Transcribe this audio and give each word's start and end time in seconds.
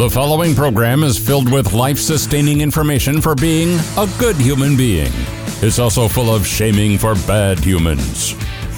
The 0.00 0.08
following 0.08 0.54
program 0.54 1.02
is 1.02 1.18
filled 1.18 1.52
with 1.52 1.74
life 1.74 1.98
sustaining 1.98 2.62
information 2.62 3.20
for 3.20 3.34
being 3.34 3.78
a 3.98 4.08
good 4.18 4.34
human 4.36 4.74
being. 4.74 5.12
It's 5.60 5.78
also 5.78 6.08
full 6.08 6.34
of 6.34 6.46
shaming 6.46 6.96
for 6.96 7.14
bad 7.26 7.58
humans. 7.58 8.34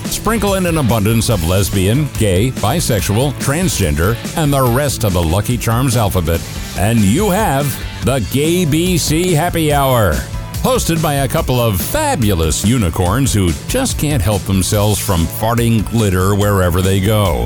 Sprinkle 0.06 0.54
in 0.54 0.66
an 0.66 0.78
abundance 0.78 1.30
of 1.30 1.46
lesbian, 1.46 2.08
gay, 2.14 2.50
bisexual, 2.50 3.34
transgender, 3.34 4.16
and 4.36 4.52
the 4.52 4.64
rest 4.74 5.04
of 5.04 5.12
the 5.12 5.22
Lucky 5.22 5.56
Charms 5.56 5.96
alphabet, 5.96 6.40
and 6.76 6.98
you 6.98 7.30
have 7.30 7.66
the 8.04 8.18
Gay 8.32 8.66
BC 8.66 9.32
Happy 9.32 9.72
Hour. 9.72 10.14
Hosted 10.64 11.00
by 11.00 11.14
a 11.14 11.28
couple 11.28 11.60
of 11.60 11.80
fabulous 11.80 12.64
unicorns 12.64 13.32
who 13.32 13.52
just 13.68 13.96
can't 13.96 14.20
help 14.20 14.42
themselves 14.42 14.98
from 14.98 15.20
farting 15.20 15.88
glitter 15.88 16.34
wherever 16.34 16.82
they 16.82 16.98
go. 16.98 17.44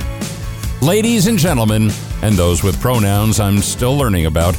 Ladies 0.81 1.27
and 1.27 1.39
gentlemen, 1.39 1.91
and 2.23 2.35
those 2.35 2.63
with 2.63 2.81
pronouns 2.81 3.41
I'm 3.41 3.59
still 3.59 3.97
learning 3.97 4.27
about, 4.27 4.57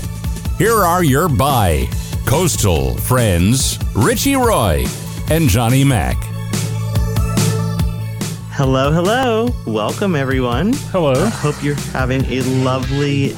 here 0.58 0.76
are 0.76 1.04
your 1.04 1.30
bi 1.30 1.88
coastal 2.26 2.95
friends, 2.98 3.80
Richie 3.95 4.36
Roy 4.36 4.86
and 5.30 5.48
Johnny 5.48 5.84
Mac. 5.84 6.17
Hello, 8.52 8.91
hello. 8.91 9.50
Welcome, 9.66 10.16
everyone. 10.16 10.73
Hello. 10.91 11.14
I 11.14 11.30
hope 11.30 11.64
you're 11.64 11.76
having 11.76 12.26
a 12.26 12.41
lovely 12.64 13.36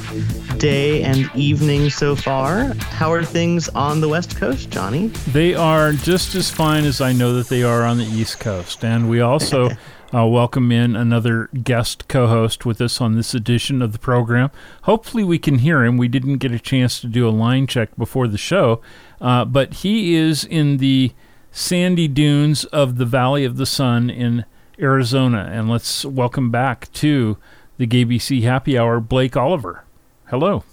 day 0.56 1.02
and 1.02 1.30
evening 1.34 1.88
so 1.88 2.16
far. 2.16 2.74
How 2.80 3.12
are 3.12 3.22
things 3.22 3.68
on 3.70 4.00
the 4.00 4.08
West 4.08 4.36
Coast, 4.36 4.70
Johnny? 4.70 5.08
They 5.28 5.54
are 5.54 5.92
just 5.92 6.34
as 6.34 6.50
fine 6.50 6.84
as 6.84 7.00
I 7.00 7.12
know 7.12 7.34
that 7.34 7.48
they 7.48 7.62
are 7.62 7.84
on 7.84 7.98
the 7.98 8.06
East 8.06 8.40
Coast. 8.40 8.84
And 8.84 9.08
we 9.08 9.20
also 9.20 9.70
uh, 10.12 10.26
welcome 10.26 10.72
in 10.72 10.96
another 10.96 11.48
guest 11.62 12.08
co 12.08 12.26
host 12.26 12.66
with 12.66 12.80
us 12.80 13.00
on 13.00 13.14
this 13.14 13.34
edition 13.34 13.80
of 13.80 13.92
the 13.92 13.98
program. 13.98 14.50
Hopefully, 14.82 15.22
we 15.22 15.38
can 15.38 15.58
hear 15.58 15.84
him. 15.84 15.96
We 15.96 16.08
didn't 16.08 16.38
get 16.38 16.52
a 16.52 16.58
chance 16.58 17.00
to 17.00 17.06
do 17.06 17.28
a 17.28 17.30
line 17.30 17.66
check 17.66 17.96
before 17.96 18.26
the 18.26 18.38
show, 18.38 18.80
uh, 19.20 19.44
but 19.44 19.74
he 19.74 20.14
is 20.14 20.44
in 20.44 20.78
the 20.78 21.12
sandy 21.52 22.08
dunes 22.08 22.64
of 22.66 22.96
the 22.96 23.04
Valley 23.04 23.44
of 23.44 23.56
the 23.56 23.66
Sun 23.66 24.10
in 24.10 24.44
Arizona. 24.80 25.48
And 25.52 25.70
let's 25.70 26.04
welcome 26.04 26.50
back 26.50 26.92
to 26.94 27.36
the 27.76 27.86
GBC 27.86 28.42
Happy 28.42 28.76
Hour, 28.76 29.00
Blake 29.00 29.36
Oliver. 29.36 29.84
Hello. 30.26 30.64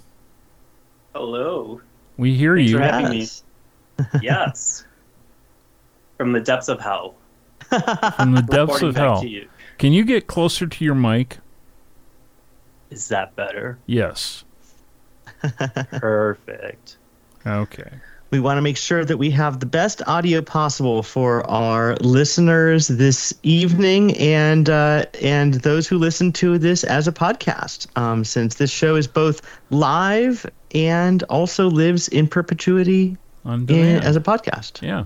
Hello. 1.14 1.82
We 2.18 2.36
hear 2.36 2.56
Thanks 2.56 2.72
you. 2.72 2.78
for 2.78 2.84
having 2.84 3.10
me. 3.12 3.18
Yes. 3.20 3.44
Yes. 4.22 4.84
From 6.18 6.32
the 6.32 6.40
depths 6.40 6.68
of 6.68 6.80
hell. 6.80 7.16
From 7.70 8.34
the 8.34 8.42
depths 8.50 8.82
of 8.82 8.96
hell. 8.96 9.23
you. 9.23 9.48
Can 9.78 9.94
you 9.94 10.06
get 10.06 10.28
closer 10.28 10.68
to 10.68 10.86
your 10.86 10.96
mic? 10.96 11.38
Is 12.90 13.10
that 13.10 13.36
better? 13.36 13.78
Yes. 13.86 14.44
Perfect. 15.92 16.98
Okay. 17.45 17.92
We 18.30 18.42
want 18.42 18.58
to 18.58 18.62
make 18.62 18.76
sure 18.76 19.06
that 19.06 19.18
we 19.18 19.30
have 19.32 19.62
the 19.62 19.66
best 19.66 20.02
audio 20.06 20.42
possible 20.42 21.02
for 21.02 21.50
our 21.50 21.95
listeners 21.98 22.90
this 22.90 23.34
evening 23.44 24.18
and 24.18 24.70
uh, 24.70 25.06
and 25.22 25.56
those 25.56 25.88
who 25.88 25.98
listen 25.98 26.34
to 26.34 26.58
this 26.58 26.84
as 26.84 27.08
a 27.08 27.14
podcast. 27.14 27.88
Um, 27.98 28.26
since 28.26 28.56
this 28.56 28.70
show 28.70 28.95
is 28.95 29.08
both 29.08 29.42
live 29.70 30.45
and 30.76 31.23
also 31.23 31.70
lives 31.70 32.10
in 32.10 32.28
perpetuity 32.28 33.16
in, 33.45 34.02
as 34.04 34.18
a 34.18 34.22
podcast. 34.22 34.82
Yeah. 34.82 35.06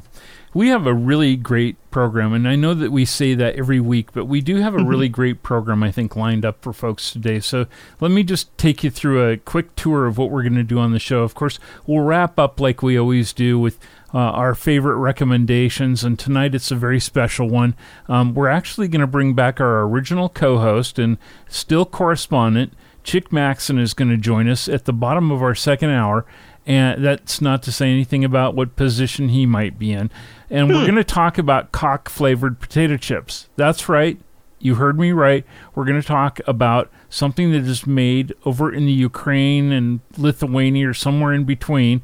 We 0.53 0.67
have 0.67 0.85
a 0.85 0.93
really 0.93 1.37
great 1.37 1.77
program, 1.91 2.33
and 2.33 2.45
I 2.45 2.57
know 2.57 2.73
that 2.73 2.91
we 2.91 3.05
say 3.05 3.33
that 3.35 3.55
every 3.55 3.79
week, 3.79 4.11
but 4.11 4.25
we 4.25 4.41
do 4.41 4.57
have 4.57 4.75
a 4.75 4.83
really 4.83 5.07
great 5.07 5.43
program, 5.43 5.81
I 5.81 5.91
think, 5.91 6.17
lined 6.17 6.43
up 6.43 6.61
for 6.61 6.73
folks 6.73 7.11
today. 7.11 7.39
So 7.39 7.67
let 8.01 8.11
me 8.11 8.21
just 8.23 8.57
take 8.57 8.83
you 8.83 8.89
through 8.89 9.29
a 9.29 9.37
quick 9.37 9.73
tour 9.77 10.07
of 10.07 10.17
what 10.17 10.29
we're 10.29 10.43
going 10.43 10.55
to 10.55 10.63
do 10.63 10.77
on 10.77 10.91
the 10.91 10.99
show. 10.99 11.23
Of 11.23 11.35
course, 11.35 11.57
we'll 11.87 12.03
wrap 12.03 12.37
up 12.37 12.59
like 12.59 12.83
we 12.83 12.99
always 12.99 13.31
do 13.31 13.57
with 13.59 13.79
uh, 14.13 14.17
our 14.17 14.53
favorite 14.53 14.97
recommendations, 14.97 16.03
and 16.03 16.19
tonight 16.19 16.53
it's 16.53 16.71
a 16.71 16.75
very 16.75 16.99
special 16.99 17.47
one. 17.47 17.73
Um, 18.09 18.33
we're 18.33 18.49
actually 18.49 18.89
going 18.89 18.99
to 19.01 19.07
bring 19.07 19.33
back 19.33 19.61
our 19.61 19.83
original 19.83 20.27
co 20.27 20.57
host 20.57 20.99
and 20.99 21.17
still 21.47 21.85
correspondent. 21.85 22.73
Chick 23.03 23.31
Maxon 23.31 23.79
is 23.79 23.93
going 23.93 24.11
to 24.11 24.17
join 24.17 24.47
us 24.47 24.67
at 24.67 24.85
the 24.85 24.93
bottom 24.93 25.31
of 25.31 25.41
our 25.41 25.55
second 25.55 25.89
hour, 25.91 26.25
and 26.65 27.03
that's 27.03 27.41
not 27.41 27.63
to 27.63 27.71
say 27.71 27.89
anything 27.89 28.23
about 28.23 28.55
what 28.55 28.75
position 28.75 29.29
he 29.29 29.45
might 29.45 29.79
be 29.79 29.91
in. 29.91 30.11
And 30.49 30.69
we're 30.69 30.79
hmm. 30.79 30.85
going 30.85 30.95
to 30.95 31.03
talk 31.03 31.37
about 31.37 31.71
cock 31.71 32.09
flavored 32.09 32.59
potato 32.59 32.97
chips. 32.97 33.49
That's 33.55 33.89
right. 33.89 34.19
You 34.59 34.75
heard 34.75 34.99
me 34.99 35.11
right. 35.11 35.43
We're 35.73 35.85
going 35.85 36.01
to 36.01 36.07
talk 36.07 36.39
about 36.45 36.91
something 37.09 37.51
that 37.51 37.63
is 37.63 37.87
made 37.87 38.33
over 38.45 38.71
in 38.71 38.85
the 38.85 38.91
Ukraine 38.91 39.71
and 39.71 40.01
Lithuania 40.17 40.89
or 40.89 40.93
somewhere 40.93 41.33
in 41.33 41.45
between, 41.45 42.01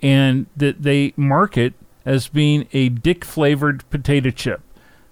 and 0.00 0.46
that 0.56 0.82
they 0.82 1.12
market 1.16 1.74
as 2.04 2.28
being 2.28 2.68
a 2.72 2.88
dick 2.90 3.24
flavored 3.24 3.88
potato 3.90 4.30
chip. 4.30 4.60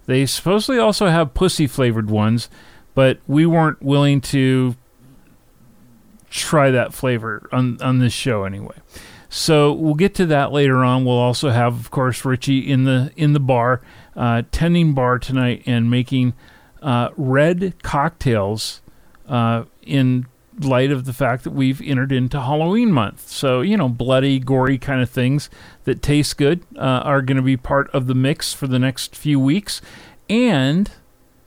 They 0.07 0.25
supposedly 0.27 0.79
also 0.79 1.09
have 1.09 1.35
pussy 1.35 1.67
flavored 1.67 2.11
ones, 2.11 2.49
but 2.95 3.19
we 3.27 3.45
weren't 3.45 3.83
willing 3.83 4.21
to 4.21 4.77
try 6.35 6.71
that 6.71 6.93
flavor 6.93 7.49
on 7.53 7.81
on 7.81 8.01
this 8.01 8.13
show 8.13 8.45
anyway. 8.45 8.77
So 9.29 9.73
we'll 9.73 9.95
get 9.95 10.15
to 10.17 10.27
that 10.27 10.53
later 10.53 10.85
on. 10.85 11.05
We'll 11.05 11.17
also 11.17 11.51
have, 11.51 11.79
of 11.79 11.91
course, 11.91 12.25
Richie 12.25 12.71
in 12.71 12.85
the 12.85 13.13
in 13.17 13.33
the 13.33 13.41
bar, 13.41 13.81
uh, 14.17 14.43
tending 14.53 14.95
bar 14.95 15.19
tonight 15.19 15.63
and 15.67 15.91
making 15.91 16.35
uh, 16.83 17.11
red 17.17 17.83
cocktails 17.83 18.81
uh, 19.29 19.65
in 19.83 20.27
light 20.61 20.93
of 20.93 21.05
the 21.05 21.13
fact 21.13 21.43
that 21.45 21.51
we've 21.51 21.81
entered 21.83 22.13
into 22.13 22.41
Halloween 22.41 22.93
month. 22.93 23.29
So 23.29 23.61
you 23.61 23.77
know, 23.77 23.89
bloody, 23.89 24.39
gory 24.39 24.79
kind 24.79 25.03
of 25.03 25.11
things 25.11 25.51
that 25.85 26.03
taste 26.03 26.37
good 26.37 26.63
uh, 26.77 26.81
are 26.81 27.23
going 27.23 27.37
to 27.37 27.43
be 27.43 27.57
part 27.57 27.91
of 27.91 28.07
the 28.07 28.15
mix 28.15 28.53
for 28.53 28.67
the 28.67 28.79
next 28.79 29.17
few 29.17 29.39
weeks. 29.39 29.81
And 30.29 30.91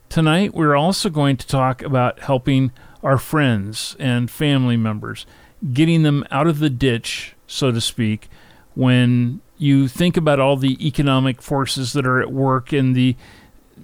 tonight 0.08 0.54
we're 0.54 0.76
also 0.76 1.10
going 1.10 1.36
to 1.36 1.46
talk 1.46 1.82
about 1.82 2.20
helping 2.20 2.72
our 3.02 3.18
friends 3.18 3.96
and 3.98 4.30
family 4.30 4.76
members, 4.76 5.26
getting 5.72 6.02
them 6.02 6.24
out 6.30 6.46
of 6.46 6.58
the 6.58 6.70
ditch, 6.70 7.34
so 7.46 7.70
to 7.70 7.80
speak, 7.80 8.28
when 8.74 9.40
you 9.58 9.88
think 9.88 10.16
about 10.16 10.40
all 10.40 10.56
the 10.56 10.86
economic 10.86 11.42
forces 11.42 11.92
that 11.92 12.06
are 12.06 12.20
at 12.20 12.32
work 12.32 12.72
and 12.72 12.94
the 12.94 13.16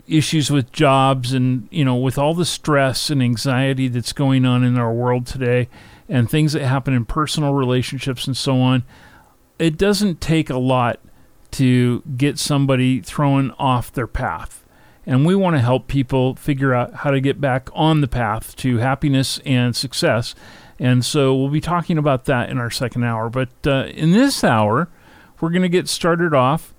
issues 0.06 0.50
with 0.50 0.70
jobs 0.72 1.32
and 1.32 1.68
you 1.70 1.84
know 1.84 1.96
with 1.96 2.18
all 2.18 2.34
the 2.34 2.44
stress 2.44 3.10
and 3.10 3.22
anxiety 3.22 3.88
that's 3.88 4.12
going 4.12 4.44
on 4.44 4.62
in 4.62 4.76
our 4.76 4.92
world 4.92 5.26
today 5.26 5.68
and 6.08 6.28
things 6.28 6.52
that 6.52 6.64
happen 6.64 6.92
in 6.92 7.04
personal 7.04 7.54
relationships 7.54 8.26
and 8.26 8.36
so 8.36 8.60
on 8.60 8.82
it 9.58 9.78
doesn't 9.78 10.20
take 10.20 10.50
a 10.50 10.58
lot 10.58 11.00
to 11.50 12.02
get 12.16 12.38
somebody 12.38 13.00
thrown 13.00 13.52
off 13.52 13.92
their 13.92 14.06
path 14.06 14.63
and 15.06 15.26
we 15.26 15.34
want 15.34 15.56
to 15.56 15.60
help 15.60 15.86
people 15.86 16.34
figure 16.36 16.74
out 16.74 16.94
how 16.94 17.10
to 17.10 17.20
get 17.20 17.40
back 17.40 17.68
on 17.74 18.00
the 18.00 18.08
path 18.08 18.56
to 18.56 18.78
happiness 18.78 19.38
and 19.44 19.76
success. 19.76 20.34
And 20.78 21.04
so 21.04 21.34
we'll 21.34 21.50
be 21.50 21.60
talking 21.60 21.98
about 21.98 22.24
that 22.24 22.50
in 22.50 22.58
our 22.58 22.70
second 22.70 23.04
hour. 23.04 23.30
But 23.30 23.50
uh, 23.66 23.86
in 23.94 24.12
this 24.12 24.42
hour, 24.42 24.88
we're 25.40 25.50
going 25.50 25.62
to 25.62 25.68
get 25.68 25.88
started 25.88 26.34
off 26.34 26.74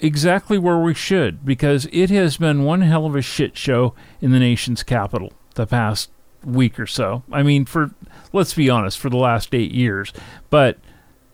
exactly 0.00 0.58
where 0.58 0.78
we 0.78 0.94
should 0.94 1.44
because 1.44 1.86
it 1.92 2.10
has 2.10 2.36
been 2.36 2.64
one 2.64 2.80
hell 2.80 3.06
of 3.06 3.14
a 3.14 3.22
shit 3.22 3.56
show 3.56 3.94
in 4.20 4.32
the 4.32 4.38
nation's 4.38 4.82
capital 4.82 5.32
the 5.54 5.66
past 5.66 6.10
week 6.44 6.78
or 6.78 6.86
so. 6.86 7.22
I 7.32 7.42
mean, 7.42 7.64
for 7.64 7.90
let's 8.32 8.54
be 8.54 8.68
honest, 8.68 8.98
for 8.98 9.10
the 9.10 9.16
last 9.16 9.54
eight 9.54 9.72
years. 9.72 10.12
But 10.50 10.78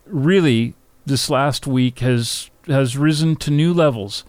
really, 0.07 0.75
this 1.07 1.31
last 1.31 1.67
week 1.67 2.01
has 2.01 2.51
has 2.67 2.97
risen 2.97 3.37
to 3.37 3.51
new 3.51 3.73
levels. 3.73 4.25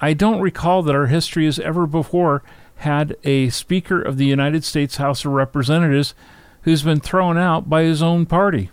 I 0.00 0.14
don't 0.14 0.40
recall 0.40 0.82
that 0.82 0.94
our 0.94 1.06
history 1.06 1.44
has 1.44 1.58
ever 1.58 1.86
before 1.86 2.42
had 2.76 3.16
a 3.24 3.50
Speaker 3.50 4.00
of 4.00 4.16
the 4.16 4.24
United 4.24 4.64
States 4.64 4.96
House 4.96 5.24
of 5.24 5.32
Representatives 5.32 6.14
who's 6.62 6.82
been 6.82 7.00
thrown 7.00 7.36
out 7.36 7.68
by 7.68 7.82
his 7.82 8.02
own 8.02 8.26
party. 8.26 8.70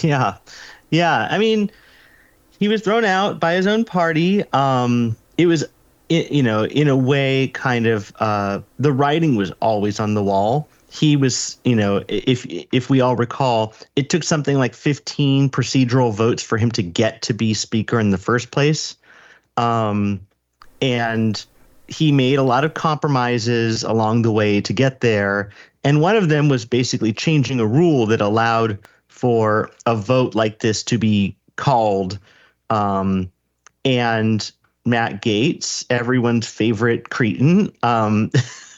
Yeah. 0.00 0.36
Yeah. 0.90 1.28
I 1.30 1.36
mean, 1.36 1.70
he 2.58 2.68
was 2.68 2.80
thrown 2.80 3.04
out 3.04 3.38
by 3.38 3.54
his 3.54 3.66
own 3.66 3.84
party. 3.84 4.42
Um, 4.52 5.16
it 5.36 5.46
was, 5.46 5.64
you 6.08 6.42
know, 6.42 6.64
in 6.64 6.88
a 6.88 6.96
way, 6.96 7.48
kind 7.48 7.86
of, 7.86 8.12
uh, 8.20 8.60
the 8.78 8.92
writing 8.92 9.36
was 9.36 9.50
always 9.60 10.00
on 10.00 10.14
the 10.14 10.22
wall. 10.22 10.68
He 10.90 11.16
was, 11.16 11.58
you 11.64 11.74
know, 11.74 12.04
if 12.08 12.44
if 12.70 12.90
we 12.90 13.00
all 13.00 13.16
recall, 13.16 13.72
it 13.96 14.10
took 14.10 14.22
something 14.22 14.58
like 14.58 14.74
15 14.74 15.48
procedural 15.48 16.12
votes 16.12 16.42
for 16.42 16.58
him 16.58 16.70
to 16.72 16.82
get 16.82 17.22
to 17.22 17.32
be 17.32 17.54
speaker 17.54 17.98
in 17.98 18.10
the 18.10 18.18
first 18.18 18.50
place. 18.50 18.96
Um, 19.56 20.20
and 20.80 21.44
he 21.88 22.12
made 22.12 22.38
a 22.38 22.42
lot 22.42 22.64
of 22.64 22.74
compromises 22.74 23.82
along 23.82 24.22
the 24.22 24.32
way 24.32 24.60
to 24.60 24.72
get 24.72 25.00
there. 25.00 25.50
And 25.84 26.00
one 26.00 26.16
of 26.16 26.28
them 26.28 26.48
was 26.48 26.64
basically 26.64 27.12
changing 27.12 27.60
a 27.60 27.66
rule 27.66 28.06
that 28.06 28.20
allowed 28.20 28.78
for 29.08 29.70
a 29.86 29.94
vote 29.94 30.34
like 30.34 30.60
this 30.60 30.82
to 30.84 30.98
be 30.98 31.36
called. 31.56 32.18
Um, 32.70 33.30
and 33.84 34.50
Matt 34.84 35.22
Gaetz, 35.22 35.84
everyone's 35.90 36.46
favorite 36.46 37.10
cretin, 37.10 37.72
um, 37.82 38.30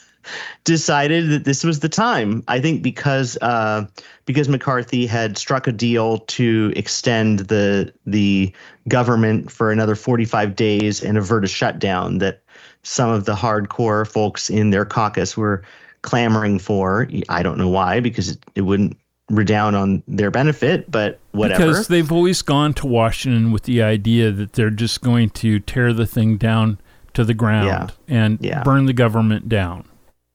decided 0.64 1.30
that 1.30 1.44
this 1.44 1.64
was 1.64 1.80
the 1.80 1.88
time. 1.88 2.42
I 2.48 2.60
think 2.60 2.82
because 2.82 3.36
uh, 3.42 3.86
because 4.26 4.48
McCarthy 4.48 5.06
had 5.06 5.36
struck 5.38 5.66
a 5.66 5.72
deal 5.72 6.18
to 6.18 6.72
extend 6.76 7.40
the 7.40 7.92
the 8.06 8.52
government 8.88 9.50
for 9.50 9.70
another 9.70 9.94
45 9.94 10.56
days 10.56 11.02
and 11.02 11.16
avert 11.18 11.44
a 11.44 11.48
shutdown 11.48 12.18
that 12.18 12.42
some 12.82 13.10
of 13.10 13.24
the 13.24 13.34
hardcore 13.34 14.06
folks 14.06 14.50
in 14.50 14.70
their 14.70 14.84
caucus 14.84 15.36
were 15.36 15.62
clamoring 16.02 16.58
for. 16.58 17.08
I 17.28 17.42
don't 17.42 17.56
know 17.56 17.68
why, 17.68 18.00
because 18.00 18.30
it, 18.30 18.38
it 18.54 18.60
wouldn't 18.62 18.98
redound 19.30 19.74
on 19.74 20.02
their 20.06 20.30
benefit, 20.30 20.90
but 20.90 21.18
whatever. 21.32 21.68
Because 21.68 21.88
they've 21.88 22.12
always 22.12 22.42
gone 22.42 22.74
to 22.74 22.86
Washington 22.86 23.52
with 23.52 23.62
the 23.62 23.82
idea 23.82 24.30
that 24.30 24.52
they're 24.52 24.68
just 24.68 25.00
going 25.00 25.30
to 25.30 25.60
tear 25.60 25.94
the 25.94 26.06
thing 26.06 26.36
down 26.36 26.78
to 27.14 27.24
the 27.24 27.32
ground 27.32 27.94
Yeah. 28.08 28.14
and 28.14 28.38
Yeah. 28.42 28.62
burn 28.62 28.84
the 28.84 28.92
government 28.92 29.48
down. 29.48 29.84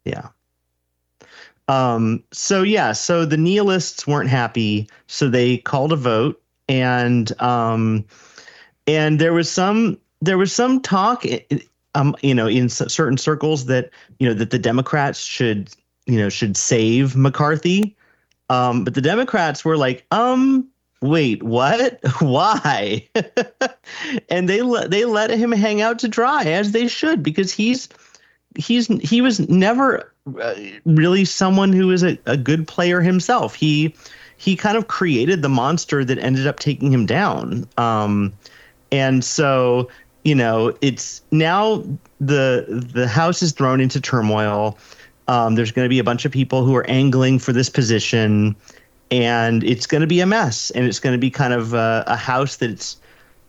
Yeah. 0.06 0.30
Um, 1.68 2.24
so 2.31 2.63
yeah, 2.63 2.94
so 2.94 3.25
the 3.25 3.38
nihilists 3.38 4.07
weren't 4.07 4.30
happy, 4.30 4.90
so 5.06 5.30
they 5.30 5.57
called 5.57 5.94
a 5.94 5.96
vote, 5.96 6.42
and 6.68 7.40
um, 7.40 8.06
and 8.88 9.19
there 9.19 9.34
was 9.34 9.51
some 9.51 10.00
there 10.19 10.38
was 10.40 10.51
some 10.51 10.81
talk, 10.81 11.24
um, 11.94 12.16
you 12.24 12.34
know, 12.34 12.48
in 12.48 12.69
certain 12.69 13.18
circles 13.18 13.68
that 13.68 13.92
you 14.18 14.28
know 14.28 14.34
that 14.34 14.50
the 14.50 14.57
Democrats 14.57 15.19
should 15.19 15.69
you 16.07 16.18
know 16.18 16.30
should 16.30 16.57
save 16.57 17.16
McCarthy, 17.16 17.95
um, 18.50 18.84
but 18.84 18.95
the 18.95 19.02
Democrats 19.02 19.63
were 19.63 19.78
like, 19.78 20.07
um, 20.10 20.68
wait, 21.02 21.44
what? 21.44 22.00
Why? 22.19 23.07
and 24.30 24.50
they 24.50 24.63
let 24.63 24.90
they 24.90 25.06
let 25.06 25.30
him 25.30 25.52
hang 25.52 25.81
out 25.81 26.00
to 26.00 26.07
dry 26.07 26.45
as 26.45 26.72
they 26.72 26.88
should 26.88 27.22
because 27.22 27.54
he's 27.54 27.90
he's 28.60 28.88
he 29.02 29.22
was 29.22 29.40
never 29.50 30.12
uh, 30.40 30.54
really 30.86 31.26
someone 31.26 31.74
who 31.74 31.92
is 31.92 32.04
a, 32.04 32.18
a 32.26 32.38
good 32.38 32.68
player 32.68 33.02
himself. 33.02 33.56
He 33.56 33.96
he 34.38 34.56
kind 34.56 34.78
of 34.78 34.88
created 34.88 35.42
the 35.42 35.50
monster 35.50 36.06
that 36.06 36.18
ended 36.20 36.46
up 36.46 36.60
taking 36.60 36.92
him 36.92 37.06
down. 37.06 37.68
Um, 37.78 38.34
and 38.92 39.24
so 39.24 39.90
you 40.24 40.36
know 40.36 40.76
it's 40.82 41.22
now 41.32 41.84
the 42.20 42.66
the 42.94 43.08
house 43.08 43.42
is 43.42 43.54
thrown 43.54 43.82
into 43.82 44.02
turmoil. 44.02 44.78
Um, 45.28 45.56
there's 45.56 45.72
going 45.72 45.86
to 45.86 45.90
be 45.90 46.00
a 46.00 46.04
bunch 46.04 46.26
of 46.26 46.32
people 46.32 46.66
who 46.66 46.76
are 46.76 46.90
angling 46.90 47.40
for 47.40 47.54
this 47.54 47.70
position, 47.70 48.56
and 49.12 49.64
it's 49.64 49.86
going 49.86 50.02
to 50.02 50.08
be 50.08 50.20
a 50.22 50.26
mess. 50.26 50.72
And 50.72 50.86
it's 50.86 51.00
going 51.00 51.14
to 51.14 51.20
be 51.20 51.30
kind 51.30 51.54
of 51.54 51.74
a, 51.74 52.04
a 52.08 52.16
house 52.16 52.58
that's 52.58 52.98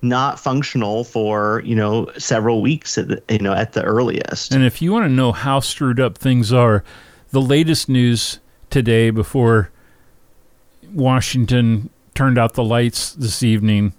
not 0.03 0.41
functional 0.41 1.05
for 1.05 1.63
you 1.65 1.75
know 1.75 2.11
several 2.17 2.63
weeks 2.63 2.97
at 2.99 3.09
the, 3.09 3.23
you 3.29 3.39
know 3.39 3.53
at 3.53 3.73
the 3.73 3.83
earliest. 3.83 4.53
And 4.53 4.65
if 4.65 4.81
you 4.81 4.93
want 4.93 5.05
to 5.05 5.11
know 5.11 5.33
how 5.33 5.61
screwed 5.61 6.01
up 6.01 6.17
things 6.17 6.53
are, 6.53 6.85
the 7.31 7.41
latest 7.41 7.89
news 7.89 8.41
today 8.71 9.11
before 9.11 9.71
Washington 10.93 11.91
turned 12.15 12.39
out 12.39 12.55
the 12.55 12.65
lights 12.65 13.13
this 13.13 13.43
evening 13.43 13.93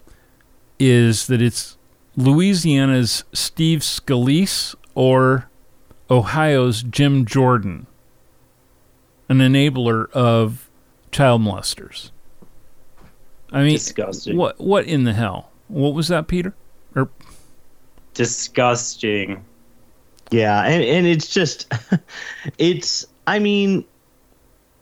is 0.79 1.27
that 1.27 1.41
it's 1.41 1.77
Louisiana's 2.17 3.23
Steve 3.33 3.79
Scalise 3.79 4.75
or 4.95 5.49
Ohio's 6.09 6.83
Jim 6.83 7.25
Jordan, 7.25 7.87
an 9.29 9.37
enabler 9.37 10.11
of 10.11 10.69
child 11.11 11.41
molesters. 11.41 12.11
I 13.51 13.63
mean, 13.63 13.73
Disgusting. 13.73 14.37
what 14.37 14.59
what 14.59 14.85
in 14.85 15.03
the 15.03 15.13
hell? 15.13 15.50
What 15.71 15.93
was 15.93 16.09
that, 16.09 16.27
Peter? 16.27 16.53
Or 16.95 17.09
Disgusting. 18.13 19.43
Yeah, 20.31 20.63
and, 20.63 20.83
and 20.83 21.07
it's 21.07 21.33
just 21.33 21.71
it's 22.57 23.05
I 23.27 23.39
mean 23.39 23.85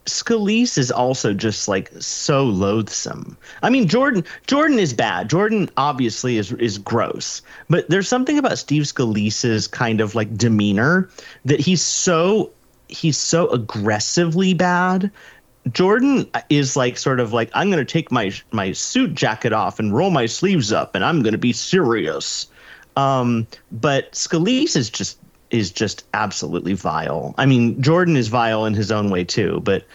Scalise 0.06 0.78
is 0.78 0.92
also 0.92 1.34
just 1.34 1.68
like 1.68 1.92
so 2.00 2.44
loathsome. 2.44 3.38
I 3.62 3.70
mean 3.70 3.88
Jordan 3.88 4.24
Jordan 4.48 4.80
is 4.80 4.94
bad. 4.94 5.30
Jordan 5.30 5.70
obviously 5.78 6.38
is 6.38 6.52
is 6.54 6.78
gross. 6.78 7.42
But 7.70 7.90
there's 7.90 8.08
something 8.08 8.38
about 8.38 8.58
Steve 8.58 8.84
Scalise's 8.84 9.68
kind 9.68 10.02
of 10.02 10.16
like 10.16 10.36
demeanor 10.36 11.10
that 11.46 11.60
he's 11.60 11.82
so 11.82 12.52
he's 12.88 13.18
so 13.18 13.48
aggressively 13.50 14.54
bad. 14.54 15.12
Jordan 15.72 16.30
is 16.50 16.76
like 16.76 16.98
sort 16.98 17.20
of 17.20 17.34
like 17.34 17.50
I'm 17.54 17.70
going 17.70 17.86
to 17.86 17.92
take 17.92 18.12
my 18.12 18.32
my 18.52 18.72
suit 18.72 19.14
jacket 19.14 19.54
off 19.54 19.80
and 19.80 19.94
roll 19.94 20.10
my 20.10 20.26
sleeves 20.26 20.72
up 20.72 20.96
and 20.96 21.04
I'm 21.04 21.22
going 21.22 21.34
to 21.34 21.38
be 21.40 21.54
serious. 21.54 22.48
Um, 22.96 23.48
but 23.72 24.12
Scalise 24.14 24.76
is 24.76 24.90
just 24.90 25.20
is 25.52 25.72
just 25.72 26.06
absolutely 26.14 26.74
vile. 26.74 27.34
I 27.38 27.46
mean, 27.46 27.82
Jordan 27.82 28.16
is 28.16 28.28
vile 28.28 28.66
in 28.66 28.74
his 28.74 28.92
own 28.92 29.10
way 29.10 29.24
too. 29.24 29.62
But 29.64 29.86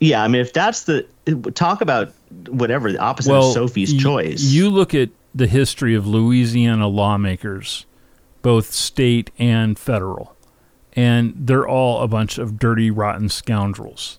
yeah, 0.00 0.22
I 0.22 0.28
mean, 0.28 0.40
if 0.40 0.52
that's 0.52 0.84
the 0.84 1.06
talk 1.54 1.80
about 1.80 2.12
whatever 2.48 2.90
the 2.90 2.98
opposite 2.98 3.32
of 3.32 3.52
Sophie's 3.52 3.92
y- 3.92 4.00
choice. 4.00 4.42
You 4.42 4.70
look 4.70 4.94
at 4.94 5.10
the 5.34 5.46
history 5.46 5.94
of 5.94 6.06
Louisiana 6.06 6.88
lawmakers, 6.88 7.86
both 8.42 8.72
state 8.72 9.30
and 9.38 9.78
federal, 9.78 10.34
and 10.94 11.34
they're 11.36 11.66
all 11.66 12.02
a 12.02 12.08
bunch 12.08 12.38
of 12.38 12.58
dirty, 12.58 12.90
rotten 12.90 13.28
scoundrels. 13.28 14.18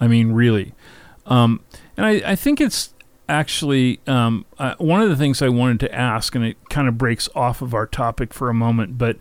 I 0.00 0.06
mean, 0.06 0.32
really. 0.32 0.74
Um, 1.26 1.60
and 1.96 2.06
I, 2.06 2.32
I 2.32 2.36
think 2.36 2.60
it's 2.60 2.94
actually 3.28 4.00
um, 4.06 4.44
uh, 4.58 4.74
one 4.78 5.02
of 5.02 5.08
the 5.08 5.16
things 5.16 5.42
I 5.42 5.48
wanted 5.48 5.80
to 5.80 5.94
ask, 5.94 6.34
and 6.34 6.44
it 6.44 6.56
kind 6.68 6.88
of 6.88 6.98
breaks 6.98 7.28
off 7.34 7.62
of 7.62 7.74
our 7.74 7.86
topic 7.86 8.32
for 8.32 8.48
a 8.48 8.54
moment, 8.54 8.98
but 8.98 9.16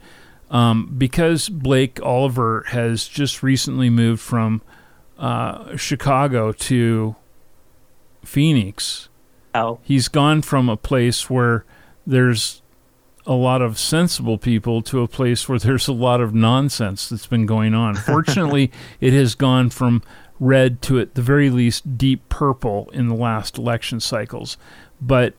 um, 0.51 0.93
because 0.97 1.49
Blake 1.49 1.99
Oliver 2.03 2.65
has 2.69 3.07
just 3.07 3.41
recently 3.41 3.89
moved 3.89 4.21
from 4.21 4.61
uh, 5.17 5.75
Chicago 5.75 6.51
to 6.51 7.15
Phoenix, 8.23 9.09
How? 9.53 9.79
he's 9.83 10.07
gone 10.07 10.41
from 10.41 10.69
a 10.69 10.77
place 10.77 11.29
where 11.29 11.65
there's 12.05 12.61
a 13.25 13.33
lot 13.33 13.61
of 13.61 13.79
sensible 13.79 14.37
people 14.37 14.83
to 14.83 15.01
a 15.01 15.07
place 15.07 15.49
where 15.49 15.57
there's 15.57 15.87
a 15.87 15.93
lot 15.93 16.21
of 16.21 16.33
nonsense 16.33 17.09
that's 17.09 17.25
been 17.25 17.45
going 17.45 17.73
on. 17.73 17.95
Fortunately, 17.95 18.71
it 18.99 19.13
has 19.13 19.33
gone 19.33 19.69
from 19.69 20.03
red 20.39 20.81
to 20.83 20.99
at 20.99 21.15
the 21.15 21.21
very 21.21 21.49
least 21.49 21.97
deep 21.97 22.27
purple 22.29 22.89
in 22.91 23.07
the 23.07 23.15
last 23.15 23.57
election 23.57 23.99
cycles. 23.99 24.57
But 25.01 25.33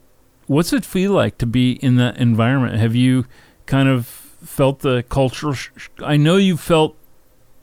what's 0.46 0.72
it 0.72 0.84
feel 0.84 1.12
like 1.12 1.38
to 1.38 1.46
be 1.46 1.72
in 1.72 1.96
that 1.96 2.16
environment? 2.19 2.76
Have 2.76 2.94
you 2.94 3.26
kind 3.66 3.88
of 3.88 4.06
felt 4.06 4.81
the 4.81 5.04
cultural 5.08 5.54
sh- 5.54 5.70
I 5.98 6.16
know 6.16 6.37
you 6.37 6.56
felt 6.56 6.96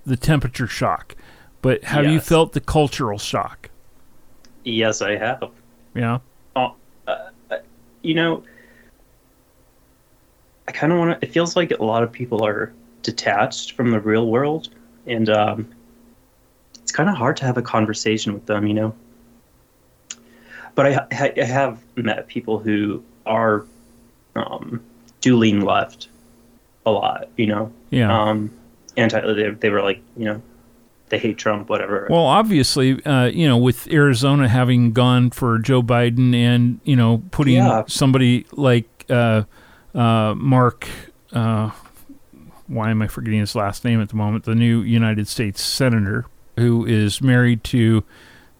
the 0.05 0.17
temperature 0.17 0.67
shock, 0.67 1.15
but 1.61 1.83
have 1.85 2.05
you 2.05 2.19
felt 2.19 2.53
the 2.53 2.59
cultural 2.59 3.17
shock? 3.17 3.69
Yes, 4.63 5.01
I 5.01 5.15
have. 5.15 5.49
Yeah. 5.95 6.19
You 8.01 8.13
know, 8.15 8.43
I 10.67 10.71
kind 10.73 10.91
of 10.91 10.99
want 10.99 11.21
to. 11.21 11.25
It 11.25 11.31
feels 11.31 11.55
like 11.55 11.71
a 11.71 11.83
lot 11.83 12.03
of 12.03 12.11
people 12.11 12.45
are 12.45 12.73
detached 13.01 13.73
from 13.73 13.91
the 13.91 13.99
real 13.99 14.27
world, 14.27 14.69
and 15.07 15.29
um, 15.29 15.73
it's 16.83 16.91
kind 16.91 17.09
of 17.09 17.15
hard 17.15 17.37
to 17.37 17.45
have 17.45 17.57
a 17.57 17.61
conversation 17.63 18.33
with 18.33 18.45
them. 18.45 18.67
You 18.67 18.73
know. 18.75 18.95
But 20.75 20.85
I, 20.87 21.07
I 21.11 21.33
I 21.41 21.43
have 21.43 21.79
met 21.95 22.27
people 22.27 22.59
who 22.59 23.03
are 23.25 23.65
um, 24.35 24.81
do 25.21 25.37
lean 25.37 25.61
left 25.61 26.09
a 26.85 26.91
lot. 26.91 27.29
You 27.37 27.47
know. 27.47 27.71
Yeah. 27.89 28.15
Um, 28.15 28.51
anti. 28.97 29.19
They, 29.33 29.49
they 29.51 29.69
were 29.69 29.81
like, 29.81 30.01
you 30.17 30.25
know, 30.25 30.41
they 31.09 31.19
hate 31.19 31.37
Trump, 31.37 31.69
whatever. 31.69 32.07
Well, 32.09 32.25
obviously, 32.25 33.03
uh, 33.05 33.25
you 33.25 33.47
know, 33.47 33.57
with 33.57 33.87
Arizona 33.91 34.47
having 34.49 34.93
gone 34.93 35.29
for 35.29 35.59
Joe 35.59 35.83
Biden 35.83 36.33
and 36.33 36.79
you 36.83 36.95
know 36.95 37.21
putting 37.31 37.55
Yeah. 37.55 37.83
somebody 37.87 38.45
like 38.51 38.87
uh, 39.09 39.43
uh, 39.93 40.33
Mark, 40.35 40.87
uh, 41.33 41.69
why 42.67 42.89
am 42.89 43.01
I 43.03 43.07
forgetting 43.07 43.41
his 43.41 43.55
last 43.55 43.85
name 43.85 44.01
at 44.01 44.09
the 44.09 44.15
moment? 44.15 44.45
The 44.45 44.55
new 44.55 44.81
United 44.81 45.27
States 45.27 45.61
senator 45.61 46.25
who 46.57 46.85
is 46.85 47.21
married 47.21 47.63
to 47.65 48.03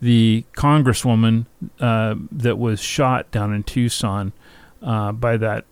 the 0.01 0.43
congresswoman 0.53 1.45
uh, 1.79 2.15
that 2.31 2.57
was 2.57 2.81
shot 2.81 3.31
down 3.31 3.53
in 3.53 3.63
Tucson 3.63 4.33
uh, 4.81 5.12
by 5.12 5.38
that 5.38 5.65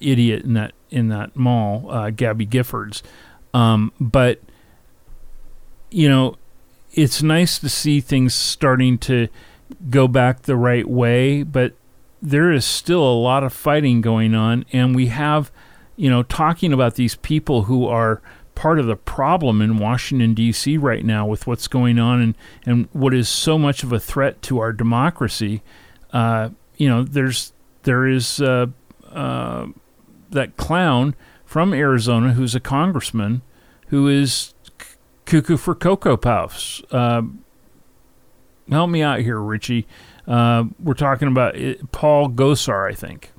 idiot 0.00 0.44
in 0.44 0.54
that 0.54 0.72
in 0.90 1.08
that 1.08 1.36
mall, 1.36 1.90
uh, 1.90 2.10
Gabby 2.10 2.46
Giffords. 2.46 3.02
Um, 3.54 3.92
but 4.00 4.40
you 5.90 6.08
know, 6.08 6.36
it's 6.92 7.22
nice 7.22 7.58
to 7.58 7.68
see 7.68 8.00
things 8.00 8.34
starting 8.34 8.98
to 8.98 9.28
go 9.90 10.08
back 10.08 10.42
the 10.42 10.56
right 10.56 10.88
way, 10.88 11.42
but 11.42 11.74
there 12.22 12.50
is 12.50 12.64
still 12.64 13.02
a 13.02 13.14
lot 13.14 13.44
of 13.44 13.52
fighting 13.52 14.00
going 14.00 14.34
on, 14.34 14.64
and 14.72 14.96
we 14.96 15.06
have, 15.06 15.52
you 15.96 16.10
know, 16.10 16.22
talking 16.22 16.72
about 16.72 16.94
these 16.94 17.14
people 17.16 17.62
who 17.62 17.86
are 17.86 18.20
part 18.56 18.80
of 18.80 18.86
the 18.86 18.96
problem 18.96 19.62
in 19.62 19.78
Washington 19.78 20.34
D.C. 20.34 20.76
right 20.78 21.04
now 21.04 21.24
with 21.24 21.46
what's 21.46 21.68
going 21.68 22.00
on 22.00 22.20
and 22.20 22.34
and 22.64 22.88
what 22.92 23.14
is 23.14 23.28
so 23.28 23.56
much 23.56 23.84
of 23.84 23.92
a 23.92 24.00
threat 24.00 24.42
to 24.42 24.58
our 24.58 24.72
democracy. 24.72 25.62
Uh, 26.12 26.48
you 26.76 26.88
know, 26.88 27.04
there's 27.04 27.52
there 27.84 28.08
is 28.08 28.40
uh, 28.40 28.66
uh, 29.12 29.66
that 30.30 30.56
clown 30.56 31.14
from 31.44 31.72
Arizona 31.72 32.32
who's 32.32 32.56
a 32.56 32.60
congressman 32.60 33.42
who 33.88 34.08
is 34.08 34.54
cuckoo 35.26 35.56
for 35.56 35.74
cocoa 35.74 36.16
puffs. 36.16 36.82
Uh, 36.90 37.22
help 38.68 38.90
me 38.90 39.02
out 39.02 39.20
here, 39.20 39.40
Richie. 39.40 39.86
Uh, 40.26 40.64
we're 40.80 40.94
talking 40.94 41.28
about 41.28 41.54
it, 41.54 41.92
Paul 41.92 42.28
Gosar, 42.30 42.90
I 42.90 42.94
think. 42.94 43.32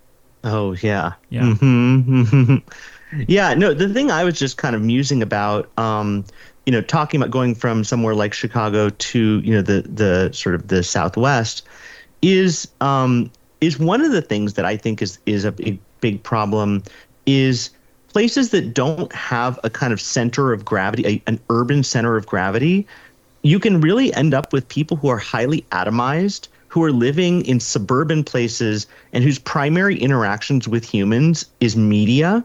Oh 0.43 0.74
yeah, 0.74 1.13
Yeah. 1.29 1.55
hmm 1.55 2.57
yeah. 3.28 3.54
No, 3.54 3.74
the 3.74 3.90
thing 3.90 4.12
I 4.12 4.24
was 4.24 4.38
just 4.38 4.58
kind 4.58 4.76
of 4.76 4.82
musing 4.82 5.22
about, 5.22 5.70
um, 5.78 6.26
you 6.66 6.72
know, 6.72 6.82
talking 6.82 7.22
about 7.22 7.32
going 7.32 7.56
from 7.56 7.84
somewhere 7.84 8.16
like 8.16 8.34
Chicago 8.34 8.90
to 8.90 9.40
you 9.40 9.54
know 9.54 9.62
the 9.62 9.82
the 9.82 10.32
sort 10.34 10.56
of 10.56 10.68
the 10.68 10.84
Southwest, 10.84 11.66
is 12.22 12.68
um, 12.82 13.32
is 13.62 13.80
one 13.80 14.02
of 14.02 14.12
the 14.12 14.22
things 14.22 14.54
that 14.54 14.66
I 14.66 14.78
think 14.78 15.02
is 15.02 15.20
is 15.26 15.46
a 15.46 15.52
big 15.52 15.80
big 16.02 16.22
problem 16.24 16.84
is 17.26 17.70
places 18.18 18.50
that 18.50 18.74
don't 18.74 19.12
have 19.14 19.60
a 19.64 19.70
kind 19.70 19.94
of 19.94 20.02
center 20.02 20.54
of 20.54 20.66
gravity, 20.66 21.06
a, 21.06 21.24
an 21.28 21.40
urban 21.50 21.84
center 21.84 22.16
of 22.16 22.26
gravity. 22.26 22.88
You 23.44 23.60
can 23.60 23.80
really 23.80 24.14
end 24.14 24.34
up 24.34 24.52
with 24.52 24.68
people 24.68 24.98
who 24.98 25.08
are 25.10 25.18
highly 25.18 25.62
atomized, 25.72 26.48
who 26.68 26.84
are 26.84 26.92
living 26.92 27.46
in 27.46 27.60
suburban 27.60 28.24
places 28.24 28.88
and 29.14 29.24
whose 29.24 29.40
primary 29.40 29.98
interactions 29.98 30.68
with 30.68 30.84
humans 30.84 31.46
is 31.60 31.78
media. 31.78 32.44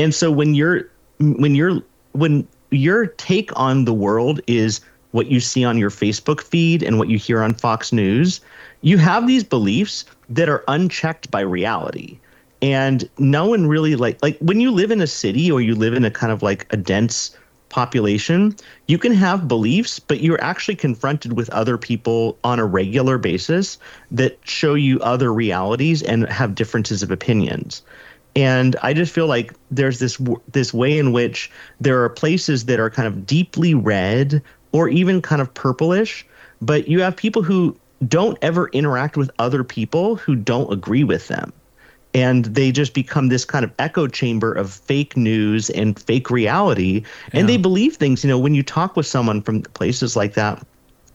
And 0.00 0.14
so 0.14 0.30
when 0.30 0.54
you're 0.54 0.88
when 1.18 1.54
you're 1.54 1.82
when 2.12 2.48
your 2.70 3.06
take 3.06 3.50
on 3.54 3.84
the 3.84 3.92
world 3.92 4.40
is 4.46 4.80
what 5.10 5.26
you 5.26 5.40
see 5.40 5.62
on 5.62 5.76
your 5.76 5.90
Facebook 5.90 6.40
feed 6.40 6.82
and 6.82 6.98
what 6.98 7.10
you 7.10 7.18
hear 7.18 7.42
on 7.42 7.52
Fox 7.52 7.92
News, 7.92 8.40
you 8.80 8.96
have 8.96 9.26
these 9.26 9.44
beliefs 9.44 10.06
that 10.30 10.48
are 10.48 10.64
unchecked 10.68 11.30
by 11.30 11.40
reality. 11.40 12.18
And 12.62 13.08
no 13.18 13.46
one 13.46 13.66
really 13.66 13.94
like 13.94 14.18
like 14.22 14.38
when 14.38 14.58
you 14.58 14.70
live 14.70 14.90
in 14.90 15.02
a 15.02 15.06
city 15.06 15.52
or 15.52 15.60
you 15.60 15.74
live 15.74 15.92
in 15.92 16.04
a 16.06 16.10
kind 16.10 16.32
of 16.32 16.42
like 16.42 16.66
a 16.72 16.78
dense 16.78 17.36
population, 17.68 18.56
you 18.88 18.96
can 18.96 19.12
have 19.12 19.48
beliefs, 19.48 19.98
but 19.98 20.20
you're 20.20 20.42
actually 20.42 20.76
confronted 20.76 21.34
with 21.34 21.50
other 21.50 21.76
people 21.76 22.38
on 22.42 22.58
a 22.58 22.64
regular 22.64 23.18
basis 23.18 23.76
that 24.10 24.38
show 24.44 24.72
you 24.72 24.98
other 25.00 25.32
realities 25.32 26.02
and 26.02 26.26
have 26.28 26.54
differences 26.54 27.02
of 27.02 27.10
opinions. 27.10 27.82
And 28.36 28.76
I 28.82 28.92
just 28.92 29.12
feel 29.12 29.26
like 29.26 29.52
there's 29.70 29.98
this 29.98 30.20
this 30.52 30.72
way 30.72 30.98
in 30.98 31.12
which 31.12 31.50
there 31.80 32.02
are 32.02 32.08
places 32.08 32.66
that 32.66 32.78
are 32.78 32.90
kind 32.90 33.08
of 33.08 33.26
deeply 33.26 33.74
red 33.74 34.42
or 34.72 34.88
even 34.88 35.20
kind 35.20 35.42
of 35.42 35.52
purplish, 35.52 36.24
but 36.62 36.86
you 36.88 37.00
have 37.00 37.16
people 37.16 37.42
who 37.42 37.76
don't 38.06 38.38
ever 38.40 38.68
interact 38.68 39.16
with 39.16 39.30
other 39.38 39.64
people 39.64 40.16
who 40.16 40.34
don't 40.34 40.72
agree 40.72 41.04
with 41.04 41.28
them. 41.28 41.52
And 42.14 42.46
they 42.46 42.72
just 42.72 42.94
become 42.94 43.28
this 43.28 43.44
kind 43.44 43.64
of 43.64 43.72
echo 43.78 44.08
chamber 44.08 44.52
of 44.52 44.72
fake 44.72 45.16
news 45.16 45.70
and 45.70 45.98
fake 46.00 46.30
reality. 46.30 47.04
And 47.32 47.48
they 47.48 47.56
believe 47.56 47.96
things 47.96 48.24
you 48.24 48.28
know 48.28 48.38
when 48.38 48.54
you 48.54 48.62
talk 48.62 48.96
with 48.96 49.06
someone 49.06 49.42
from 49.42 49.62
places 49.62 50.16
like 50.16 50.34
that 50.34 50.64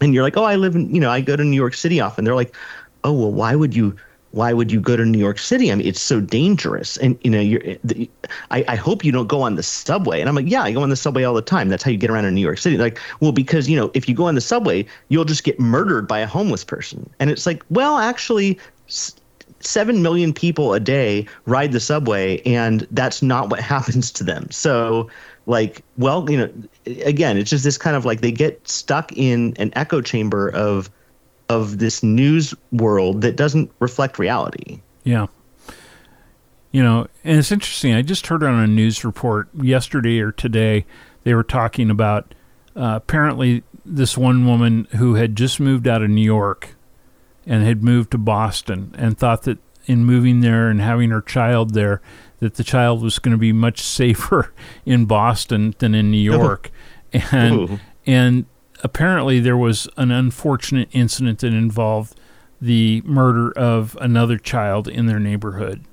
and 0.01 0.13
you're 0.13 0.23
like 0.23 0.37
oh 0.37 0.43
i 0.43 0.55
live 0.55 0.75
in 0.75 0.93
you 0.93 0.99
know 0.99 1.09
i 1.09 1.21
go 1.21 1.35
to 1.35 1.43
new 1.43 1.55
york 1.55 1.73
city 1.73 1.99
often. 1.99 2.25
They're 2.25 2.35
like 2.35 2.55
oh 3.03 3.13
well 3.13 3.31
why 3.31 3.55
would 3.55 3.75
you 3.75 3.95
why 4.35 4.51
would 4.51 4.69
you 4.69 4.81
go 4.81 4.97
to 4.97 5.05
new 5.05 5.17
york 5.17 5.39
city? 5.39 5.71
I 5.71 5.75
mean 5.75 5.87
it's 5.87 6.01
so 6.01 6.19
dangerous. 6.19 6.97
And 6.97 7.17
you 7.23 7.31
know 7.31 7.39
you're 7.39 7.61
the, 7.85 8.09
I, 8.51 8.65
I 8.67 8.75
hope 8.75 9.05
you 9.05 9.11
don't 9.13 9.27
go 9.27 9.41
on 9.41 9.55
the 9.55 9.63
subway. 9.63 10.19
And 10.19 10.27
i'm 10.27 10.35
like 10.35 10.49
yeah 10.49 10.63
i 10.63 10.71
go 10.73 10.83
on 10.83 10.89
the 10.89 10.95
subway 10.97 11.23
all 11.23 11.33
the 11.33 11.41
time. 11.41 11.69
That's 11.69 11.83
how 11.83 11.91
you 11.91 11.97
get 11.97 12.09
around 12.09 12.25
in 12.25 12.35
new 12.35 12.41
york 12.41 12.57
city. 12.57 12.77
Like 12.77 12.99
well 13.21 13.31
because 13.31 13.69
you 13.69 13.77
know 13.77 13.91
if 13.93 14.09
you 14.09 14.13
go 14.13 14.25
on 14.25 14.35
the 14.35 14.41
subway 14.41 14.85
you'll 15.07 15.25
just 15.25 15.45
get 15.45 15.59
murdered 15.59 16.07
by 16.07 16.19
a 16.19 16.27
homeless 16.27 16.65
person. 16.65 17.09
And 17.19 17.29
it's 17.29 17.45
like 17.45 17.63
well 17.69 17.97
actually 17.97 18.59
s- 18.87 19.15
7 19.61 20.01
million 20.01 20.33
people 20.33 20.73
a 20.73 20.79
day 20.81 21.25
ride 21.45 21.71
the 21.71 21.79
subway 21.79 22.41
and 22.41 22.85
that's 22.91 23.21
not 23.23 23.49
what 23.49 23.59
happens 23.73 24.11
to 24.11 24.23
them. 24.23 24.51
So 24.51 25.09
like 25.45 25.81
well 25.97 26.29
you 26.29 26.37
know 26.37 26.51
again 27.05 27.37
it's 27.37 27.49
just 27.49 27.63
this 27.63 27.77
kind 27.77 27.95
of 27.95 28.03
like 28.03 28.19
they 28.19 28.33
get 28.33 28.67
stuck 28.67 29.13
in 29.13 29.53
an 29.57 29.71
echo 29.75 30.01
chamber 30.01 30.49
of 30.49 30.89
of 31.49 31.77
this 31.79 32.01
news 32.03 32.53
world 32.71 33.21
that 33.21 33.35
doesn't 33.35 33.71
reflect 33.79 34.17
reality 34.19 34.79
Yeah. 35.03 35.27
You 36.71 36.83
know, 36.83 37.07
and 37.23 37.39
it's 37.39 37.53
interesting. 37.53 37.93
I 37.93 38.01
just 38.01 38.27
heard 38.27 38.43
on 38.43 38.59
a 38.59 38.67
news 38.67 39.05
report 39.05 39.47
yesterday 39.53 40.19
or 40.19 40.33
today, 40.33 40.85
they 41.23 41.33
were 41.33 41.43
talking 41.43 41.89
about 41.89 42.35
uh, 42.75 42.95
apparently 42.97 43.63
this 43.85 44.17
one 44.17 44.45
woman 44.45 44.85
who 44.97 45.13
had 45.13 45.37
just 45.37 45.59
moved 45.59 45.87
out 45.87 46.01
of 46.01 46.09
New 46.09 46.21
York 46.21 46.75
and 47.45 47.63
had 47.63 47.81
moved 47.81 48.11
to 48.11 48.17
Boston 48.17 48.93
and 48.97 49.17
thought 49.17 49.43
that 49.43 49.57
in 49.85 50.03
moving 50.03 50.41
there 50.41 50.67
and 50.69 50.81
having 50.81 51.11
her 51.11 51.21
child 51.21 51.73
there, 51.75 52.01
that 52.39 52.55
the 52.55 52.63
child 52.63 53.01
was 53.01 53.19
going 53.19 53.31
to 53.31 53.37
be 53.37 53.53
much 53.53 53.81
safer 53.83 54.53
in 54.85 55.05
Boston 55.05 55.75
than 55.79 55.95
in 55.95 56.11
New 56.11 56.17
York. 56.17 56.71
and 57.31 57.53
Ooh. 57.55 57.79
and 58.05 58.45
apparently 58.83 59.39
there 59.39 59.57
was 59.57 59.87
an 59.97 60.11
unfortunate 60.11 60.89
incident 60.91 61.39
that 61.39 61.53
involved 61.53 62.15
the 62.61 63.01
murder 63.05 63.51
of 63.51 63.97
another 64.01 64.37
child 64.37 64.87
in 64.87 65.05
their 65.05 65.19
neighborhood 65.19 65.83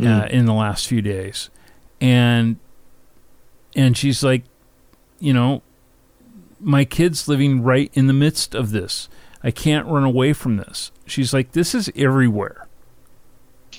uh, 0.00 0.26
in 0.30 0.46
the 0.46 0.52
last 0.52 0.86
few 0.86 1.00
days. 1.00 1.50
And 2.00 2.56
and 3.74 3.96
she's 3.96 4.22
like 4.22 4.44
you 5.18 5.32
know 5.32 5.62
my 6.60 6.84
kid's 6.84 7.28
living 7.28 7.62
right 7.62 7.90
in 7.94 8.06
the 8.06 8.12
midst 8.12 8.54
of 8.54 8.70
this. 8.70 9.08
I 9.42 9.50
can't 9.50 9.86
run 9.86 10.04
away 10.04 10.32
from 10.32 10.56
this. 10.56 10.92
She's 11.06 11.32
like 11.32 11.52
this 11.52 11.74
is 11.74 11.90
everywhere. 11.96 12.66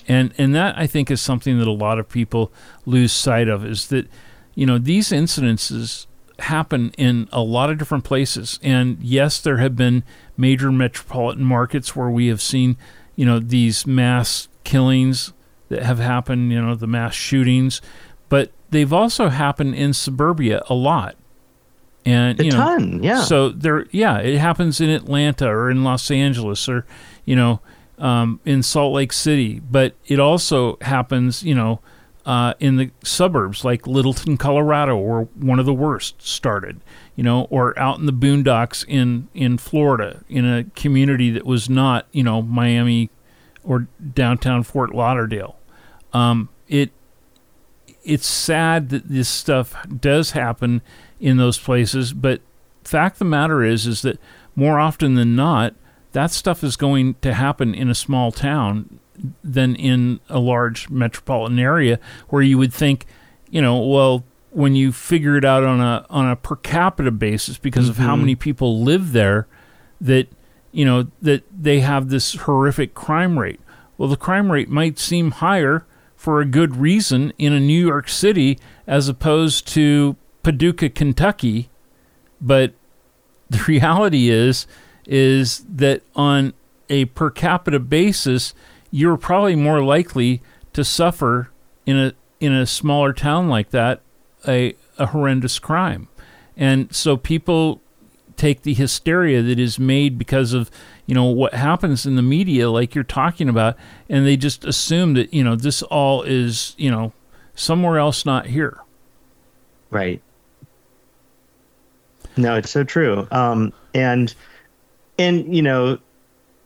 And 0.08 0.34
and 0.36 0.54
that 0.54 0.76
i 0.76 0.86
think 0.86 1.10
is 1.10 1.20
something 1.20 1.58
that 1.58 1.68
a 1.68 1.72
lot 1.72 1.98
of 1.98 2.08
people 2.08 2.52
lose 2.84 3.12
sight 3.12 3.48
of 3.48 3.64
is 3.64 3.88
that 3.88 4.06
you 4.54 4.66
know 4.66 4.76
these 4.76 5.10
incidences 5.10 6.06
happen 6.40 6.92
in 6.98 7.28
a 7.32 7.40
lot 7.42 7.70
of 7.70 7.78
different 7.78 8.04
places. 8.04 8.58
And 8.62 8.98
yes 9.02 9.40
there 9.40 9.58
have 9.58 9.76
been 9.76 10.04
major 10.36 10.72
metropolitan 10.72 11.44
markets 11.44 11.94
where 11.94 12.10
we 12.10 12.26
have 12.28 12.42
seen 12.42 12.76
you 13.16 13.24
know 13.24 13.38
these 13.38 13.86
mass 13.86 14.48
killings 14.64 15.32
that 15.68 15.82
have 15.82 15.98
happened 15.98 16.52
you 16.52 16.60
know 16.60 16.74
the 16.74 16.86
mass 16.86 17.14
shootings. 17.14 17.80
But 18.28 18.50
they've 18.70 18.92
also 18.92 19.28
happened 19.28 19.74
in 19.74 19.92
suburbia 19.92 20.62
a 20.68 20.74
lot. 20.74 21.16
And 22.06 22.38
a 22.38 22.44
you 22.44 22.50
know 22.50 22.58
ton 22.58 23.02
yeah. 23.02 23.22
so 23.22 23.48
there, 23.48 23.86
yeah, 23.90 24.18
it 24.18 24.38
happens 24.38 24.80
in 24.80 24.90
Atlanta 24.90 25.48
or 25.48 25.70
in 25.70 25.84
Los 25.84 26.10
Angeles 26.10 26.68
or, 26.68 26.84
you 27.24 27.34
know, 27.34 27.60
um, 27.98 28.40
in 28.44 28.62
Salt 28.62 28.92
Lake 28.92 29.12
City, 29.12 29.60
but 29.70 29.94
it 30.06 30.20
also 30.20 30.76
happens, 30.80 31.42
you 31.42 31.54
know, 31.54 31.80
uh, 32.26 32.54
in 32.58 32.76
the 32.76 32.90
suburbs 33.02 33.64
like 33.64 33.86
Littleton, 33.86 34.36
Colorado, 34.36 34.96
where 34.96 35.22
one 35.34 35.58
of 35.58 35.66
the 35.66 35.74
worst 35.74 36.22
started, 36.22 36.80
you 37.16 37.22
know, 37.22 37.42
or 37.50 37.78
out 37.78 37.98
in 37.98 38.06
the 38.06 38.12
boondocks 38.12 38.84
in 38.88 39.28
in 39.34 39.58
Florida, 39.58 40.24
in 40.28 40.46
a 40.46 40.64
community 40.74 41.30
that 41.30 41.44
was 41.44 41.68
not, 41.68 42.06
you 42.12 42.22
know, 42.22 42.40
Miami 42.40 43.10
or 43.62 43.88
downtown 44.14 44.62
Fort 44.62 44.94
Lauderdale. 44.94 45.56
Um, 46.12 46.48
it 46.68 46.92
it's 48.02 48.26
sad 48.26 48.88
that 48.90 49.08
this 49.08 49.28
stuff 49.28 49.74
does 49.88 50.32
happen 50.32 50.82
in 51.20 51.36
those 51.36 51.58
places, 51.58 52.12
but 52.12 52.40
fact 52.84 53.16
of 53.16 53.18
the 53.20 53.24
matter 53.26 53.62
is 53.62 53.86
is 53.86 54.02
that 54.02 54.18
more 54.56 54.78
often 54.78 55.14
than 55.14 55.36
not, 55.36 55.74
that 56.12 56.30
stuff 56.30 56.62
is 56.62 56.76
going 56.76 57.14
to 57.22 57.34
happen 57.34 57.74
in 57.74 57.90
a 57.90 57.94
small 57.94 58.32
town 58.32 58.98
than 59.42 59.74
in 59.76 60.20
a 60.28 60.38
large 60.38 60.90
metropolitan 60.90 61.58
area 61.58 61.98
where 62.28 62.42
you 62.42 62.58
would 62.58 62.72
think, 62.72 63.06
you 63.50 63.62
know, 63.62 63.78
well, 63.78 64.24
when 64.50 64.76
you 64.76 64.92
figure 64.92 65.36
it 65.36 65.44
out 65.44 65.64
on 65.64 65.80
a 65.80 66.06
on 66.10 66.28
a 66.28 66.36
per 66.36 66.56
capita 66.56 67.10
basis 67.10 67.58
because 67.58 67.88
of 67.88 67.96
how 67.96 68.12
mm-hmm. 68.12 68.20
many 68.20 68.34
people 68.34 68.82
live 68.82 69.12
there, 69.12 69.46
that 70.00 70.28
you 70.72 70.84
know 70.84 71.08
that 71.20 71.42
they 71.50 71.80
have 71.80 72.08
this 72.08 72.34
horrific 72.34 72.94
crime 72.94 73.38
rate. 73.38 73.60
Well, 73.98 74.08
the 74.08 74.16
crime 74.16 74.50
rate 74.50 74.68
might 74.68 74.98
seem 74.98 75.32
higher 75.32 75.84
for 76.16 76.40
a 76.40 76.46
good 76.46 76.76
reason 76.76 77.32
in 77.36 77.52
a 77.52 77.60
New 77.60 77.86
York 77.86 78.08
City 78.08 78.58
as 78.86 79.08
opposed 79.08 79.68
to 79.68 80.16
Paducah, 80.42 80.90
Kentucky, 80.90 81.68
but 82.40 82.72
the 83.50 83.62
reality 83.68 84.30
is 84.30 84.66
is 85.06 85.64
that 85.68 86.02
on 86.16 86.54
a 86.88 87.04
per 87.06 87.30
capita 87.30 87.78
basis, 87.78 88.54
you're 88.94 89.16
probably 89.16 89.56
more 89.56 89.82
likely 89.82 90.40
to 90.72 90.84
suffer 90.84 91.50
in 91.84 91.98
a 91.98 92.12
in 92.38 92.52
a 92.52 92.66
smaller 92.66 93.12
town 93.12 93.48
like 93.48 93.70
that 93.70 94.00
a, 94.46 94.74
a 94.98 95.06
horrendous 95.06 95.58
crime. 95.58 96.06
And 96.56 96.94
so 96.94 97.16
people 97.16 97.80
take 98.36 98.62
the 98.62 98.74
hysteria 98.74 99.42
that 99.42 99.58
is 99.58 99.78
made 99.78 100.18
because 100.18 100.52
of 100.52 100.70
you 101.06 101.14
know 101.14 101.24
what 101.24 101.54
happens 101.54 102.06
in 102.06 102.16
the 102.16 102.22
media 102.22 102.70
like 102.70 102.94
you're 102.94 103.04
talking 103.04 103.48
about 103.48 103.76
and 104.08 104.26
they 104.26 104.36
just 104.36 104.64
assume 104.64 105.14
that 105.14 105.32
you 105.32 105.44
know 105.44 105.54
this 105.54 105.82
all 105.82 106.22
is 106.22 106.74
you 106.76 106.90
know 106.90 107.12
somewhere 107.54 107.96
else 107.96 108.26
not 108.26 108.46
here 108.46 108.80
Right. 109.94 110.20
No, 112.36 112.56
it's 112.56 112.70
so 112.70 112.82
true. 112.82 113.28
Um, 113.30 113.72
and 113.94 114.34
and 115.18 115.54
you 115.54 115.62
know, 115.62 115.98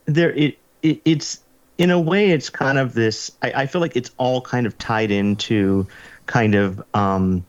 there 0.07 0.33
it, 0.33 0.59
it 0.83 1.03
it's 1.05 1.41
in 1.79 1.91
a 1.91 2.01
way 2.01 2.31
it's 2.31 2.51
kind 2.51 2.77
of 2.79 2.95
this. 2.95 3.31
I, 3.43 3.53
I 3.63 3.67
feel 3.67 3.81
like 3.81 3.97
it's 3.97 4.11
all 4.19 4.41
kind 4.41 4.67
of 4.67 4.77
tied 4.79 5.11
into 5.11 5.87
kind 6.27 6.55
of 6.55 6.83
um, 6.95 7.45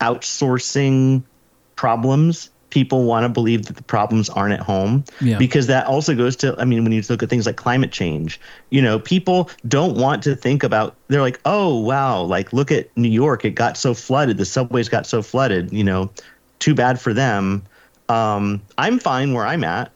outsourcing 0.00 1.22
problems, 1.76 2.50
people 2.70 3.04
want 3.04 3.24
to 3.24 3.28
believe 3.28 3.66
that 3.66 3.76
the 3.76 3.82
problems 3.82 4.28
aren't 4.30 4.52
at 4.54 4.60
home 4.60 5.04
Yeah. 5.20 5.38
because 5.38 5.66
that 5.66 5.86
also 5.86 6.14
goes 6.14 6.36
to 6.36 6.54
i 6.58 6.64
mean 6.64 6.84
when 6.84 6.92
you 6.92 7.02
look 7.10 7.22
at 7.22 7.28
things 7.28 7.44
like 7.46 7.56
climate 7.56 7.90
change 7.90 8.40
you 8.70 8.80
know 8.80 8.98
people 9.00 9.50
don't 9.66 9.96
want 9.96 10.22
to 10.22 10.36
think 10.36 10.62
about 10.62 10.94
they're 11.08 11.20
like 11.20 11.40
oh 11.44 11.80
wow 11.80 12.22
like 12.22 12.52
look 12.52 12.70
at 12.70 12.96
new 12.96 13.08
york 13.08 13.44
it 13.44 13.50
got 13.56 13.76
so 13.76 13.92
flooded 13.92 14.36
the 14.38 14.44
subways 14.44 14.88
got 14.88 15.04
so 15.06 15.20
flooded 15.20 15.72
you 15.72 15.82
know 15.82 16.10
too 16.60 16.74
bad 16.74 17.00
for 17.00 17.12
them 17.12 17.62
um, 18.08 18.62
i'm 18.78 18.98
fine 19.00 19.32
where 19.32 19.46
i'm 19.46 19.64
at 19.64 19.92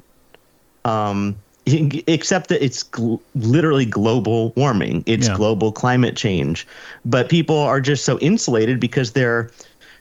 um, 0.85 1.37
except 1.67 2.49
that 2.49 2.63
it's 2.63 2.85
gl- 2.85 3.21
literally 3.35 3.87
global 3.87 4.53
warming. 4.57 5.03
It's 5.07 5.29
Yeah. 5.29 5.37
global 5.37 5.73
climate 5.73 6.17
change. 6.17 6.67
But 7.05 7.29
people 7.29 7.59
are 7.59 7.81
just 7.81 8.05
so 8.05 8.19
insulated 8.19 8.81
because 8.81 9.13
they're 9.13 9.51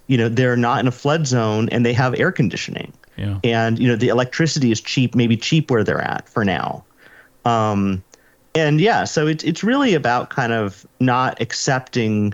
you 0.07 0.17
know 0.17 0.27
they're 0.27 0.57
not 0.57 0.79
in 0.81 0.87
a 0.87 0.91
flood 0.91 1.25
zone 1.25 1.69
and 1.69 1.85
they 1.85 1.93
have 1.93 2.13
air 2.19 2.31
conditioning. 2.31 2.91
Yeah. 3.15 3.37
and 3.43 3.77
you 3.77 3.87
know 3.87 3.95
the 3.95 4.07
electricity 4.07 4.71
is 4.71 4.81
cheap 4.81 5.13
maybe 5.13 5.37
cheap 5.37 5.69
where 5.69 5.83
they're 5.83 6.01
at 6.01 6.27
for 6.27 6.43
now. 6.43 6.83
Um 7.45 8.03
and 8.55 8.81
yeah 8.81 9.03
so 9.03 9.27
it's 9.27 9.43
it's 9.43 9.63
really 9.63 9.93
about 9.93 10.29
kind 10.31 10.51
of 10.51 10.85
not 10.99 11.39
accepting 11.41 12.33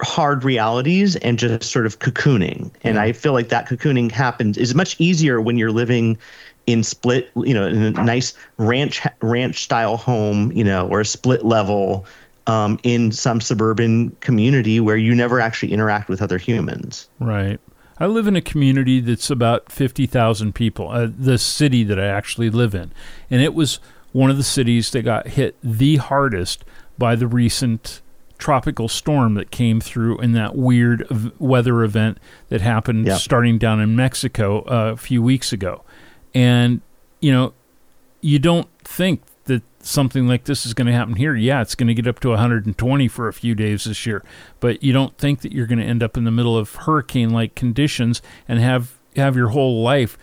hard 0.00 0.44
realities 0.44 1.16
and 1.16 1.38
just 1.38 1.64
sort 1.70 1.86
of 1.86 1.98
cocooning. 1.98 2.70
And 2.84 2.98
i 2.98 3.12
feel 3.12 3.32
like 3.32 3.48
that 3.48 3.66
cocooning 3.66 4.10
happens 4.12 4.58
is 4.58 4.74
much 4.74 4.94
easier 5.00 5.40
when 5.40 5.56
you're 5.56 5.72
living 5.72 6.18
in 6.66 6.82
split 6.82 7.30
you 7.36 7.54
know 7.54 7.66
in 7.66 7.82
a 7.82 7.90
nice 7.92 8.34
ranch 8.58 9.00
ranch 9.22 9.62
style 9.62 9.96
home 9.96 10.50
you 10.52 10.64
know 10.64 10.88
or 10.88 11.00
a 11.00 11.04
split 11.04 11.44
level 11.44 12.04
um, 12.48 12.78
in 12.82 13.10
some 13.12 13.40
suburban 13.40 14.10
community 14.20 14.78
where 14.80 14.96
you 14.96 15.14
never 15.14 15.40
actually 15.40 15.72
interact 15.72 16.08
with 16.08 16.20
other 16.22 16.38
humans 16.38 17.08
Right. 17.20 17.58
I 17.98 18.06
live 18.06 18.26
in 18.26 18.36
a 18.36 18.42
community 18.42 19.00
that's 19.00 19.30
about 19.30 19.72
50,000 19.72 20.54
people, 20.54 20.90
uh, 20.90 21.08
the 21.18 21.38
city 21.38 21.82
that 21.84 21.98
I 21.98 22.04
actually 22.06 22.50
live 22.50 22.74
in. 22.74 22.92
And 23.30 23.40
it 23.40 23.54
was 23.54 23.80
one 24.12 24.30
of 24.30 24.36
the 24.36 24.42
cities 24.44 24.90
that 24.90 25.00
got 25.02 25.28
hit 25.28 25.56
the 25.62 25.96
hardest 25.96 26.62
by 26.98 27.16
the 27.16 27.26
recent 27.26 28.02
tropical 28.36 28.86
storm 28.86 29.32
that 29.36 29.50
came 29.50 29.80
through 29.80 30.18
in 30.20 30.32
that 30.32 30.54
weird 30.54 31.06
weather 31.40 31.82
event 31.82 32.18
that 32.50 32.60
happened 32.60 33.06
Yeah. 33.06 33.16
starting 33.16 33.56
down 33.56 33.80
in 33.80 33.96
Mexico 33.96 34.58
uh, 34.66 34.92
a 34.92 34.96
few 34.98 35.22
weeks 35.22 35.50
ago. 35.54 35.82
And, 36.36 36.82
you 37.20 37.32
know, 37.32 37.54
you 38.20 38.38
don't 38.38 38.68
think 38.80 39.22
that 39.44 39.62
something 39.80 40.28
like 40.28 40.44
this 40.44 40.66
is 40.66 40.74
going 40.74 40.86
to 40.86 40.92
happen 40.92 41.14
here. 41.16 41.34
Yeah, 41.34 41.62
it's 41.62 41.74
going 41.74 41.86
to 41.86 41.94
get 41.94 42.06
up 42.06 42.20
to 42.20 42.28
120 42.30 43.08
for 43.08 43.28
a 43.28 43.32
few 43.32 43.54
days 43.54 43.84
this 43.84 44.04
year, 44.04 44.22
but 44.60 44.82
you 44.82 44.92
don't 44.92 45.16
think 45.16 45.40
that 45.40 45.52
you're 45.52 45.66
going 45.66 45.78
to 45.78 45.84
end 45.84 46.02
up 46.02 46.16
in 46.16 46.24
the 46.24 46.30
middle 46.30 46.56
of 46.56 46.74
hurricane-like 46.74 47.54
conditions 47.54 48.20
and 48.46 48.58
have 48.58 48.94
have 49.16 49.34
your 49.34 49.48
whole 49.48 49.82
life 49.82 50.18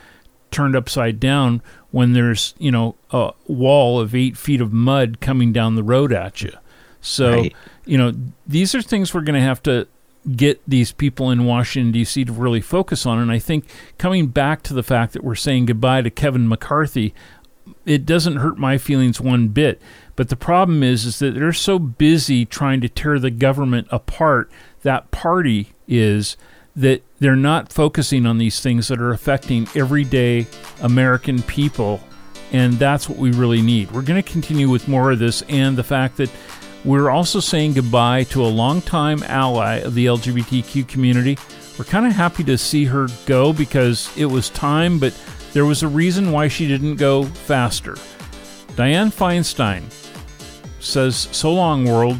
turned 0.51 0.75
upside 0.75 1.19
down 1.19 1.63
when 1.89 2.13
there's 2.13 2.53
you 2.59 2.69
know 2.69 2.95
a 3.09 3.31
wall 3.47 3.99
of 3.99 4.13
eight 4.13 4.37
feet 4.37 4.61
of 4.61 4.71
mud 4.71 5.19
coming 5.19 5.51
down 5.51 5.73
the 5.73 5.81
road 5.83 6.13
at 6.13 6.43
you. 6.43 6.51
So 7.01 7.31
Right. 7.31 7.55
you 7.85 7.97
know 7.97 8.13
these 8.45 8.75
are 8.75 8.83
things 8.83 9.15
we're 9.15 9.21
going 9.21 9.33
to 9.39 9.41
have 9.47 9.63
to 9.63 9.87
get 10.31 10.61
these 10.67 10.91
people 10.91 11.29
in 11.29 11.45
Washington 11.45 11.91
D.C. 11.91 12.25
to 12.25 12.31
really 12.31 12.61
focus 12.61 13.05
on. 13.05 13.19
And 13.19 13.31
I 13.31 13.39
think 13.39 13.65
coming 13.97 14.27
back 14.27 14.63
to 14.63 14.73
the 14.73 14.83
fact 14.83 15.13
that 15.13 15.23
we're 15.23 15.35
saying 15.35 15.65
goodbye 15.65 16.01
to 16.01 16.09
Kevin 16.09 16.47
McCarthy, 16.47 17.13
it 17.85 18.05
doesn't 18.05 18.37
hurt 18.37 18.57
my 18.57 18.77
feelings 18.77 19.19
one 19.19 19.49
bit. 19.49 19.81
But 20.15 20.29
the 20.29 20.35
problem 20.35 20.83
is, 20.83 21.05
is 21.05 21.19
that 21.19 21.33
they're 21.33 21.53
so 21.53 21.79
busy 21.79 22.45
trying 22.45 22.81
to 22.81 22.89
tear 22.89 23.19
the 23.19 23.31
government 23.31 23.87
apart. 23.91 24.51
That 24.83 25.11
party 25.11 25.73
is 25.87 26.37
that 26.75 27.03
they're 27.19 27.35
not 27.35 27.71
focusing 27.71 28.25
on 28.25 28.37
these 28.37 28.59
things 28.59 28.87
that 28.87 28.99
are 28.99 29.11
affecting 29.11 29.67
everyday 29.75 30.47
American 30.81 31.41
people. 31.43 32.01
And 32.51 32.73
that's 32.73 33.09
what 33.09 33.17
we 33.17 33.31
really 33.31 33.61
need. 33.61 33.91
We're 33.91 34.03
going 34.03 34.21
to 34.21 34.31
continue 34.31 34.69
with 34.69 34.87
more 34.87 35.11
of 35.11 35.19
this 35.19 35.41
and 35.43 35.75
the 35.75 35.83
fact 35.83 36.17
that 36.17 36.29
we're 36.85 37.09
also 37.09 37.39
saying 37.39 37.73
goodbye 37.73 38.23
to 38.25 38.43
a 38.43 38.47
longtime 38.47 39.23
ally 39.23 39.75
of 39.77 39.93
the 39.93 40.05
LGBTQ 40.05 40.87
community. 40.87 41.37
We're 41.77 41.85
kind 41.85 42.05
of 42.05 42.11
happy 42.11 42.43
to 42.43 42.57
see 42.57 42.85
her 42.85 43.07
go 43.25 43.53
because 43.53 44.15
it 44.17 44.25
was 44.25 44.49
time, 44.49 44.99
but 44.99 45.17
there 45.53 45.65
was 45.65 45.81
a 45.81 45.87
reason 45.87 46.31
why 46.31 46.47
she 46.47 46.67
didn't 46.67 46.95
go 46.95 47.23
faster. 47.23 47.93
Dianne 48.75 49.13
Feinstein 49.13 49.83
says, 50.79 51.15
So 51.31 51.53
long, 51.53 51.85
world. 51.85 52.19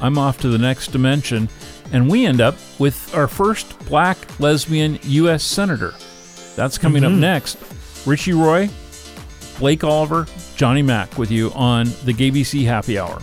I'm 0.00 0.18
off 0.18 0.38
to 0.40 0.48
the 0.48 0.58
next 0.58 0.88
dimension. 0.88 1.48
And 1.92 2.10
we 2.10 2.26
end 2.26 2.40
up 2.40 2.56
with 2.78 3.14
our 3.14 3.28
first 3.28 3.78
black 3.86 4.40
lesbian 4.40 4.98
U.S. 5.02 5.42
Senator. 5.42 5.94
That's 6.56 6.78
coming 6.78 7.04
up 7.04 7.12
mm-hmm. 7.12 7.20
next. 7.20 7.58
Richie 8.06 8.32
Roy, 8.32 8.68
Blake 9.58 9.84
Oliver, 9.84 10.26
Johnny 10.56 10.82
Mac 10.82 11.16
with 11.18 11.30
you 11.30 11.50
on 11.52 11.86
the 12.04 12.12
GBC 12.12 12.64
Happy 12.64 12.98
Hour. 12.98 13.20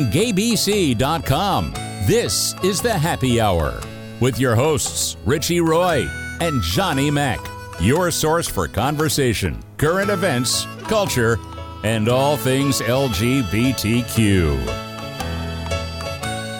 From 0.00 0.10
gaybc.com, 0.10 1.72
this 2.06 2.54
is 2.64 2.80
the 2.80 2.96
Happy 2.96 3.38
Hour 3.38 3.78
with 4.18 4.40
your 4.40 4.54
hosts, 4.54 5.18
Richie 5.26 5.60
Roy 5.60 6.08
and 6.40 6.62
Johnny 6.62 7.10
Mac, 7.10 7.38
your 7.82 8.10
source 8.10 8.48
for 8.48 8.66
conversation, 8.66 9.62
current 9.76 10.08
events, 10.08 10.64
culture, 10.84 11.38
and 11.84 12.08
all 12.08 12.38
things 12.38 12.80
LGBTQ. 12.80 14.56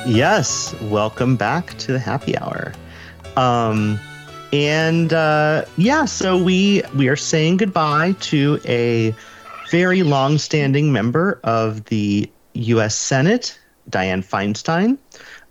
Yes, 0.06 0.74
welcome 0.82 1.36
back 1.36 1.78
to 1.78 1.92
the 1.92 1.98
happy 1.98 2.36
hour. 2.36 2.74
Um, 3.38 3.98
and 4.52 5.14
uh, 5.14 5.64
yeah, 5.78 6.04
so 6.04 6.36
we 6.36 6.82
we 6.94 7.08
are 7.08 7.16
saying 7.16 7.56
goodbye 7.56 8.12
to 8.20 8.60
a 8.66 9.14
very 9.70 10.02
long-standing 10.02 10.92
member 10.92 11.40
of 11.42 11.86
the 11.86 12.30
U.S. 12.54 12.94
Senate, 12.94 13.58
Dianne 13.88 14.24
Feinstein, 14.24 14.98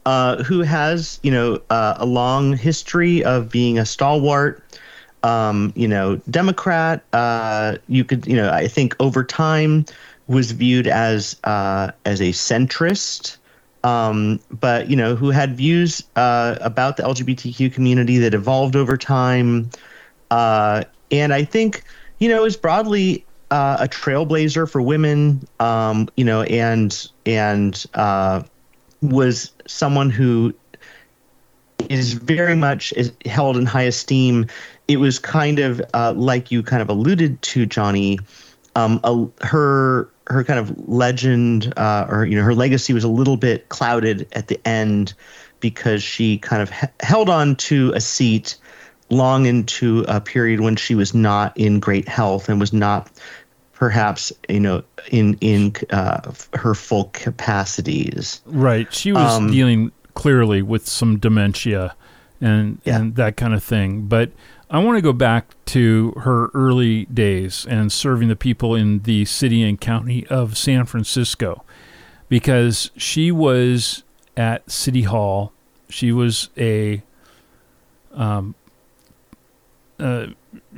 uh, 0.05 0.43
who 0.43 0.61
has 0.61 1.19
you 1.23 1.31
know 1.31 1.61
uh, 1.69 1.95
a 1.97 2.05
long 2.05 2.55
history 2.55 3.23
of 3.23 3.49
being 3.49 3.77
a 3.77 3.85
stalwart. 3.85 4.63
Um, 5.21 5.73
you 5.75 5.87
know, 5.87 6.15
Democrat. 6.29 7.03
Uh, 7.11 7.75
you 7.87 8.05
could, 8.05 8.25
you 8.25 8.37
know, 8.37 8.49
I 8.49 8.67
think 8.69 8.95
over 9.01 9.23
time 9.23 9.85
was 10.27 10.51
viewed 10.51 10.87
as 10.87 11.35
uh, 11.43 11.91
as 12.05 12.21
a 12.21 12.29
centrist 12.29 13.37
um, 13.83 14.39
but 14.51 14.89
you 14.89 14.95
know, 14.95 15.15
who 15.15 15.29
had 15.29 15.55
views 15.55 16.03
uh, 16.15 16.57
about 16.61 16.97
the 16.97 17.03
LGBTQ 17.03 17.73
community 17.73 18.17
that 18.17 18.33
evolved 18.33 18.75
over 18.75 18.97
time, 18.97 19.69
uh, 20.31 20.83
and 21.11 21.33
I 21.33 21.43
think 21.43 21.83
you 22.19 22.27
know 22.27 22.43
is 22.43 22.57
broadly 22.57 23.25
uh, 23.51 23.77
a 23.79 23.87
trailblazer 23.87 24.69
for 24.69 24.81
women. 24.81 25.47
Um, 25.59 26.09
you 26.15 26.23
know, 26.23 26.43
and 26.43 27.07
and 27.25 27.85
uh, 27.93 28.43
was 29.01 29.51
someone 29.67 30.09
who 30.09 30.53
is 31.89 32.13
very 32.13 32.55
much 32.55 32.93
is 32.93 33.11
held 33.25 33.57
in 33.57 33.65
high 33.65 33.83
esteem. 33.83 34.47
It 34.87 34.97
was 34.97 35.19
kind 35.19 35.59
of 35.59 35.81
uh, 35.93 36.13
like 36.15 36.51
you 36.51 36.63
kind 36.63 36.81
of 36.81 36.89
alluded 36.89 37.41
to, 37.41 37.65
Johnny. 37.65 38.19
Um, 38.75 38.99
a, 39.03 39.25
her 39.45 40.09
her 40.27 40.43
kind 40.43 40.59
of 40.59 40.87
legend 40.87 41.73
uh, 41.77 42.05
or 42.09 42.25
you 42.25 42.35
know 42.35 42.43
her 42.43 42.53
legacy 42.53 42.93
was 42.93 43.03
a 43.03 43.09
little 43.09 43.37
bit 43.37 43.69
clouded 43.69 44.27
at 44.33 44.47
the 44.47 44.59
end 44.67 45.13
because 45.59 46.03
she 46.03 46.37
kind 46.37 46.61
of 46.61 46.69
he- 46.69 46.87
held 46.99 47.29
on 47.29 47.55
to 47.55 47.91
a 47.93 47.99
seat 47.99 48.55
long 49.09 49.45
into 49.45 50.05
a 50.07 50.21
period 50.21 50.59
when 50.61 50.75
she 50.75 50.95
was 50.95 51.13
not 51.13 51.55
in 51.57 51.79
great 51.79 52.07
health 52.07 52.49
and 52.49 52.59
was 52.59 52.71
not 52.73 53.09
perhaps 53.73 54.31
you 54.49 54.59
know 54.59 54.83
in 55.09 55.35
in 55.41 55.73
uh, 55.91 56.31
her 56.53 56.75
full 56.75 57.05
capacities. 57.13 58.41
Right. 58.45 58.91
She 58.93 59.11
was 59.11 59.37
Um, 59.37 59.51
dealing 59.51 59.91
clearly 60.13 60.61
with 60.61 60.87
some 60.87 61.17
dementia 61.17 61.95
and 62.41 62.79
Yeah. 62.83 62.97
and 62.99 63.15
that 63.15 63.37
kind 63.37 63.53
of 63.53 63.63
thing. 63.63 64.01
But 64.07 64.31
I 64.69 64.79
want 64.79 64.97
to 64.97 65.01
go 65.01 65.13
back 65.13 65.55
to 65.67 66.11
her 66.23 66.47
early 66.53 67.05
days 67.05 67.65
and 67.69 67.91
serving 67.91 68.27
the 68.27 68.35
people 68.35 68.75
in 68.75 68.99
the 68.99 69.25
city 69.25 69.63
and 69.63 69.79
county 69.81 70.27
of 70.27 70.57
San 70.57 70.85
Francisco 70.85 71.63
because 72.27 72.91
she 72.95 73.31
was 73.31 74.03
at 74.37 74.69
City 74.69 75.01
Hall. 75.03 75.51
She 75.89 76.11
was 76.11 76.49
a 76.57 77.01
um, 78.13 78.55
uh, 79.99 80.27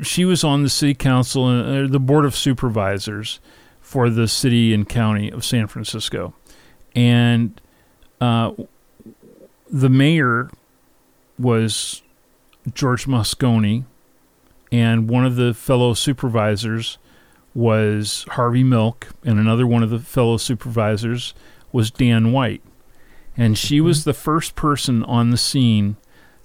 she 0.01 0.25
was 0.25 0.43
on 0.43 0.63
the 0.63 0.69
city 0.69 0.93
council 0.93 1.47
and 1.47 1.89
uh, 1.89 1.91
the 1.91 1.99
board 1.99 2.25
of 2.25 2.35
supervisors 2.35 3.39
for 3.79 4.09
the 4.09 4.27
city 4.27 4.73
and 4.73 4.87
county 4.87 5.29
of 5.29 5.43
San 5.43 5.67
Francisco. 5.67 6.33
And 6.95 7.59
uh, 8.19 8.53
the 9.69 9.89
mayor 9.89 10.49
was 11.37 12.01
George 12.73 13.05
Moscone, 13.05 13.85
and 14.71 15.09
one 15.09 15.25
of 15.25 15.35
the 15.35 15.53
fellow 15.53 15.93
supervisors 15.93 16.97
was 17.53 18.25
Harvey 18.29 18.63
Milk, 18.63 19.09
and 19.23 19.39
another 19.39 19.67
one 19.67 19.83
of 19.83 19.89
the 19.89 19.99
fellow 19.99 20.37
supervisors 20.37 21.33
was 21.71 21.91
Dan 21.91 22.31
White. 22.31 22.61
And 23.35 23.57
she 23.57 23.81
was 23.81 24.03
the 24.03 24.13
first 24.13 24.55
person 24.55 25.03
on 25.03 25.31
the 25.31 25.37
scene 25.37 25.97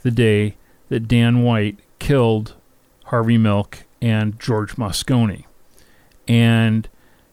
the 0.03 0.11
day 0.11 0.57
that 0.89 1.09
Dan 1.09 1.43
White 1.43 1.79
killed 1.99 2.56
Harvey 3.07 3.38
Milk 3.38 3.85
and 4.01 4.38
George 4.38 4.77
Moscone. 4.77 5.45
And 6.29 6.88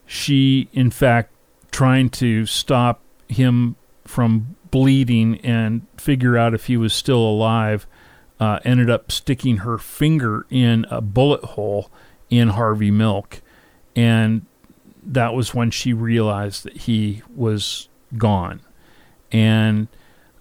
she, 0.06 0.70
in 0.74 0.92
fact, 0.92 1.34
trying 1.72 2.10
to 2.10 2.46
stop 2.46 3.02
him 3.28 3.76
from 4.06 4.56
bleeding 4.70 5.40
and 5.42 5.86
figure 5.98 6.38
out 6.38 6.54
if 6.54 6.66
he 6.66 6.78
was 6.78 6.94
still 6.94 7.20
alive, 7.20 7.88
uh, 8.40 8.60
ended 8.66 8.90
up 8.90 9.12
sticking 9.12 9.58
her 9.58 9.78
finger 9.78 10.46
in 10.50 10.86
a 10.90 11.02
bullet 11.02 11.44
hole 11.44 11.90
in 12.30 12.50
Harvey 12.50 12.92
Milk. 12.92 13.42
And 13.96 14.46
that 15.06 15.34
was 15.34 15.54
when 15.54 15.72
she 15.72 15.94
realized 15.94 16.64
that 16.64 16.78
he 16.78 17.22
was 17.36 17.88
gone. 18.18 18.62
And, 19.32 19.88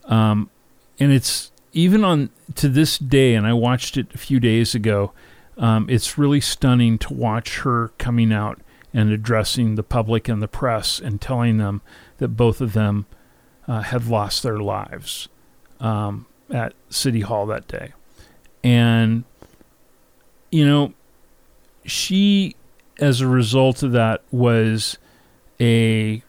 um, 0.05 0.51
and 0.99 1.12
it's 1.12 1.52
even 1.73 2.05
on 2.05 2.31
to 2.55 2.69
this 2.69 2.99
day, 2.99 3.35
and 3.35 3.47
I 3.47 3.53
watched 3.53 3.97
it 3.97 4.15
a 4.15 4.19
few 4.19 4.41
days 4.41 4.75
ago. 4.75 5.13
Um, 5.57 5.87
it's 5.89 6.17
really 6.17 6.41
stunning 6.41 6.99
to 6.99 7.13
watch 7.13 7.61
her 7.61 7.89
coming 7.99 8.33
out 8.33 8.61
and 8.95 9.11
addressing 9.11 9.75
the 9.75 9.83
public 9.83 10.29
and 10.29 10.43
the 10.43 10.49
press 10.49 10.99
and 10.99 11.21
telling 11.21 11.59
them 11.59 11.83
that 12.19 12.29
both 12.29 12.61
of 12.61 12.73
them 12.73 13.07
uh, 13.67 13.81
had 13.81 14.07
lost 14.07 14.43
their 14.43 14.59
lives 14.59 15.29
um, 15.81 16.27
at 16.51 16.75
City 16.91 17.21
Hall 17.21 17.47
that 17.47 17.69
day. 17.69 17.93
And, 18.63 19.25
you 20.51 20.67
know, 20.67 20.95
she, 21.85 22.55
as 22.99 23.21
a 23.21 23.27
result 23.27 23.83
of 23.83 23.93
that, 23.93 24.23
was 24.31 24.99
a 25.61 26.23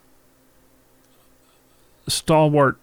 stalwart 2.08 2.78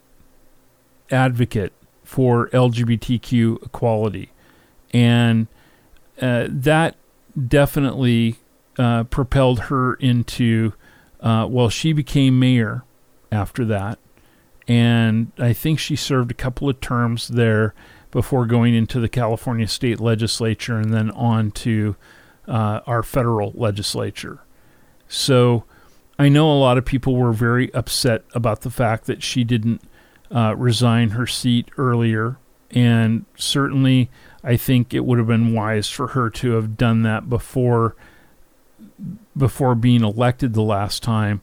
advocate 1.11 1.73
for 2.11 2.49
LGBTQ 2.49 3.67
equality. 3.67 4.33
And 4.93 5.47
uh, 6.21 6.49
that 6.49 6.97
definitely 7.47 8.41
uh, 8.77 9.05
propelled 9.05 9.61
her 9.61 9.95
into, 9.95 10.73
uh, 11.21 11.47
well, 11.49 11.69
she 11.69 11.93
became 11.93 12.37
mayor 12.41 12.83
after 13.31 13.65
that. 13.67 14.01
And 14.67 15.31
I 15.39 15.53
think 15.53 15.79
she 15.79 15.95
served 15.95 16.33
a 16.33 16.35
couple 16.35 16.69
of 16.69 16.81
terms 16.81 17.29
there 17.29 17.75
before 18.11 18.45
going 18.45 18.75
into 18.75 18.99
the 18.99 19.09
California 19.09 19.69
state 19.69 20.01
legislature 20.01 20.79
and 20.79 20.93
then 20.93 21.13
on 21.13 21.53
to 21.53 21.95
uh, 22.49 22.81
our 22.89 23.05
federal 23.05 23.53
legislature. 23.55 24.41
So 25.07 25.63
I 26.19 26.29
know 26.29 26.51
a 26.51 26.59
lot 26.59 26.77
of 26.77 26.85
people 26.85 27.15
were 27.15 27.33
very 27.33 27.73
upset 27.73 28.25
about 28.35 28.63
the 28.63 28.71
fact 28.71 29.07
that 29.07 29.23
she 29.23 29.45
didn't 29.45 29.81
uh, 30.31 30.55
resign 30.57 31.11
her 31.11 31.27
seat 31.27 31.71
earlier. 31.77 32.37
And 32.71 33.25
certainly, 33.37 34.11
I 34.45 34.57
think 34.57 34.95
it 34.95 35.05
would 35.05 35.19
have 35.19 35.27
been 35.27 35.55
wise 35.55 35.91
for 35.91 36.09
her 36.09 36.31
to 36.31 36.53
have 36.53 36.77
done 36.77 37.03
that 37.03 37.29
before 37.29 37.97
before 39.37 39.75
being 39.75 40.03
elected 40.05 40.53
the 40.53 40.63
last 40.63 41.03
time. 41.03 41.41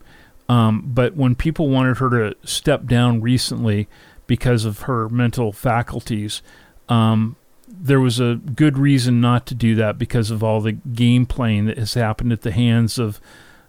Um, 0.50 0.84
but 0.94 1.16
when 1.16 1.36
people 1.36 1.70
wanted 1.70 1.98
her 1.98 2.10
to 2.10 2.48
step 2.48 2.86
down 2.86 3.22
recently 3.22 3.88
because 4.28 4.66
of 4.66 4.82
her 4.82 5.10
mental 5.10 5.52
faculties, 5.52 6.42
um, 6.88 7.36
there 7.68 8.00
was 8.00 8.20
a 8.20 8.40
good 8.56 8.78
reason 8.78 9.20
not 9.20 9.46
to 9.48 9.56
do 9.56 9.76
that 9.76 9.98
because 9.98 10.32
of 10.32 10.44
all 10.44 10.62
the 10.62 10.72
game 10.72 11.26
playing 11.26 11.66
that 11.66 11.78
has 11.78 11.94
happened 11.96 12.32
at 12.32 12.42
the 12.42 12.52
hands 12.52 12.98
of 12.98 13.20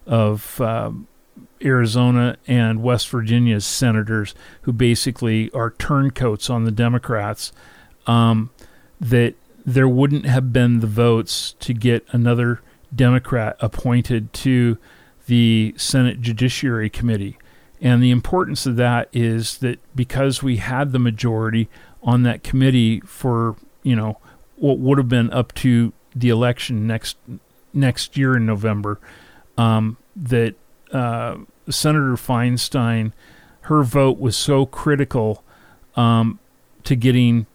of 0.06 0.60
um, 0.60 1.06
Arizona 1.64 2.36
and 2.46 2.82
West 2.82 3.08
Virginia's 3.08 3.66
senators, 3.66 4.34
who 4.62 4.72
basically 4.72 5.50
are 5.52 5.70
turncoats 5.70 6.48
on 6.50 6.64
the 6.64 6.70
Democrats. 6.70 7.52
Um, 8.06 8.50
that 9.00 9.34
there 9.64 9.88
wouldn't 9.88 10.24
have 10.26 10.52
been 10.52 10.80
the 10.80 10.86
votes 10.86 11.54
to 11.60 11.74
get 11.74 12.06
another 12.10 12.60
Democrat 12.94 13.56
appointed 13.60 14.32
to 14.32 14.78
the 15.26 15.74
Senate 15.76 16.20
Judiciary 16.20 16.88
Committee. 16.88 17.36
And 17.80 18.02
the 18.02 18.10
importance 18.10 18.66
of 18.66 18.76
that 18.76 19.08
is 19.12 19.58
that 19.58 19.78
because 19.94 20.42
we 20.42 20.56
had 20.56 20.92
the 20.92 20.98
majority 20.98 21.68
on 22.02 22.22
that 22.22 22.42
committee 22.42 23.00
for, 23.00 23.56
you 23.82 23.94
know, 23.94 24.18
what 24.56 24.78
would 24.78 24.98
have 24.98 25.08
been 25.08 25.30
up 25.32 25.54
to 25.56 25.92
the 26.16 26.30
election 26.30 26.86
next 26.86 27.16
next 27.72 28.16
year 28.16 28.36
in 28.36 28.46
November, 28.46 28.98
um, 29.56 29.96
that 30.16 30.54
uh, 30.92 31.36
Senator 31.68 32.14
Feinstein, 32.14 33.12
her 33.62 33.82
vote 33.82 34.18
was 34.18 34.36
so 34.36 34.66
critical 34.66 35.44
um, 35.96 36.38
to 36.84 36.96
getting 36.96 37.46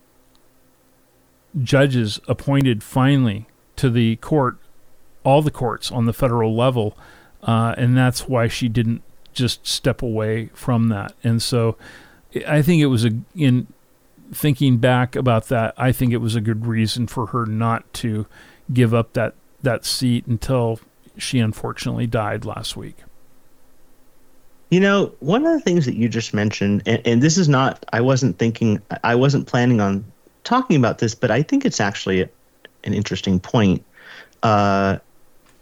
judges 1.62 2.19
appointed 2.28 2.84
finally 2.84 3.48
to 3.76 3.89
the 3.89 4.15
court, 4.17 4.58
all 5.24 5.41
the 5.41 5.52
courts 5.52 5.91
on 5.91 6.06
the 6.06 6.13
federal 6.13 6.56
level, 6.56 6.98
uh, 7.43 7.76
and 7.78 7.98
that's 7.98 8.28
why 8.28 8.48
she 8.48 8.69
didn't 8.69 9.02
just 9.34 9.65
step 9.65 10.02
away 10.02 10.50
from 10.54 10.89
that. 10.89 11.13
And 11.24 11.41
so, 11.41 11.78
I 12.48 12.62
think 12.62 12.82
it 12.82 12.88
was 12.88 13.06
a 13.06 13.12
in 13.36 13.67
thinking 14.32 14.78
back 14.78 15.15
about 15.15 15.48
that. 15.48 15.74
I 15.78 15.91
think 15.91 16.13
it 16.13 16.17
was 16.17 16.36
a 16.36 16.41
good 16.41 16.65
reason 16.65 17.08
for 17.08 17.28
her 17.28 17.46
not 17.46 17.91
to 17.96 18.26
give 18.72 18.93
up 18.93 19.13
that 19.13 19.36
that 19.62 19.86
seat 19.86 20.26
until 20.28 20.80
she 21.17 21.39
unfortunately 21.39 22.08
died 22.08 22.46
last 22.46 22.76
week. 22.76 22.98
You 24.74 24.80
know, 24.80 25.14
one 25.20 25.46
of 25.46 25.54
the 25.54 25.60
things 25.60 25.86
that 25.86 25.94
you 25.94 26.10
just 26.10 26.34
mentioned, 26.34 26.82
and, 26.88 27.00
and, 27.06 27.22
this 27.22 27.38
is 27.38 27.48
not, 27.48 27.86
I 27.94 28.02
wasn't 28.02 28.40
thinking, 28.40 28.82
I 29.04 29.14
wasn't 29.14 29.46
planning 29.46 29.80
on 29.80 30.04
talking 30.44 30.78
about 30.78 30.98
this, 30.98 31.14
but 31.14 31.30
I 31.30 31.44
think 31.44 31.64
it's 31.64 31.80
actually 31.80 32.22
an 32.84 32.94
interesting 32.96 33.40
point. 33.40 33.86
Uh, 34.42 34.98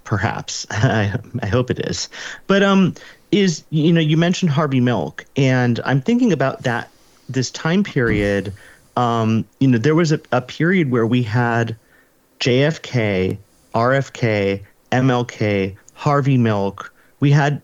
perhaps 0.06 0.66
I, 0.72 1.14
I 1.42 1.48
hope 1.48 1.70
it 1.70 1.86
is. 1.90 2.08
But 2.48 2.64
um, 2.64 2.96
is 3.34 3.66
you 3.70 3.92
know, 3.92 4.00
you 4.00 4.16
mentioned 4.16 4.50
Harvey 4.50 4.80
Milk, 4.80 5.26
and 5.36 5.82
I'm 5.84 6.02
thinking 6.02 6.32
about 6.32 6.64
that 6.64 6.90
this 7.28 7.52
time 7.52 7.84
period. 7.84 8.54
Um, 8.96 9.44
you 9.60 9.68
know, 9.68 9.78
there 9.78 9.94
was 9.94 10.14
a, 10.14 10.22
a 10.32 10.40
period 10.40 10.90
where 10.90 11.06
we 11.06 11.22
had 11.22 11.76
JFK, 12.40 13.38
RFK, 13.76 14.64
MLK, 14.94 15.76
Harvey 15.96 16.38
Milk. 16.38 16.94
We 17.20 17.32
had 17.32 17.62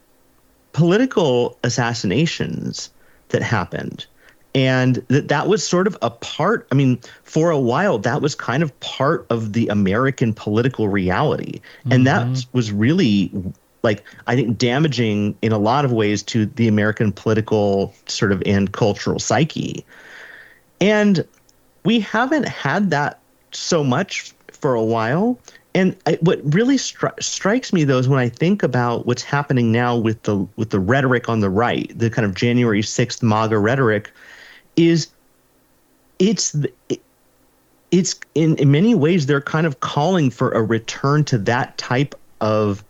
political 0.78 1.58
assassinations 1.64 2.92
that 3.30 3.42
happened. 3.42 4.06
And 4.54 4.98
that 5.08 5.28
that 5.28 5.48
was 5.48 5.66
sort 5.66 5.88
of 5.88 5.98
a 6.04 6.12
part 6.12 6.68
i 6.72 6.76
mean 6.76 7.00
for 7.24 7.50
a 7.50 7.60
while 7.60 7.98
that 8.00 8.22
was 8.22 8.36
kind 8.36 8.64
of 8.64 8.80
part 8.80 9.26
of 9.30 9.54
the 9.54 9.68
american 9.70 10.34
political 10.34 10.88
reality. 10.88 11.62
And 11.86 12.06
mm-hmm. 12.06 12.34
that 12.34 12.46
was 12.54 12.72
really 12.72 13.32
like 13.82 14.04
i 14.28 14.36
think 14.36 14.58
damaging 14.58 15.36
in 15.42 15.52
a 15.52 15.58
lot 15.58 15.84
of 15.84 15.92
ways 15.92 16.22
to 16.24 16.46
the 16.46 16.68
american 16.68 17.12
political 17.12 17.94
sort 18.06 18.32
of 18.32 18.44
and 18.46 18.72
cultural 18.72 19.20
psyche. 19.20 19.84
And 20.80 21.28
we 21.86 22.00
haven't 22.00 22.48
had 22.48 22.92
that 22.92 23.20
so 23.52 23.84
much 23.84 24.32
for 24.52 24.76
a 24.76 24.84
while 24.84 25.40
and 25.78 25.96
I, 26.08 26.18
what 26.22 26.42
really 26.44 26.78
stri- 26.78 27.22
strikes 27.22 27.72
me 27.72 27.84
though 27.84 28.00
is 28.00 28.10
when 28.10 28.20
I 28.20 28.30
think 28.30 28.64
about 28.64 29.06
what's 29.06 29.22
happening 29.22 29.72
now 29.72 29.96
with 29.96 30.24
the 30.24 30.38
with 30.56 30.72
the 30.72 30.80
rhetoric 30.80 31.30
on 31.30 31.40
the 31.40 31.52
right, 31.52 31.92
the 31.96 32.10
kind 32.10 32.26
of 32.26 32.34
January 32.34 32.82
sixth 32.82 33.22
MAGA 33.22 33.60
rhetoric, 33.60 34.12
is 34.76 35.08
it's 36.18 36.52
the, 36.54 36.74
it, 36.90 37.00
it's 37.92 38.20
in, 38.34 38.56
in 38.56 38.72
many 38.72 38.96
ways 38.96 39.28
they're 39.28 39.40
kind 39.40 39.68
of 39.68 39.80
calling 39.80 40.32
for 40.32 40.50
a 40.50 40.64
return 40.64 41.24
to 41.26 41.38
that 41.38 41.78
type 41.78 42.16
of 42.42 42.84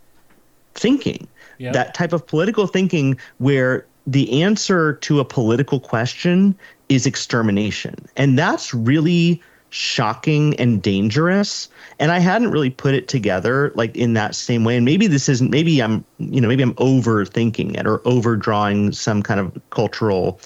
thinking, 0.74 1.28
yep. 1.58 1.74
that 1.74 1.92
type 1.92 2.14
of 2.14 2.26
political 2.26 2.66
thinking 2.66 3.18
where 3.36 3.84
the 4.06 4.42
answer 4.42 4.94
to 4.94 5.20
a 5.20 5.26
political 5.26 5.78
question 5.78 6.56
is 6.88 7.04
extermination, 7.04 7.94
and 8.16 8.38
that's 8.38 8.72
really 8.72 9.42
shocking 9.70 10.58
and 10.58 10.82
dangerous. 10.82 11.68
And 11.98 12.10
i 12.10 12.18
hadn't 12.18 12.50
really 12.50 12.70
put 12.70 12.94
it 12.94 13.08
together 13.08 13.72
like 13.74 13.96
in 13.96 14.14
that 14.14 14.34
same 14.34 14.64
way. 14.64 14.76
And 14.76 14.84
maybe 14.84 15.06
this 15.06 15.28
isn't 15.28 15.50
maybe 15.50 15.82
i'm 15.82 16.04
you 16.18 16.40
know 16.40 16.48
maybe 16.48 16.62
i'm 16.62 16.74
overthinking 16.74 17.78
it 17.78 17.86
or 17.86 18.06
overdrawing 18.06 18.92
some 18.92 19.22
kind 19.22 19.40
of 19.40 19.60
cultural 19.70 20.40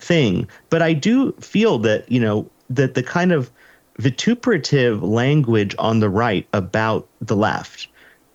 thing. 0.00 0.48
But 0.70 0.82
i 0.82 0.92
do 0.92 1.32
feel 1.32 1.78
that 1.80 2.10
you 2.10 2.20
know 2.20 2.48
that 2.70 2.94
the 2.94 3.02
kind 3.02 3.32
of 3.32 3.50
vituperative 3.98 5.02
language 5.02 5.74
on 5.78 6.00
the 6.00 6.08
right 6.08 6.46
about 6.52 7.08
the 7.20 7.34
left 7.34 7.88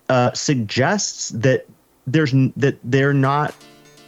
uh, 0.08 0.32
suggests 0.32 1.30
that 1.30 1.66
there's 2.06 2.32
that 2.56 2.78
they're 2.84 3.14
not 3.14 3.54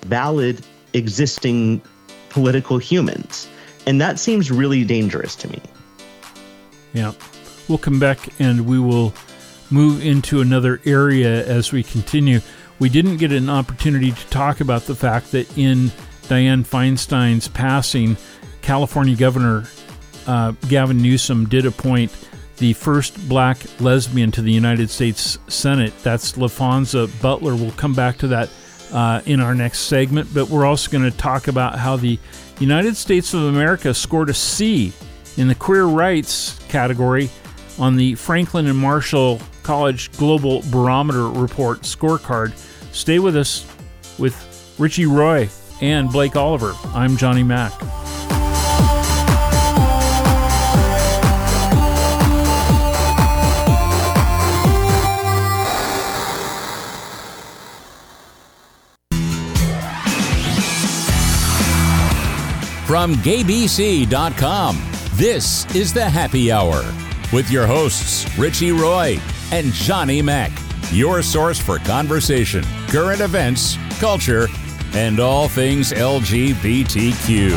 valid 0.02 0.64
existing 0.92 1.80
political 2.28 2.78
humans, 2.78 3.48
and 3.86 4.00
that 4.00 4.18
seems 4.18 4.50
really 4.50 4.84
dangerous 4.84 5.34
to 5.36 5.48
me. 5.48 5.60
Yeah. 6.96 7.12
We'll 7.68 7.76
come 7.76 8.00
back 8.00 8.18
and 8.38 8.66
we 8.66 8.78
will 8.78 9.12
move 9.70 10.02
into 10.02 10.40
another 10.40 10.80
area 10.86 11.46
as 11.46 11.70
we 11.70 11.82
continue. 11.82 12.40
We 12.78 12.88
didn't 12.88 13.18
get 13.18 13.32
an 13.32 13.50
opportunity 13.50 14.12
to 14.12 14.26
talk 14.28 14.60
about 14.60 14.82
the 14.82 14.94
fact 14.94 15.32
that 15.32 15.58
in 15.58 15.90
Dianne 16.22 16.66
Feinstein's 16.66 17.48
passing, 17.48 18.16
California 18.62 19.14
Governor 19.14 19.64
uh, 20.26 20.52
Gavin 20.68 21.02
Newsom 21.02 21.46
did 21.50 21.66
appoint 21.66 22.16
the 22.56 22.72
first 22.72 23.28
black 23.28 23.58
lesbian 23.78 24.30
to 24.32 24.40
the 24.40 24.52
United 24.52 24.88
States 24.88 25.38
Senate. 25.48 25.92
That's 26.02 26.32
Laphonza 26.32 27.08
Butler. 27.20 27.54
We'll 27.54 27.72
come 27.72 27.92
back 27.92 28.16
to 28.18 28.28
that 28.28 28.48
uh, 28.90 29.20
in 29.26 29.40
our 29.40 29.54
next 29.54 29.80
segment, 29.80 30.32
but 30.32 30.48
we're 30.48 30.64
also 30.64 30.90
going 30.90 31.04
to 31.10 31.14
talk 31.14 31.48
about 31.48 31.78
how 31.78 31.96
the 31.96 32.18
United 32.58 32.96
States 32.96 33.34
of 33.34 33.42
America 33.42 33.92
scored 33.92 34.30
a 34.30 34.34
C 34.34 34.94
in 35.36 35.48
the 35.48 35.54
queer 35.54 35.84
rights 35.84 36.58
category 36.68 37.30
on 37.78 37.96
the 37.96 38.14
Franklin 38.14 38.66
and 38.66 38.78
Marshall 38.78 39.40
College 39.62 40.10
Global 40.12 40.62
Barometer 40.70 41.28
Report 41.28 41.80
scorecard. 41.82 42.56
Stay 42.94 43.18
with 43.18 43.36
us 43.36 43.66
with 44.18 44.74
Richie 44.78 45.06
Roy 45.06 45.48
and 45.80 46.10
Blake 46.10 46.36
Oliver. 46.36 46.74
I'm 46.94 47.16
Johnny 47.16 47.42
Mac. 47.42 47.72
From 62.86 63.14
gaybc.com, 63.16 64.76
this 65.16 65.64
is 65.74 65.92
the 65.92 66.08
Happy 66.08 66.52
Hour 66.52 66.82
with 67.32 67.50
your 67.50 67.66
hosts, 67.66 68.26
Richie 68.38 68.72
Roy 68.72 69.18
and 69.52 69.72
Johnny 69.72 70.20
Mac, 70.22 70.52
your 70.92 71.22
source 71.22 71.58
for 71.58 71.78
conversation, 71.78 72.64
current 72.88 73.20
events, 73.20 73.76
culture, 73.98 74.46
and 74.94 75.18
all 75.20 75.48
things 75.48 75.92
LGBTQ. 75.92 77.50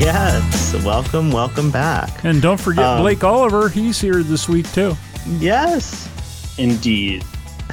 Yes, 0.00 0.74
welcome, 0.84 1.30
welcome 1.30 1.70
back. 1.70 2.24
And 2.24 2.42
don't 2.42 2.60
forget 2.60 2.84
Um, 2.84 3.00
Blake 3.02 3.22
Oliver. 3.24 3.68
He's 3.68 4.00
here 4.00 4.22
this 4.22 4.48
week, 4.48 4.70
too. 4.72 4.96
Yes. 5.38 6.08
Indeed. 6.58 7.24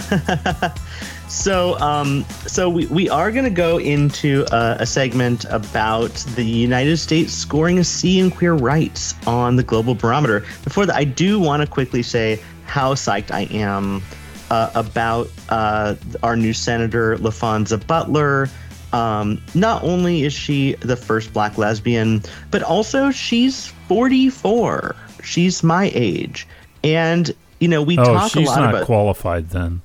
So, 1.32 1.80
um, 1.80 2.24
so 2.46 2.70
we, 2.70 2.86
we 2.88 3.10
are 3.10 3.32
going 3.32 3.46
to 3.46 3.50
go 3.50 3.78
into 3.80 4.46
a, 4.52 4.78
a 4.82 4.86
segment 4.86 5.46
about 5.46 6.12
the 6.36 6.44
United 6.44 6.98
States 6.98 7.32
scoring 7.34 7.80
a 7.80 7.84
C 7.86 8.20
in 8.20 8.30
queer 8.30 8.54
rights 8.54 9.16
on 9.26 9.56
the 9.56 9.64
global 9.64 9.96
barometer. 9.96 10.42
Before 10.64 10.86
that, 10.86 10.96
I 10.96 11.06
do 11.06 11.40
want 11.40 11.62
to 11.62 11.68
quickly 11.68 12.04
say 12.04 12.40
how 12.66 12.94
psyched 12.96 13.32
I 13.32 13.44
am 13.56 14.04
uh, 14.52 14.72
about 14.76 15.30
uh, 15.50 15.96
our 16.22 16.36
new 16.36 16.52
senator, 16.54 17.16
Laphonza 17.18 17.78
Butler. 17.88 18.50
Um, 18.92 19.42
not 19.56 19.84
only 19.84 20.24
is 20.24 20.34
she 20.34 20.74
the 20.82 20.98
first 20.98 21.32
black 21.32 21.58
lesbian, 21.58 22.22
but 22.52 22.62
also 22.62 23.10
she's 23.10 23.68
44. 23.88 24.96
She's 25.24 25.64
my 25.64 25.90
age. 25.96 26.46
And, 26.84 27.32
you 27.62 27.70
know, 27.70 27.82
we 27.82 27.98
Oh, 27.98 28.04
talk 28.04 28.36
a 28.36 28.40
she's 28.40 28.48
lot 28.50 28.60
not 28.60 28.70
about. 28.76 28.86
qualified 28.86 29.50
then. 29.52 29.82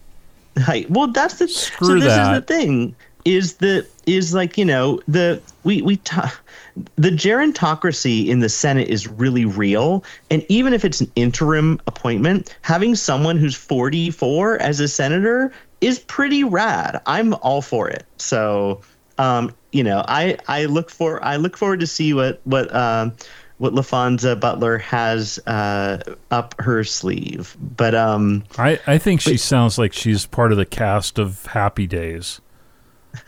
Right. 0.68 0.88
Well, 0.90 1.08
that's 1.08 1.38
the 1.38 1.48
Screw 1.48 1.88
so 1.88 1.94
this 1.94 2.14
that. 2.14 2.32
is 2.34 2.40
the 2.40 2.46
thing 2.46 2.96
is 3.26 3.54
the 3.54 3.86
is 4.06 4.32
like 4.32 4.56
you 4.56 4.64
know 4.64 5.00
the 5.08 5.42
we 5.64 5.82
we 5.82 5.96
the 5.96 7.10
gerontocracy 7.10 8.28
in 8.28 8.40
the 8.40 8.48
Senate 8.48 8.88
is 8.88 9.08
really 9.08 9.44
real, 9.44 10.04
and 10.30 10.44
even 10.48 10.72
if 10.72 10.84
it's 10.84 11.00
an 11.00 11.10
interim 11.16 11.80
appointment, 11.86 12.56
having 12.62 12.94
someone 12.94 13.36
who's 13.36 13.56
44 13.56 14.60
as 14.62 14.80
a 14.80 14.88
senator 14.88 15.52
is 15.80 15.98
pretty 15.98 16.44
rad. 16.44 17.00
I'm 17.06 17.34
all 17.34 17.62
for 17.62 17.88
it. 17.88 18.04
So, 18.18 18.80
um, 19.18 19.54
you 19.72 19.82
know, 19.82 20.04
I 20.06 20.38
I 20.48 20.66
look 20.66 20.90
for 20.90 21.22
I 21.24 21.36
look 21.36 21.56
forward 21.56 21.80
to 21.80 21.86
see 21.86 22.14
what 22.14 22.40
what 22.44 22.74
um 22.74 23.12
what 23.58 23.72
Laphonza 23.72 24.38
Butler 24.38 24.78
has 24.78 25.38
uh, 25.46 25.98
up 26.30 26.54
her 26.60 26.84
sleeve. 26.84 27.56
But 27.58 27.94
um, 27.94 28.44
I, 28.58 28.78
I 28.86 28.98
think 28.98 29.20
she 29.20 29.36
sounds 29.36 29.78
like 29.78 29.92
she's 29.92 30.26
part 30.26 30.52
of 30.52 30.58
the 30.58 30.66
cast 30.66 31.18
of 31.18 31.46
Happy 31.46 31.86
Days. 31.86 32.40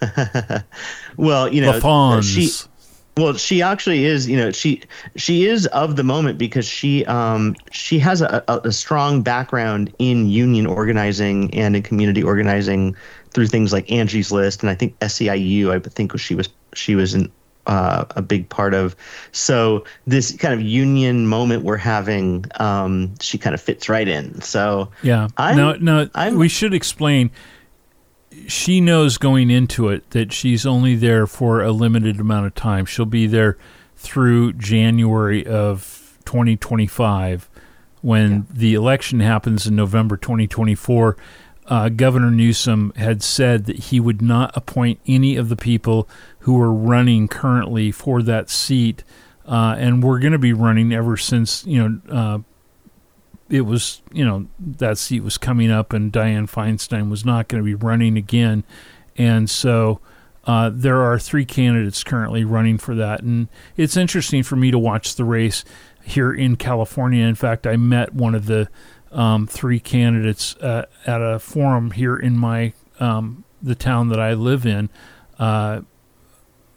well, 1.17 1.53
you 1.53 1.63
know, 1.63 1.73
LaFons. 1.73 2.25
she 2.25 2.69
well 3.19 3.35
she 3.35 3.63
actually 3.63 4.05
is 4.05 4.29
you 4.29 4.37
know 4.37 4.51
she 4.51 4.81
she 5.17 5.47
is 5.47 5.67
of 5.69 5.97
the 5.97 6.05
moment 6.05 6.39
because 6.39 6.67
she 6.67 7.05
um 7.07 7.57
she 7.71 7.99
has 7.99 8.23
a, 8.23 8.45
a, 8.49 8.61
a 8.65 8.73
strong 8.73 9.23
background 9.23 9.93
in 9.99 10.29
union 10.29 10.67
organizing 10.67 11.53
and 11.53 11.75
in 11.75 11.83
community 11.83 12.23
organizing 12.23 12.95
through 13.31 13.47
things 13.47 13.73
like 13.73 13.91
angie's 13.91 14.31
list 14.31 14.63
and 14.63 14.71
i 14.71 14.75
think 14.75 14.97
SEIU 15.01 15.71
i 15.71 15.79
think 15.89 16.17
she 16.19 16.35
was 16.35 16.49
she 16.75 16.95
was 16.95 17.15
in 17.15 17.31
uh, 17.69 18.05
a 18.17 18.23
big 18.23 18.49
part 18.49 18.75
of 18.75 18.97
so 19.33 19.85
this 20.07 20.35
kind 20.37 20.53
of 20.55 20.61
union 20.61 21.27
moment 21.27 21.63
we're 21.65 21.77
having 21.77 22.45
um 22.59 23.15
she 23.21 23.39
kind 23.39 23.55
of 23.55 23.61
fits 23.61 23.89
right 23.89 24.09
in 24.09 24.41
so 24.41 24.91
Yeah. 25.03 25.29
I'm- 25.37 25.57
no, 25.57 25.73
no. 25.75 26.09
I'm- 26.15 26.37
we 26.39 26.49
should 26.49 26.75
explain. 26.75 27.31
She 28.47 28.81
knows 28.81 29.19
going 29.19 29.51
into 29.51 29.89
it 29.89 30.09
that 30.11 30.33
she's 30.33 30.65
only 30.67 30.95
there 30.95 31.27
for 31.27 31.63
a 31.63 31.73
limited 31.73 32.21
amount 32.21 32.47
of 32.47 32.55
time. 32.55 32.85
She'll 32.85 33.05
be 33.07 33.27
there 33.27 33.57
through 33.97 34.53
January 34.55 35.45
of 35.47 36.17
2025 36.25 37.49
when 38.01 38.47
the 38.53 38.75
election 38.75 39.21
happens 39.21 39.67
in 39.67 39.75
November 39.75 40.17
2024. 40.17 41.17
Uh, 41.67 41.89
Governor 41.91 42.31
Newsom 42.31 42.93
had 42.97 43.23
said 43.23 43.67
that 43.67 43.77
he 43.77 43.99
would 44.01 44.23
not 44.23 44.57
appoint 44.57 45.01
any 45.07 45.37
of 45.37 45.49
the 45.49 45.57
people 45.57 46.09
who 46.49 46.59
are 46.59 46.73
running 46.73 47.29
currently 47.29 47.93
for 47.93 48.23
that 48.23 48.49
seat. 48.49 49.05
Uh, 49.47 49.77
and 49.77 50.03
we're 50.03 50.19
going 50.19 50.33
to 50.33 50.39
be 50.39 50.55
running 50.55 50.95
ever 50.95 51.15
since, 51.15 51.67
you 51.67 51.87
know, 51.87 52.01
uh, 52.11 52.39
it 53.51 53.61
was, 53.61 54.01
you 54.15 54.25
know, 54.25 54.47
that 54.59 54.97
seat 54.97 55.21
was 55.21 55.37
coming 55.37 55.71
up 55.71 55.93
and 55.93 56.11
Dianne 56.11 56.51
Feinstein 56.51 57.11
was 57.11 57.23
not 57.23 57.49
going 57.49 57.63
to 57.63 57.67
be 57.67 57.75
running 57.75 58.17
again. 58.17 58.65
And 59.19 59.51
so 59.51 60.01
uh, 60.45 60.71
there 60.73 61.03
are 61.03 61.19
three 61.19 61.45
candidates 61.45 62.03
currently 62.03 62.47
running 62.47 62.79
for 62.79 62.95
that. 62.95 63.21
And 63.21 63.49
it's 63.77 63.99
interesting 63.99 64.43
for 64.43 64.57
me 64.57 64.71
to 64.71 64.79
watch 64.79 65.17
the 65.17 65.25
race 65.25 65.67
here 66.03 66.33
in 66.33 66.57
California. 66.57 67.27
In 67.27 67.35
fact, 67.35 67.67
I 67.67 67.77
met 67.77 68.15
one 68.15 68.35
of 68.35 68.47
the 68.47 68.71
um, 69.13 69.47
three 69.47 69.81
candidates 69.81 70.57
uh, 70.57 70.87
at 71.07 71.21
a 71.21 71.39
forum 71.41 71.91
here 71.91 72.17
in 72.17 72.39
my 72.39 72.73
um, 73.01 73.45
the 73.61 73.75
town 73.75 74.09
that 74.09 74.19
I 74.19 74.33
live 74.33 74.65
in 74.65 74.89
uh, 75.39 75.83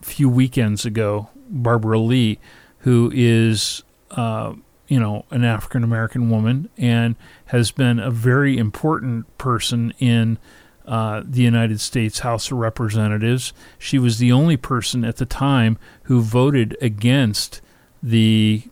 few 0.02 0.30
weekends 0.30 0.86
ago. 0.86 1.30
Barbara 1.50 2.00
Lee, 2.00 2.40
who 2.80 3.12
is 3.14 3.84
uh, 4.12 4.54
you 4.88 5.00
know 5.00 5.26
an 5.32 5.44
African 5.44 5.84
American 5.84 6.30
woman 6.30 6.70
and 6.78 7.16
has 7.46 7.72
been 7.72 8.00
a 8.00 8.12
very 8.12 8.58
important 8.58 9.38
person 9.38 9.94
in 10.00 10.38
uh, 10.86 11.24
the 11.26 11.42
United 11.42 11.80
States 11.80 12.20
House 12.20 12.52
of 12.52 12.58
Representatives. 12.58 13.54
She 13.78 14.00
was 14.00 14.18
the 14.18 14.32
only 14.32 14.58
person 14.58 15.06
at 15.06 15.18
the 15.18 15.26
time 15.26 15.78
who 16.04 16.22
voted 16.22 16.76
against 16.82 17.62
the 18.02 18.64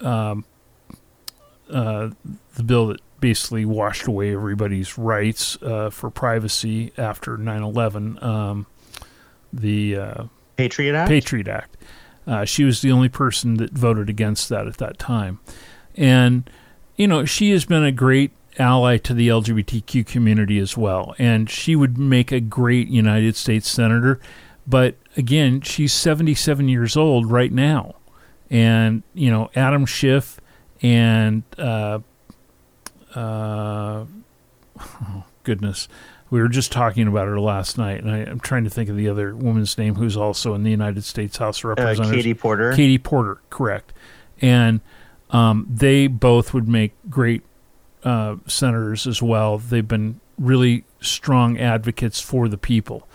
um, 0.00 0.44
uh, 1.70 2.10
the 2.54 2.62
bill 2.62 2.88
that 2.88 3.00
basically 3.20 3.64
washed 3.64 4.06
away 4.06 4.32
everybody's 4.32 4.96
rights 4.96 5.60
uh, 5.62 5.90
for 5.90 6.10
privacy 6.10 6.92
after 6.96 7.36
9/11. 7.36 8.22
Um, 8.22 8.66
the 9.52 9.96
uh, 9.96 10.24
patriot 10.58 10.94
act 10.94 11.08
Patriot 11.08 11.48
Act. 11.48 11.76
Uh, 12.26 12.44
she 12.44 12.62
was 12.62 12.82
the 12.82 12.92
only 12.92 13.08
person 13.08 13.54
that 13.54 13.72
voted 13.72 14.10
against 14.10 14.50
that 14.50 14.66
at 14.66 14.76
that 14.76 14.98
time. 14.98 15.40
And, 15.96 16.48
you 16.94 17.08
know, 17.08 17.24
she 17.24 17.52
has 17.52 17.64
been 17.64 17.82
a 17.82 17.90
great 17.90 18.32
ally 18.58 18.98
to 18.98 19.14
the 19.14 19.28
LGBTQ 19.28 20.06
community 20.06 20.58
as 20.58 20.76
well. 20.76 21.14
And 21.18 21.48
she 21.48 21.74
would 21.74 21.96
make 21.96 22.30
a 22.30 22.40
great 22.40 22.88
United 22.88 23.34
States 23.34 23.66
Senator. 23.70 24.20
But 24.66 24.96
again, 25.16 25.62
she's 25.62 25.94
77 25.94 26.68
years 26.68 26.98
old 26.98 27.30
right 27.30 27.52
now. 27.52 27.94
And, 28.50 29.02
you 29.14 29.30
know, 29.30 29.50
Adam 29.56 29.86
Schiff 29.86 30.38
and, 30.82 31.44
uh, 31.56 32.00
uh, 33.14 34.04
oh, 34.78 35.24
goodness. 35.44 35.88
We 36.30 36.40
were 36.40 36.48
just 36.48 36.70
talking 36.72 37.08
about 37.08 37.26
her 37.26 37.40
last 37.40 37.78
night, 37.78 38.02
and 38.02 38.10
I, 38.10 38.18
I'm 38.18 38.40
trying 38.40 38.64
to 38.64 38.70
think 38.70 38.90
of 38.90 38.96
the 38.96 39.08
other 39.08 39.34
woman's 39.34 39.78
name 39.78 39.94
who's 39.94 40.16
also 40.16 40.54
in 40.54 40.62
the 40.62 40.70
United 40.70 41.04
States 41.04 41.38
House 41.38 41.60
of 41.64 41.64
uh, 41.66 41.68
Representatives. 41.70 42.10
katie 42.16 42.34
porter 42.34 42.72
Katie 42.74 42.98
Porter, 42.98 43.40
correct. 43.50 43.92
And 44.42 44.80
um, 45.30 45.66
they 45.70 46.06
both 46.06 46.52
would 46.52 46.68
make 46.68 46.92
great 47.08 47.42
uh, 48.04 48.36
senators 48.46 49.06
as 49.06 49.22
well. 49.22 49.58
They've 49.58 49.86
been 49.88 50.20
really 50.38 50.84
strong 51.00 51.58
advocates 51.58 52.20
for 52.20 52.48
the 52.48 52.58
people. 52.58 53.08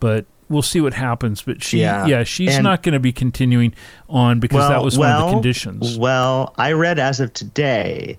But 0.00 0.26
we'll 0.48 0.62
see 0.62 0.80
what 0.80 0.94
happens. 0.94 1.42
But 1.42 1.62
she, 1.62 1.80
yeah, 1.80 2.06
Yeah. 2.06 2.22
she's 2.24 2.54
And- 2.54 2.64
not 2.64 2.82
going 2.82 2.94
to 2.94 3.00
be 3.00 3.12
continuing 3.12 3.74
on 4.08 4.38
because 4.40 4.68
that 4.68 4.82
was 4.82 4.96
one 4.98 5.10
of 5.10 5.26
the 5.28 5.32
conditions. 5.34 5.98
Well, 5.98 6.54
I 6.56 6.72
read 6.72 6.98
as 6.98 7.20
of 7.20 7.32
today 7.32 8.18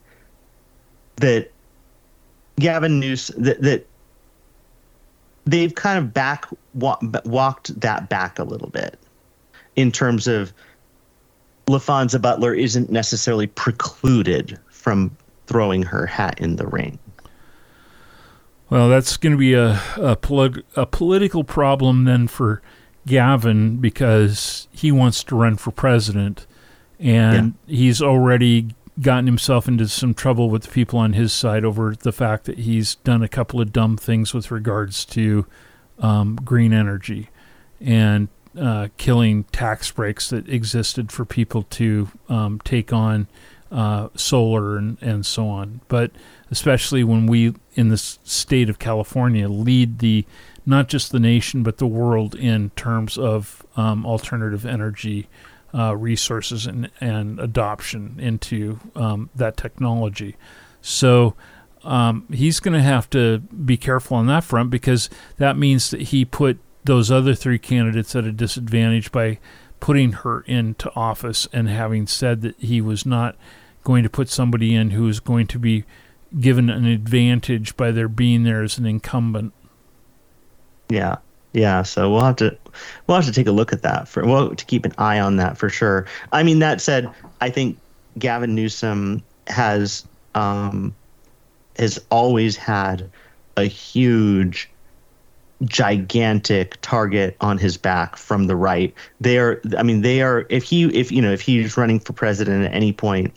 that 1.17 1.51
Gavin 2.60 2.99
Newsom 2.99 3.43
that, 3.43 3.62
that 3.62 3.88
they've 5.45 5.73
kind 5.75 5.97
of 5.97 6.13
back 6.13 6.45
wa- 6.73 6.99
walked 7.25 7.79
that 7.79 8.10
back 8.10 8.39
a 8.39 8.43
little 8.43 8.69
bit 8.69 8.99
in 9.75 9.91
terms 9.91 10.27
of 10.27 10.53
Laphonza 11.67 12.21
Butler 12.21 12.53
isn't 12.53 12.89
necessarily 12.89 13.47
precluded 13.47 14.60
from 14.69 15.15
throwing 15.47 15.84
her 15.84 16.06
hat 16.06 16.39
in 16.39 16.58
the 16.58 16.67
ring. 16.67 16.99
Well, 18.69 18.89
that's 18.89 19.17
going 19.17 19.32
to 19.32 19.38
be 19.38 19.53
a 19.53 19.82
a, 19.97 20.15
polit- 20.15 20.65
a 20.75 20.86
political 20.86 21.43
problem 21.43 22.06
then 22.06 22.27
for 22.27 22.62
Gavin 23.06 23.77
because 23.77 24.67
he 24.71 24.91
wants 24.91 25.23
to 25.25 25.36
run 25.36 25.58
for 25.58 25.71
president, 25.71 26.47
and 26.99 27.56
he's 27.67 28.01
already 28.01 28.75
gotten 29.01 29.25
himself 29.25 29.67
into 29.67 29.88
some 29.88 30.13
trouble 30.13 30.49
with 30.49 30.71
people 30.71 30.99
on 30.99 31.13
his 31.13 31.34
side 31.34 31.65
over 31.65 31.95
the 31.95 32.12
fact 32.12 32.45
that 32.45 32.60
he's 32.60 32.95
done 32.95 33.23
a 33.23 33.27
couple 33.27 33.60
of 33.60 33.73
dumb 33.73 33.97
things 33.97 34.34
with 34.34 34.51
regards 34.51 35.03
to 35.06 35.45
um, 35.99 36.36
green 36.43 36.73
energy 36.73 37.29
and 37.82 38.27
uh, 38.60 38.88
killing 38.97 39.45
tax 39.45 39.89
breaks 39.91 40.29
that 40.29 40.47
existed 40.47 41.12
for 41.12 41.25
people 41.25 41.63
to 41.63 42.10
um, 42.29 42.62
take 42.63 42.93
on 42.93 43.27
uh, 43.71 44.10
solar 44.15 44.77
and, 44.77 45.01
and 45.01 45.25
so 45.25 45.47
on. 45.47 45.82
But 45.88 46.12
especially 46.51 47.03
when 47.03 47.25
we 47.25 47.56
in 47.73 47.89
the 47.89 47.97
state 47.97 48.69
of 48.69 48.77
California 48.77 49.49
lead 49.49 49.99
the 49.99 50.25
not 50.65 50.88
just 50.88 51.12
the 51.12 51.19
nation 51.19 51.63
but 51.63 51.79
the 51.79 51.88
world 51.88 52.36
in 52.36 52.69
terms 52.71 53.17
of 53.17 53.65
um, 53.75 54.06
alternative 54.06 54.65
energy 54.65 55.27
uh, 55.73 55.95
resources 55.95 56.65
and, 56.65 56.89
and 57.01 57.39
adoption 57.39 58.15
into 58.19 58.79
um, 58.95 59.29
that 59.36 59.57
technology. 59.57 60.36
So 60.81 61.36
um, 61.83 62.27
he's 62.31 62.59
going 62.59 62.73
to 62.73 62.83
have 62.83 63.09
to 63.12 63.39
be 63.39 63.77
careful 63.77 64.17
on 64.17 64.27
that 64.27 64.43
front 64.43 64.69
because 64.69 65.09
that 65.38 65.57
means 65.57 65.89
that 65.91 66.01
he 66.01 66.25
put 66.25 66.59
those 66.86 67.09
other 67.09 67.33
three 67.33 67.59
candidates 67.59 68.15
at 68.15 68.25
a 68.25 68.31
disadvantage 68.31 69.12
by 69.12 69.39
putting 69.79 70.13
her 70.13 70.41
into 70.41 70.93
office 70.95 71.47
and 71.51 71.67
having 71.67 72.07
said 72.07 72.41
that 72.41 72.57
he 72.57 72.79
was 72.81 73.05
not 73.05 73.36
going 73.83 74.03
to 74.03 74.09
put 74.09 74.29
somebody 74.29 74.73
in 74.73 74.91
who 74.91 75.07
is 75.07 75.19
going 75.19 75.47
to 75.47 75.59
be 75.59 75.83
given 76.39 76.69
an 76.69 76.86
advantage 76.86 77.75
by 77.75 77.91
their 77.91 78.07
being 78.07 78.43
there 78.43 78.63
as 78.63 78.77
an 78.77 78.86
incumbent. 78.86 79.53
Yeah. 80.89 81.17
Yeah, 81.53 81.83
so 81.83 82.11
we'll 82.11 82.23
have 82.23 82.35
to 82.37 82.57
we'll 83.07 83.15
have 83.15 83.25
to 83.25 83.31
take 83.31 83.47
a 83.47 83.51
look 83.51 83.71
at 83.71 83.83
that 83.83 84.07
for 84.07 84.25
well 84.25 84.55
to 84.55 84.65
keep 84.65 84.85
an 84.85 84.93
eye 84.97 85.19
on 85.19 85.37
that 85.37 85.57
for 85.57 85.69
sure. 85.69 86.05
I 86.31 86.43
mean 86.43 86.59
that 86.59 86.81
said, 86.81 87.09
I 87.41 87.49
think 87.49 87.77
Gavin 88.17 88.55
Newsom 88.55 89.23
has 89.47 90.05
um 90.35 90.93
has 91.77 91.99
always 92.09 92.55
had 92.55 93.09
a 93.55 93.65
huge 93.65 94.69
gigantic 95.63 96.77
target 96.81 97.37
on 97.39 97.57
his 97.57 97.77
back 97.77 98.17
from 98.17 98.47
the 98.47 98.55
right. 98.55 98.93
They 99.21 99.37
are 99.37 99.61
I 99.77 99.83
mean 99.83 100.01
they 100.01 100.21
are 100.21 100.45
if 100.49 100.63
he 100.63 100.85
if 100.85 101.11
you 101.11 101.21
know 101.21 101.31
if 101.31 101.41
he's 101.41 101.77
running 101.77 101.99
for 101.99 102.13
president 102.13 102.65
at 102.65 102.73
any 102.73 102.93
point 102.93 103.33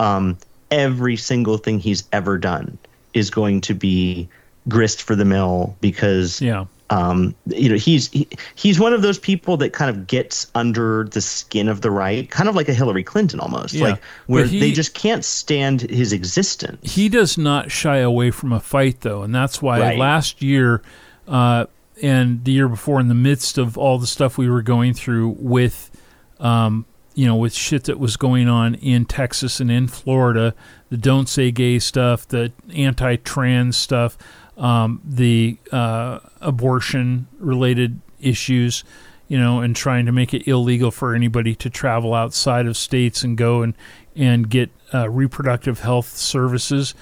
um 0.00 0.36
every 0.70 1.16
single 1.16 1.56
thing 1.56 1.78
he's 1.78 2.04
ever 2.12 2.36
done 2.36 2.76
is 3.14 3.30
going 3.30 3.60
to 3.62 3.74
be 3.74 4.28
grist 4.68 5.02
for 5.02 5.14
the 5.14 5.24
mill 5.24 5.76
because 5.80 6.40
Yeah. 6.40 6.66
Um, 6.90 7.34
you 7.46 7.68
know 7.68 7.76
he's 7.76 8.08
he, 8.10 8.28
he's 8.54 8.78
one 8.78 8.92
of 8.92 9.02
those 9.02 9.18
people 9.18 9.56
that 9.56 9.72
kind 9.72 9.88
of 9.90 10.06
gets 10.06 10.50
under 10.54 11.04
the 11.04 11.20
skin 11.20 11.68
of 11.68 11.80
the 11.80 11.90
right, 11.90 12.30
kind 12.30 12.48
of 12.48 12.54
like 12.54 12.68
a 12.68 12.74
Hillary 12.74 13.02
Clinton 13.02 13.40
almost, 13.40 13.74
Yeah, 13.74 13.90
like 13.90 14.02
where 14.26 14.44
he- 14.44 14.60
they 14.60 14.70
just 14.72 14.94
can't 14.94 15.24
stand 15.24 15.82
his 15.82 16.12
existence. 16.12 16.92
He 16.94 17.08
does 17.08 17.38
not 17.38 17.70
shy 17.70 17.98
away 17.98 18.30
from 18.30 18.52
a 18.52 18.60
fight, 18.60 19.00
though, 19.00 19.22
and 19.22 19.34
that's 19.34 19.62
why 19.62 19.80
Right. 19.80 19.98
last 19.98 20.42
year 20.42 20.82
uh, 21.26 21.64
and 22.02 22.44
the 22.44 22.52
year 22.52 22.68
before, 22.68 23.00
in 23.00 23.08
the 23.08 23.14
midst 23.14 23.56
of 23.56 23.78
all 23.78 23.98
the 23.98 24.06
stuff 24.06 24.36
we 24.36 24.50
were 24.50 24.60
going 24.62 24.92
through 24.92 25.36
with, 25.38 25.90
um, 26.38 26.84
you 27.14 27.24
know, 27.24 27.36
with 27.36 27.54
shit 27.54 27.84
that 27.84 27.98
was 27.98 28.16
going 28.18 28.48
on 28.48 28.74
in 28.74 29.04
Texas 29.06 29.58
and 29.60 29.70
in 29.70 29.86
Florida, 29.86 30.52
the 30.90 30.96
"Don't 30.98 31.28
Say 31.28 31.50
Gay" 31.50 31.78
stuff, 31.78 32.26
the 32.28 32.52
anti-trans 32.74 33.76
stuff, 33.76 34.18
um, 34.56 35.00
the 35.04 35.56
uh, 35.72 36.20
abortion-related 36.40 38.00
issues, 38.20 38.84
you 39.28 39.38
know, 39.38 39.60
and 39.60 39.74
trying 39.74 40.06
to 40.06 40.12
make 40.12 40.34
it 40.34 40.46
illegal 40.46 40.90
for 40.90 41.14
anybody 41.14 41.54
to 41.56 41.70
travel 41.70 42.14
outside 42.14 42.66
of 42.66 42.76
states 42.76 43.24
and 43.24 43.36
go 43.36 43.62
and 43.62 43.74
and 44.16 44.48
get 44.48 44.70
uh, 44.92 45.08
reproductive 45.10 45.80
health 45.80 46.16
services. 46.16 46.94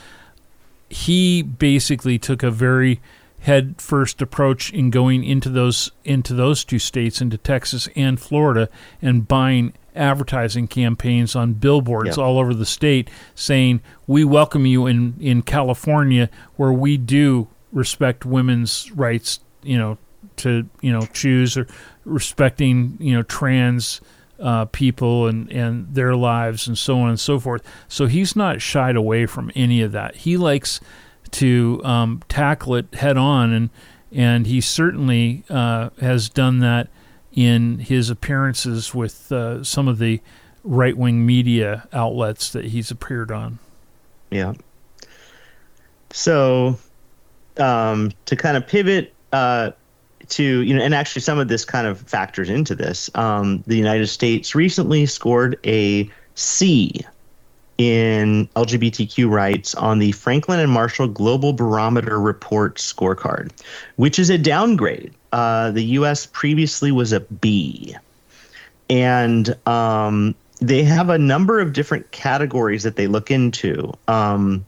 He 0.88 1.42
basically 1.42 2.18
took 2.18 2.42
a 2.42 2.50
very 2.50 3.00
head 3.40 3.74
first 3.78 4.22
approach 4.22 4.72
in 4.72 4.90
going 4.90 5.24
into 5.24 5.48
those 5.48 5.90
into 6.04 6.32
those 6.34 6.64
two 6.64 6.78
states, 6.78 7.20
into 7.20 7.36
Texas 7.36 7.88
and 7.96 8.20
Florida, 8.20 8.68
and 9.00 9.28
buying 9.28 9.72
advertising 9.94 10.66
campaigns 10.68 11.36
on 11.36 11.52
billboards 11.54 12.16
Yeah. 12.16 12.24
all 12.24 12.38
over 12.38 12.54
the 12.54 12.66
state 12.66 13.10
saying 13.34 13.80
we 14.06 14.24
welcome 14.24 14.64
you 14.66 14.86
in 14.86 15.14
in 15.20 15.42
California 15.42 16.30
where 16.56 16.72
we 16.72 16.96
do 16.96 17.48
respect 17.72 18.24
women's 18.24 18.90
rights 18.92 19.40
you 19.62 19.76
know 19.78 19.98
to 20.36 20.68
you 20.80 20.90
know 20.92 21.02
choose 21.12 21.56
or 21.56 21.66
respecting 22.04 22.96
you 23.00 23.12
know 23.14 23.22
trans 23.22 24.00
uh, 24.40 24.64
people 24.66 25.26
and 25.26 25.50
and 25.52 25.94
their 25.94 26.14
lives 26.16 26.66
and 26.66 26.76
so 26.76 26.98
on 26.98 27.08
and 27.10 27.20
so 27.20 27.38
forth 27.38 27.62
so 27.88 28.06
he's 28.06 28.34
not 28.34 28.60
shied 28.60 28.96
away 28.96 29.24
from 29.26 29.50
any 29.54 29.82
of 29.82 29.92
that 29.92 30.16
he 30.16 30.36
likes 30.36 30.80
to 31.30 31.80
um, 31.84 32.22
tackle 32.28 32.74
it 32.74 32.92
head 32.94 33.16
on 33.16 33.52
and 33.52 33.70
and 34.10 34.46
he 34.46 34.60
certainly 34.60 35.42
uh, 35.48 35.88
has 36.00 36.28
done 36.28 36.58
that 36.58 36.88
in 37.32 37.78
his 37.78 38.10
appearances 38.10 38.94
with 38.94 39.32
uh, 39.32 39.64
some 39.64 39.88
of 39.88 39.98
the 39.98 40.20
right 40.64 40.96
wing 40.96 41.24
media 41.24 41.88
outlets 41.92 42.50
that 42.50 42.66
he's 42.66 42.90
appeared 42.90 43.30
on. 43.30 43.58
Yeah. 44.30 44.54
So, 46.10 46.78
um, 47.56 48.12
to 48.26 48.36
kind 48.36 48.56
of 48.56 48.66
pivot 48.66 49.14
uh, 49.32 49.72
to 50.28 50.60
you 50.62 50.74
know, 50.74 50.82
and 50.82 50.94
actually 50.94 51.22
some 51.22 51.38
of 51.38 51.48
this 51.48 51.64
kind 51.64 51.86
of 51.86 52.00
factors 52.00 52.48
into 52.48 52.74
this. 52.74 53.10
Um, 53.14 53.62
the 53.66 53.76
United 53.76 54.06
States 54.06 54.54
recently 54.54 55.06
scored 55.06 55.58
a 55.64 56.10
C 56.34 57.00
in 57.82 58.46
LGBTQ 58.54 59.28
rights 59.28 59.74
on 59.74 59.98
the 59.98 60.12
Franklin 60.12 60.60
and 60.60 60.70
Marshall 60.70 61.08
Global 61.08 61.52
Barometer 61.52 62.20
Report 62.20 62.76
scorecard, 62.76 63.50
which 63.96 64.20
is 64.20 64.30
a 64.30 64.38
downgrade. 64.38 65.12
Uh, 65.32 65.72
the 65.72 65.82
U.S. 65.98 66.26
previously 66.26 66.92
was 66.92 67.12
a 67.12 67.18
B, 67.18 67.96
and 68.88 69.56
um, 69.66 70.36
they 70.60 70.84
have 70.84 71.08
a 71.08 71.18
number 71.18 71.58
of 71.58 71.72
different 71.72 72.08
categories 72.12 72.84
that 72.84 72.94
they 72.94 73.08
look 73.08 73.32
into. 73.32 73.92
Um, 74.06 74.64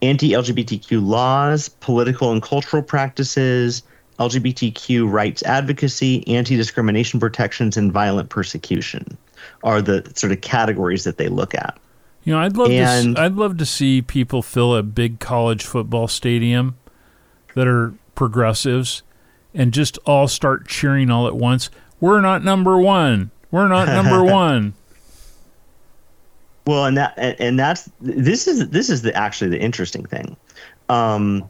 anti-LGBTQ 0.00 1.04
laws, 1.04 1.68
political 1.68 2.30
and 2.30 2.40
cultural 2.40 2.84
practices, 2.84 3.82
LGBTQ 4.20 5.10
rights 5.10 5.42
advocacy, 5.42 6.26
anti-discrimination 6.28 7.18
protections, 7.18 7.76
and 7.76 7.90
violent 7.90 8.28
persecution 8.28 9.18
are 9.64 9.82
the 9.82 10.08
sort 10.14 10.30
of 10.30 10.40
categories 10.40 11.02
that 11.02 11.16
they 11.16 11.28
look 11.28 11.52
at. 11.52 11.76
You 12.24 12.32
know, 12.32 12.40
I'd 12.40 12.56
love 12.56 12.70
And- 12.70 13.16
to. 13.16 13.22
I'd 13.22 13.34
love 13.34 13.58
to 13.58 13.66
see 13.66 14.00
people 14.02 14.42
fill 14.42 14.74
a 14.74 14.82
big 14.82 15.20
college 15.20 15.64
football 15.64 16.08
stadium 16.08 16.76
that 17.54 17.66
are 17.68 17.94
progressives 18.14 19.02
and 19.54 19.72
just 19.72 19.98
all 20.06 20.26
start 20.26 20.66
cheering 20.66 21.10
all 21.10 21.26
at 21.26 21.36
once. 21.36 21.70
We're 22.00 22.20
not 22.20 22.42
number 22.42 22.78
one. 22.78 23.30
We're 23.50 23.68
not 23.68 23.88
number 23.88 24.24
one. 24.32 24.74
Well, 26.66 26.86
and 26.86 26.96
that 26.96 27.12
and, 27.18 27.36
and 27.38 27.58
that's 27.58 27.90
this 28.00 28.48
is 28.48 28.70
this 28.70 28.88
is 28.88 29.02
the 29.02 29.14
actually 29.14 29.50
the 29.50 29.60
interesting 29.60 30.06
thing, 30.06 30.34
um, 30.88 31.44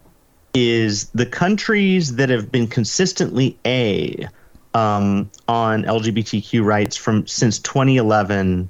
is 0.55 1.09
the 1.11 1.25
countries 1.25 2.17
that 2.17 2.29
have 2.31 2.51
been 2.51 2.67
consistently 2.67 3.57
A 3.65 4.27
um, 4.75 5.31
on 5.47 5.85
LGBTQ 5.85 6.65
rights 6.65 6.97
from 6.97 7.25
since 7.29 7.61
2011 7.61 8.69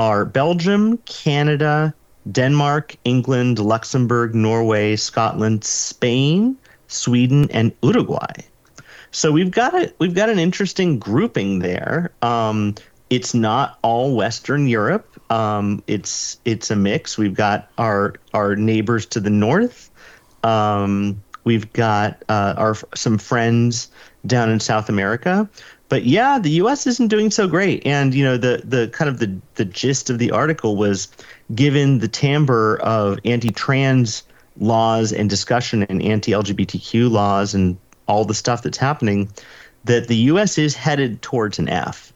are 0.00 0.24
Belgium, 0.24 0.96
Canada, 1.04 1.92
Denmark, 2.32 2.96
England, 3.04 3.58
Luxembourg, 3.58 4.34
Norway, 4.34 4.96
Scotland, 4.96 5.62
Spain, 5.62 6.56
Sweden, 6.88 7.50
and 7.50 7.70
Uruguay. 7.82 8.32
So 9.10 9.30
we've 9.30 9.50
got 9.50 9.74
a 9.74 9.92
we've 9.98 10.14
got 10.14 10.30
an 10.30 10.38
interesting 10.38 10.98
grouping 10.98 11.58
there. 11.58 12.12
Um, 12.22 12.76
it's 13.10 13.34
not 13.34 13.78
all 13.82 14.16
Western 14.16 14.68
Europe. 14.68 15.06
Um, 15.30 15.82
it's 15.86 16.38
it's 16.46 16.70
a 16.70 16.76
mix. 16.76 17.18
We've 17.18 17.34
got 17.34 17.68
our 17.76 18.14
our 18.32 18.56
neighbors 18.56 19.04
to 19.06 19.20
the 19.20 19.28
north, 19.28 19.90
um, 20.44 21.20
We've 21.44 21.72
got 21.72 22.22
uh, 22.28 22.54
our 22.56 22.76
some 22.94 23.18
friends 23.18 23.90
down 24.26 24.50
in 24.50 24.60
South 24.60 24.88
America. 24.88 25.48
But 25.90 26.04
yeah, 26.04 26.38
the 26.38 26.50
U.S. 26.50 26.86
isn't 26.86 27.08
doing 27.08 27.32
so 27.32 27.48
great. 27.48 27.84
And 27.84 28.14
you 28.14 28.24
know, 28.24 28.38
the 28.38 28.62
the 28.64 28.88
kind 28.88 29.08
of 29.08 29.18
the 29.18 29.36
the 29.56 29.64
gist 29.64 30.08
of 30.08 30.18
the 30.18 30.30
article 30.30 30.76
was, 30.76 31.08
given 31.54 31.98
the 31.98 32.06
timbre 32.06 32.76
of 32.76 33.18
anti-trans 33.24 34.22
laws 34.56 35.12
and 35.12 35.28
discussion 35.28 35.82
and 35.82 36.00
anti-LGBTQ 36.00 37.10
laws 37.10 37.54
and 37.54 37.76
all 38.06 38.24
the 38.24 38.34
stuff 38.34 38.62
that's 38.62 38.78
happening, 38.78 39.28
that 39.84 40.06
the 40.06 40.16
U.S. 40.16 40.58
is 40.58 40.76
headed 40.76 41.22
towards 41.22 41.58
an 41.58 41.68
F. 41.68 42.12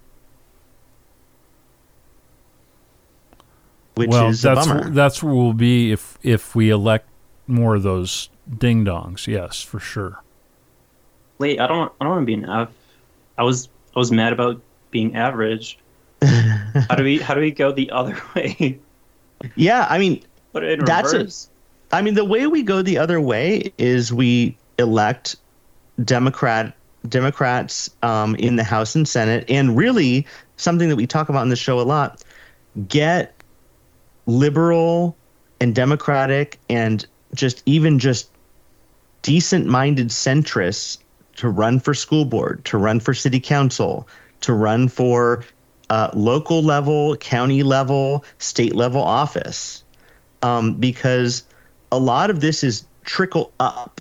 Which 3.97 4.11
well, 4.11 4.29
is 4.29 4.41
that's 4.41 4.66
a 4.66 4.68
bummer. 4.70 4.91
that's 4.91 5.20
where 5.20 5.35
we'll 5.35 5.53
be 5.53 5.91
if 5.91 6.16
if 6.22 6.55
we 6.55 6.70
elect 6.70 7.09
more 7.49 7.75
of 7.75 7.83
those 7.83 8.29
ding 8.57 8.85
dongs. 8.85 9.27
Yes, 9.27 9.62
for 9.62 9.81
sure. 9.81 10.22
Wait, 11.39 11.59
I 11.59 11.66
don't. 11.66 11.93
I 12.01 12.05
don't 12.05 12.12
want 12.12 12.22
to 12.22 12.27
be 12.27 12.35
an 12.35 12.49
F. 12.49 12.68
I 13.39 13.43
was. 13.43 13.68
I 13.95 13.99
was 13.99 14.11
mad 14.11 14.32
about 14.32 14.61
being 14.91 15.14
average. 15.14 15.78
how 16.22 16.95
do 16.97 17.05
we? 17.05 17.18
How 17.18 17.35
do 17.35 17.41
we 17.41 17.51
go 17.51 17.72
the 17.72 17.91
other 17.91 18.20
way? 18.35 18.78
yeah, 19.57 19.87
I 19.89 19.99
mean, 19.99 20.22
Put 20.55 20.62
it 20.62 20.78
in 20.78 20.85
That's 20.85 21.12
reverse. 21.12 21.51
I 21.93 22.01
mean, 22.01 22.14
the 22.14 22.24
way 22.24 22.47
we 22.47 22.62
go 22.62 22.80
the 22.80 22.99
other 22.99 23.20
way 23.20 23.72
is 23.76 24.12
we 24.12 24.57
elect 24.78 25.37
Democrat 26.05 26.74
Democrats 27.09 27.91
um, 28.03 28.37
in 28.37 28.57
the 28.57 28.64
House 28.64 28.95
and 28.95 29.07
Senate, 29.07 29.45
and 29.49 29.76
really 29.76 30.26
something 30.57 30.89
that 30.89 30.97
we 30.97 31.07
talk 31.07 31.28
about 31.28 31.43
in 31.43 31.49
the 31.49 31.57
show 31.57 31.80
a 31.80 31.82
lot: 31.82 32.22
get 32.89 33.35
liberal 34.26 35.16
and 35.61 35.74
democratic 35.74 36.59
and 36.68 37.05
just 37.35 37.62
even 37.66 37.99
just 37.99 38.30
decent-minded 39.22 40.09
centrists 40.09 40.99
to 41.37 41.49
run 41.49 41.80
for 41.80 41.95
school 41.95 42.24
board, 42.24 42.64
to 42.66 42.78
run 42.78 43.01
for 43.01 43.14
city 43.14 43.41
council, 43.41 44.07
to 44.41 44.53
run 44.53 44.89
for 44.89 45.45
uh, 45.91 46.11
local 46.14 46.62
level, 46.62 47.16
county 47.16 47.62
level, 47.62 48.24
state 48.39 48.74
level 48.74 49.03
office, 49.03 49.85
um, 50.43 50.74
because 50.74 51.43
a 51.93 51.99
lot 51.99 52.30
of 52.30 52.41
this 52.41 52.64
is 52.64 52.85
trickle 53.05 53.53
up 53.61 54.01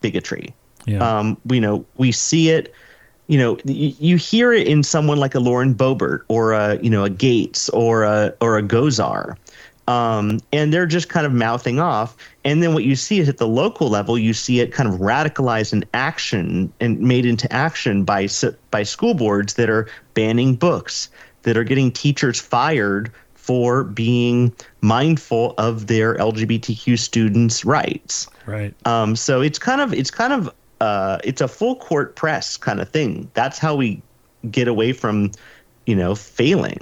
bigotry. 0.00 0.54
Yeah. 0.86 1.18
Um, 1.18 1.36
you 1.50 1.60
know, 1.60 1.84
we 1.96 2.12
see 2.12 2.50
it. 2.50 2.72
You 3.26 3.38
know, 3.38 3.52
y- 3.64 3.94
you 3.98 4.16
hear 4.16 4.52
it 4.52 4.66
in 4.66 4.82
someone 4.82 5.18
like 5.18 5.34
a 5.34 5.40
Lauren 5.40 5.74
Boebert 5.74 6.22
or 6.28 6.52
a 6.52 6.78
you 6.82 6.88
know 6.88 7.04
a 7.04 7.10
Gaetz 7.10 7.68
or 7.72 8.04
a 8.04 8.32
or 8.40 8.56
a 8.56 8.62
Gosar, 8.62 9.36
um, 9.88 10.38
and 10.52 10.70
they're 10.70 10.86
just 10.86 11.08
kind 11.08 11.24
of 11.24 11.32
mouthing 11.32 11.80
off. 11.80 12.14
And 12.44 12.62
then 12.62 12.74
what 12.74 12.84
you 12.84 12.94
see 12.94 13.20
is 13.20 13.28
at 13.28 13.38
the 13.38 13.48
local 13.48 13.88
level, 13.88 14.18
you 14.18 14.34
see 14.34 14.60
it 14.60 14.70
kind 14.70 14.86
of 14.86 15.00
radicalized 15.00 15.72
in 15.72 15.84
action 15.94 16.70
and 16.78 17.00
made 17.00 17.24
into 17.24 17.50
action 17.50 18.04
by 18.04 18.28
by 18.70 18.82
school 18.82 19.14
boards 19.14 19.54
that 19.54 19.70
are 19.70 19.88
banning 20.12 20.56
books, 20.56 21.08
that 21.42 21.56
are 21.56 21.64
getting 21.64 21.90
teachers 21.90 22.38
fired 22.38 23.10
for 23.32 23.82
being 23.82 24.54
mindful 24.82 25.54
of 25.56 25.86
their 25.86 26.16
LGBTQ 26.16 26.98
students' 26.98 27.64
rights. 27.64 28.26
right. 28.44 28.74
Um, 28.84 29.16
so 29.16 29.40
it's 29.40 29.58
kind 29.58 29.80
of 29.80 29.94
it's 29.94 30.10
kind 30.10 30.34
of 30.34 30.54
uh, 30.82 31.18
it's 31.24 31.40
a 31.40 31.48
full 31.48 31.76
court 31.76 32.14
press 32.14 32.58
kind 32.58 32.78
of 32.80 32.90
thing. 32.90 33.30
That's 33.32 33.58
how 33.58 33.74
we 33.74 34.02
get 34.50 34.68
away 34.68 34.92
from, 34.92 35.32
you 35.86 35.96
know, 35.96 36.14
failing. 36.14 36.80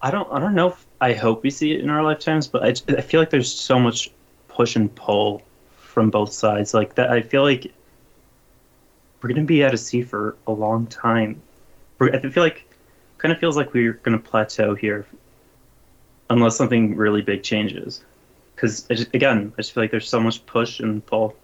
I 0.00 0.12
don't. 0.12 0.32
I 0.32 0.38
don't 0.38 0.54
know. 0.54 0.68
if 0.68 0.86
I 1.00 1.12
hope 1.12 1.42
we 1.42 1.50
see 1.50 1.72
it 1.72 1.80
in 1.80 1.90
our 1.90 2.02
lifetimes, 2.02 2.48
but 2.48 2.64
I, 2.64 2.74
I 2.96 3.00
feel 3.00 3.20
like 3.20 3.30
there's 3.30 3.52
so 3.52 3.78
much 3.78 4.10
push 4.48 4.74
and 4.76 4.92
pull 4.94 5.42
from 5.76 6.10
both 6.10 6.32
sides. 6.32 6.74
Like 6.74 6.94
that, 6.96 7.10
I 7.10 7.22
feel 7.22 7.42
like 7.42 7.72
we're 9.22 9.28
gonna 9.28 9.44
be 9.44 9.62
at 9.62 9.74
a 9.74 9.78
sea 9.78 10.02
for 10.02 10.36
a 10.46 10.52
long 10.52 10.86
time. 10.86 11.40
I 12.00 12.18
feel 12.18 12.42
like, 12.42 12.64
kind 13.18 13.32
of 13.32 13.38
feels 13.38 13.56
like 13.56 13.72
we're 13.72 13.94
gonna 13.94 14.18
plateau 14.18 14.74
here, 14.74 15.06
unless 16.30 16.56
something 16.56 16.96
really 16.96 17.22
big 17.22 17.42
changes. 17.42 18.04
Because 18.54 18.88
again, 18.90 19.52
I 19.54 19.62
just 19.62 19.72
feel 19.72 19.84
like 19.84 19.92
there's 19.92 20.08
so 20.08 20.20
much 20.20 20.44
push 20.46 20.80
and 20.80 21.04
pull. 21.06 21.36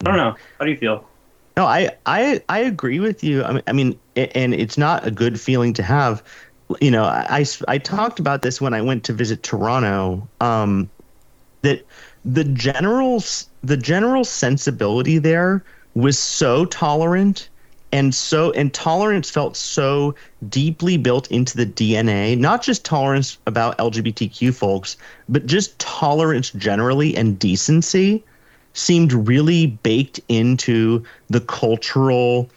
I 0.00 0.04
don't 0.04 0.16
know. 0.16 0.34
How 0.58 0.64
do 0.64 0.70
you 0.70 0.76
feel? 0.76 1.08
No, 1.56 1.64
I 1.64 1.90
I 2.06 2.42
I 2.48 2.60
agree 2.60 3.00
with 3.00 3.22
you. 3.22 3.44
I 3.44 3.52
mean, 3.52 3.62
I 3.66 3.72
mean, 3.72 3.98
and 4.16 4.54
it's 4.54 4.78
not 4.78 5.06
a 5.06 5.10
good 5.10 5.40
feeling 5.40 5.72
to 5.74 5.82
have. 5.82 6.22
You 6.80 6.90
know, 6.90 7.04
I, 7.04 7.44
I, 7.68 7.78
talked 7.78 8.20
about 8.20 8.42
this 8.42 8.60
when 8.60 8.74
I 8.74 8.82
went 8.82 9.04
to 9.04 9.12
visit 9.12 9.42
Toronto. 9.42 10.28
Um, 10.40 10.88
that 11.62 11.84
the 12.24 12.44
general 12.44 13.22
the 13.62 13.76
general 13.76 14.24
sensibility 14.24 15.18
there 15.18 15.64
was 15.94 16.18
so 16.18 16.64
tolerant 16.66 17.48
and 17.92 18.14
so 18.14 18.52
and 18.52 18.72
tolerance 18.72 19.30
felt 19.30 19.56
so 19.56 20.14
deeply 20.48 20.96
built 20.96 21.30
into 21.30 21.56
the 21.56 21.66
DNA, 21.66 22.38
not 22.38 22.62
just 22.62 22.84
tolerance 22.84 23.38
about 23.46 23.76
LGBTQ 23.78 24.54
folks, 24.54 24.96
but 25.28 25.46
just 25.46 25.78
tolerance 25.78 26.50
generally 26.50 27.16
and 27.16 27.38
decency 27.38 28.22
seemed 28.72 29.12
really 29.12 29.66
baked 29.66 30.20
into 30.28 31.04
the 31.28 31.40
cultural 31.40 32.48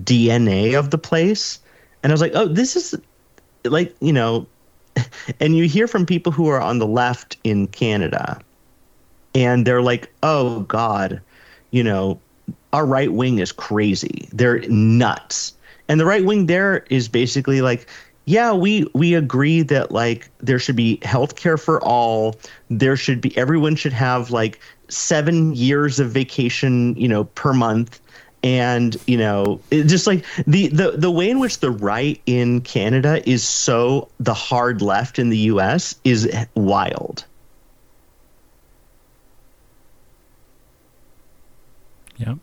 DNA 0.00 0.76
of 0.76 0.90
the 0.90 0.98
place. 0.98 1.60
And 2.02 2.10
I 2.10 2.14
was 2.14 2.20
like, 2.20 2.32
oh, 2.34 2.48
this 2.48 2.74
is 2.74 2.96
like, 3.64 3.94
you 4.00 4.12
know, 4.12 4.46
and 5.40 5.56
you 5.56 5.66
hear 5.66 5.86
from 5.86 6.06
people 6.06 6.32
who 6.32 6.48
are 6.48 6.60
on 6.60 6.78
the 6.78 6.86
left 6.86 7.36
in 7.44 7.66
Canada, 7.68 8.40
and 9.34 9.66
they're 9.66 9.82
like, 9.82 10.12
oh, 10.22 10.60
God, 10.60 11.20
you 11.70 11.82
know, 11.82 12.20
our 12.72 12.86
right 12.86 13.12
wing 13.12 13.38
is 13.38 13.52
crazy. 13.52 14.28
They're 14.32 14.60
nuts. 14.68 15.54
And 15.88 16.00
the 16.00 16.06
right 16.06 16.24
wing 16.24 16.46
there 16.46 16.84
is 16.90 17.08
basically 17.08 17.60
like, 17.60 17.88
yeah, 18.24 18.52
we 18.52 18.86
we 18.94 19.14
agree 19.14 19.62
that 19.62 19.90
like 19.90 20.30
there 20.38 20.58
should 20.58 20.76
be 20.76 21.00
health 21.02 21.36
care 21.36 21.58
for 21.58 21.82
all. 21.82 22.36
There 22.70 22.96
should 22.96 23.20
be 23.20 23.36
everyone 23.36 23.74
should 23.74 23.92
have 23.92 24.30
like 24.30 24.60
seven 24.88 25.54
years 25.54 25.98
of 25.98 26.10
vacation, 26.10 26.94
you 26.96 27.08
know, 27.08 27.24
per 27.24 27.52
month. 27.52 28.00
And 28.44 28.96
you 29.06 29.16
know, 29.16 29.60
it 29.70 29.84
just 29.84 30.06
like 30.06 30.24
the, 30.46 30.66
the 30.68 30.92
the 30.92 31.10
way 31.10 31.30
in 31.30 31.38
which 31.38 31.60
the 31.60 31.70
right 31.70 32.20
in 32.26 32.60
Canada 32.62 33.22
is 33.28 33.44
so 33.44 34.08
the 34.18 34.34
hard 34.34 34.82
left 34.82 35.18
in 35.20 35.28
the 35.28 35.38
U.S. 35.38 35.94
is 36.04 36.28
wild. 36.56 37.24
Yep. 42.18 42.38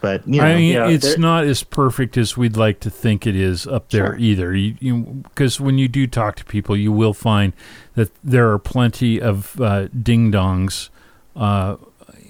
But 0.00 0.28
you 0.28 0.40
know, 0.40 0.46
I 0.46 0.54
mean, 0.54 0.74
yeah, 0.74 0.88
it's 0.88 1.18
not 1.18 1.44
as 1.44 1.64
perfect 1.64 2.16
as 2.16 2.36
we'd 2.36 2.56
like 2.56 2.78
to 2.80 2.90
think 2.90 3.26
it 3.26 3.34
is 3.34 3.66
up 3.66 3.90
there 3.90 4.06
Sure. 4.06 4.16
either. 4.16 4.54
You, 4.54 4.96
because 5.24 5.60
when 5.60 5.76
you 5.78 5.88
do 5.88 6.06
talk 6.06 6.36
to 6.36 6.44
people, 6.44 6.76
you 6.76 6.92
will 6.92 7.14
find 7.14 7.52
that 7.94 8.10
there 8.22 8.52
are 8.52 8.58
plenty 8.60 9.20
of 9.20 9.60
uh, 9.60 9.88
ding 9.88 10.30
dongs 10.30 10.90
uh, 11.34 11.76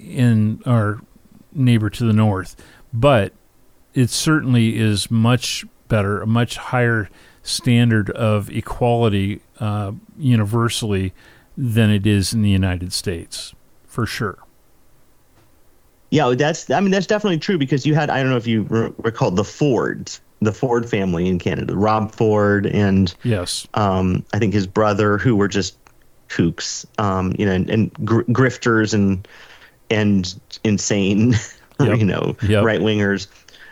in 0.03 0.63
our 0.65 0.99
neighbor 1.53 1.89
to 1.89 2.03
the 2.05 2.13
north, 2.13 2.55
but 2.93 3.33
it 3.93 4.09
certainly 4.09 4.77
is 4.77 5.09
much 5.09 5.65
better, 5.87 6.21
a 6.21 6.27
much 6.27 6.57
higher 6.57 7.09
standard 7.43 8.09
of 8.11 8.49
equality 8.51 9.41
uh, 9.59 9.91
universally 10.17 11.13
than 11.57 11.89
it 11.89 12.05
is 12.05 12.33
in 12.33 12.41
the 12.41 12.49
United 12.49 12.93
States, 12.93 13.53
for 13.87 14.05
sure. 14.05 14.37
Yeah, 16.11 16.33
that's. 16.35 16.69
I 16.71 16.79
mean, 16.79 16.91
that's 16.91 17.05
definitely 17.05 17.37
true 17.37 17.57
because 17.57 17.85
you 17.85 17.93
had. 17.93 18.09
I 18.09 18.21
don't 18.21 18.31
know 18.31 18.37
if 18.37 18.47
you 18.47 18.63
re- 18.63 18.91
recall 18.97 19.29
the 19.29 19.43
Fords, 19.43 20.21
the 20.41 20.51
Ford 20.51 20.89
family 20.89 21.27
in 21.27 21.37
Canada, 21.37 21.75
Rob 21.75 22.11
Ford, 22.11 22.65
and 22.65 23.13
Yes. 23.23 23.67
um, 23.75 24.25
I 24.33 24.39
think 24.39 24.53
his 24.53 24.65
brother, 24.65 25.19
who 25.19 25.35
were 25.35 25.47
just 25.47 25.77
kooks, 26.29 26.85
um, 26.99 27.35
you 27.37 27.45
know, 27.45 27.51
and, 27.51 27.69
and 27.69 27.93
gr- 28.05 28.23
grifters 28.23 28.93
and 28.93 29.27
and 29.89 30.39
insane, 30.63 31.35
Yep. 31.79 31.97
you 31.97 32.05
know, 32.05 32.35
Yep. 32.43 32.63
right 32.63 32.79
wingers. 32.81 33.27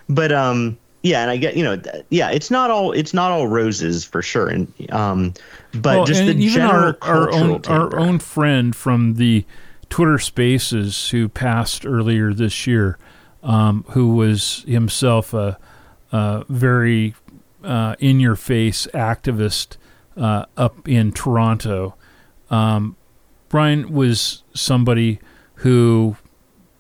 But 0.10 0.32
um, 0.32 0.78
yeah, 1.04 1.22
and 1.22 1.32
I 1.32 1.38
get, 1.38 1.56
you 1.58 1.64
know, 1.64 1.80
yeah, 2.10 2.30
it's 2.32 2.50
not 2.50 2.72
all 2.72 2.92
it's 2.92 3.14
not 3.14 3.32
all 3.32 3.48
roses 3.48 4.04
for 4.06 4.22
sure, 4.22 4.48
and 4.48 4.72
um, 4.92 5.34
but 5.74 5.98
Well, 5.98 6.06
just 6.06 6.26
the 6.26 6.34
general 6.34 6.96
our, 7.02 7.30
our 7.30 7.32
own 7.32 7.62
our 7.68 7.98
own 8.00 8.20
friend 8.20 8.76
from 8.76 9.16
the 9.16 9.46
Twitter 9.90 10.18
Spaces 10.20 11.10
who 11.10 11.30
passed 11.30 11.86
earlier 11.86 12.34
this 12.34 12.66
year, 12.68 12.98
um, 13.44 13.86
who 13.90 14.16
was 14.16 14.64
himself 14.68 15.34
a, 15.34 15.58
a 16.12 16.46
very 16.50 17.16
uh, 17.64 17.96
in 18.00 18.20
your 18.20 18.36
face 18.36 18.88
activist 18.94 19.78
uh, 20.16 20.46
up 20.56 20.88
in 20.88 21.12
Toronto. 21.12 21.96
Um, 22.50 22.96
Brian 23.50 23.94
was 23.94 24.44
somebody 24.54 25.20
who, 25.58 26.18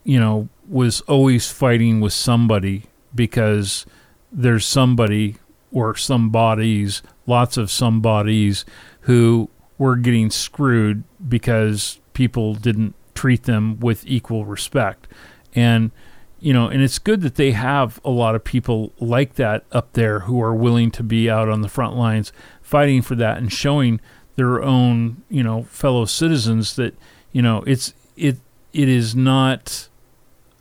you 0.03 0.19
know, 0.19 0.49
was 0.67 1.01
always 1.01 1.49
fighting 1.49 1.99
with 1.99 2.13
somebody 2.13 2.85
because 3.15 3.85
there's 4.31 4.65
somebody 4.65 5.37
or 5.71 5.95
somebodies, 5.95 7.01
lots 7.25 7.57
of 7.57 7.71
somebodies 7.71 8.65
who 9.01 9.49
were 9.77 9.95
getting 9.95 10.29
screwed 10.29 11.03
because 11.27 11.99
people 12.13 12.53
didn't 12.55 12.95
treat 13.15 13.43
them 13.43 13.79
with 13.79 14.05
equal 14.05 14.45
respect. 14.45 15.07
And 15.53 15.91
you 16.39 16.53
know, 16.53 16.67
and 16.67 16.83
it's 16.83 16.99
good 16.99 17.21
that 17.21 17.35
they 17.35 17.51
have 17.51 17.99
a 18.05 18.11
lot 18.11 18.35
of 18.35 18.43
people 18.43 18.93
like 18.99 19.35
that 19.35 19.65
up 19.71 19.93
there 19.93 20.19
who 20.21 20.39
are 20.41 20.53
willing 20.53 20.91
to 20.91 21.01
be 21.01 21.29
out 21.29 21.49
on 21.49 21.61
the 21.61 21.67
front 21.67 21.95
lines 21.95 22.31
fighting 22.61 23.01
for 23.01 23.15
that 23.15 23.37
and 23.37 23.51
showing 23.51 23.99
their 24.35 24.61
own, 24.61 25.23
you 25.29 25.41
know, 25.41 25.63
fellow 25.63 26.05
citizens 26.05 26.75
that, 26.75 26.95
you 27.31 27.41
know, 27.41 27.63
it's 27.65 27.93
it 28.15 28.37
it 28.73 28.89
is 28.89 29.15
not 29.15 29.89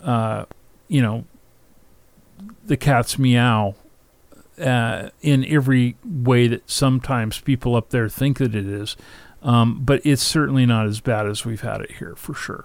uh, 0.03 0.45
you 0.89 1.03
know, 1.03 1.25
the 2.65 2.77
cat's 2.77 3.19
meow 3.19 3.75
uh, 4.59 5.11
in 5.21 5.45
every 5.47 5.97
way 6.05 6.49
that 6.49 6.71
sometimes 6.71 7.41
people 7.41 7.75
up 7.77 7.91
there 7.91 8.09
think 8.09 8.39
that 8.39 8.55
it 8.55 8.67
is. 8.67 8.97
Um, 9.43 9.83
but 9.85 10.05
it's 10.05 10.23
certainly 10.23 10.67
not 10.67 10.87
as 10.87 11.01
bad 11.01 11.27
as 11.27 11.45
we've 11.45 11.61
had 11.61 11.81
it 11.81 11.93
here 11.93 12.15
for 12.17 12.35
sure. 12.35 12.65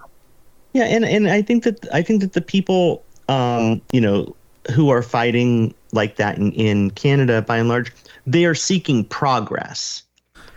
Yeah, 0.72 0.84
and 0.84 1.04
and 1.04 1.28
I 1.28 1.42
think 1.42 1.64
that 1.64 1.86
I 1.92 2.00
think 2.02 2.22
that 2.22 2.32
the 2.32 2.40
people, 2.40 3.04
um, 3.28 3.82
you 3.92 4.00
know, 4.00 4.34
who 4.74 4.88
are 4.88 5.02
fighting 5.02 5.74
like 5.92 6.16
that 6.16 6.38
in, 6.38 6.50
in 6.52 6.90
Canada, 6.92 7.42
by 7.42 7.58
and 7.58 7.68
large, 7.68 7.92
they 8.26 8.46
are 8.46 8.54
seeking 8.54 9.04
progress. 9.04 10.02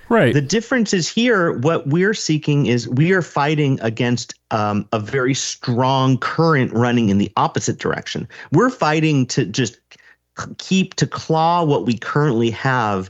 Right. 0.10 0.34
The 0.34 0.42
difference 0.42 0.94
is 0.94 1.10
here. 1.10 1.54
What 1.60 1.88
we're 1.88 2.14
seeking 2.14 2.68
is 2.68 2.88
we 2.88 3.12
are 3.12 3.22
fighting 3.22 3.80
against 3.82 4.36
um, 4.52 4.88
a 4.94 5.00
very 5.00 5.34
strong 5.34 6.18
current 6.18 6.72
running 6.74 7.10
in 7.10 7.18
the 7.18 7.32
opposite 7.38 7.80
direction. 7.80 8.28
We're 8.52 8.70
fighting 8.70 9.26
to 9.28 9.46
just 9.46 9.80
keep 10.58 10.96
to 10.96 11.08
claw 11.08 11.64
what 11.64 11.86
we 11.86 11.98
currently 11.98 12.52
have 12.52 13.10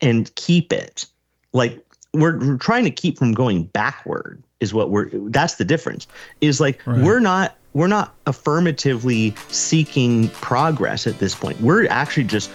and 0.00 0.34
keep 0.34 0.72
it. 0.72 1.06
Like 1.52 1.84
we're, 2.14 2.38
we're 2.38 2.56
trying 2.56 2.84
to 2.84 2.90
keep 2.90 3.18
from 3.18 3.32
going 3.32 3.64
backward 3.64 4.42
is 4.60 4.72
what 4.72 4.90
we're 4.90 5.10
that's 5.28 5.56
the 5.56 5.64
difference 5.64 6.06
is 6.40 6.60
like 6.60 6.80
right. 6.86 7.02
we're 7.02 7.20
not 7.20 7.56
we're 7.74 7.88
not 7.88 8.14
affirmatively 8.26 9.34
seeking 9.48 10.28
progress 10.30 11.06
at 11.06 11.18
this 11.18 11.34
point 11.34 11.60
we're 11.60 11.86
actually 11.88 12.24
just 12.24 12.50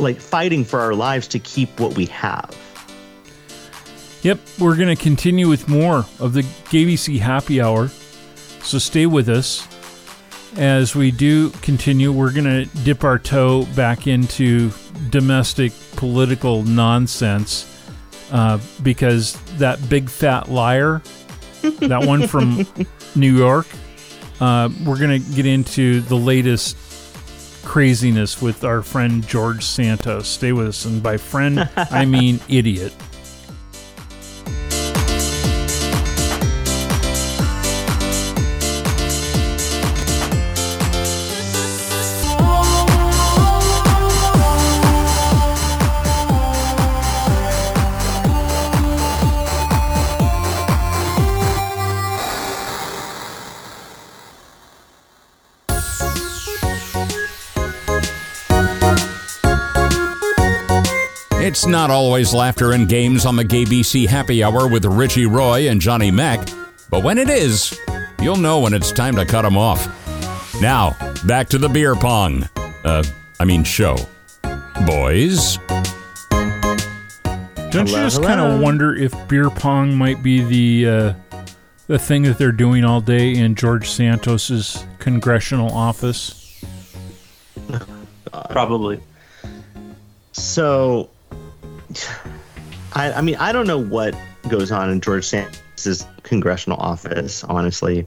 like 0.00 0.20
fighting 0.20 0.64
for 0.64 0.80
our 0.80 0.94
lives 0.94 1.28
to 1.28 1.38
keep 1.38 1.80
what 1.80 1.96
we 1.96 2.06
have. 2.06 2.56
Yep 4.22 4.38
we're 4.58 4.76
going 4.76 4.94
to 4.94 5.02
continue 5.02 5.48
with 5.48 5.68
more 5.68 6.04
of 6.18 6.32
the 6.34 6.42
GayBC 6.42 7.18
happy 7.20 7.60
hour. 7.60 7.88
So 8.62 8.78
stay 8.78 9.06
with 9.06 9.28
us. 9.28 9.66
As 10.56 10.94
we 10.94 11.10
do 11.10 11.50
continue 11.62 12.12
we're 12.12 12.32
going 12.32 12.44
to 12.44 12.64
dip 12.82 13.04
our 13.04 13.18
toe 13.18 13.66
back 13.76 14.06
into 14.06 14.70
domestic 15.10 15.72
political 15.96 16.62
nonsense 16.62 17.66
uh, 18.32 18.58
because 18.82 19.34
that 19.58 19.88
big 19.88 20.08
fat 20.08 20.48
liar, 20.48 21.02
that 21.80 22.06
one 22.06 22.26
from 22.26 22.66
New 23.14 23.36
York, 23.36 23.66
uh, 24.40 24.68
we're 24.84 24.98
going 24.98 25.22
to 25.22 25.34
get 25.34 25.46
into 25.46 26.00
the 26.02 26.16
latest 26.16 26.76
craziness 27.62 28.40
with 28.40 28.64
our 28.64 28.82
friend 28.82 29.26
George 29.26 29.64
Santos. 29.64 30.28
Stay 30.28 30.52
with 30.52 30.68
us. 30.68 30.84
And 30.84 31.02
by 31.02 31.16
friend, 31.16 31.68
I 31.76 32.04
mean 32.04 32.40
idiot. 32.48 32.92
Not 61.70 61.88
always 61.88 62.34
laughter 62.34 62.72
and 62.72 62.88
games 62.88 63.24
on 63.24 63.36
the 63.36 63.44
GayBC 63.44 64.08
Happy 64.08 64.42
Hour 64.42 64.66
with 64.66 64.84
Richie 64.84 65.26
Roy 65.26 65.68
and 65.68 65.80
Johnny 65.80 66.10
Mac, 66.10 66.48
but 66.90 67.04
when 67.04 67.16
it 67.16 67.30
is, 67.30 67.78
you'll 68.20 68.34
know 68.34 68.58
when 68.58 68.74
it's 68.74 68.90
time 68.90 69.14
to 69.14 69.24
cut 69.24 69.42
them 69.42 69.56
off. 69.56 69.86
Now, 70.60 70.96
back 71.26 71.48
to 71.50 71.58
the 71.58 71.68
beer 71.68 71.94
pong. 71.94 72.48
Uh, 72.82 73.04
I 73.38 73.44
mean, 73.44 73.62
show. 73.62 73.96
Boys. 74.84 75.58
Don't 77.70 77.86
hello, 77.86 77.98
you 77.98 78.04
just 78.04 78.20
kind 78.20 78.40
of 78.40 78.60
wonder 78.60 78.92
if 78.92 79.14
beer 79.28 79.48
pong 79.48 79.96
might 79.96 80.24
be 80.24 80.42
the 80.42 80.88
uh, 80.90 81.14
the 81.86 82.00
thing 82.00 82.24
that 82.24 82.36
they're 82.36 82.50
doing 82.50 82.84
all 82.84 83.00
day 83.00 83.32
in 83.32 83.54
George 83.54 83.88
Santos's 83.88 84.84
congressional 84.98 85.70
office? 85.70 86.64
Probably. 88.50 88.98
So 90.32 91.10
I, 92.94 93.12
I 93.12 93.20
mean, 93.20 93.36
I 93.36 93.52
don't 93.52 93.66
know 93.66 93.78
what 93.78 94.14
goes 94.48 94.72
on 94.72 94.90
in 94.90 95.00
George 95.00 95.24
Santos' 95.24 96.06
congressional 96.22 96.78
office, 96.78 97.44
honestly, 97.44 98.06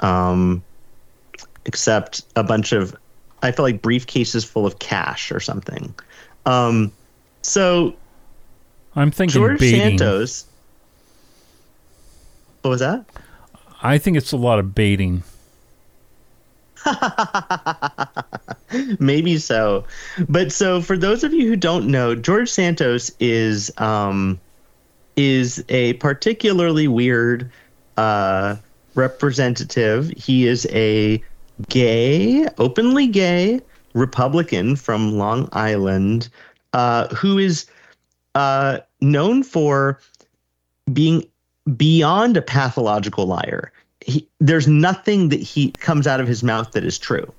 um, 0.00 0.62
except 1.64 2.22
a 2.36 2.42
bunch 2.42 2.72
of, 2.72 2.96
I 3.42 3.52
feel 3.52 3.64
like 3.64 3.82
briefcases 3.82 4.46
full 4.46 4.66
of 4.66 4.78
cash 4.78 5.32
or 5.32 5.40
something. 5.40 5.94
Um, 6.46 6.92
so, 7.42 7.94
I'm 8.94 9.10
thinking 9.10 9.34
George 9.34 9.58
baiting. 9.58 9.98
Santos. 9.98 10.46
What 12.62 12.70
was 12.70 12.80
that? 12.80 13.04
I 13.82 13.98
think 13.98 14.16
it's 14.16 14.32
a 14.32 14.36
lot 14.36 14.58
of 14.60 14.74
baiting. 14.74 15.24
Maybe 18.98 19.38
so. 19.38 19.84
But 20.28 20.52
so 20.52 20.80
for 20.80 20.96
those 20.96 21.24
of 21.24 21.32
you 21.32 21.48
who 21.48 21.56
don't 21.56 21.88
know, 21.88 22.14
George 22.14 22.50
Santos 22.50 23.10
is 23.20 23.72
um, 23.78 24.40
is 25.16 25.64
a 25.68 25.94
particularly 25.94 26.88
weird 26.88 27.50
uh, 27.96 28.56
representative. 28.94 30.10
He 30.16 30.46
is 30.46 30.66
a 30.70 31.22
gay, 31.68 32.46
openly 32.58 33.06
gay 33.06 33.60
Republican 33.94 34.76
from 34.76 35.18
Long 35.18 35.48
Island 35.52 36.28
uh, 36.72 37.08
who 37.08 37.38
is 37.38 37.66
uh, 38.34 38.78
known 39.00 39.42
for 39.42 39.98
being 40.92 41.24
beyond 41.76 42.36
a 42.36 42.42
pathological 42.42 43.26
liar. 43.26 43.71
He, 44.06 44.28
there's 44.40 44.68
nothing 44.68 45.28
that 45.30 45.40
he 45.40 45.70
comes 45.72 46.06
out 46.06 46.20
of 46.20 46.26
his 46.26 46.42
mouth 46.42 46.72
that 46.72 46.84
is 46.84 46.98
true. 46.98 47.32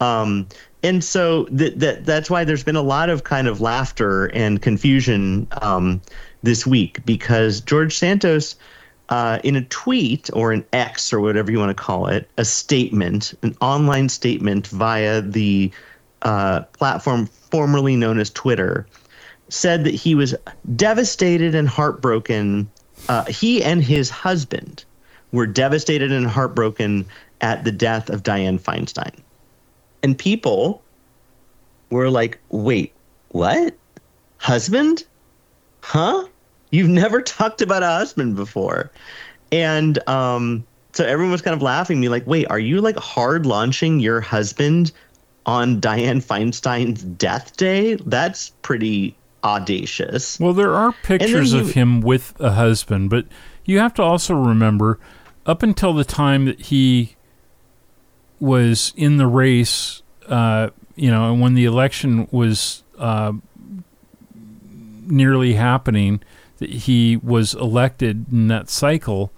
Um, 0.00 0.46
and 0.82 1.02
so 1.02 1.44
that, 1.50 1.80
that 1.80 2.06
that's 2.06 2.30
why 2.30 2.44
there's 2.44 2.62
been 2.62 2.76
a 2.76 2.82
lot 2.82 3.10
of 3.10 3.24
kind 3.24 3.48
of 3.48 3.60
laughter 3.60 4.26
and 4.26 4.62
confusion 4.62 5.48
um, 5.62 6.00
this 6.42 6.66
week 6.66 7.04
because 7.04 7.60
George 7.60 7.96
Santos, 7.96 8.54
uh, 9.08 9.40
in 9.42 9.56
a 9.56 9.64
tweet 9.64 10.30
or 10.32 10.52
an 10.52 10.64
X 10.72 11.12
or 11.12 11.20
whatever 11.20 11.50
you 11.50 11.58
want 11.58 11.76
to 11.76 11.82
call 11.82 12.06
it, 12.06 12.28
a 12.38 12.44
statement, 12.44 13.34
an 13.42 13.56
online 13.60 14.08
statement 14.08 14.68
via 14.68 15.20
the 15.20 15.70
uh, 16.22 16.60
platform 16.78 17.26
formerly 17.26 17.96
known 17.96 18.18
as 18.18 18.30
Twitter, 18.30 18.86
said 19.48 19.82
that 19.84 19.94
he 19.94 20.14
was 20.14 20.34
devastated 20.76 21.54
and 21.54 21.68
heartbroken. 21.68 22.70
Uh, 23.08 23.24
he 23.24 23.64
and 23.64 23.82
his 23.82 24.10
husband 24.10 24.84
were 25.32 25.46
devastated 25.46 26.12
and 26.12 26.26
heartbroken 26.26 27.06
at 27.40 27.64
the 27.64 27.72
death 27.72 28.10
of 28.10 28.22
Dianne 28.22 28.60
Feinstein. 28.60 29.14
And 30.02 30.18
people 30.18 30.82
were 31.90 32.10
like, 32.10 32.38
wait, 32.50 32.92
what? 33.30 33.74
Husband? 34.38 35.04
Huh? 35.80 36.26
You've 36.70 36.88
never 36.88 37.22
talked 37.22 37.62
about 37.62 37.82
a 37.82 37.86
husband 37.86 38.36
before. 38.36 38.90
And 39.50 39.98
um, 40.08 40.66
so 40.92 41.04
everyone 41.04 41.32
was 41.32 41.42
kind 41.42 41.54
of 41.54 41.62
laughing 41.62 42.00
me 42.00 42.08
like, 42.08 42.26
wait, 42.26 42.46
are 42.50 42.58
you 42.58 42.80
like 42.80 42.96
hard 42.96 43.46
launching 43.46 44.00
your 44.00 44.20
husband 44.20 44.92
on 45.46 45.80
Dianne 45.80 46.22
Feinstein's 46.22 47.02
death 47.02 47.56
day? 47.56 47.94
That's 47.94 48.50
pretty 48.62 49.16
audacious. 49.44 50.38
Well, 50.38 50.52
there 50.52 50.74
are 50.74 50.92
pictures 51.02 51.52
you, 51.52 51.60
of 51.60 51.72
him 51.72 52.00
with 52.00 52.34
a 52.40 52.52
husband, 52.52 53.10
but 53.10 53.26
you 53.64 53.78
have 53.78 53.94
to 53.94 54.02
also 54.02 54.34
remember 54.34 54.98
up 55.48 55.62
until 55.62 55.94
the 55.94 56.04
time 56.04 56.44
that 56.44 56.60
he 56.60 57.16
was 58.38 58.92
in 58.96 59.16
the 59.16 59.26
race, 59.26 60.02
uh, 60.28 60.68
you 60.94 61.10
know, 61.10 61.32
and 61.32 61.40
when 61.40 61.54
the 61.54 61.64
election 61.64 62.28
was 62.30 62.84
uh, 62.98 63.32
nearly 65.06 65.54
happening, 65.54 66.22
that 66.58 66.68
he 66.70 67.16
was 67.16 67.54
elected 67.54 68.30
in 68.30 68.48
that 68.48 68.68
cycle, 68.68 69.32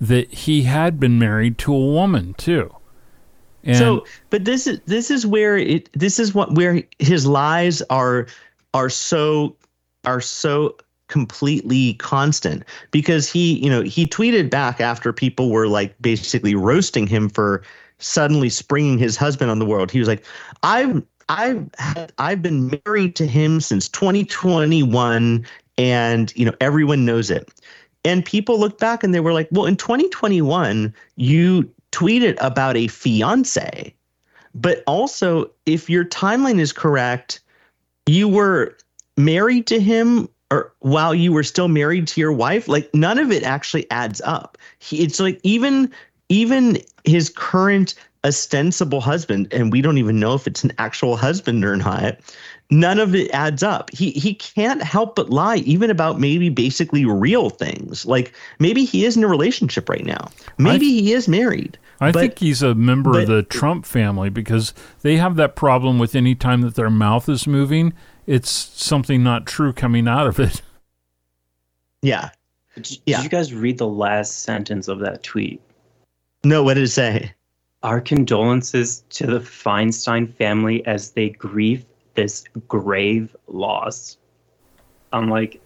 that 0.00 0.32
he 0.32 0.62
had 0.62 0.98
been 0.98 1.18
married 1.18 1.58
to 1.58 1.72
a 1.72 1.78
woman 1.78 2.34
too. 2.34 2.74
And 3.62 3.76
so, 3.76 4.06
but 4.30 4.44
this 4.44 4.66
is 4.66 4.80
this 4.86 5.10
is 5.10 5.26
where 5.26 5.56
it 5.56 5.88
this 5.92 6.18
is 6.18 6.34
what 6.34 6.54
where 6.54 6.82
his 6.98 7.26
lies 7.26 7.82
are 7.82 8.26
are 8.74 8.90
so 8.90 9.56
are 10.04 10.20
so 10.20 10.76
completely 11.08 11.94
constant 11.94 12.64
because 12.90 13.30
he, 13.30 13.62
you 13.62 13.70
know, 13.70 13.82
he 13.82 14.06
tweeted 14.06 14.50
back 14.50 14.80
after 14.80 15.12
people 15.12 15.50
were 15.50 15.68
like 15.68 15.94
basically 16.00 16.54
roasting 16.54 17.06
him 17.06 17.28
for 17.28 17.62
suddenly 17.98 18.48
springing 18.48 18.98
his 18.98 19.16
husband 19.16 19.50
on 19.50 19.58
the 19.58 19.66
world. 19.66 19.90
He 19.90 19.98
was 19.98 20.08
like, 20.08 20.24
"I've 20.62 21.02
I've 21.28 21.68
had, 21.78 22.12
I've 22.18 22.42
been 22.42 22.80
married 22.84 23.16
to 23.16 23.26
him 23.26 23.60
since 23.60 23.88
2021 23.88 25.44
and, 25.78 26.32
you 26.36 26.44
know, 26.44 26.54
everyone 26.60 27.04
knows 27.04 27.30
it." 27.30 27.48
And 28.04 28.24
people 28.24 28.60
looked 28.60 28.78
back 28.78 29.02
and 29.02 29.12
they 29.14 29.20
were 29.20 29.32
like, 29.32 29.48
"Well, 29.50 29.66
in 29.66 29.76
2021, 29.76 30.94
you 31.16 31.70
tweeted 31.92 32.36
about 32.40 32.76
a 32.76 32.88
fiance." 32.88 33.92
But 34.54 34.82
also, 34.86 35.50
if 35.66 35.90
your 35.90 36.04
timeline 36.04 36.58
is 36.58 36.72
correct, 36.72 37.40
you 38.06 38.28
were 38.28 38.76
married 39.16 39.66
to 39.66 39.80
him 39.80 40.28
or 40.50 40.72
while 40.80 41.14
you 41.14 41.32
were 41.32 41.42
still 41.42 41.68
married 41.68 42.06
to 42.08 42.20
your 42.20 42.32
wife 42.32 42.68
like 42.68 42.92
none 42.94 43.18
of 43.18 43.32
it 43.32 43.42
actually 43.42 43.90
adds 43.90 44.20
up. 44.22 44.58
He, 44.78 45.02
it's 45.02 45.20
like 45.20 45.40
even 45.42 45.92
even 46.28 46.78
his 47.04 47.30
current 47.30 47.94
ostensible 48.24 49.00
husband 49.00 49.48
and 49.52 49.70
we 49.70 49.80
don't 49.80 49.98
even 49.98 50.18
know 50.18 50.34
if 50.34 50.46
it's 50.46 50.64
an 50.64 50.72
actual 50.78 51.16
husband 51.16 51.64
or 51.64 51.76
not 51.76 52.18
none 52.70 52.98
of 52.98 53.14
it 53.14 53.30
adds 53.30 53.62
up. 53.62 53.90
He 53.90 54.10
he 54.10 54.34
can't 54.34 54.82
help 54.82 55.14
but 55.14 55.30
lie 55.30 55.56
even 55.58 55.90
about 55.90 56.18
maybe 56.18 56.48
basically 56.48 57.04
real 57.04 57.50
things. 57.50 58.04
Like 58.04 58.34
maybe 58.58 58.84
he 58.84 59.04
is 59.04 59.16
in 59.16 59.24
a 59.24 59.28
relationship 59.28 59.88
right 59.88 60.04
now. 60.04 60.30
Maybe 60.58 60.86
he 60.86 61.12
is 61.12 61.28
married 61.28 61.78
I 62.00 62.12
but- 62.12 62.20
think 62.20 62.38
he's 62.38 62.62
a 62.62 62.74
member 62.74 63.18
of 63.18 63.26
the 63.26 63.42
Trump 63.42 63.86
family 63.86 64.28
because 64.28 64.74
they 65.02 65.16
have 65.16 65.36
that 65.36 65.56
problem 65.56 65.98
with 65.98 66.14
any 66.14 66.34
time 66.34 66.62
that 66.62 66.74
their 66.74 66.90
mouth 66.90 67.28
is 67.28 67.46
moving, 67.46 67.94
it's 68.26 68.50
something 68.50 69.22
not 69.22 69.46
true 69.46 69.72
coming 69.72 70.08
out 70.08 70.26
of 70.26 70.38
it. 70.40 70.62
yeah 72.02 72.30
Did, 72.74 72.98
Yeah. 73.06 73.16
did 73.18 73.24
you 73.24 73.30
guys 73.30 73.54
read 73.54 73.78
the 73.78 73.86
last 73.86 74.42
sentence 74.42 74.88
of 74.88 74.98
that 75.00 75.22
tweet? 75.22 75.60
no 76.44 76.62
what 76.62 76.74
did 76.74 76.84
it 76.84 76.88
say 76.88 77.32
Our 77.82 78.00
condolences 78.00 79.04
to 79.10 79.26
the 79.26 79.38
Feinstein 79.40 80.32
family 80.34 80.84
as 80.86 81.12
they 81.12 81.30
grieve 81.30 81.84
this 82.14 82.44
grave 82.66 83.36
loss. 83.46 84.16
I'm 85.12 85.28
like, 85.30 85.60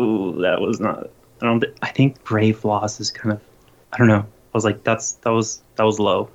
ooh, 0.00 0.40
that 0.42 0.60
was 0.60 0.80
not. 0.80 1.08
I 1.40 1.46
don't. 1.46 1.64
I 1.80 1.88
think 1.90 2.22
grave 2.24 2.64
loss 2.64 3.00
is 3.00 3.10
kind 3.10 3.32
of. 3.32 3.40
I 3.92 3.96
don't 3.98 4.08
know. 4.08 4.18
I 4.26 4.52
was 4.52 4.64
like, 4.64 4.82
that's 4.84 5.12
that 5.22 5.30
was 5.30 5.62
that 5.76 5.84
was 5.84 5.98
low. 6.00 6.28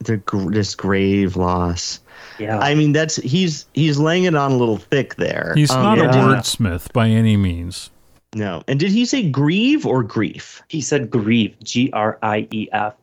The 0.00 0.16
gr- 0.18 0.50
this 0.50 0.74
grave 0.74 1.36
loss 1.36 2.00
Yeah. 2.38 2.58
i 2.58 2.74
mean 2.74 2.92
that's 2.92 3.16
he's 3.16 3.66
he's 3.74 3.98
laying 3.98 4.24
it 4.24 4.34
on 4.34 4.52
a 4.52 4.56
little 4.56 4.76
thick 4.78 5.14
there 5.16 5.52
He's 5.56 5.70
Um, 5.70 5.82
not 5.82 5.98
a 5.98 6.02
wordsmith 6.18 6.92
by 6.92 7.08
any 7.08 7.36
means. 7.36 7.90
no 8.34 8.62
and 8.68 8.78
did 8.78 8.90
he 8.92 9.04
say 9.06 9.28
grieve 9.28 9.86
or 9.86 10.02
grief 10.02 10.62
he 10.68 10.80
said 10.80 11.10
grieve. 11.10 11.54
G 11.62 11.90
R 11.92 12.18
I 12.22 12.46
E 12.50 12.68
F. 12.72 12.94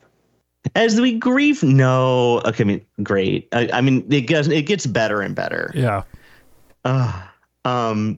As 0.75 0.99
we 1.01 1.19
grieve, 1.19 1.61
no. 1.61 2.39
Okay, 2.45 2.63
I 2.63 2.67
mean, 2.67 2.85
great. 3.03 3.49
I, 3.51 3.69
I 3.73 3.81
mean, 3.81 4.05
it 4.09 4.21
gets 4.21 4.47
it 4.47 4.61
gets 4.63 4.85
better 4.85 5.21
and 5.21 5.35
better. 5.35 5.71
Yeah. 5.75 6.03
Uh, 6.85 7.21
um, 7.65 8.17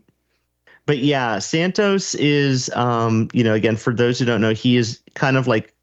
but 0.85 0.99
yeah, 0.99 1.39
Santos 1.39 2.13
is, 2.15 2.69
um, 2.75 3.29
you 3.33 3.43
know, 3.43 3.55
again, 3.55 3.75
for 3.77 3.93
those 3.95 4.19
who 4.19 4.25
don't 4.25 4.41
know, 4.41 4.53
he 4.53 4.77
is 4.77 4.99
kind 5.15 5.37
of 5.37 5.47
like 5.47 5.73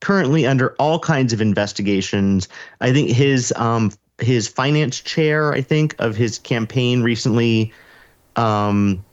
currently 0.00 0.46
under 0.46 0.74
all 0.78 0.98
kinds 0.98 1.32
of 1.32 1.40
investigations. 1.40 2.48
I 2.80 2.92
think 2.92 3.10
his 3.10 3.52
um 3.56 3.92
his 4.18 4.48
finance 4.48 5.00
chair, 5.00 5.52
I 5.52 5.60
think, 5.60 5.94
of 5.98 6.16
his 6.16 6.38
campaign 6.38 7.02
recently, 7.02 7.72
um, 8.36 9.04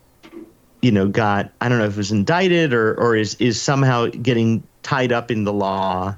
you 0.82 0.92
know, 0.92 1.08
got 1.08 1.52
I 1.62 1.70
don't 1.70 1.78
know 1.80 1.86
if 1.86 1.94
it 1.94 1.98
was 1.98 2.12
indicted 2.12 2.74
or 2.74 2.94
or 2.96 3.16
is 3.16 3.36
is 3.36 3.62
somehow 3.62 4.08
getting 4.08 4.64
tied 4.84 5.12
up 5.12 5.32
in 5.32 5.44
the 5.44 5.54
law. 5.54 6.16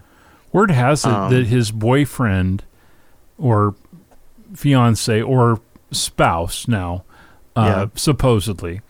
Word 0.52 0.72
has 0.72 1.04
it 1.06 1.10
Um, 1.10 1.32
that 1.32 1.48
his 1.48 1.72
boyfriend 1.72 2.64
or 3.38 3.76
fiance 4.54 5.22
or 5.22 5.60
spouse 5.92 6.68
now, 6.68 7.04
uh, 7.56 7.62
Yeah. 7.66 7.86
supposedly, 7.96 8.82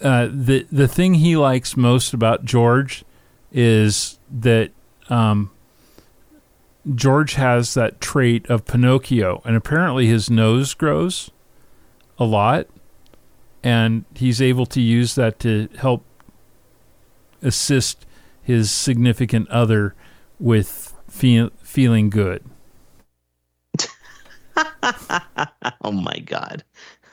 uh, 0.00 0.28
the 0.30 0.66
the 0.70 0.88
thing 0.88 1.14
he 1.14 1.36
likes 1.36 1.76
most 1.76 2.14
about 2.14 2.44
George 2.44 3.04
is 3.52 4.18
that 4.30 4.70
um, 5.08 5.50
George 6.94 7.34
has 7.34 7.74
that 7.74 8.00
trait 8.00 8.48
of 8.48 8.64
Pinocchio, 8.64 9.42
and 9.44 9.56
apparently 9.56 10.06
his 10.06 10.30
nose 10.30 10.74
grows 10.74 11.30
a 12.18 12.24
lot, 12.24 12.66
and 13.62 14.04
he's 14.14 14.40
able 14.40 14.66
to 14.66 14.80
use 14.80 15.14
that 15.16 15.38
to 15.40 15.68
help 15.78 16.04
assist 17.42 18.06
his 18.42 18.70
significant 18.70 19.48
other 19.50 19.94
with 20.38 20.94
feel, 21.08 21.50
feeling 21.62 22.10
good. 22.10 22.44
oh 25.82 25.92
my 25.92 26.18
god 26.24 26.64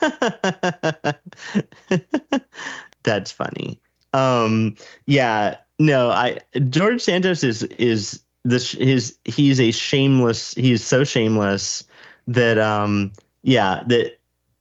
that's 3.02 3.30
funny 3.30 3.80
um 4.12 4.74
yeah 5.06 5.56
no 5.78 6.10
i 6.10 6.38
george 6.68 7.00
santos 7.00 7.42
is 7.42 7.62
is 7.64 8.22
this 8.44 8.72
his 8.72 9.16
he's 9.24 9.60
a 9.60 9.70
shameless 9.70 10.54
he's 10.54 10.84
so 10.84 11.04
shameless 11.04 11.84
that 12.26 12.58
um 12.58 13.12
yeah 13.42 13.82
that 13.86 14.18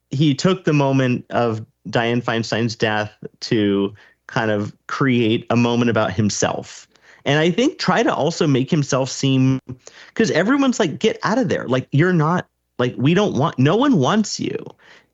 he 0.09 0.36
took 0.36 0.64
the 0.64 0.74
moment 0.74 1.26
of 1.32 1.66
dianne 1.89 2.24
feinstein's 2.24 2.76
death 2.76 3.11
to 3.41 3.93
kind 4.28 4.51
of 4.51 4.76
create 4.88 5.45
a 5.49 5.55
moment 5.55 5.89
about 5.89 6.14
himself. 6.14 6.88
And 7.26 7.39
i 7.39 7.49
think 7.49 7.80
try 7.80 8.03
to 8.03 8.14
also 8.14 8.47
make 8.47 8.70
himself 8.70 9.09
seem 9.09 9.59
because 10.07 10.32
everyone's 10.32 10.80
like 10.80 10.99
get 10.99 11.20
out 11.24 11.38
of 11.38 11.49
there. 11.49 11.68
Like 11.68 11.88
you're 11.91 12.14
not 12.14 12.47
like 12.80 12.95
we 12.97 13.14
don't 13.14 13.38
want 13.38 13.57
no 13.59 13.76
one 13.76 13.97
wants 13.97 14.39
you 14.39 14.57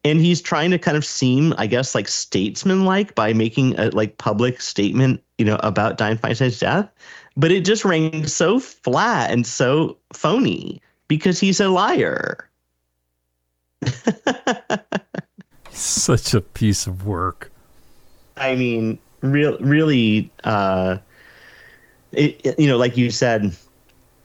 and 0.06 0.20
he's 0.20 0.41
trying 0.41 0.72
to 0.72 0.78
kind 0.80 0.95
of 0.97 1.04
seem 1.06 1.54
i 1.58 1.68
guess 1.68 1.93
like 1.95 2.08
statesman 2.08 2.86
like 2.86 3.16
by 3.16 3.34
making 3.34 3.78
a 3.80 3.89
like 3.89 4.18
public 4.18 4.62
statement 4.62 5.22
you 5.38 5.45
know 5.45 5.58
about 5.62 5.97
dianne 5.97 6.20
feinstein's 6.20 6.60
death 6.60 6.89
but 7.38 7.52
it 7.52 7.66
just 7.66 7.86
rang 7.86 8.26
so 8.26 8.60
flat 8.60 9.32
and 9.32 9.45
so 9.45 9.97
phony 10.14 10.82
because 11.08 11.39
he's 11.39 11.60
a 11.60 11.70
liar 11.70 12.50
Such 15.72 16.34
a 16.34 16.41
piece 16.41 16.88
of 16.88 17.06
work. 17.06 17.52
i 18.38 18.56
mean 18.56 18.97
real 19.22 19.58
really 19.60 20.32
uh 20.43 20.97
it- 22.12 22.56
you 22.60 22.68
know 22.68 22.78
like 22.78 22.97
you 22.97 23.12
said 23.12 23.56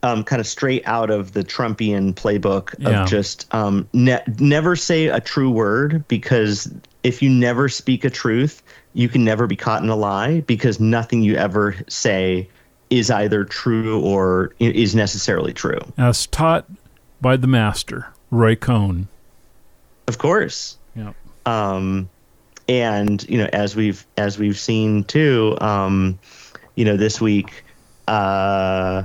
um, 0.05 0.23
kind 0.23 0.39
of 0.39 0.45
straight 0.47 0.83
out 0.85 1.09
of 1.09 1.31
the 1.33 1.43
Trumpian 1.43 2.13
playbook 2.13 2.75
Yeah. 2.77 3.03
of 3.03 3.09
just 3.09 3.51
um, 3.53 3.87
ne- 3.93 4.23
never 4.39 4.75
say 4.75 5.07
a 5.07 5.19
true 5.19 5.49
word 5.49 6.05
because 6.07 6.71
if 7.03 7.21
you 7.21 7.29
never 7.29 7.69
speak 7.69 8.05
a 8.05 8.09
truth, 8.09 8.61
you 8.93 9.09
can 9.09 9.23
never 9.23 9.47
be 9.47 9.55
caught 9.55 9.81
in 9.83 9.89
a 9.89 9.95
lie 9.95 10.41
because 10.41 10.79
nothing 10.79 11.21
you 11.23 11.35
ever 11.35 11.75
say 11.87 12.47
is 12.89 13.09
either 13.09 13.43
true 13.43 13.99
or 14.01 14.53
is 14.59 14.93
necessarily 14.95 15.53
true. 15.53 15.79
As 15.97 16.27
taught 16.27 16.65
by 17.21 17.35
the 17.37 17.47
master, 17.47 18.07
Roy 18.29 18.55
Cohn. 18.55 19.07
Of 20.07 20.17
course. 20.19 20.77
Yeah. 20.95 21.13
um, 21.47 22.09
and 22.67 23.27
you 23.29 23.37
know 23.37 23.49
as 23.53 23.75
we've 23.75 24.05
as 24.17 24.39
we've 24.39 24.57
seen 24.57 25.03
too 25.03 25.55
um, 25.61 26.17
you 26.75 26.83
know 26.85 26.97
this 26.97 27.19
week 27.21 27.63
uh, 28.07 29.03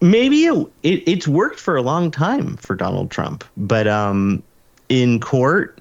maybe 0.00 0.44
it, 0.44 0.54
it 0.82 1.02
it's 1.06 1.28
worked 1.28 1.60
for 1.60 1.76
a 1.76 1.82
long 1.82 2.10
time 2.10 2.56
for 2.56 2.74
Donald 2.74 3.10
Trump 3.10 3.44
but 3.56 3.86
um, 3.86 4.42
in 4.88 5.20
court 5.20 5.78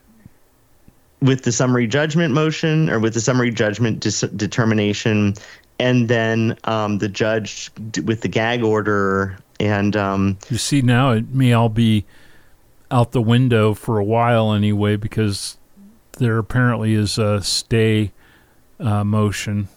with 1.22 1.44
the 1.44 1.52
summary 1.52 1.88
judgment 1.88 2.34
motion 2.34 2.90
or 2.90 3.00
with 3.00 3.14
the 3.14 3.22
summary 3.22 3.52
judgment 3.52 4.00
dis- 4.00 4.22
determination 4.36 5.34
and 5.80 6.08
then 6.08 6.58
um, 6.66 6.98
the 7.00 7.10
judge 7.10 7.72
d- 7.92 8.02
with 8.02 8.22
the 8.22 8.28
gag 8.28 8.64
order 8.64 9.38
and 9.60 9.96
um, 9.98 10.38
You 10.50 10.58
see 10.58 10.82
now 10.82 11.12
it 11.12 11.30
may 11.34 11.52
all 11.54 11.68
be 11.70 12.06
out 12.92 13.12
the 13.12 13.22
window 13.22 13.74
for 13.74 13.98
a 14.00 14.04
while 14.04 14.54
anyway 14.54 14.96
because 14.96 15.58
there 16.18 16.38
apparently 16.38 16.94
is 16.94 17.18
a 17.18 17.42
stay 17.42 18.12
uh, 18.80 19.04
motion. 19.04 19.68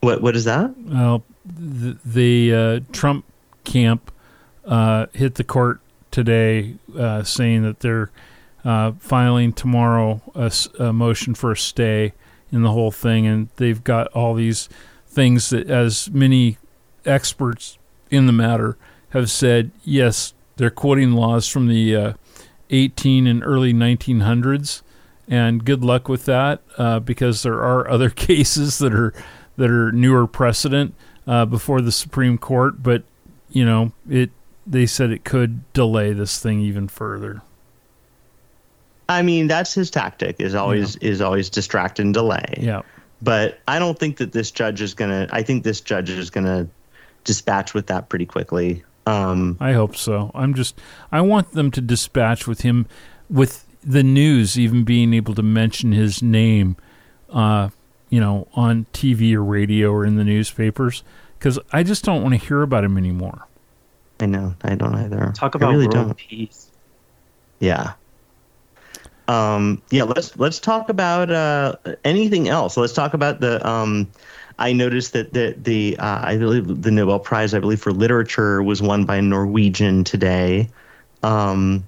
what 0.00 0.20
what 0.20 0.36
is 0.36 0.44
that 0.44 0.74
Well, 0.78 1.22
the, 1.50 1.98
the 2.04 2.54
uh, 2.54 2.80
Trump 2.92 3.24
camp 3.64 4.12
uh, 4.64 5.06
hit 5.12 5.34
the 5.34 5.44
court 5.44 5.80
today 6.10 6.76
uh, 6.98 7.22
saying 7.22 7.62
that 7.62 7.80
they're 7.80 8.10
uh, 8.64 8.92
filing 8.98 9.52
tomorrow 9.52 10.20
a 10.78 10.92
motion 10.92 11.34
for 11.34 11.52
a 11.52 11.56
stay 11.56 12.12
in 12.52 12.62
the 12.62 12.72
whole 12.72 12.90
thing, 12.90 13.26
and 13.26 13.48
they've 13.56 13.82
got 13.82 14.06
all 14.08 14.34
these 14.34 14.68
things 15.06 15.50
that, 15.50 15.70
as 15.70 16.10
many 16.10 16.58
experts 17.04 17.78
in 18.10 18.26
the 18.26 18.32
matter 18.32 18.76
have 19.10 19.30
said, 19.30 19.70
yes, 19.82 20.34
they're 20.56 20.70
quoting 20.70 21.12
laws 21.12 21.48
from 21.48 21.68
the 21.68 21.96
uh, 21.96 22.12
18 22.70 23.26
and 23.26 23.42
early 23.44 23.72
1900s, 23.72 24.82
and 25.28 25.64
good 25.64 25.84
luck 25.84 26.08
with 26.08 26.24
that 26.24 26.60
uh, 26.76 27.00
because 27.00 27.42
there 27.42 27.62
are 27.62 27.88
other 27.88 28.10
cases 28.28 28.78
that 28.78 28.94
are 28.94 29.14
that 29.56 29.70
are 29.70 29.92
newer 29.92 30.26
precedent 30.26 30.94
uh, 31.26 31.44
before 31.46 31.80
the 31.80 31.92
Supreme 31.92 32.38
Court. 32.38 32.82
But 32.82 33.02
you 33.50 33.64
know, 33.64 33.92
it 34.08 34.30
they 34.66 34.86
said 34.86 35.10
it 35.10 35.24
could 35.24 35.70
delay 35.72 36.12
this 36.12 36.40
thing 36.40 36.60
even 36.60 36.88
further. 36.88 37.42
I 39.08 39.22
mean, 39.22 39.48
that's 39.48 39.74
his 39.74 39.90
tactic 39.90 40.36
is 40.40 40.54
always 40.54 40.96
yeah. 41.00 41.10
is 41.10 41.20
always 41.20 41.50
distract 41.50 41.98
and 41.98 42.14
delay. 42.14 42.54
Yeah. 42.58 42.82
But 43.22 43.58
I 43.68 43.78
don't 43.78 43.98
think 43.98 44.16
that 44.18 44.32
this 44.32 44.50
judge 44.50 44.80
is 44.80 44.94
gonna. 44.94 45.28
I 45.30 45.42
think 45.42 45.64
this 45.64 45.80
judge 45.80 46.10
is 46.10 46.30
gonna 46.30 46.68
dispatch 47.24 47.74
with 47.74 47.88
that 47.88 48.08
pretty 48.08 48.26
quickly. 48.26 48.84
Um, 49.06 49.56
I 49.60 49.72
hope 49.72 49.96
so. 49.96 50.30
I'm 50.34 50.54
just. 50.54 50.78
I 51.10 51.20
want 51.20 51.52
them 51.52 51.70
to 51.72 51.80
dispatch 51.80 52.46
with 52.46 52.60
him, 52.60 52.86
with 53.28 53.66
the 53.82 54.02
news 54.02 54.58
even 54.58 54.84
being 54.84 55.12
able 55.12 55.34
to 55.34 55.42
mention 55.42 55.92
his 55.92 56.22
name, 56.22 56.76
uh, 57.30 57.70
you 58.10 58.20
know, 58.20 58.46
on 58.54 58.86
TV 58.92 59.32
or 59.34 59.42
radio 59.42 59.90
or 59.90 60.04
in 60.04 60.16
the 60.16 60.24
newspapers, 60.24 61.02
because 61.38 61.58
I 61.72 61.82
just 61.82 62.04
don't 62.04 62.22
want 62.22 62.34
to 62.34 62.46
hear 62.46 62.62
about 62.62 62.84
him 62.84 62.98
anymore. 62.98 63.46
I 64.20 64.26
know. 64.26 64.54
I 64.62 64.74
don't 64.74 64.94
either. 64.94 65.32
Talk 65.34 65.54
about 65.54 65.70
I 65.70 65.72
really 65.72 65.86
world 65.86 66.08
don't. 66.08 66.16
peace. 66.16 66.70
Yeah. 67.58 67.94
Um, 69.28 69.80
yeah, 69.90 70.02
let's 70.02 70.36
let's 70.38 70.58
talk 70.58 70.88
about 70.88 71.30
uh, 71.30 71.76
anything 72.04 72.48
else. 72.48 72.76
Let's 72.76 72.92
talk 72.92 73.14
about 73.14 73.40
the. 73.40 73.66
Um, 73.66 74.10
I 74.58 74.72
noticed 74.72 75.12
that 75.12 75.32
the 75.32 75.54
the 75.56 75.96
uh, 75.98 76.20
I 76.22 76.36
believe 76.36 76.82
the 76.82 76.90
Nobel 76.90 77.20
Prize 77.20 77.54
I 77.54 77.60
believe 77.60 77.80
for 77.80 77.92
literature 77.92 78.62
was 78.62 78.82
won 78.82 79.04
by 79.04 79.16
a 79.16 79.22
Norwegian 79.22 80.04
today, 80.04 80.68
um, 81.22 81.86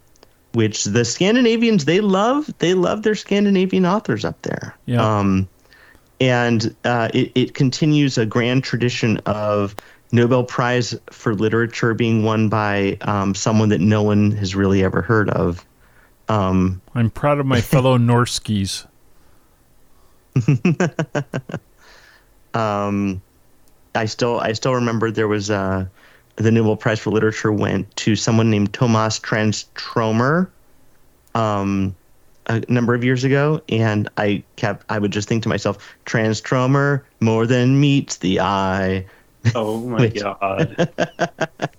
which 0.53 0.85
the 0.85 1.05
Scandinavians 1.05 1.85
they 1.85 2.01
love 2.01 2.53
they 2.59 2.75
love 2.75 3.03
their 3.03 3.17
Scandinavian 3.17 3.85
authors 3.85 4.25
up 4.25 4.41
there. 4.43 4.75
Yeah. 4.87 5.19
Um, 5.19 5.49
and 6.23 6.73
uh, 6.85 7.09
it, 7.13 7.33
it 7.35 7.55
continues 7.55 8.17
a 8.17 8.25
grand 8.25 8.63
tradition 8.63 9.17
of 9.27 9.75
Nobel 10.13 10.45
Prize 10.45 10.95
for 11.11 11.35
literature 11.35 11.95
being 11.95 12.23
won 12.23 12.49
by 12.49 12.97
um, 13.01 13.35
someone 13.35 13.71
that 13.71 13.81
no 13.81 14.05
one 14.05 14.31
has 14.31 14.55
really 14.55 14.85
ever 14.85 15.03
heard 15.03 15.31
of. 15.31 15.67
Um, 16.29 16.81
I'm 16.95 17.11
proud 17.11 17.41
of 17.41 17.47
my 17.47 17.61
fellow 17.73 17.99
Norskis. 17.99 18.87
um, 22.55 23.21
I 23.97 24.05
still 24.05 24.39
I 24.39 24.53
still 24.53 24.77
remember 24.77 25.11
there 25.11 25.27
was 25.27 25.51
uh, 25.51 25.87
the 26.37 26.53
Nobel 26.53 26.77
Prize 26.77 27.01
for 27.01 27.11
Literature 27.11 27.53
went 27.53 27.95
to 27.97 28.15
someone 28.15 28.49
named 28.49 28.73
Tomas 28.73 29.19
Transtromer 29.19 30.49
um, 31.35 31.97
a 32.53 32.73
number 32.73 32.95
of 32.95 33.05
years 33.05 33.25
ago, 33.25 33.63
and 33.69 34.09
I 34.17 34.43
kept 34.57 34.85
I 34.89 34.99
would 34.99 35.13
just 35.13 35.29
think 35.29 35.43
to 35.45 35.49
myself, 35.49 35.79
Transtromer 36.07 37.03
more 37.21 37.47
than 37.47 37.81
meets 37.81 38.19
the 38.19 38.41
eye. 38.41 39.07
Oh 39.55 39.81
my 39.87 40.09
god! 40.09 40.89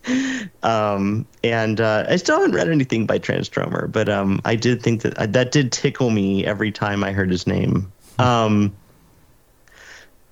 um, 0.63 1.25
and 1.43 1.79
uh, 1.79 2.05
I 2.09 2.15
still 2.17 2.37
haven't 2.37 2.55
read 2.55 2.69
anything 2.69 3.05
by 3.05 3.19
Transtromer, 3.19 3.91
but 3.91 4.09
um, 4.09 4.41
I 4.45 4.55
did 4.55 4.81
think 4.81 5.01
that 5.03 5.17
uh, 5.17 5.27
that 5.27 5.51
did 5.51 5.71
tickle 5.71 6.09
me 6.09 6.45
every 6.45 6.71
time 6.71 7.03
I 7.03 7.11
heard 7.11 7.29
his 7.29 7.47
name. 7.47 7.91
Um, 8.19 8.75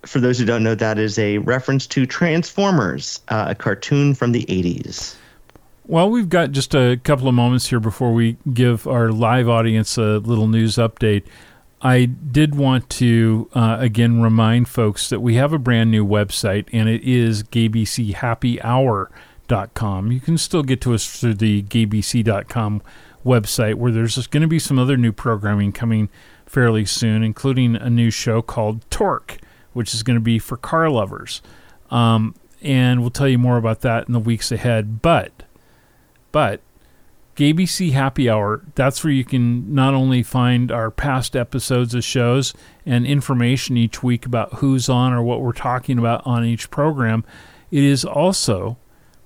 for 0.06 0.20
those 0.20 0.40
who 0.40 0.46
don't 0.46 0.64
know, 0.64 0.76
that 0.76 0.98
is 0.98 1.18
a 1.20 1.38
reference 1.40 1.88
to 1.88 2.06
Transformers, 2.06 3.22
uh, 3.30 3.46
a 3.50 3.56
cartoon 3.56 4.14
from 4.14 4.32
the 4.32 4.44
'80s. 4.46 5.16
Well, 5.92 6.10
we've 6.10 6.30
got 6.30 6.54
just 6.54 6.74
a 6.74 6.98
couple 7.04 7.28
of 7.28 7.34
moments 7.34 7.68
here 7.68 7.82
before 7.82 8.14
we 8.14 8.38
give 8.54 8.88
our 8.88 9.12
live 9.12 9.50
audience 9.50 9.98
a 9.98 10.20
little 10.20 10.48
news 10.48 10.76
update. 10.76 11.26
I 11.82 12.06
did 12.06 12.56
want 12.56 12.90
to 12.92 13.50
uh, 13.54 13.76
again 13.78 14.22
remind 14.22 14.70
folks 14.70 15.10
that 15.10 15.20
we 15.20 15.36
have 15.36 15.52
a 15.52 15.60
brand 15.60 15.92
new 15.92 16.08
website, 16.08 16.70
and 16.72 16.88
it 16.88 17.04
is 17.04 17.44
gaybchappyhour.com. 17.44 20.12
You 20.14 20.22
can 20.22 20.38
still 20.38 20.64
get 20.64 20.80
to 20.80 20.94
us 20.94 21.20
through 21.20 21.34
the 21.34 21.64
gaybc.com 21.64 22.82
website, 23.26 23.76
where 23.76 23.92
there's 23.92 24.28
going 24.28 24.44
to 24.44 24.48
be 24.48 24.60
some 24.60 24.80
other 24.80 24.96
new 24.96 25.12
programming 25.12 25.74
coming 25.74 26.08
fairly 26.46 26.86
soon, 26.86 27.22
including 27.22 27.76
a 27.76 27.90
new 27.90 28.10
show 28.10 28.42
called 28.42 28.90
Torque, 28.90 29.40
which 29.74 29.94
is 29.94 30.04
going 30.04 30.16
to 30.16 30.22
be 30.22 30.40
for 30.40 30.56
car 30.56 30.90
lovers. 30.90 31.42
Um, 31.90 32.36
and 32.62 33.02
we'll 33.02 33.10
tell 33.10 33.28
you 33.28 33.38
more 33.38 33.58
about 33.58 33.82
that 33.82 34.08
in 34.08 34.14
the 34.14 34.20
weeks 34.20 34.54
ahead. 34.54 35.02
But, 35.02 35.44
but 36.32 36.62
GAYBC 37.36 37.94
Happy 37.94 38.30
Hour, 38.30 38.62
that's 38.76 39.04
where 39.04 39.14
you 39.14 39.24
can 39.24 39.74
not 39.74 39.94
only 39.94 40.22
find 40.22 40.72
our 40.72 40.92
past 40.92 41.36
episodes 41.36 41.96
of 41.96 42.04
shows 42.04 42.54
and 42.86 43.06
information 43.06 43.78
each 43.78 44.04
week 44.04 44.26
about 44.26 44.56
who's 44.56 44.90
on 44.90 45.14
or 45.14 45.24
what 45.24 45.42
we're 45.42 45.54
talking 45.54 45.98
about 45.98 46.26
on 46.26 46.44
each 46.44 46.70
program, 46.70 47.24
it 47.72 47.84
is 47.84 48.04
also 48.04 48.78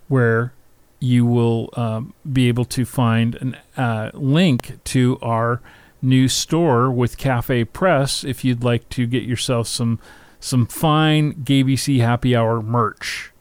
where 0.07 0.53
you 0.99 1.25
will 1.25 1.69
um, 1.73 2.13
be 2.31 2.47
able 2.47 2.65
to 2.65 2.85
find 2.85 3.57
a 3.75 3.81
uh, 3.81 4.11
link 4.13 4.83
to 4.85 5.17
our 5.21 5.61
new 6.01 6.27
store 6.27 6.91
with 6.91 7.17
Cafe 7.17 7.65
Press 7.65 8.23
if 8.23 8.45
you'd 8.45 8.63
like 8.63 8.87
to 8.89 9.07
get 9.07 9.23
yourself 9.23 9.67
some 9.67 9.99
some 10.39 10.67
fine 10.67 11.33
GAYBC 11.33 12.01
Happy 12.01 12.35
Hour 12.35 12.61
merch. 12.61 13.31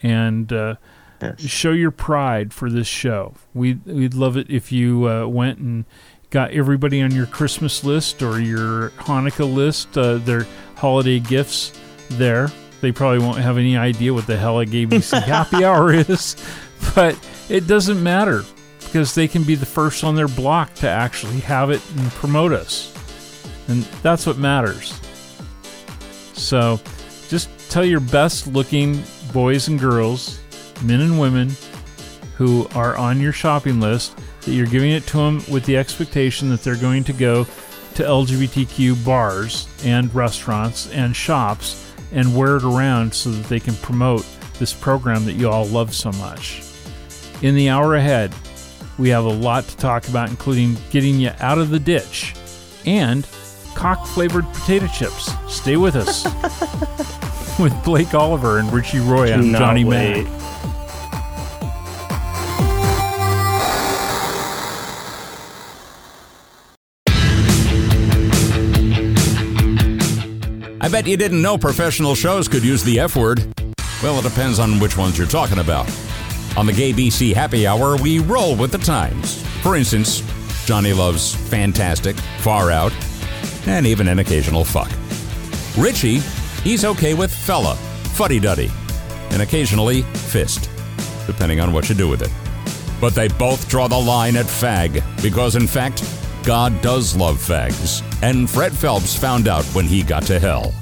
And 0.00 0.52
uh, 0.52 0.76
Yes. 1.22 1.40
Show 1.42 1.70
your 1.70 1.92
pride 1.92 2.52
for 2.52 2.68
this 2.68 2.88
show. 2.88 3.34
We 3.54 3.74
we'd 3.74 4.14
love 4.14 4.36
it 4.36 4.50
if 4.50 4.72
you 4.72 5.08
uh, 5.08 5.26
went 5.26 5.58
and 5.60 5.84
got 6.30 6.50
everybody 6.50 7.00
on 7.00 7.12
your 7.12 7.26
Christmas 7.26 7.84
list 7.84 8.22
or 8.22 8.40
your 8.40 8.90
Hanukkah 8.98 9.52
list 9.52 9.96
uh, 9.96 10.16
their 10.16 10.46
holiday 10.74 11.20
gifts 11.20 11.78
there. 12.10 12.50
They 12.80 12.90
probably 12.90 13.20
won't 13.20 13.38
have 13.38 13.58
any 13.58 13.76
idea 13.76 14.12
what 14.12 14.26
the 14.26 14.36
hell 14.36 14.58
a 14.58 14.66
GAYBC 14.66 15.22
Happy 15.22 15.64
Hour 15.64 15.92
is, 15.92 16.34
but 16.96 17.16
it 17.48 17.68
doesn't 17.68 18.02
matter 18.02 18.42
because 18.80 19.14
they 19.14 19.28
can 19.28 19.44
be 19.44 19.54
the 19.54 19.66
first 19.66 20.02
on 20.02 20.16
their 20.16 20.26
block 20.26 20.74
to 20.74 20.88
actually 20.88 21.38
have 21.40 21.70
it 21.70 21.80
and 21.96 22.10
promote 22.10 22.52
us. 22.52 22.92
And 23.68 23.84
that's 24.02 24.26
what 24.26 24.38
matters. 24.38 25.00
So 26.32 26.80
just 27.28 27.48
tell 27.70 27.84
your 27.84 28.00
best 28.00 28.48
looking 28.48 29.02
boys 29.32 29.68
and 29.68 29.78
girls 29.78 30.41
men 30.82 31.00
and 31.00 31.20
women 31.20 31.50
who 32.36 32.66
are 32.74 32.96
on 32.96 33.20
your 33.20 33.32
shopping 33.32 33.80
list 33.80 34.16
that 34.42 34.52
you're 34.52 34.66
giving 34.66 34.90
it 34.90 35.06
to 35.06 35.16
them 35.18 35.42
with 35.50 35.64
the 35.64 35.76
expectation 35.76 36.48
that 36.48 36.62
they're 36.62 36.76
going 36.76 37.04
to 37.04 37.12
go 37.12 37.44
to 37.94 38.02
LGBTQ 38.02 39.04
bars 39.04 39.68
and 39.84 40.12
restaurants 40.14 40.90
and 40.92 41.14
shops 41.14 41.92
and 42.12 42.36
wear 42.36 42.56
it 42.56 42.64
around 42.64 43.14
so 43.14 43.30
that 43.30 43.46
they 43.48 43.60
can 43.60 43.74
promote 43.76 44.26
this 44.58 44.72
program 44.72 45.24
that 45.24 45.34
you 45.34 45.48
all 45.48 45.66
love 45.66 45.94
so 45.94 46.10
much. 46.12 46.62
In 47.42 47.54
the 47.54 47.68
hour 47.68 47.96
ahead, 47.96 48.34
we 48.98 49.08
have 49.08 49.24
a 49.24 49.28
lot 49.28 49.64
to 49.64 49.76
talk 49.76 50.08
about, 50.08 50.30
including 50.30 50.76
getting 50.90 51.18
you 51.18 51.30
out 51.40 51.58
of 51.58 51.70
the 51.70 51.78
ditch 51.78 52.34
and 52.86 53.26
cock 53.74 54.06
flavored 54.06 54.44
potato 54.52 54.86
chips. 54.86 55.32
Stay 55.48 55.76
with 55.76 55.96
us 55.96 56.24
with 57.58 57.72
Blake 57.84 58.14
Oliver 58.14 58.58
and 58.58 58.72
Richie 58.72 59.00
Roy. 59.00 59.32
I'm 59.32 59.52
Johnny 59.52 59.84
May. 59.84 60.41
I 70.84 70.88
bet 70.88 71.06
you 71.06 71.16
didn't 71.16 71.40
know 71.40 71.56
professional 71.56 72.16
shows 72.16 72.48
could 72.48 72.64
use 72.64 72.82
the 72.82 72.98
F 72.98 73.14
word. 73.14 73.54
Well, 74.02 74.18
it 74.18 74.24
depends 74.24 74.58
on 74.58 74.80
which 74.80 74.98
ones 74.98 75.16
you're 75.16 75.28
talking 75.28 75.60
about. 75.60 75.88
On 76.56 76.66
the 76.66 76.72
Gay 76.72 76.92
BC 76.92 77.32
Happy 77.32 77.68
Hour, 77.68 77.96
we 77.96 78.18
roll 78.18 78.56
with 78.56 78.72
the 78.72 78.78
times. 78.78 79.40
For 79.62 79.76
instance, 79.76 80.24
Johnny 80.66 80.92
loves 80.92 81.36
fantastic, 81.36 82.16
far 82.40 82.72
out, 82.72 82.92
and 83.68 83.86
even 83.86 84.08
an 84.08 84.18
occasional 84.18 84.64
fuck. 84.64 84.90
Richie, 85.78 86.18
he's 86.64 86.84
okay 86.84 87.14
with 87.14 87.32
fella, 87.32 87.76
fuddy 88.16 88.40
duddy, 88.40 88.68
and 89.30 89.40
occasionally 89.40 90.02
fist, 90.02 90.68
depending 91.28 91.60
on 91.60 91.72
what 91.72 91.88
you 91.88 91.94
do 91.94 92.08
with 92.08 92.22
it. 92.22 92.30
But 93.00 93.14
they 93.14 93.28
both 93.28 93.68
draw 93.68 93.86
the 93.86 93.96
line 93.96 94.34
at 94.34 94.46
fag, 94.46 95.00
because 95.22 95.54
in 95.54 95.68
fact, 95.68 96.02
God 96.44 96.82
does 96.82 97.14
love 97.14 97.36
fags, 97.36 98.02
and 98.20 98.50
Fred 98.50 98.72
Phelps 98.72 99.16
found 99.16 99.46
out 99.46 99.64
when 99.66 99.86
he 99.86 100.02
got 100.02 100.24
to 100.24 100.40
hell. 100.40 100.72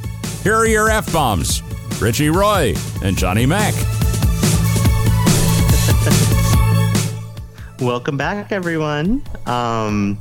Here 0.43 0.55
are 0.55 0.67
your 0.67 0.89
F 0.89 1.13
bombs 1.13 1.63
Richie 2.01 2.31
Roy 2.31 2.75
and 3.03 3.15
Johnny 3.15 3.45
Mac. 3.45 3.75
Welcome 7.79 8.17
back, 8.17 8.53
everyone. 8.53 9.23
Um, 9.45 10.19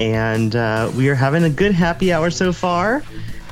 and 0.00 0.56
uh, 0.56 0.90
we 0.96 1.10
are 1.10 1.14
having 1.14 1.44
a 1.44 1.50
good 1.50 1.72
happy 1.72 2.10
hour 2.10 2.30
so 2.30 2.50
far. 2.50 3.02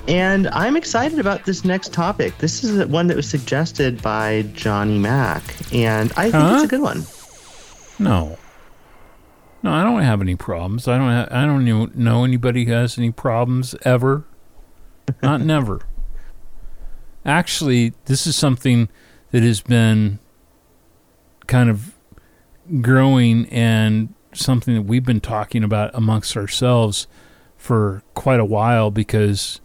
And 0.07 0.49
I'm 0.49 0.79
excited 0.79 1.19
about 1.19 1.45
this 1.45 1.63
next 1.63 1.93
topic. 1.93 2.39
This 2.39 2.65
is 2.65 2.87
one 2.87 3.07
that 3.09 3.17
was 3.17 3.29
suggested 3.29 4.01
by 4.01 4.47
Johnny 4.55 4.99
Mac, 4.99 5.43
and 5.75 6.11
I 6.17 6.31
think 6.31 6.37
huh? 6.37 6.55
it's 6.55 6.65
a 6.65 6.69
good 6.69 6.81
one. 6.81 7.05
No. 7.99 8.39
No, 9.63 9.73
I 9.73 9.83
don't 9.83 10.03
have 10.03 10.21
any 10.21 10.37
problems. 10.37 10.87
I 10.87 10.99
don't. 10.99 11.11
Ha- 11.11 11.29
I 11.31 11.45
don't 11.45 11.97
know 11.97 12.25
anybody 12.25 12.65
who 12.65 12.73
has 12.73 12.97
any 12.99 13.11
problems 13.11 13.75
ever. 13.83 14.25
Not 15.23 15.41
never. 15.55 15.81
Actually, 17.25 17.93
this 18.05 18.27
is 18.27 18.37
something 18.37 18.89
that 19.33 19.43
has 19.43 19.61
been 19.61 20.19
kind 21.47 21.69
of 21.69 21.95
growing 22.81 23.47
and 23.47 24.15
something 24.33 24.75
that 24.75 24.83
we've 24.83 25.05
been 25.05 25.21
talking 25.21 25.65
about 25.65 25.91
amongst 25.95 26.37
ourselves 26.37 27.07
for 27.57 28.03
quite 28.15 28.39
a 28.41 28.45
while 28.45 28.91
because, 28.91 29.61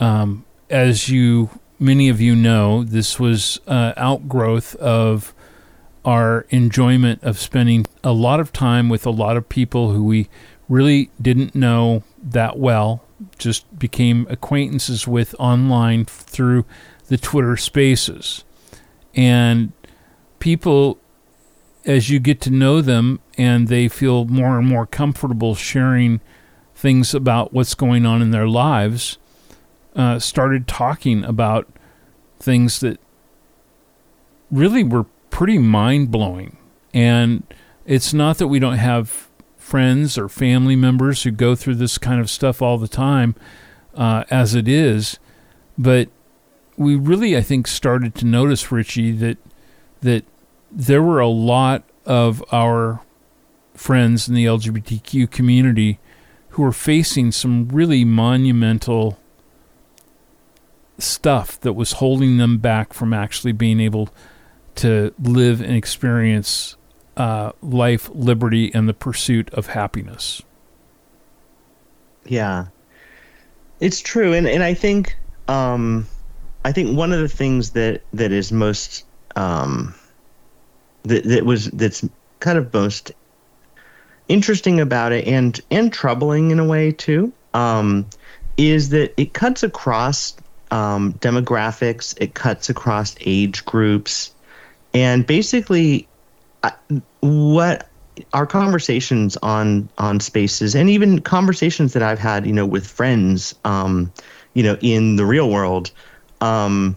um, 0.00 0.44
as 0.68 1.08
you 1.08 1.50
many 1.78 2.08
of 2.08 2.20
you 2.20 2.34
know, 2.34 2.82
this 2.82 3.20
was 3.20 3.60
uh, 3.66 3.92
outgrowth 3.96 4.74
of 4.76 5.33
our 6.04 6.46
enjoyment 6.50 7.22
of 7.22 7.38
spending 7.38 7.86
a 8.02 8.12
lot 8.12 8.40
of 8.40 8.52
time 8.52 8.88
with 8.88 9.06
a 9.06 9.10
lot 9.10 9.36
of 9.36 9.48
people 9.48 9.92
who 9.92 10.04
we 10.04 10.28
really 10.68 11.10
didn't 11.20 11.54
know 11.54 12.02
that 12.22 12.58
well, 12.58 13.04
just 13.38 13.78
became 13.78 14.26
acquaintances 14.28 15.06
with 15.06 15.34
online 15.38 16.04
through 16.04 16.64
the 17.08 17.18
Twitter 17.18 17.56
spaces. 17.56 18.44
And 19.14 19.72
people, 20.38 20.98
as 21.84 22.10
you 22.10 22.18
get 22.18 22.40
to 22.42 22.50
know 22.50 22.80
them 22.80 23.20
and 23.36 23.68
they 23.68 23.88
feel 23.88 24.24
more 24.24 24.58
and 24.58 24.66
more 24.66 24.86
comfortable 24.86 25.54
sharing 25.54 26.20
things 26.74 27.14
about 27.14 27.52
what's 27.52 27.74
going 27.74 28.04
on 28.04 28.20
in 28.20 28.30
their 28.30 28.48
lives, 28.48 29.18
uh, 29.94 30.18
started 30.18 30.66
talking 30.66 31.24
about 31.24 31.68
things 32.40 32.80
that 32.80 32.98
really 34.50 34.82
were 34.82 35.06
pretty 35.34 35.58
mind 35.58 36.12
blowing. 36.12 36.56
And 36.92 37.42
it's 37.84 38.14
not 38.14 38.38
that 38.38 38.46
we 38.46 38.60
don't 38.60 38.78
have 38.78 39.28
friends 39.56 40.16
or 40.16 40.28
family 40.28 40.76
members 40.76 41.24
who 41.24 41.32
go 41.32 41.56
through 41.56 41.74
this 41.74 41.98
kind 41.98 42.20
of 42.20 42.30
stuff 42.30 42.62
all 42.62 42.78
the 42.78 42.86
time 42.86 43.34
uh, 43.96 44.22
as 44.30 44.54
it 44.54 44.68
is, 44.68 45.18
but 45.76 46.08
we 46.76 46.94
really, 46.94 47.36
I 47.36 47.40
think, 47.40 47.66
started 47.66 48.14
to 48.14 48.24
notice, 48.24 48.70
Richie, 48.70 49.10
that 49.10 49.38
that 50.02 50.24
there 50.70 51.02
were 51.02 51.18
a 51.18 51.26
lot 51.26 51.82
of 52.06 52.44
our 52.52 53.00
friends 53.74 54.28
in 54.28 54.36
the 54.36 54.44
LGBTQ 54.44 55.32
community 55.32 55.98
who 56.50 56.62
were 56.62 56.72
facing 56.72 57.32
some 57.32 57.68
really 57.70 58.04
monumental 58.04 59.18
stuff 60.96 61.58
that 61.58 61.72
was 61.72 61.94
holding 61.94 62.36
them 62.36 62.58
back 62.58 62.92
from 62.92 63.12
actually 63.12 63.50
being 63.50 63.80
able 63.80 64.10
to 64.76 65.14
live 65.22 65.60
and 65.60 65.72
experience 65.72 66.76
uh, 67.16 67.52
life, 67.62 68.10
liberty, 68.12 68.72
and 68.74 68.88
the 68.88 68.94
pursuit 68.94 69.52
of 69.54 69.68
happiness. 69.68 70.42
Yeah, 72.26 72.66
it's 73.80 74.00
true, 74.00 74.32
and 74.32 74.46
and 74.46 74.62
I 74.62 74.74
think 74.74 75.16
um, 75.48 76.06
I 76.64 76.72
think 76.72 76.96
one 76.96 77.12
of 77.12 77.20
the 77.20 77.28
things 77.28 77.70
that 77.70 78.02
that 78.12 78.32
is 78.32 78.50
most 78.50 79.04
um, 79.36 79.94
that 81.02 81.24
that 81.24 81.44
was 81.44 81.66
that's 81.70 82.06
kind 82.40 82.58
of 82.58 82.72
most 82.72 83.12
interesting 84.28 84.80
about 84.80 85.12
it 85.12 85.26
and 85.26 85.60
and 85.70 85.92
troubling 85.92 86.50
in 86.50 86.58
a 86.58 86.64
way 86.64 86.90
too 86.90 87.32
um, 87.52 88.06
is 88.56 88.88
that 88.90 89.12
it 89.20 89.34
cuts 89.34 89.62
across 89.62 90.34
um, 90.70 91.12
demographics, 91.14 92.14
it 92.20 92.34
cuts 92.34 92.68
across 92.68 93.14
age 93.20 93.64
groups, 93.64 94.33
and 94.94 95.26
basically, 95.26 96.08
what 97.20 97.88
our 98.32 98.46
conversations 98.46 99.36
on 99.38 99.88
on 99.98 100.20
spaces 100.20 100.74
and 100.74 100.88
even 100.88 101.20
conversations 101.20 101.92
that 101.92 102.02
I've 102.02 102.18
had, 102.18 102.46
you 102.46 102.52
know, 102.52 102.64
with 102.64 102.86
friends, 102.86 103.54
um, 103.64 104.12
you 104.54 104.62
know, 104.62 104.78
in 104.80 105.16
the 105.16 105.26
real 105.26 105.50
world, 105.50 105.90
um, 106.40 106.96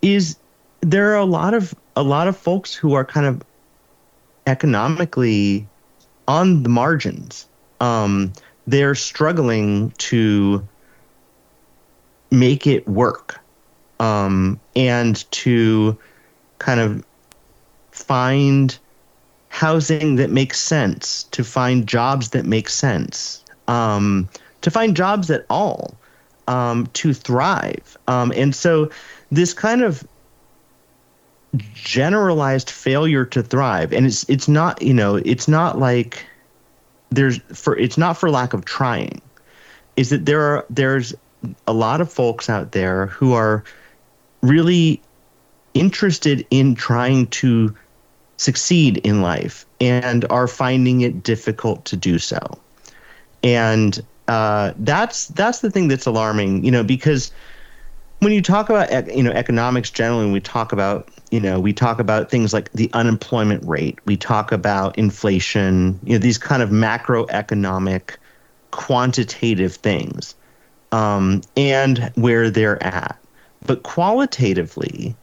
is 0.00 0.36
there 0.80 1.12
are 1.12 1.16
a 1.16 1.24
lot 1.24 1.54
of 1.54 1.74
a 1.96 2.02
lot 2.02 2.28
of 2.28 2.36
folks 2.36 2.74
who 2.74 2.94
are 2.94 3.04
kind 3.04 3.26
of 3.26 3.42
economically 4.46 5.66
on 6.26 6.62
the 6.62 6.68
margins. 6.68 7.46
Um, 7.80 8.32
they're 8.66 8.94
struggling 8.94 9.90
to 9.98 10.66
make 12.30 12.66
it 12.66 12.88
work 12.88 13.38
um, 14.00 14.58
and 14.74 15.30
to 15.32 15.98
kind 16.62 16.80
of 16.80 17.04
find 17.90 18.78
housing 19.48 20.16
that 20.16 20.30
makes 20.30 20.60
sense, 20.60 21.24
to 21.24 21.44
find 21.44 21.86
jobs 21.86 22.30
that 22.30 22.46
make 22.46 22.68
sense, 22.68 23.44
um, 23.68 24.28
to 24.62 24.70
find 24.70 24.96
jobs 24.96 25.30
at 25.30 25.44
all, 25.50 25.94
um, 26.46 26.86
to 26.94 27.12
thrive. 27.12 27.98
Um, 28.06 28.32
and 28.36 28.54
so 28.54 28.90
this 29.30 29.52
kind 29.52 29.82
of 29.82 30.06
generalized 31.74 32.70
failure 32.70 33.24
to 33.26 33.42
thrive, 33.42 33.92
and 33.92 34.06
it's 34.06 34.24
it's 34.28 34.48
not 34.48 34.80
you 34.80 34.94
know 34.94 35.16
it's 35.16 35.48
not 35.48 35.78
like 35.78 36.24
there's 37.10 37.38
for 37.52 37.76
it's 37.76 37.98
not 37.98 38.16
for 38.16 38.30
lack 38.30 38.54
of 38.54 38.64
trying, 38.64 39.20
is 39.96 40.10
that 40.10 40.26
there 40.26 40.40
are 40.40 40.64
there's 40.70 41.12
a 41.66 41.72
lot 41.72 42.00
of 42.00 42.10
folks 42.10 42.48
out 42.48 42.70
there 42.72 43.06
who 43.06 43.32
are 43.32 43.64
really 44.42 45.02
interested 45.74 46.46
in 46.50 46.74
trying 46.74 47.26
to 47.28 47.74
succeed 48.36 48.98
in 48.98 49.22
life 49.22 49.64
and 49.80 50.24
are 50.30 50.48
finding 50.48 51.02
it 51.02 51.22
difficult 51.22 51.84
to 51.86 51.96
do 51.96 52.18
so. 52.18 52.38
And 53.42 54.00
uh, 54.28 54.72
that's 54.78 55.28
that's 55.28 55.60
the 55.60 55.70
thing 55.70 55.88
that's 55.88 56.06
alarming, 56.06 56.64
you 56.64 56.70
know, 56.70 56.84
because 56.84 57.32
when 58.20 58.32
you 58.32 58.40
talk 58.40 58.70
about 58.70 59.14
you 59.14 59.22
know 59.22 59.32
economics 59.32 59.90
generally, 59.90 60.30
we 60.30 60.40
talk 60.40 60.72
about 60.72 61.08
you 61.30 61.40
know 61.40 61.58
we 61.58 61.72
talk 61.72 61.98
about 61.98 62.30
things 62.30 62.52
like 62.52 62.70
the 62.72 62.88
unemployment 62.92 63.66
rate, 63.66 63.98
we 64.04 64.16
talk 64.16 64.52
about 64.52 64.96
inflation, 64.96 65.98
you 66.04 66.12
know 66.12 66.18
these 66.18 66.38
kind 66.38 66.62
of 66.62 66.70
macroeconomic 66.70 68.16
quantitative 68.70 69.74
things, 69.74 70.36
um, 70.92 71.40
and 71.56 72.12
where 72.14 72.48
they're 72.48 72.82
at. 72.82 73.18
But 73.66 73.82
qualitatively, 73.82 75.16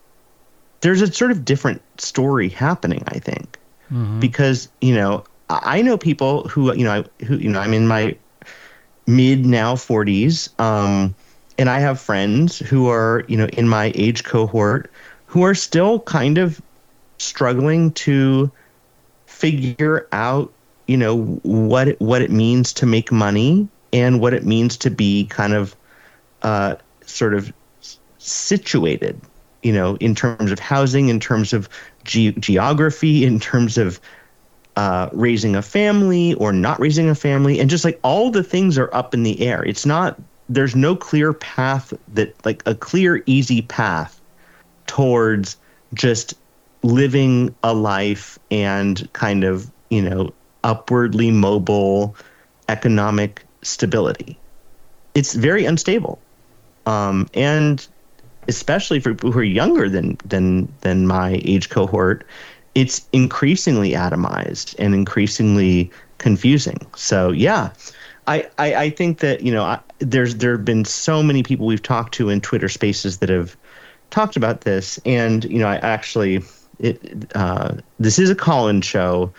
there's 0.81 1.01
a 1.01 1.11
sort 1.11 1.31
of 1.31 1.45
different 1.45 1.81
story 1.99 2.49
happening, 2.49 3.03
I 3.07 3.19
think, 3.19 3.57
mm-hmm. 3.91 4.19
because 4.19 4.69
you 4.81 4.93
know 4.93 5.23
I 5.49 5.81
know 5.81 5.97
people 5.97 6.47
who 6.47 6.73
you 6.75 6.83
know 6.83 7.03
I, 7.03 7.23
who 7.25 7.37
you 7.37 7.49
know 7.49 7.59
I'm 7.59 7.73
in 7.73 7.87
my 7.87 8.15
mid 9.07 9.45
now 9.45 9.75
40s, 9.75 10.59
um, 10.59 11.15
and 11.57 11.69
I 11.69 11.79
have 11.79 11.99
friends 11.99 12.59
who 12.59 12.87
are 12.87 13.23
you 13.27 13.37
know 13.37 13.47
in 13.47 13.67
my 13.67 13.91
age 13.95 14.23
cohort 14.23 14.91
who 15.25 15.43
are 15.43 15.55
still 15.55 15.99
kind 16.01 16.37
of 16.37 16.61
struggling 17.17 17.91
to 17.91 18.51
figure 19.25 20.07
out 20.11 20.51
you 20.87 20.97
know 20.97 21.23
what 21.43 21.89
it, 21.89 22.01
what 22.01 22.21
it 22.21 22.31
means 22.31 22.73
to 22.73 22.85
make 22.85 23.11
money 23.11 23.67
and 23.91 24.19
what 24.19 24.33
it 24.33 24.45
means 24.45 24.77
to 24.77 24.89
be 24.89 25.25
kind 25.25 25.53
of 25.53 25.75
uh, 26.41 26.75
sort 27.05 27.33
of 27.33 27.51
situated 28.19 29.19
you 29.63 29.73
know, 29.73 29.95
in 29.97 30.15
terms 30.15 30.51
of 30.51 30.59
housing, 30.59 31.09
in 31.09 31.19
terms 31.19 31.53
of 31.53 31.69
ge- 32.03 32.35
geography, 32.39 33.25
in 33.25 33.39
terms 33.39 33.77
of 33.77 33.99
uh, 34.75 35.09
raising 35.11 35.55
a 35.55 35.61
family 35.61 36.33
or 36.35 36.53
not 36.53 36.79
raising 36.79 37.09
a 37.09 37.15
family, 37.15 37.59
and 37.59 37.69
just 37.69 37.83
like 37.83 37.99
all 38.03 38.31
the 38.31 38.43
things 38.43 38.77
are 38.77 38.93
up 38.93 39.13
in 39.13 39.23
the 39.23 39.41
air. 39.41 39.63
It's 39.65 39.85
not. 39.85 40.19
There's 40.47 40.75
no 40.75 40.95
clear 40.95 41.33
path 41.33 41.93
that 42.13 42.33
like 42.45 42.63
a 42.65 42.73
clear, 42.73 43.21
easy 43.25 43.61
path 43.61 44.19
towards 44.87 45.57
just 45.93 46.33
living 46.81 47.53
a 47.63 47.73
life 47.73 48.39
and 48.49 49.11
kind 49.13 49.43
of 49.43 49.69
you 49.89 50.01
know 50.01 50.33
upwardly 50.63 51.31
mobile 51.31 52.15
economic 52.69 53.43
stability. 53.61 54.37
It's 55.15 55.33
very 55.33 55.65
unstable. 55.65 56.19
Um, 56.85 57.27
and 57.33 57.85
especially 58.49 58.99
for 58.99 59.13
people 59.13 59.31
who 59.31 59.39
are 59.39 59.43
younger 59.43 59.87
than 59.87 60.17
than 60.25 60.67
than 60.81 61.07
my 61.07 61.39
age 61.45 61.69
cohort, 61.69 62.25
it's 62.75 63.07
increasingly 63.13 63.91
atomized 63.91 64.75
and 64.79 64.93
increasingly 64.93 65.89
confusing. 66.17 66.85
So 66.95 67.31
yeah, 67.31 67.69
I 68.27 68.49
I, 68.57 68.75
I 68.75 68.89
think 68.89 69.19
that 69.19 69.41
you 69.41 69.53
know 69.53 69.63
I, 69.63 69.79
there's 69.99 70.35
there 70.35 70.57
have 70.57 70.65
been 70.65 70.83
so 70.83 71.23
many 71.23 71.43
people 71.43 71.65
we've 71.67 71.81
talked 71.81 72.13
to 72.15 72.29
in 72.29 72.41
Twitter 72.41 72.67
Spaces 72.67 73.19
that 73.19 73.29
have 73.29 73.55
talked 74.09 74.35
about 74.35 74.61
this, 74.61 74.99
and 75.05 75.45
you 75.45 75.59
know 75.59 75.67
I 75.67 75.77
actually 75.77 76.41
it 76.79 77.31
uh, 77.35 77.75
this 77.99 78.17
is 78.19 78.29
a 78.29 78.35
call-in 78.35 78.81
show. 78.81 79.31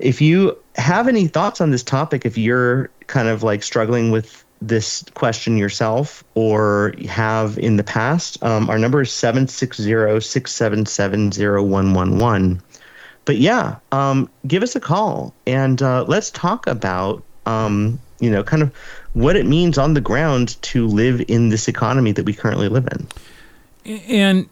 If 0.00 0.20
you 0.20 0.56
have 0.76 1.08
any 1.08 1.26
thoughts 1.26 1.60
on 1.60 1.70
this 1.70 1.82
topic, 1.82 2.26
if 2.26 2.36
you're 2.36 2.90
kind 3.06 3.28
of 3.28 3.42
like 3.42 3.62
struggling 3.62 4.10
with 4.10 4.44
this 4.60 5.04
question 5.14 5.56
yourself 5.56 6.24
or 6.34 6.94
have 7.08 7.58
in 7.58 7.76
the 7.76 7.84
past, 7.84 8.42
um, 8.42 8.68
our 8.68 8.78
number 8.78 9.00
is 9.00 9.12
760 9.12 9.82
677 10.20 11.30
0111. 11.30 12.62
but 13.24 13.36
yeah, 13.36 13.76
um, 13.92 14.28
give 14.46 14.62
us 14.62 14.74
a 14.74 14.80
call 14.80 15.34
and 15.46 15.82
uh, 15.82 16.04
let's 16.08 16.30
talk 16.30 16.66
about 16.66 17.22
um, 17.46 17.98
you 18.20 18.30
know 18.30 18.42
kind 18.42 18.62
of 18.62 18.74
what 19.14 19.36
it 19.36 19.46
means 19.46 19.78
on 19.78 19.94
the 19.94 20.00
ground 20.00 20.60
to 20.62 20.86
live 20.86 21.22
in 21.28 21.48
this 21.48 21.68
economy 21.68 22.12
that 22.12 22.24
we 22.24 22.32
currently 22.32 22.68
live 22.68 22.88
in. 22.92 24.00
And 24.08 24.48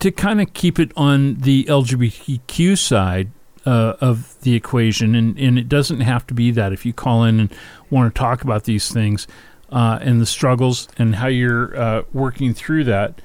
to 0.00 0.12
kind 0.12 0.40
of 0.40 0.52
keep 0.52 0.78
it 0.78 0.92
on 0.96 1.36
the 1.36 1.64
LGBTQ 1.64 2.78
side 2.78 3.30
uh, 3.66 3.94
of 4.00 4.40
the 4.42 4.54
equation, 4.54 5.14
and, 5.14 5.38
and 5.38 5.58
it 5.58 5.68
doesn't 5.68 6.00
have 6.00 6.26
to 6.28 6.34
be 6.34 6.50
that 6.52 6.72
if 6.72 6.86
you 6.86 6.92
call 6.92 7.24
in 7.24 7.40
and 7.40 7.54
want 7.90 8.14
to 8.14 8.18
talk 8.18 8.42
about 8.42 8.64
these 8.64 8.92
things 8.92 9.26
uh, 9.70 9.98
and 10.00 10.20
the 10.20 10.26
struggles 10.26 10.88
and 10.98 11.16
how 11.16 11.26
you're 11.26 11.78
uh, 11.78 12.02
working 12.12 12.54
through 12.54 12.84
that, 12.84 13.20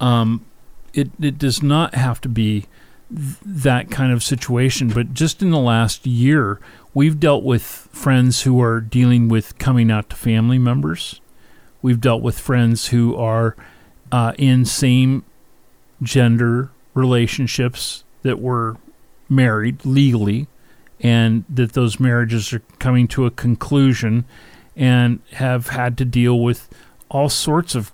um, 0.00 0.44
it, 0.92 1.10
it 1.20 1.38
does 1.38 1.62
not 1.62 1.94
have 1.94 2.20
to 2.22 2.28
be 2.28 2.66
th- 3.14 3.36
that 3.44 3.90
kind 3.90 4.12
of 4.12 4.22
situation. 4.22 4.88
But 4.88 5.14
just 5.14 5.42
in 5.42 5.50
the 5.50 5.58
last 5.58 6.06
year, 6.06 6.60
we've 6.92 7.18
dealt 7.18 7.44
with 7.44 7.62
friends 7.62 8.42
who 8.42 8.60
are 8.60 8.80
dealing 8.80 9.28
with 9.28 9.58
coming 9.58 9.90
out 9.90 10.10
to 10.10 10.16
family 10.16 10.58
members. 10.58 11.20
We've 11.82 12.00
dealt 12.00 12.22
with 12.22 12.38
friends 12.38 12.88
who 12.88 13.14
are 13.16 13.56
uh, 14.10 14.32
in 14.38 14.64
same 14.64 15.24
gender 16.02 16.70
relationships 16.94 18.04
that 18.22 18.40
were 18.40 18.76
married 19.28 19.84
legally 19.84 20.46
and 21.00 21.44
that 21.48 21.72
those 21.72 22.00
marriages 22.00 22.52
are 22.52 22.62
coming 22.78 23.08
to 23.08 23.26
a 23.26 23.30
conclusion 23.30 24.24
and 24.76 25.20
have 25.32 25.68
had 25.68 25.96
to 25.98 26.04
deal 26.04 26.38
with 26.40 26.68
all 27.08 27.28
sorts 27.28 27.74
of 27.74 27.92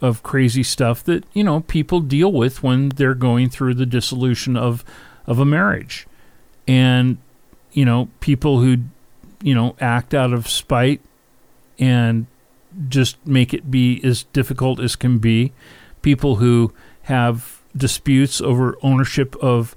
of 0.00 0.22
crazy 0.22 0.62
stuff 0.62 1.02
that 1.04 1.24
you 1.32 1.42
know 1.42 1.60
people 1.60 2.00
deal 2.00 2.32
with 2.32 2.62
when 2.62 2.90
they're 2.90 3.14
going 3.14 3.48
through 3.48 3.74
the 3.74 3.86
dissolution 3.86 4.56
of 4.56 4.84
of 5.26 5.38
a 5.38 5.44
marriage. 5.44 6.06
And 6.66 7.18
you 7.72 7.84
know 7.84 8.08
people 8.20 8.60
who 8.60 8.78
you 9.42 9.54
know 9.54 9.76
act 9.80 10.14
out 10.14 10.32
of 10.32 10.48
spite 10.48 11.00
and 11.78 12.26
just 12.88 13.24
make 13.26 13.54
it 13.54 13.70
be 13.70 14.00
as 14.04 14.24
difficult 14.24 14.80
as 14.80 14.96
can 14.96 15.18
be. 15.18 15.52
People 16.02 16.36
who 16.36 16.72
have 17.02 17.60
disputes 17.76 18.40
over 18.40 18.76
ownership 18.82 19.34
of 19.36 19.74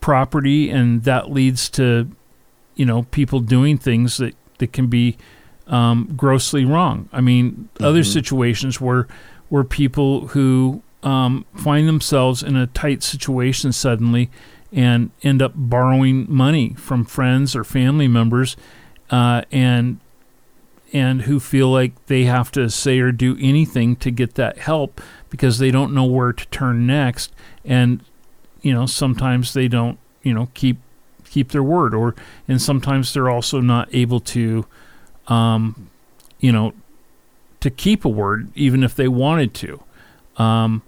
property 0.00 0.70
and 0.70 1.04
that 1.04 1.30
leads 1.30 1.68
to 1.68 2.10
you 2.74 2.86
know 2.86 3.02
people 3.04 3.40
doing 3.40 3.76
things 3.76 4.18
that 4.18 4.34
that 4.58 4.72
can 4.72 4.86
be 4.86 5.16
um, 5.66 6.12
grossly 6.16 6.64
wrong 6.64 7.08
i 7.12 7.20
mean 7.20 7.68
mm-hmm. 7.74 7.84
other 7.84 8.04
situations 8.04 8.80
where 8.80 9.06
where 9.48 9.64
people 9.64 10.28
who 10.28 10.82
um, 11.02 11.44
find 11.54 11.88
themselves 11.88 12.42
in 12.42 12.56
a 12.56 12.66
tight 12.68 13.02
situation 13.02 13.72
suddenly 13.72 14.30
and 14.72 15.10
end 15.22 15.40
up 15.40 15.52
borrowing 15.54 16.26
money 16.28 16.74
from 16.74 17.04
friends 17.04 17.56
or 17.56 17.64
family 17.64 18.08
members 18.08 18.56
uh, 19.10 19.42
and 19.50 20.00
and 20.92 21.22
who 21.22 21.38
feel 21.38 21.70
like 21.70 22.06
they 22.06 22.24
have 22.24 22.50
to 22.50 22.70
say 22.70 22.98
or 22.98 23.12
do 23.12 23.36
anything 23.40 23.94
to 23.96 24.10
get 24.10 24.34
that 24.34 24.58
help 24.58 25.00
because 25.28 25.58
they 25.58 25.70
don't 25.70 25.92
know 25.92 26.04
where 26.04 26.32
to 26.32 26.46
turn 26.48 26.86
next 26.86 27.32
and 27.64 28.02
you 28.68 28.74
know 28.74 28.86
sometimes 28.86 29.52
they 29.54 29.68
don't 29.68 29.98
you 30.22 30.34
know 30.34 30.48
keep 30.54 30.78
keep 31.24 31.52
their 31.52 31.62
word 31.62 31.94
or 31.94 32.14
and 32.46 32.60
sometimes 32.60 33.12
they're 33.12 33.30
also 33.30 33.60
not 33.60 33.88
able 33.92 34.20
to 34.20 34.66
um, 35.28 35.88
you 36.38 36.52
know 36.52 36.72
to 37.60 37.70
keep 37.70 38.04
a 38.04 38.08
word, 38.08 38.50
even 38.54 38.84
if 38.84 38.94
they 38.94 39.08
wanted 39.08 39.54
to. 39.54 39.82
Um, 40.36 40.82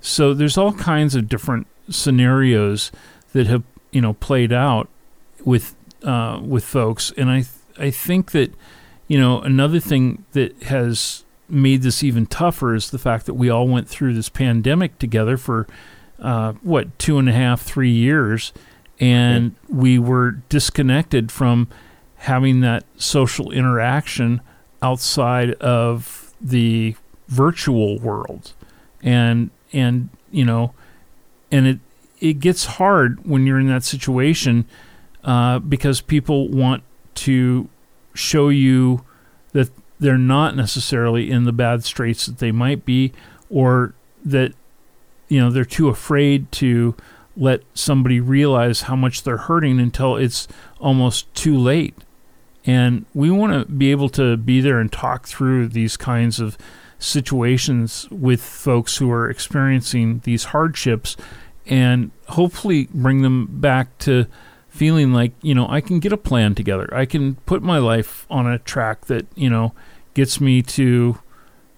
so 0.00 0.34
there's 0.34 0.58
all 0.58 0.72
kinds 0.72 1.14
of 1.14 1.28
different 1.28 1.66
scenarios 1.88 2.90
that 3.32 3.46
have 3.46 3.62
you 3.92 4.00
know 4.00 4.14
played 4.14 4.52
out 4.52 4.88
with 5.44 5.74
uh, 6.02 6.40
with 6.44 6.64
folks, 6.64 7.12
and 7.16 7.30
I 7.30 7.36
th- 7.36 7.48
I 7.78 7.90
think 7.90 8.32
that 8.32 8.52
you 9.08 9.18
know 9.18 9.40
another 9.40 9.80
thing 9.80 10.24
that 10.32 10.62
has 10.64 11.24
made 11.48 11.82
this 11.82 12.02
even 12.02 12.26
tougher 12.26 12.74
is 12.74 12.90
the 12.90 12.98
fact 12.98 13.26
that 13.26 13.34
we 13.34 13.48
all 13.48 13.68
went 13.68 13.88
through 13.88 14.14
this 14.14 14.28
pandemic 14.28 14.98
together 14.98 15.36
for 15.36 15.68
uh, 16.18 16.52
what 16.62 16.98
two 16.98 17.18
and 17.18 17.28
a 17.28 17.32
half 17.32 17.62
three 17.62 17.90
years, 17.90 18.52
and 18.98 19.54
we 19.68 19.98
were 19.98 20.32
disconnected 20.48 21.30
from 21.30 21.68
having 22.16 22.60
that 22.60 22.84
social 22.96 23.50
interaction 23.52 24.40
outside 24.82 25.52
of 25.54 26.34
the 26.40 26.96
virtual 27.28 27.98
world. 27.98 28.52
And 29.02 29.50
and 29.72 30.08
you 30.30 30.44
know 30.44 30.74
and 31.50 31.66
it 31.66 31.78
it 32.20 32.34
gets 32.40 32.64
hard 32.64 33.24
when 33.26 33.46
you're 33.46 33.60
in 33.60 33.68
that 33.68 33.84
situation 33.84 34.64
uh, 35.24 35.58
because 35.58 36.00
people 36.00 36.48
want 36.48 36.82
to 37.14 37.68
show 38.14 38.48
you 38.48 39.04
that 39.52 39.70
they're 39.98 40.18
not 40.18 40.56
necessarily 40.56 41.30
in 41.30 41.44
the 41.44 41.52
bad 41.52 41.84
straits 41.84 42.26
that 42.26 42.38
they 42.38 42.52
might 42.52 42.84
be 42.84 43.12
or 43.50 43.94
that 44.24 44.52
you 45.28 45.40
know 45.40 45.50
they're 45.50 45.64
too 45.64 45.88
afraid 45.88 46.50
to 46.52 46.94
let 47.36 47.62
somebody 47.74 48.18
realize 48.18 48.82
how 48.82 48.96
much 48.96 49.22
they're 49.22 49.36
hurting 49.36 49.78
until 49.78 50.16
it's 50.16 50.48
almost 50.80 51.32
too 51.34 51.56
late 51.56 51.94
and 52.66 53.06
we 53.14 53.30
want 53.30 53.52
to 53.52 53.72
be 53.72 53.90
able 53.90 54.08
to 54.08 54.36
be 54.36 54.60
there 54.60 54.80
and 54.80 54.90
talk 54.90 55.26
through 55.26 55.68
these 55.68 55.96
kinds 55.96 56.40
of 56.40 56.58
situations 56.98 58.08
with 58.10 58.42
folks 58.42 58.96
who 58.96 59.10
are 59.10 59.30
experiencing 59.30 60.20
these 60.24 60.44
hardships 60.44 61.16
and 61.66 62.10
hopefully 62.28 62.88
bring 62.92 63.22
them 63.22 63.46
back 63.60 63.96
to 63.98 64.26
feeling 64.68 65.12
like, 65.12 65.32
you 65.42 65.54
know, 65.54 65.66
I 65.68 65.80
can 65.80 66.00
get 66.00 66.12
a 66.12 66.16
plan 66.16 66.54
together. 66.54 66.92
I 66.92 67.06
can 67.06 67.36
put 67.46 67.62
my 67.62 67.78
life 67.78 68.26
on 68.28 68.46
a 68.46 68.58
track 68.58 69.06
that, 69.06 69.26
you 69.34 69.48
know, 69.48 69.72
gets 70.14 70.40
me 70.40 70.62
to, 70.62 71.18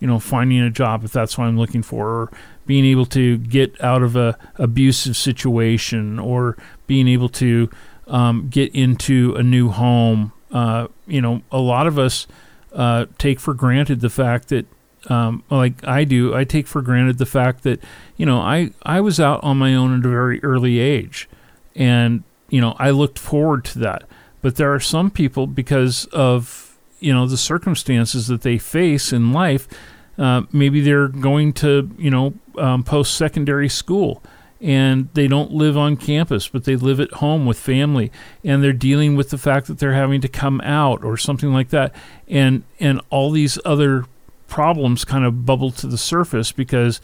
you 0.01 0.07
know, 0.07 0.19
finding 0.19 0.61
a 0.61 0.71
job 0.71 1.05
if 1.05 1.13
that's 1.13 1.37
what 1.37 1.45
I'm 1.45 1.59
looking 1.59 1.83
for, 1.83 2.09
or 2.09 2.31
being 2.69 2.85
able 2.85 3.07
to 3.07 3.39
get 3.39 3.69
out 3.83 4.05
of 4.05 4.15
a 4.15 4.39
abusive 4.57 5.17
situation, 5.17 6.21
or 6.21 6.57
being 6.87 7.09
able 7.09 7.29
to 7.29 7.69
um, 8.07 8.49
get 8.49 8.73
into 8.75 9.35
a 9.35 9.43
new 9.43 9.71
home 9.71 10.33
uh, 10.51 10.89
you 11.07 11.21
know, 11.21 11.43
a 11.51 11.59
lot 11.59 11.87
of 11.87 11.99
us 11.99 12.27
uh, 12.73 13.07
take 13.19 13.41
for 13.41 13.55
granted 13.55 14.01
the 14.01 14.11
fact 14.11 14.49
that, 14.49 14.67
um, 15.09 15.43
like 15.51 15.87
I 15.87 16.05
do, 16.05 16.35
I 16.35 16.45
take 16.45 16.67
for 16.67 16.83
granted 16.83 17.19
the 17.19 17.27
fact 17.27 17.63
that, 17.65 17.83
you 18.17 18.27
know, 18.27 18.41
I, 18.41 18.71
I 18.83 19.01
was 19.01 19.21
out 19.21 19.43
on 19.45 19.59
my 19.59 19.75
own 19.75 19.99
at 19.99 20.05
a 20.05 20.09
very 20.09 20.43
early 20.43 20.79
age. 20.79 21.29
And, 21.75 22.25
you 22.49 22.61
know, 22.61 22.75
I 22.79 22.91
looked 22.91 23.19
forward 23.19 23.65
to 23.67 23.79
that. 23.81 24.05
But 24.41 24.57
there 24.57 24.73
are 24.73 24.81
some 24.81 25.11
people, 25.11 25.47
because 25.47 26.07
of, 26.07 26.77
you 27.01 27.13
know, 27.13 27.27
the 27.27 27.37
circumstances 27.37 28.29
that 28.29 28.43
they 28.43 28.59
face 28.59 29.13
in 29.13 29.33
life, 29.33 29.69
uh, 30.17 30.43
maybe 30.53 30.81
they're 30.81 31.09
going 31.09 31.53
to, 31.55 31.91
you 31.99 32.11
know, 32.11 32.35
um, 32.59 32.83
post 32.83 33.15
secondary 33.15 33.69
school. 33.69 34.23
And 34.61 35.09
they 35.15 35.29
don't 35.29 35.53
live 35.53 35.79
on 35.79 35.97
campus, 35.97 36.49
but 36.49 36.65
they 36.65 36.75
live 36.75 36.99
at 36.99 37.13
home 37.13 37.47
with 37.47 37.57
family, 37.57 38.11
and 38.43 38.61
they're 38.61 38.73
dealing 38.73 39.15
with 39.15 39.31
the 39.31 39.39
fact 39.39 39.69
that 39.69 39.79
they're 39.79 39.93
having 39.93 40.21
to 40.23 40.29
come 40.29 40.61
out 40.63 41.05
or 41.05 41.17
something 41.17 41.53
like 41.53 41.69
that, 41.69 41.95
and 42.27 42.65
and 42.81 43.01
all 43.09 43.31
these 43.31 43.57
other 43.65 44.05
problems 44.49 45.05
kind 45.05 45.25
of 45.25 45.47
bubble 45.47 45.71
to 45.71 45.87
the 45.87 45.97
surface 45.97 46.51
because 46.51 47.01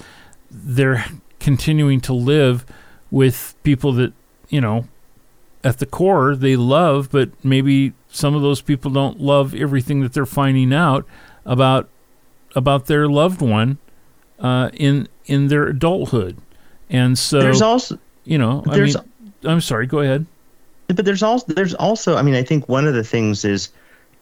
they're 0.50 1.04
continuing 1.38 2.00
to 2.00 2.12
live 2.12 2.66
with 3.12 3.54
people 3.62 3.92
that 3.92 4.12
you 4.48 4.60
know 4.60 4.88
at 5.62 5.78
the 5.78 5.86
core 5.86 6.36
they 6.36 6.56
love, 6.56 7.10
but 7.10 7.30
maybe 7.44 7.92
some 8.10 8.34
of 8.34 8.42
those 8.42 8.60
people 8.60 8.90
don't 8.90 9.20
love 9.20 9.54
everything 9.54 10.00
that 10.00 10.12
they're 10.12 10.26
finding 10.26 10.72
out 10.72 11.06
about 11.44 11.88
about 12.54 12.86
their 12.86 13.08
loved 13.08 13.40
one 13.40 13.78
uh, 14.38 14.70
in 14.74 15.08
in 15.26 15.48
their 15.48 15.66
adulthood 15.66 16.36
and 16.90 17.18
so 17.18 17.40
there's 17.40 17.62
also 17.62 17.98
you 18.24 18.38
know 18.38 18.62
I 18.68 18.78
mean 18.78 18.94
I'm 19.46 19.60
sorry, 19.60 19.86
go 19.86 20.00
ahead. 20.00 20.26
But 20.88 21.04
there's 21.04 21.22
also 21.22 21.52
there's 21.52 21.74
also 21.74 22.16
I 22.16 22.22
mean 22.22 22.34
I 22.34 22.42
think 22.42 22.68
one 22.68 22.86
of 22.86 22.94
the 22.94 23.04
things 23.04 23.44
is 23.44 23.70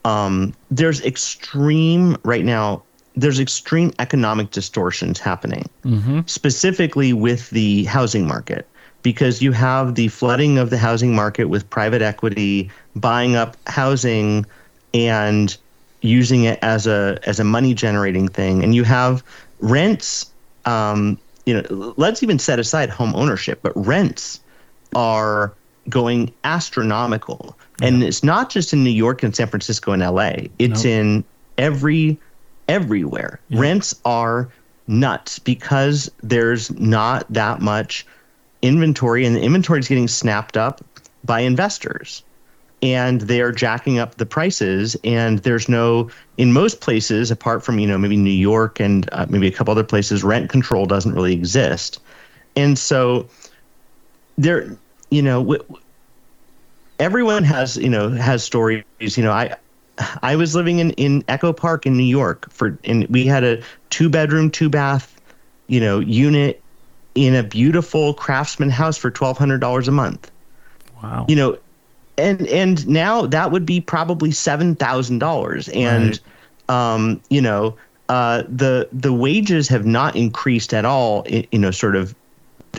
um, 0.04 0.54
there's 0.70 1.00
extreme 1.04 2.16
right 2.24 2.44
now 2.44 2.82
there's 3.14 3.38
extreme 3.38 3.92
economic 3.98 4.50
distortions 4.52 5.18
happening 5.18 5.68
mm-hmm. 5.84 6.20
specifically 6.26 7.12
with 7.12 7.50
the 7.50 7.84
housing 7.84 8.26
market 8.26 8.66
because 9.02 9.42
you 9.42 9.52
have 9.52 9.96
the 9.96 10.08
flooding 10.08 10.56
of 10.56 10.70
the 10.70 10.78
housing 10.78 11.14
market 11.14 11.46
with 11.46 11.68
private 11.68 12.00
equity 12.00 12.70
buying 12.96 13.36
up 13.36 13.56
housing 13.66 14.46
and 14.94 15.58
using 16.00 16.44
it 16.44 16.58
as 16.62 16.86
a 16.86 17.18
as 17.24 17.38
a 17.38 17.44
money 17.44 17.74
generating 17.74 18.28
thing 18.28 18.62
and 18.62 18.74
you 18.74 18.82
have 18.82 19.22
rents 19.62 20.30
um, 20.64 21.18
you 21.46 21.54
know, 21.54 21.94
let's 21.96 22.22
even 22.22 22.38
set 22.38 22.58
aside 22.58 22.88
home 22.90 23.14
ownership, 23.14 23.60
but 23.62 23.72
rents 23.74 24.40
are 24.94 25.52
going 25.88 26.32
astronomical. 26.44 27.56
Yeah. 27.80 27.88
And 27.88 28.02
it's 28.02 28.22
not 28.22 28.50
just 28.50 28.72
in 28.72 28.84
New 28.84 28.90
York 28.90 29.22
and 29.22 29.34
San 29.34 29.48
Francisco 29.48 29.92
and 29.92 30.02
LA. 30.02 30.48
It's 30.58 30.84
nope. 30.84 30.92
in 30.92 31.24
every 31.58 32.18
everywhere. 32.68 33.40
Yeah. 33.48 33.60
Rents 33.60 34.00
are 34.04 34.48
nuts 34.86 35.38
because 35.38 36.10
there's 36.22 36.70
not 36.78 37.26
that 37.32 37.60
much 37.60 38.06
inventory 38.62 39.24
and 39.24 39.34
the 39.34 39.40
inventory 39.40 39.80
is 39.80 39.88
getting 39.88 40.06
snapped 40.06 40.56
up 40.56 40.84
by 41.24 41.40
investors 41.40 42.22
and 42.82 43.22
they 43.22 43.40
are 43.40 43.52
jacking 43.52 43.98
up 43.98 44.16
the 44.16 44.26
prices 44.26 44.96
and 45.04 45.38
there's 45.40 45.68
no 45.68 46.10
in 46.36 46.52
most 46.52 46.80
places 46.80 47.30
apart 47.30 47.62
from 47.62 47.78
you 47.78 47.86
know 47.86 47.96
maybe 47.96 48.16
new 48.16 48.30
york 48.30 48.80
and 48.80 49.08
uh, 49.12 49.26
maybe 49.28 49.46
a 49.46 49.52
couple 49.52 49.70
other 49.70 49.84
places 49.84 50.24
rent 50.24 50.50
control 50.50 50.86
doesn't 50.86 51.14
really 51.14 51.32
exist. 51.32 52.00
And 52.56 52.78
so 52.78 53.28
there 54.36 54.76
you 55.10 55.22
know 55.22 55.42
w- 55.42 55.64
everyone 56.98 57.44
has 57.44 57.76
you 57.76 57.88
know 57.88 58.10
has 58.10 58.42
stories. 58.42 58.84
You 58.98 59.22
know 59.24 59.32
i 59.32 59.54
i 60.22 60.36
was 60.36 60.54
living 60.54 60.78
in 60.78 60.90
in 60.92 61.22
echo 61.28 61.52
park 61.52 61.84
in 61.84 61.96
new 61.96 62.02
york 62.02 62.50
for 62.50 62.78
and 62.84 63.06
we 63.08 63.26
had 63.26 63.44
a 63.44 63.62
two 63.90 64.08
bedroom 64.08 64.50
two 64.50 64.70
bath 64.70 65.20
you 65.66 65.78
know 65.78 66.00
unit 66.00 66.62
in 67.14 67.34
a 67.34 67.42
beautiful 67.42 68.14
craftsman 68.14 68.70
house 68.70 68.96
for 68.96 69.10
$1200 69.10 69.88
a 69.88 69.90
month. 69.90 70.30
Wow. 71.02 71.26
You 71.28 71.36
know 71.36 71.58
and 72.18 72.46
and 72.48 72.86
now 72.86 73.26
that 73.26 73.50
would 73.50 73.66
be 73.66 73.80
probably 73.80 74.30
seven 74.30 74.74
thousand 74.74 75.18
dollars, 75.18 75.68
and 75.70 76.20
right. 76.68 76.94
um, 76.94 77.20
you 77.30 77.40
know 77.40 77.76
uh, 78.08 78.42
the 78.48 78.88
the 78.92 79.12
wages 79.12 79.68
have 79.68 79.86
not 79.86 80.14
increased 80.16 80.74
at 80.74 80.84
all. 80.84 81.26
You 81.28 81.58
know, 81.58 81.70
sort 81.70 81.96
of 81.96 82.14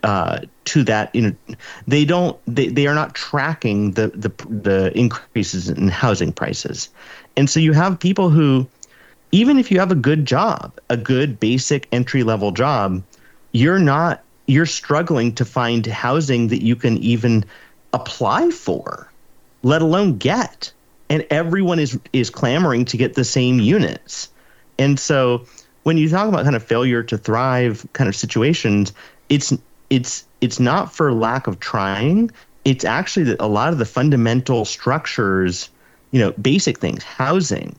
uh, 0.04 0.42
to 0.66 0.84
that. 0.84 1.14
You 1.16 1.22
know, 1.22 1.56
they 1.88 2.06
don't 2.06 2.40
they, 2.46 2.68
they 2.68 2.88
are 2.88 2.96
not 2.96 3.16
tracking 3.16 3.92
the 3.92 4.10
the 4.10 4.30
the 4.48 4.98
increases 4.98 5.70
in 5.70 5.88
housing 5.88 6.32
prices, 6.32 6.90
and 7.36 7.50
so 7.50 7.60
you 7.60 7.74
have 7.74 8.00
people 8.00 8.30
who, 8.30 8.68
even 9.32 9.58
if 9.58 9.72
you 9.72 9.80
have 9.80 9.92
a 9.92 9.96
good 9.96 10.26
job, 10.26 10.72
a 10.90 10.98
good 10.98 11.40
basic 11.40 11.88
entry 11.92 12.22
level 12.24 12.52
job, 12.52 13.02
you're 13.54 13.80
not 13.80 14.24
you're 14.46 14.66
struggling 14.68 15.34
to 15.34 15.46
find 15.46 15.86
housing 15.88 16.50
that 16.50 16.64
you 16.64 16.76
can 16.76 16.98
even 16.98 17.46
apply 17.94 18.50
for 18.52 19.10
let 19.64 19.82
alone 19.82 20.18
get. 20.18 20.72
And 21.10 21.26
everyone 21.30 21.80
is 21.80 22.00
is 22.14 22.30
clamoring 22.30 22.86
to 22.86 22.98
get 22.98 23.16
the 23.16 23.26
same 23.26 23.60
units. 23.60 24.30
And 24.80 25.00
so 25.00 25.46
when 25.84 25.98
you 25.98 26.10
talk 26.10 26.28
about 26.28 26.44
kind 26.44 26.56
of 26.56 26.64
failure 26.64 27.04
to 27.04 27.18
thrive 27.18 27.86
kind 27.94 28.08
of 28.08 28.16
situations, 28.16 28.94
it's 29.30 29.54
it's 29.90 30.26
it's 30.42 30.60
not 30.60 30.94
for 30.94 31.14
lack 31.14 31.48
of 31.48 31.60
trying. 31.60 32.32
It's 32.66 32.86
actually 32.86 33.26
that 33.26 33.38
a 33.40 33.48
lot 33.48 33.74
of 33.74 33.80
the 33.80 33.86
fundamental 33.86 34.66
structures, 34.66 35.70
you 36.12 36.20
know, 36.20 36.32
basic 36.34 36.80
things, 36.80 37.04
housing, 37.04 37.76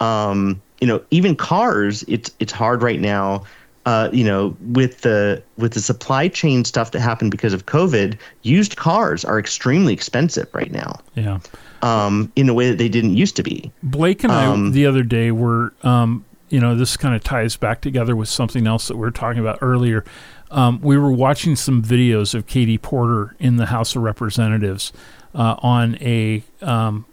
um, 0.00 0.60
you 0.80 0.86
know, 0.86 1.02
even 1.10 1.34
cars. 1.34 2.04
It's 2.08 2.30
it's 2.38 2.52
hard 2.52 2.82
right 2.82 3.00
now 3.00 3.44
uh, 3.86 4.08
you 4.12 4.24
know, 4.24 4.56
with 4.72 5.02
the 5.02 5.42
with 5.58 5.74
the 5.74 5.80
supply 5.80 6.28
chain 6.28 6.64
stuff 6.64 6.92
that 6.92 7.00
happened 7.00 7.30
because 7.30 7.52
of 7.52 7.66
COVID, 7.66 8.16
used 8.42 8.76
cars 8.76 9.24
are 9.24 9.38
extremely 9.38 9.92
expensive 9.92 10.48
right 10.54 10.72
now. 10.72 11.00
Yeah. 11.14 11.40
Um, 11.82 12.32
in 12.34 12.48
a 12.48 12.54
way 12.54 12.70
that 12.70 12.78
they 12.78 12.88
didn't 12.88 13.14
used 13.14 13.36
to 13.36 13.42
be. 13.42 13.70
Blake 13.82 14.24
and 14.24 14.32
um, 14.32 14.68
I 14.68 14.70
the 14.70 14.86
other 14.86 15.02
day 15.02 15.30
were, 15.30 15.74
um, 15.82 16.24
you 16.48 16.58
know, 16.58 16.74
this 16.74 16.96
kind 16.96 17.14
of 17.14 17.22
ties 17.22 17.56
back 17.56 17.82
together 17.82 18.16
with 18.16 18.30
something 18.30 18.66
else 18.66 18.88
that 18.88 18.94
we 18.94 19.00
were 19.00 19.10
talking 19.10 19.40
about 19.40 19.58
earlier. 19.60 20.02
Um, 20.50 20.80
we 20.80 20.96
were 20.96 21.12
watching 21.12 21.56
some 21.56 21.82
videos 21.82 22.34
of 22.34 22.46
Katie 22.46 22.78
Porter 22.78 23.36
in 23.38 23.56
the 23.56 23.66
House 23.66 23.96
of 23.96 24.02
Representatives 24.02 24.92
uh, 25.34 25.56
on 25.58 25.96
a 26.00 26.42
um, 26.62 27.04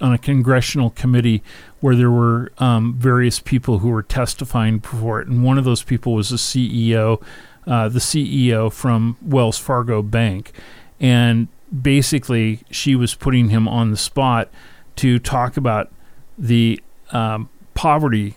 on 0.00 0.12
a 0.12 0.18
congressional 0.18 0.90
committee 0.90 1.42
where 1.86 1.94
there 1.94 2.10
were 2.10 2.50
um, 2.58 2.94
various 2.98 3.38
people 3.38 3.78
who 3.78 3.88
were 3.88 4.02
testifying 4.02 4.78
before 4.78 5.20
it, 5.20 5.28
and 5.28 5.44
one 5.44 5.56
of 5.56 5.62
those 5.62 5.84
people 5.84 6.14
was 6.14 6.30
the 6.30 6.36
CEO, 6.36 7.22
uh, 7.64 7.88
the 7.88 8.00
CEO 8.00 8.72
from 8.72 9.16
Wells 9.22 9.56
Fargo 9.56 10.02
Bank, 10.02 10.50
and 10.98 11.46
basically 11.80 12.58
she 12.72 12.96
was 12.96 13.14
putting 13.14 13.50
him 13.50 13.68
on 13.68 13.92
the 13.92 13.96
spot 13.96 14.50
to 14.96 15.20
talk 15.20 15.56
about 15.56 15.92
the 16.36 16.82
um, 17.12 17.48
poverty 17.74 18.34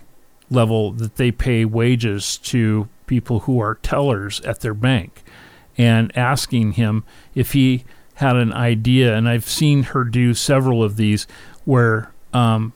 level 0.52 0.92
that 0.92 1.16
they 1.16 1.32
pay 1.32 1.66
wages 1.66 2.38
to 2.38 2.88
people 3.08 3.40
who 3.40 3.60
are 3.60 3.80
tellers 3.82 4.40
at 4.42 4.60
their 4.60 4.76
bank, 4.76 5.24
and 5.76 6.16
asking 6.16 6.74
him 6.74 7.04
if 7.34 7.54
he 7.54 7.84
had 8.14 8.36
an 8.36 8.54
idea. 8.54 9.18
And 9.18 9.28
I've 9.28 9.50
seen 9.50 9.82
her 9.86 10.04
do 10.04 10.36
several 10.36 10.84
of 10.84 10.98
these 10.98 11.26
where 11.66 12.12
um, 12.32 12.74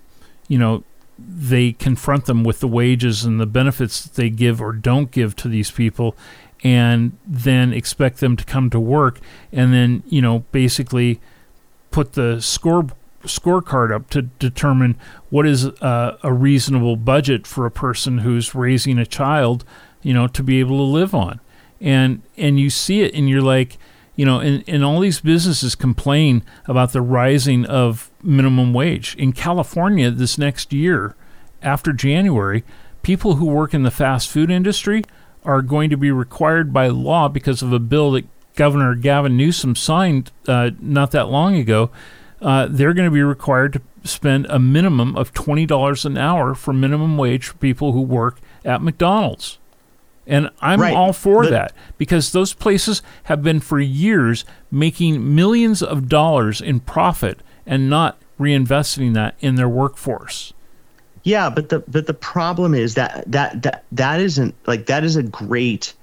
you 0.47 0.57
know 0.57 0.83
they 1.17 1.71
confront 1.73 2.25
them 2.25 2.43
with 2.43 2.59
the 2.59 2.67
wages 2.67 3.23
and 3.23 3.39
the 3.39 3.45
benefits 3.45 4.01
that 4.03 4.15
they 4.15 4.29
give 4.29 4.61
or 4.61 4.73
don't 4.73 5.11
give 5.11 5.35
to 5.35 5.47
these 5.47 5.69
people 5.71 6.15
and 6.63 7.17
then 7.25 7.71
expect 7.71 8.19
them 8.19 8.35
to 8.35 8.43
come 8.43 8.69
to 8.69 8.79
work 8.79 9.19
and 9.51 9.73
then 9.73 10.03
you 10.07 10.21
know 10.21 10.39
basically 10.51 11.19
put 11.91 12.13
the 12.13 12.41
score 12.41 12.87
scorecard 13.23 13.93
up 13.93 14.09
to 14.09 14.21
determine 14.21 14.95
what 15.29 15.45
is 15.45 15.65
a, 15.65 16.17
a 16.23 16.33
reasonable 16.33 16.95
budget 16.97 17.47
for 17.47 17.65
a 17.65 17.71
person 17.71 18.19
who's 18.19 18.53
raising 18.53 18.97
a 18.99 19.05
child 19.05 19.63
you 20.03 20.13
know 20.13 20.27
to 20.27 20.43
be 20.43 20.59
able 20.59 20.77
to 20.77 20.83
live 20.83 21.15
on. 21.15 21.39
And 21.81 22.21
and 22.37 22.59
you 22.59 22.69
see 22.69 23.01
it 23.01 23.15
and 23.15 23.29
you're 23.29 23.41
like 23.41 23.77
you 24.15 24.25
know, 24.25 24.39
and, 24.39 24.63
and 24.67 24.85
all 24.85 24.99
these 24.99 25.21
businesses 25.21 25.73
complain 25.73 26.43
about 26.65 26.93
the 26.93 27.01
rising 27.01 27.65
of 27.65 28.11
minimum 28.23 28.73
wage. 28.73 29.15
In 29.15 29.33
California 29.33 30.09
this 30.11 30.37
next 30.37 30.73
year, 30.73 31.15
after 31.61 31.93
January, 31.93 32.63
people 33.01 33.35
who 33.35 33.45
work 33.45 33.73
in 33.73 33.83
the 33.83 33.91
fast 33.91 34.29
food 34.29 34.49
industry 34.49 35.03
are 35.43 35.61
going 35.61 35.89
to 35.89 35.97
be 35.97 36.11
required 36.11 36.73
by 36.73 36.87
law 36.87 37.27
because 37.27 37.61
of 37.61 37.73
a 37.73 37.79
bill 37.79 38.11
that 38.11 38.25
Governor 38.55 38.95
Gavin 38.95 39.35
Newsom 39.35 39.75
signed 39.75 40.31
uh, 40.47 40.71
not 40.79 41.11
that 41.11 41.29
long 41.29 41.55
ago. 41.55 41.89
Uh, 42.41 42.67
they're 42.69 42.93
going 42.93 43.07
to 43.07 43.13
be 43.13 43.23
required 43.23 43.73
to 43.73 43.81
spend 44.03 44.45
a 44.47 44.59
minimum 44.59 45.15
of 45.15 45.33
$20 45.33 46.05
an 46.05 46.17
hour 46.17 46.53
for 46.53 46.73
minimum 46.73 47.17
wage 47.17 47.47
for 47.47 47.55
people 47.55 47.93
who 47.93 48.01
work 48.01 48.39
at 48.65 48.81
McDonald's. 48.81 49.57
And 50.25 50.49
I'm 50.61 50.79
right. 50.79 50.93
all 50.93 51.13
for 51.13 51.43
but, 51.43 51.51
that 51.51 51.73
because 51.97 52.31
those 52.31 52.53
places 52.53 53.01
have 53.23 53.43
been 53.43 53.59
for 53.59 53.79
years 53.79 54.45
making 54.71 55.35
millions 55.35 55.83
of 55.83 56.07
dollars 56.07 56.61
in 56.61 56.79
profit 56.79 57.39
and 57.65 57.89
not 57.89 58.17
reinvesting 58.39 59.13
that 59.13 59.35
in 59.39 59.55
their 59.55 59.69
workforce. 59.69 60.53
Yeah, 61.23 61.49
but 61.49 61.69
the 61.69 61.79
but 61.79 62.07
the 62.07 62.13
problem 62.13 62.73
is 62.73 62.95
that 62.95 63.23
that 63.27 63.61
that 63.63 63.83
that 63.91 64.19
isn't 64.19 64.55
like 64.67 64.87
that 64.87 65.03
is 65.03 65.15
a 65.15 65.23
great 65.23 65.93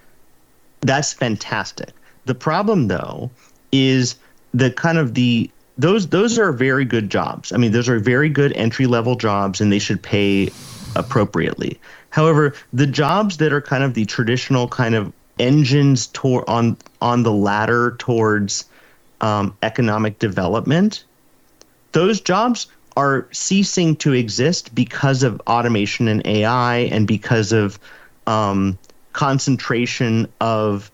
that's 0.81 1.13
fantastic. 1.13 1.93
The 2.25 2.35
problem 2.35 2.89
though 2.89 3.31
is 3.73 4.17
the 4.55 4.71
kind 4.71 4.99
of 4.99 5.15
the 5.15 5.51
those 5.77 6.09
those 6.09 6.39
are 6.39 6.53
very 6.53 6.85
good 6.85 7.11
jobs. 7.11 7.53
I 7.53 7.57
mean, 7.57 7.73
those 7.73 7.89
are 7.89 7.99
very 7.99 8.29
good 8.29 8.53
entry 8.55 8.87
level 8.87 9.15
jobs 9.15 9.61
and 9.61 9.73
they 9.73 9.79
should 9.79 10.03
pay 10.03 10.51
appropriately. 10.97 11.79
However, 12.11 12.55
the 12.73 12.87
jobs 12.87 13.37
that 13.39 13.53
are 13.53 13.61
kind 13.61 13.85
of 13.85 13.95
the 13.95 14.05
traditional 14.05 14.69
kind 14.69 14.95
of 14.95 15.13
engines 15.39 16.11
on 16.23 16.77
on 17.01 17.23
the 17.23 17.33
ladder 17.33 17.97
towards 17.99 18.65
um, 19.21 19.57
economic 19.63 20.19
development, 20.19 21.05
those 21.93 22.21
jobs 22.21 22.67
are 22.97 23.29
ceasing 23.33 23.97
to 23.97 24.13
exist 24.13 24.75
because 24.75 25.23
of 25.23 25.41
automation 25.47 26.09
and 26.09 26.27
AI 26.27 26.79
and 26.79 27.07
because 27.07 27.53
of 27.53 27.79
um, 28.27 28.79
concentration 29.13 30.29
of 30.41 30.91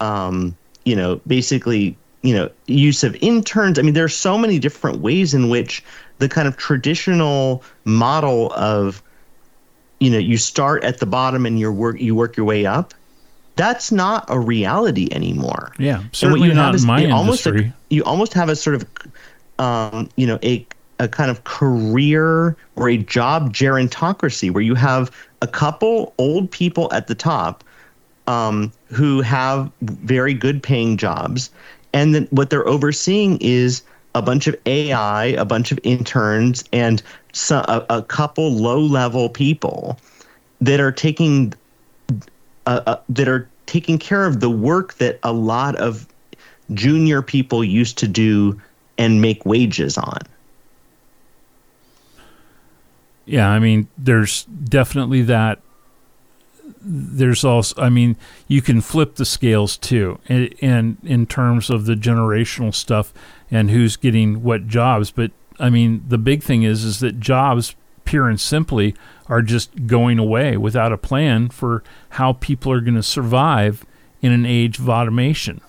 um, 0.00 0.56
you 0.84 0.94
know 0.96 1.20
basically 1.26 1.96
you 2.22 2.34
know 2.34 2.50
use 2.66 3.04
of 3.04 3.16
interns. 3.20 3.78
I 3.78 3.82
mean, 3.82 3.94
there 3.94 4.04
are 4.04 4.08
so 4.08 4.36
many 4.36 4.58
different 4.58 5.00
ways 5.00 5.34
in 5.34 5.48
which 5.48 5.82
the 6.18 6.28
kind 6.28 6.48
of 6.48 6.56
traditional 6.56 7.62
model 7.84 8.52
of 8.54 9.02
you 10.00 10.10
know 10.10 10.18
you 10.18 10.36
start 10.36 10.84
at 10.84 10.98
the 10.98 11.06
bottom 11.06 11.46
and 11.46 11.58
you 11.58 11.72
work 11.72 12.00
you 12.00 12.14
work 12.14 12.36
your 12.36 12.46
way 12.46 12.66
up 12.66 12.94
that's 13.56 13.90
not 13.90 14.24
a 14.28 14.38
reality 14.38 15.08
anymore 15.10 15.72
yeah 15.78 16.02
certainly 16.12 16.52
not 16.52 16.74
in 16.74 16.86
my 16.86 17.10
almost 17.10 17.46
industry. 17.46 17.72
A, 17.90 17.94
you 17.94 18.04
almost 18.04 18.32
have 18.32 18.48
a 18.48 18.56
sort 18.56 18.76
of 18.76 18.86
um, 19.58 20.08
you 20.16 20.26
know 20.26 20.38
a 20.42 20.66
a 20.98 21.08
kind 21.08 21.30
of 21.30 21.44
career 21.44 22.56
or 22.76 22.88
a 22.88 22.96
job 22.96 23.52
gerontocracy 23.52 24.50
where 24.50 24.62
you 24.62 24.74
have 24.74 25.10
a 25.42 25.46
couple 25.46 26.12
old 26.18 26.50
people 26.50 26.92
at 26.92 27.06
the 27.06 27.14
top 27.14 27.62
um, 28.26 28.72
who 28.86 29.20
have 29.20 29.70
very 29.80 30.34
good 30.34 30.62
paying 30.62 30.96
jobs. 30.96 31.50
And 31.92 32.14
then 32.14 32.28
what 32.30 32.50
they're 32.50 32.66
overseeing 32.66 33.38
is 33.40 33.82
a 34.14 34.22
bunch 34.22 34.46
of 34.46 34.56
AI, 34.66 35.26
a 35.26 35.44
bunch 35.44 35.72
of 35.72 35.78
interns, 35.82 36.64
and 36.72 37.02
so, 37.32 37.58
a, 37.68 37.86
a 37.88 38.02
couple 38.02 38.52
low 38.52 38.80
level 38.80 39.28
people 39.28 39.98
that 40.60 40.80
are 40.80 40.92
taking 40.92 41.54
uh, 42.66 42.80
uh, 42.86 42.96
that 43.08 43.28
are 43.28 43.48
taking 43.66 43.98
care 43.98 44.24
of 44.26 44.40
the 44.40 44.50
work 44.50 44.94
that 44.94 45.18
a 45.22 45.32
lot 45.32 45.76
of 45.76 46.06
junior 46.74 47.22
people 47.22 47.62
used 47.62 47.96
to 47.98 48.08
do 48.08 48.60
and 48.98 49.22
make 49.22 49.46
wages 49.46 49.96
on. 49.96 50.18
Yeah, 53.24 53.48
I 53.48 53.58
mean, 53.58 53.88
there's 53.96 54.44
definitely 54.44 55.22
that 55.22 55.60
there's 56.80 57.44
also, 57.44 57.80
I 57.80 57.88
mean, 57.88 58.16
you 58.46 58.62
can 58.62 58.80
flip 58.80 59.16
the 59.16 59.24
scales 59.24 59.76
too, 59.76 60.18
and, 60.28 60.54
and 60.60 60.98
in 61.02 61.26
terms 61.26 61.70
of 61.70 61.86
the 61.86 61.94
generational 61.94 62.74
stuff 62.74 63.12
and 63.50 63.70
who's 63.70 63.96
getting 63.96 64.42
what 64.42 64.66
jobs. 64.66 65.10
But 65.10 65.30
I 65.58 65.70
mean, 65.70 66.04
the 66.06 66.18
big 66.18 66.42
thing 66.42 66.62
is 66.62 66.84
is 66.84 67.00
that 67.00 67.20
jobs, 67.20 67.74
pure 68.04 68.28
and 68.28 68.40
simply, 68.40 68.94
are 69.26 69.42
just 69.42 69.86
going 69.86 70.18
away 70.18 70.56
without 70.56 70.92
a 70.92 70.98
plan 70.98 71.48
for 71.48 71.82
how 72.10 72.34
people 72.34 72.72
are 72.72 72.80
going 72.80 72.94
to 72.94 73.02
survive 73.02 73.84
in 74.22 74.32
an 74.32 74.46
age 74.46 74.78
of 74.78 74.88
automation. 74.88 75.60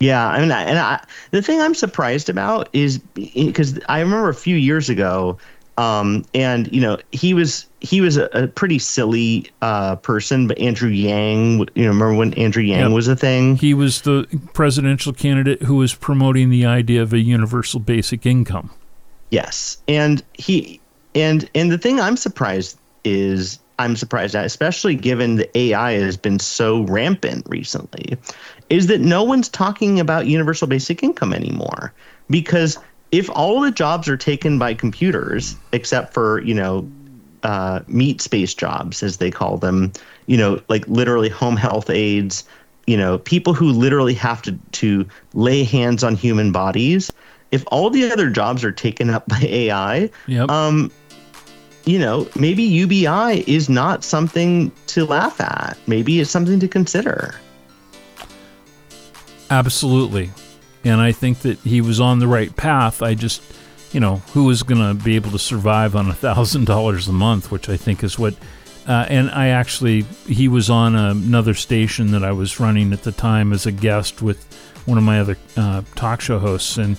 Yeah, 0.00 0.28
I 0.28 0.40
mean, 0.40 0.50
and 0.50 0.78
I, 0.78 1.04
the 1.30 1.40
thing 1.40 1.60
I'm 1.60 1.74
surprised 1.74 2.28
about 2.28 2.68
is 2.72 2.98
because 2.98 3.78
I 3.88 4.00
remember 4.00 4.28
a 4.28 4.34
few 4.34 4.56
years 4.56 4.90
ago, 4.90 5.38
um, 5.76 6.24
and 6.34 6.72
you 6.72 6.80
know, 6.80 6.98
he 7.12 7.34
was 7.34 7.66
he 7.80 8.00
was 8.00 8.16
a, 8.16 8.26
a 8.32 8.46
pretty 8.46 8.78
silly 8.78 9.50
uh, 9.62 9.96
person, 9.96 10.46
but 10.46 10.58
Andrew 10.58 10.90
Yang, 10.90 11.68
you 11.74 11.84
know, 11.84 11.88
remember 11.88 12.14
when 12.14 12.34
Andrew 12.34 12.62
Yang 12.62 12.80
yep. 12.80 12.90
was 12.92 13.08
a 13.08 13.16
thing? 13.16 13.56
He 13.56 13.74
was 13.74 14.02
the 14.02 14.26
presidential 14.52 15.12
candidate 15.12 15.62
who 15.62 15.76
was 15.76 15.94
promoting 15.94 16.50
the 16.50 16.64
idea 16.66 17.02
of 17.02 17.12
a 17.12 17.18
universal 17.18 17.80
basic 17.80 18.24
income. 18.24 18.70
Yes, 19.30 19.78
and 19.88 20.22
he 20.34 20.80
and 21.14 21.48
and 21.54 21.72
the 21.72 21.78
thing 21.78 22.00
I'm 22.00 22.16
surprised 22.16 22.78
is 23.04 23.58
I'm 23.78 23.96
surprised 23.96 24.36
at, 24.36 24.44
especially 24.44 24.94
given 24.94 25.36
the 25.36 25.58
AI 25.58 25.92
has 25.92 26.16
been 26.16 26.38
so 26.38 26.82
rampant 26.82 27.44
recently, 27.48 28.16
is 28.70 28.86
that 28.86 29.00
no 29.00 29.22
one's 29.22 29.48
talking 29.48 30.00
about 30.00 30.26
universal 30.26 30.66
basic 30.66 31.02
income 31.02 31.32
anymore. 31.32 31.92
Because 32.30 32.78
if 33.12 33.30
all 33.30 33.60
the 33.60 33.70
jobs 33.70 34.08
are 34.08 34.16
taken 34.16 34.58
by 34.58 34.74
computers, 34.74 35.56
except 35.72 36.14
for, 36.14 36.40
you 36.42 36.54
know, 36.54 36.88
uh, 37.42 37.80
meat 37.86 38.20
space 38.20 38.54
jobs, 38.54 39.02
as 39.02 39.18
they 39.18 39.30
call 39.30 39.58
them, 39.58 39.92
you 40.26 40.36
know, 40.36 40.60
like 40.68 40.86
literally 40.88 41.28
home 41.28 41.56
health 41.56 41.90
aides, 41.90 42.44
you 42.86 42.96
know, 42.96 43.18
people 43.18 43.54
who 43.54 43.70
literally 43.70 44.14
have 44.14 44.42
to, 44.42 44.52
to 44.72 45.06
lay 45.34 45.62
hands 45.62 46.02
on 46.02 46.14
human 46.14 46.52
bodies, 46.52 47.12
if 47.52 47.64
all 47.68 47.90
the 47.90 48.10
other 48.10 48.30
jobs 48.30 48.64
are 48.64 48.72
taken 48.72 49.10
up 49.10 49.28
by 49.28 49.40
AI, 49.42 50.10
yep. 50.26 50.50
um, 50.50 50.90
you 51.84 51.98
know, 51.98 52.28
maybe 52.34 52.62
UBI 52.62 53.44
is 53.46 53.68
not 53.68 54.02
something 54.02 54.72
to 54.88 55.04
laugh 55.04 55.40
at. 55.40 55.76
Maybe 55.86 56.20
it's 56.20 56.30
something 56.30 56.58
to 56.60 56.68
consider. 56.68 57.34
Absolutely. 59.54 60.30
And 60.84 61.00
I 61.00 61.12
think 61.12 61.40
that 61.40 61.58
he 61.60 61.80
was 61.80 62.00
on 62.00 62.18
the 62.18 62.26
right 62.26 62.54
path. 62.54 63.02
I 63.02 63.14
just, 63.14 63.42
you 63.92 64.00
know, 64.00 64.16
who 64.32 64.50
is 64.50 64.62
going 64.62 64.80
to 64.80 65.02
be 65.02 65.16
able 65.16 65.30
to 65.30 65.38
survive 65.38 65.94
on 65.96 66.08
a 66.10 66.14
$1,000 66.14 67.08
a 67.08 67.12
month, 67.12 67.50
which 67.50 67.68
I 67.68 67.76
think 67.76 68.02
is 68.02 68.18
what. 68.18 68.34
Uh, 68.86 69.06
and 69.08 69.30
I 69.30 69.48
actually, 69.48 70.02
he 70.26 70.48
was 70.48 70.68
on 70.68 70.94
another 70.94 71.54
station 71.54 72.10
that 72.10 72.22
I 72.22 72.32
was 72.32 72.60
running 72.60 72.92
at 72.92 73.02
the 73.02 73.12
time 73.12 73.52
as 73.52 73.64
a 73.64 73.72
guest 73.72 74.20
with 74.20 74.44
one 74.84 74.98
of 74.98 75.04
my 75.04 75.20
other 75.20 75.38
uh, 75.56 75.82
talk 75.94 76.20
show 76.20 76.38
hosts. 76.38 76.76
And 76.76 76.96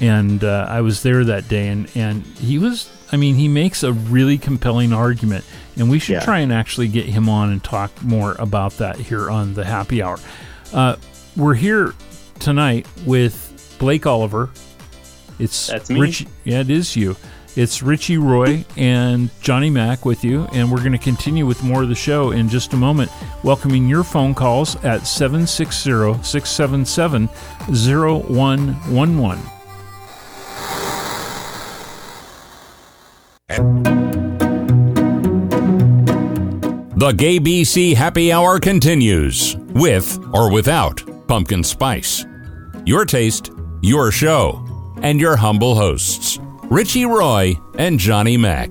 and 0.00 0.42
uh, 0.42 0.66
I 0.68 0.80
was 0.80 1.02
there 1.02 1.22
that 1.24 1.48
day, 1.48 1.68
and, 1.68 1.88
and 1.94 2.24
he 2.24 2.58
was 2.58 2.90
I 3.12 3.18
mean, 3.18 3.34
he 3.34 3.46
makes 3.46 3.82
a 3.82 3.92
really 3.92 4.38
compelling 4.38 4.94
argument, 4.94 5.44
and 5.76 5.90
we 5.90 5.98
should 5.98 6.14
yeah. 6.14 6.24
try 6.24 6.38
and 6.38 6.50
actually 6.50 6.88
get 6.88 7.04
him 7.04 7.28
on 7.28 7.52
and 7.52 7.62
talk 7.62 8.02
more 8.02 8.34
about 8.38 8.78
that 8.78 8.96
here 8.96 9.30
on 9.30 9.52
the 9.52 9.64
happy 9.64 10.02
hour. 10.02 10.18
Uh, 10.72 10.96
we're 11.36 11.54
here 11.54 11.94
tonight 12.38 12.86
with 13.06 13.76
Blake 13.78 14.06
Oliver. 14.06 14.50
It's 15.38 15.66
That's 15.66 15.90
me. 15.90 16.00
Richie, 16.00 16.28
yeah, 16.44 16.60
it 16.60 16.70
is 16.70 16.94
you. 16.96 17.16
It's 17.54 17.82
Richie 17.82 18.16
Roy 18.16 18.64
and 18.76 19.28
Johnny 19.42 19.68
Mac 19.68 20.06
with 20.06 20.24
you, 20.24 20.44
and 20.52 20.70
we're 20.72 20.78
going 20.78 20.92
to 20.92 20.98
continue 20.98 21.44
with 21.44 21.62
more 21.62 21.82
of 21.82 21.90
the 21.90 21.94
show 21.94 22.30
in 22.30 22.48
just 22.48 22.72
a 22.72 22.76
moment. 22.76 23.10
Welcoming 23.44 23.88
your 23.88 24.04
phone 24.04 24.34
calls 24.34 24.76
at 24.84 25.06
760 25.06 26.22
677 26.22 27.28
0111. 27.68 29.42
The 36.96 37.12
Gay 37.12 37.38
BC 37.38 37.94
Happy 37.96 38.32
Hour 38.32 38.60
continues 38.60 39.56
with 39.74 40.18
or 40.32 40.50
without 40.52 41.11
pumpkin 41.32 41.64
spice. 41.64 42.26
Your 42.84 43.06
taste, 43.06 43.52
your 43.80 44.12
show, 44.12 44.62
and 45.00 45.18
your 45.18 45.34
humble 45.34 45.74
hosts, 45.74 46.38
Richie 46.64 47.06
Roy 47.06 47.54
and 47.78 47.98
Johnny 47.98 48.36
Mac. 48.36 48.68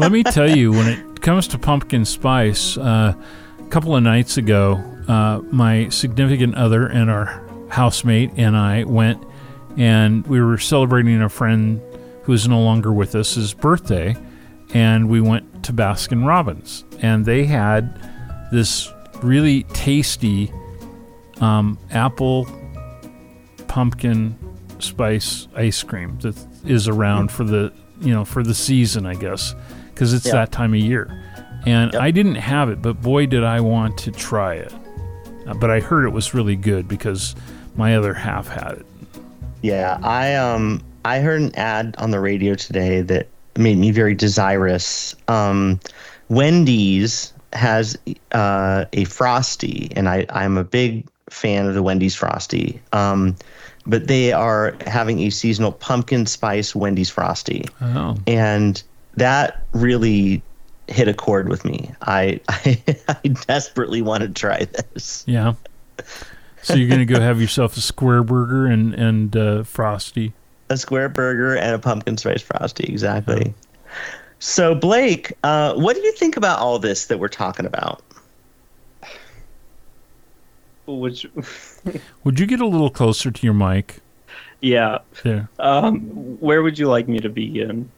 Let 0.00 0.10
me 0.10 0.24
tell 0.24 0.50
you, 0.50 0.72
when 0.72 0.88
it 0.88 1.22
comes 1.22 1.46
to 1.46 1.58
pumpkin 1.58 2.04
spice, 2.04 2.76
uh, 2.76 3.14
a 3.60 3.68
couple 3.68 3.94
of 3.94 4.02
nights 4.02 4.38
ago, 4.38 4.82
uh, 5.06 5.40
my 5.52 5.88
significant 5.88 6.56
other 6.56 6.84
and 6.84 7.08
our 7.08 7.46
housemate 7.68 8.32
and 8.36 8.56
I 8.56 8.82
went 8.82 9.24
and 9.76 10.26
we 10.26 10.40
were 10.40 10.58
celebrating 10.58 11.22
a 11.22 11.28
friend 11.28 11.80
who 12.24 12.32
is 12.32 12.48
no 12.48 12.60
longer 12.60 12.92
with 12.92 13.14
us, 13.14 13.36
his 13.36 13.54
birthday, 13.54 14.16
and 14.74 15.08
we 15.08 15.20
went 15.20 15.62
to 15.62 15.72
Baskin 15.72 16.26
Robbins, 16.26 16.84
and 16.98 17.24
they 17.24 17.44
had 17.44 18.02
this 18.50 18.92
really 19.22 19.64
tasty 19.64 20.52
um, 21.40 21.78
apple 21.90 22.46
pumpkin 23.68 24.36
spice 24.78 25.46
ice 25.54 25.82
cream 25.82 26.18
that 26.20 26.36
is 26.64 26.88
around 26.88 27.30
for 27.30 27.44
the 27.44 27.72
you 28.00 28.12
know 28.12 28.24
for 28.24 28.42
the 28.42 28.54
season, 28.54 29.06
I 29.06 29.14
guess, 29.14 29.54
because 29.90 30.12
it's 30.12 30.26
yeah. 30.26 30.32
that 30.32 30.52
time 30.52 30.74
of 30.74 30.80
year. 30.80 31.16
And 31.66 31.92
yep. 31.92 32.02
I 32.02 32.10
didn't 32.10 32.36
have 32.36 32.70
it, 32.70 32.80
but 32.80 33.02
boy, 33.02 33.26
did 33.26 33.44
I 33.44 33.60
want 33.60 33.98
to 33.98 34.10
try 34.10 34.54
it. 34.54 34.72
Uh, 35.46 35.54
but 35.54 35.70
I 35.70 35.80
heard 35.80 36.06
it 36.06 36.10
was 36.10 36.32
really 36.32 36.56
good 36.56 36.88
because 36.88 37.34
my 37.76 37.96
other 37.96 38.14
half 38.14 38.48
had 38.48 38.78
it. 38.78 38.86
Yeah, 39.62 39.98
I 40.02 40.34
um 40.34 40.82
I 41.04 41.20
heard 41.20 41.42
an 41.42 41.54
ad 41.56 41.94
on 41.98 42.10
the 42.10 42.20
radio 42.20 42.54
today 42.54 43.02
that 43.02 43.28
made 43.56 43.78
me 43.78 43.90
very 43.90 44.14
desirous. 44.14 45.14
Um, 45.28 45.80
Wendy's 46.28 47.32
has 47.52 47.96
uh, 48.32 48.84
a 48.92 49.04
frosty, 49.04 49.90
and 49.96 50.08
I, 50.08 50.26
I'm 50.30 50.56
a 50.56 50.64
big 50.64 51.06
fan 51.28 51.66
of 51.66 51.74
the 51.74 51.82
Wendy's 51.82 52.14
frosty. 52.14 52.80
Um, 52.92 53.36
but 53.86 54.08
they 54.08 54.32
are 54.32 54.76
having 54.86 55.20
a 55.20 55.30
seasonal 55.30 55.72
pumpkin 55.72 56.26
spice 56.26 56.74
Wendy's 56.74 57.10
frosty, 57.10 57.64
oh. 57.80 58.16
and 58.26 58.82
that 59.14 59.64
really 59.72 60.42
hit 60.88 61.08
a 61.08 61.14
chord 61.14 61.48
with 61.48 61.64
me. 61.64 61.92
I 62.02 62.40
I, 62.48 62.82
I 63.08 63.28
desperately 63.28 64.02
want 64.02 64.22
to 64.22 64.28
try 64.28 64.64
this. 64.64 65.24
Yeah. 65.26 65.54
So 66.62 66.74
you're 66.74 66.88
gonna 66.88 67.06
go 67.06 67.20
have 67.20 67.40
yourself 67.40 67.76
a 67.76 67.80
square 67.80 68.22
burger 68.22 68.66
and 68.66 68.94
and 68.94 69.36
uh, 69.36 69.62
frosty 69.62 70.34
a 70.70 70.76
square 70.76 71.08
burger 71.08 71.56
and 71.56 71.74
a 71.74 71.78
pumpkin 71.78 72.16
spice 72.16 72.40
frosty. 72.40 72.84
Exactly. 72.84 73.52
So, 74.40 74.74
Blake, 74.74 75.32
uh, 75.42 75.74
what 75.74 75.94
do 75.94 76.02
you 76.02 76.12
think 76.12 76.36
about 76.36 76.58
all 76.58 76.78
this 76.78 77.06
that 77.06 77.18
we're 77.18 77.28
talking 77.28 77.66
about? 77.66 78.02
Which 80.86 81.26
would 82.24 82.40
you 82.40 82.46
get 82.46 82.60
a 82.60 82.66
little 82.66 82.90
closer 82.90 83.30
to 83.30 83.46
your 83.46 83.54
mic? 83.54 84.00
Yeah. 84.60 84.98
There. 85.22 85.48
Um, 85.58 86.00
where 86.40 86.62
would 86.62 86.78
you 86.78 86.88
like 86.88 87.06
me 87.06 87.20
to 87.20 87.28
begin? 87.28 87.90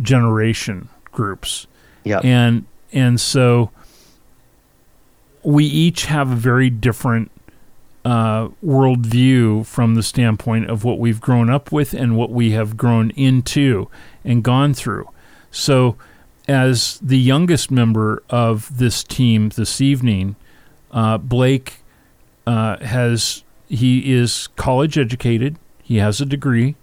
generation 0.00 0.88
groups. 1.10 1.66
Yeah. 2.04 2.20
And 2.24 2.64
and 2.90 3.20
so 3.20 3.70
we 5.42 5.66
each 5.66 6.06
have 6.06 6.30
a 6.30 6.36
very 6.36 6.70
different 6.70 7.30
uh, 8.02 8.48
worldview 8.64 9.66
from 9.66 9.94
the 9.94 10.02
standpoint 10.02 10.70
of 10.70 10.84
what 10.84 10.98
we've 10.98 11.20
grown 11.20 11.50
up 11.50 11.70
with 11.70 11.92
and 11.92 12.16
what 12.16 12.30
we 12.30 12.52
have 12.52 12.78
grown 12.78 13.10
into 13.10 13.90
and 14.24 14.42
gone 14.42 14.72
through. 14.72 15.06
So, 15.50 15.96
as 16.48 16.98
the 17.02 17.18
youngest 17.18 17.70
member 17.70 18.22
of 18.30 18.78
this 18.78 19.04
team 19.04 19.50
this 19.50 19.82
evening, 19.82 20.34
uh, 20.92 21.18
Blake 21.18 21.82
uh, 22.46 22.78
has 22.78 23.44
he 23.72 24.12
is 24.12 24.48
college 24.48 24.98
educated. 24.98 25.58
He 25.82 25.96
has 25.96 26.20
a 26.20 26.26
degree. 26.26 26.76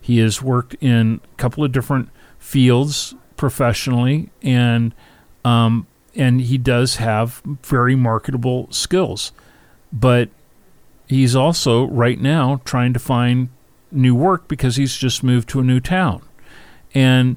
He 0.00 0.18
has 0.18 0.42
worked 0.42 0.74
in 0.80 1.20
a 1.24 1.36
couple 1.36 1.62
of 1.62 1.70
different 1.70 2.08
fields 2.40 3.14
professionally, 3.36 4.30
and 4.42 4.92
um, 5.44 5.86
and 6.16 6.40
he 6.40 6.58
does 6.58 6.96
have 6.96 7.42
very 7.62 7.94
marketable 7.94 8.66
skills. 8.72 9.30
But 9.92 10.30
he's 11.06 11.36
also 11.36 11.86
right 11.86 12.20
now 12.20 12.60
trying 12.64 12.92
to 12.94 12.98
find 12.98 13.48
new 13.92 14.14
work 14.14 14.48
because 14.48 14.74
he's 14.74 14.96
just 14.96 15.22
moved 15.22 15.48
to 15.50 15.60
a 15.60 15.64
new 15.64 15.78
town, 15.78 16.22
and 16.92 17.36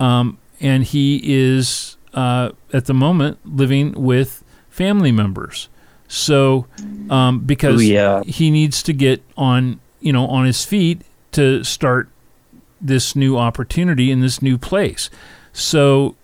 um, 0.00 0.38
and 0.60 0.82
he 0.82 1.20
is 1.22 1.98
uh, 2.14 2.52
at 2.72 2.86
the 2.86 2.94
moment 2.94 3.38
living 3.44 3.92
with 3.92 4.42
family 4.70 5.12
members. 5.12 5.68
So 6.08 6.66
um, 7.10 7.40
because 7.40 7.82
Ooh, 7.82 7.84
yeah. 7.84 8.22
he 8.24 8.50
needs 8.50 8.82
to 8.84 8.92
get 8.92 9.22
on 9.36 9.80
you 10.00 10.12
know 10.12 10.26
on 10.26 10.44
his 10.44 10.64
feet 10.64 11.02
to 11.32 11.64
start 11.64 12.08
this 12.80 13.16
new 13.16 13.36
opportunity 13.36 14.10
in 14.10 14.20
this 14.20 14.42
new 14.42 14.58
place. 14.58 15.10
So 15.52 16.16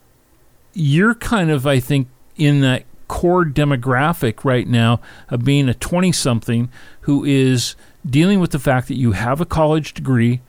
you're 0.72 1.14
kind 1.14 1.50
of 1.50 1.66
I 1.66 1.80
think 1.80 2.08
in 2.36 2.60
that 2.60 2.84
core 3.10 3.44
demographic 3.44 4.44
right 4.44 4.68
now 4.68 5.00
of 5.30 5.44
being 5.44 5.68
a 5.68 5.74
20 5.74 6.12
something 6.12 6.68
who 7.02 7.24
is 7.24 7.74
dealing 8.08 8.38
with 8.38 8.52
the 8.52 8.58
fact 8.58 8.86
that 8.86 8.96
you 8.96 9.12
have 9.12 9.40
a 9.40 9.44
college 9.44 9.94
degree, 9.94 10.40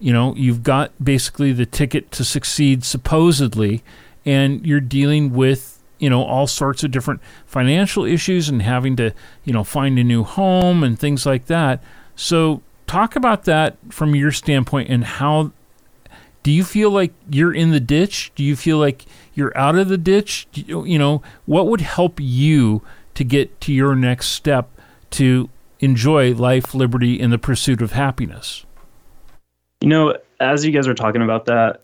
you 0.00 0.12
know, 0.12 0.34
you've 0.34 0.64
got 0.64 0.92
basically 1.02 1.52
the 1.52 1.64
ticket 1.64 2.10
to 2.10 2.24
succeed 2.24 2.82
supposedly, 2.82 3.84
and 4.26 4.66
you're 4.66 4.80
dealing 4.80 5.32
with, 5.32 5.77
you 5.98 6.08
know, 6.10 6.22
all 6.22 6.46
sorts 6.46 6.84
of 6.84 6.90
different 6.90 7.20
financial 7.46 8.04
issues 8.04 8.48
and 8.48 8.62
having 8.62 8.96
to, 8.96 9.12
you 9.44 9.52
know, 9.52 9.64
find 9.64 9.98
a 9.98 10.04
new 10.04 10.24
home 10.24 10.82
and 10.82 10.98
things 10.98 11.26
like 11.26 11.46
that. 11.46 11.82
So, 12.16 12.62
talk 12.86 13.16
about 13.16 13.44
that 13.44 13.76
from 13.90 14.14
your 14.14 14.32
standpoint 14.32 14.88
and 14.88 15.04
how 15.04 15.52
do 16.42 16.50
you 16.50 16.64
feel 16.64 16.90
like 16.90 17.12
you're 17.28 17.52
in 17.52 17.70
the 17.70 17.80
ditch? 17.80 18.32
Do 18.34 18.42
you 18.42 18.56
feel 18.56 18.78
like 18.78 19.04
you're 19.34 19.56
out 19.56 19.76
of 19.76 19.88
the 19.88 19.98
ditch? 19.98 20.46
You, 20.54 20.84
you 20.84 20.98
know, 20.98 21.22
what 21.46 21.66
would 21.66 21.80
help 21.80 22.18
you 22.20 22.82
to 23.14 23.24
get 23.24 23.60
to 23.62 23.72
your 23.72 23.94
next 23.94 24.28
step 24.28 24.70
to 25.10 25.50
enjoy 25.80 26.34
life, 26.34 26.74
liberty, 26.74 27.20
and 27.20 27.32
the 27.32 27.38
pursuit 27.38 27.82
of 27.82 27.92
happiness? 27.92 28.64
You 29.80 29.88
know, 29.88 30.16
as 30.40 30.64
you 30.64 30.72
guys 30.72 30.88
were 30.88 30.94
talking 30.94 31.22
about 31.22 31.44
that, 31.46 31.82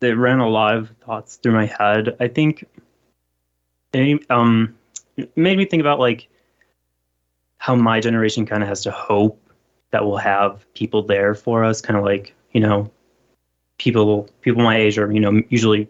it 0.00 0.16
ran 0.16 0.40
a 0.40 0.48
lot 0.48 0.76
of 0.76 0.90
thoughts 1.04 1.36
through 1.36 1.52
my 1.52 1.66
head. 1.66 2.16
I 2.20 2.28
think 2.28 2.64
it 3.92 4.30
um, 4.30 4.76
it 5.16 5.34
made 5.36 5.58
me 5.58 5.64
think 5.64 5.80
about 5.80 5.98
like 5.98 6.28
how 7.58 7.74
my 7.74 8.00
generation 8.00 8.46
kind 8.46 8.62
of 8.62 8.68
has 8.68 8.82
to 8.82 8.90
hope 8.90 9.40
that 9.90 10.04
we'll 10.04 10.16
have 10.16 10.72
people 10.74 11.02
there 11.02 11.34
for 11.34 11.64
us, 11.64 11.80
kind 11.80 11.98
of 11.98 12.04
like 12.04 12.34
you 12.52 12.60
know, 12.60 12.90
people 13.78 14.28
people 14.40 14.62
my 14.62 14.76
age 14.76 14.98
are 14.98 15.12
you 15.12 15.20
know 15.20 15.42
usually 15.48 15.88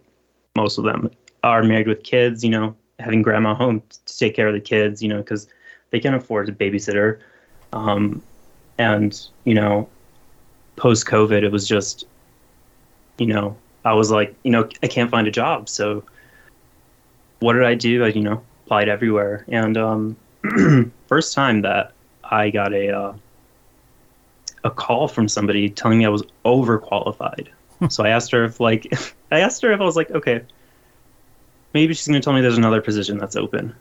most 0.56 0.78
of 0.78 0.84
them 0.84 1.10
are 1.42 1.62
married 1.62 1.88
with 1.88 2.02
kids. 2.02 2.44
You 2.44 2.50
know, 2.50 2.76
having 2.98 3.22
grandma 3.22 3.54
home 3.54 3.82
to 4.04 4.18
take 4.18 4.34
care 4.34 4.48
of 4.48 4.54
the 4.54 4.60
kids. 4.60 5.02
You 5.02 5.08
know, 5.08 5.18
because 5.18 5.48
they 5.90 6.00
can't 6.00 6.14
afford 6.14 6.48
a 6.48 6.52
babysitter. 6.52 7.18
Um, 7.72 8.22
and 8.78 9.18
you 9.44 9.54
know, 9.54 9.88
post 10.76 11.06
COVID, 11.06 11.42
it 11.42 11.50
was 11.50 11.66
just, 11.66 12.04
you 13.18 13.26
know, 13.26 13.56
I 13.84 13.94
was 13.94 14.10
like, 14.10 14.34
you 14.42 14.50
know, 14.50 14.68
I 14.82 14.86
can't 14.86 15.10
find 15.10 15.26
a 15.26 15.30
job. 15.30 15.68
So 15.68 16.04
what 17.40 17.54
did 17.54 17.64
I 17.64 17.74
do? 17.74 18.04
I, 18.04 18.08
you 18.08 18.22
know, 18.22 18.42
applied 18.64 18.88
everywhere. 18.88 19.44
And 19.48 19.76
um, 19.76 20.16
first 21.06 21.34
time 21.34 21.62
that 21.62 21.92
I 22.24 22.50
got 22.50 22.72
a 22.72 22.96
uh, 22.96 23.14
a 24.64 24.70
call 24.70 25.08
from 25.08 25.28
somebody 25.28 25.70
telling 25.70 25.98
me 25.98 26.06
I 26.06 26.08
was 26.08 26.24
overqualified. 26.44 27.48
so 27.88 28.04
I 28.04 28.08
asked 28.08 28.30
her 28.32 28.44
if 28.44 28.60
like 28.60 28.92
I 29.30 29.40
asked 29.40 29.62
her 29.62 29.72
if 29.72 29.80
I 29.80 29.84
was 29.84 29.96
like, 29.96 30.10
okay, 30.10 30.42
maybe 31.74 31.94
she's 31.94 32.06
gonna 32.06 32.20
tell 32.20 32.32
me 32.32 32.40
there's 32.40 32.58
another 32.58 32.80
position 32.80 33.18
that's 33.18 33.36
open. 33.36 33.74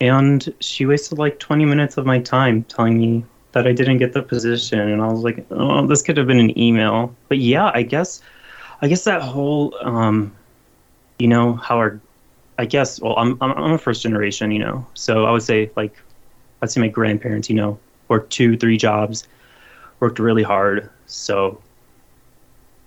And 0.00 0.52
she 0.60 0.86
wasted 0.86 1.18
like 1.18 1.38
20 1.40 1.66
minutes 1.66 1.98
of 1.98 2.06
my 2.06 2.20
time 2.20 2.64
telling 2.64 2.98
me 2.98 3.24
that 3.52 3.66
I 3.66 3.72
didn't 3.72 3.98
get 3.98 4.12
the 4.12 4.22
position, 4.22 4.78
and 4.78 5.02
I 5.02 5.08
was 5.08 5.22
like, 5.22 5.44
"Oh, 5.50 5.86
this 5.86 6.02
could 6.02 6.16
have 6.16 6.26
been 6.26 6.38
an 6.38 6.56
email." 6.58 7.14
But 7.28 7.38
yeah, 7.38 7.70
I 7.74 7.82
guess, 7.82 8.22
I 8.80 8.88
guess 8.88 9.04
that 9.04 9.22
whole, 9.22 9.74
um, 9.80 10.32
you 11.18 11.26
know, 11.26 11.54
how 11.54 11.76
our, 11.76 12.00
I 12.60 12.66
guess, 12.66 13.00
well, 13.00 13.14
I'm 13.16 13.38
I'm, 13.40 13.52
I'm 13.52 13.72
a 13.72 13.78
first 13.78 14.02
generation, 14.02 14.50
you 14.50 14.58
know, 14.58 14.86
so 14.92 15.24
I 15.24 15.30
would 15.30 15.42
say 15.42 15.70
like, 15.76 15.94
I'd 16.60 16.70
say 16.70 16.80
my 16.80 16.88
grandparents, 16.88 17.48
you 17.48 17.56
know, 17.56 17.78
worked 18.08 18.30
two, 18.30 18.56
three 18.56 18.76
jobs, 18.76 19.26
worked 20.00 20.18
really 20.18 20.42
hard, 20.42 20.90
so, 21.06 21.58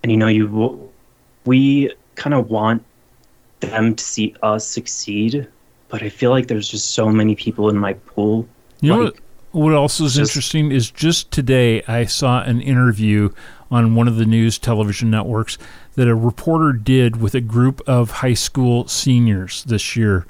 and 0.04 0.12
you 0.12 0.18
know, 0.18 0.28
you, 0.28 0.92
we 1.46 1.92
kind 2.14 2.36
of 2.36 2.52
want 2.52 2.84
them 3.62 3.96
to 3.96 4.04
see 4.04 4.36
us 4.44 4.68
succeed, 4.68 5.48
but 5.90 6.04
I 6.04 6.10
feel 6.10 6.30
like 6.30 6.48
there's 6.48 6.70
just 6.70 6.92
so 6.92 7.10
many 7.10 7.36
people 7.36 7.68
in 7.70 7.78
my 7.78 7.94
pool. 7.94 8.48
You 8.82 8.90
know 8.90 9.04
like, 9.06 9.14
what? 9.14 9.20
What 9.64 9.74
also 9.74 10.06
is 10.06 10.16
Just- 10.16 10.32
interesting 10.32 10.72
is 10.72 10.92
just 10.92 11.32
today 11.32 11.84
I 11.88 12.06
saw 12.06 12.44
an 12.44 12.62
interview 12.62 13.30
on 13.74 13.96
one 13.96 14.08
of 14.08 14.18
the 14.18 14.26
news 14.26 14.60
television 14.60 15.10
networks 15.10 15.58
that 15.96 16.08
a 16.08 16.14
reporter 16.14 16.74
did 16.74 17.20
with 17.20 17.34
a 17.34 17.42
group 17.42 17.82
of 17.88 18.12
high 18.12 18.36
school 18.36 18.88
seniors 18.88 19.64
this 19.64 19.96
year. 19.96 20.28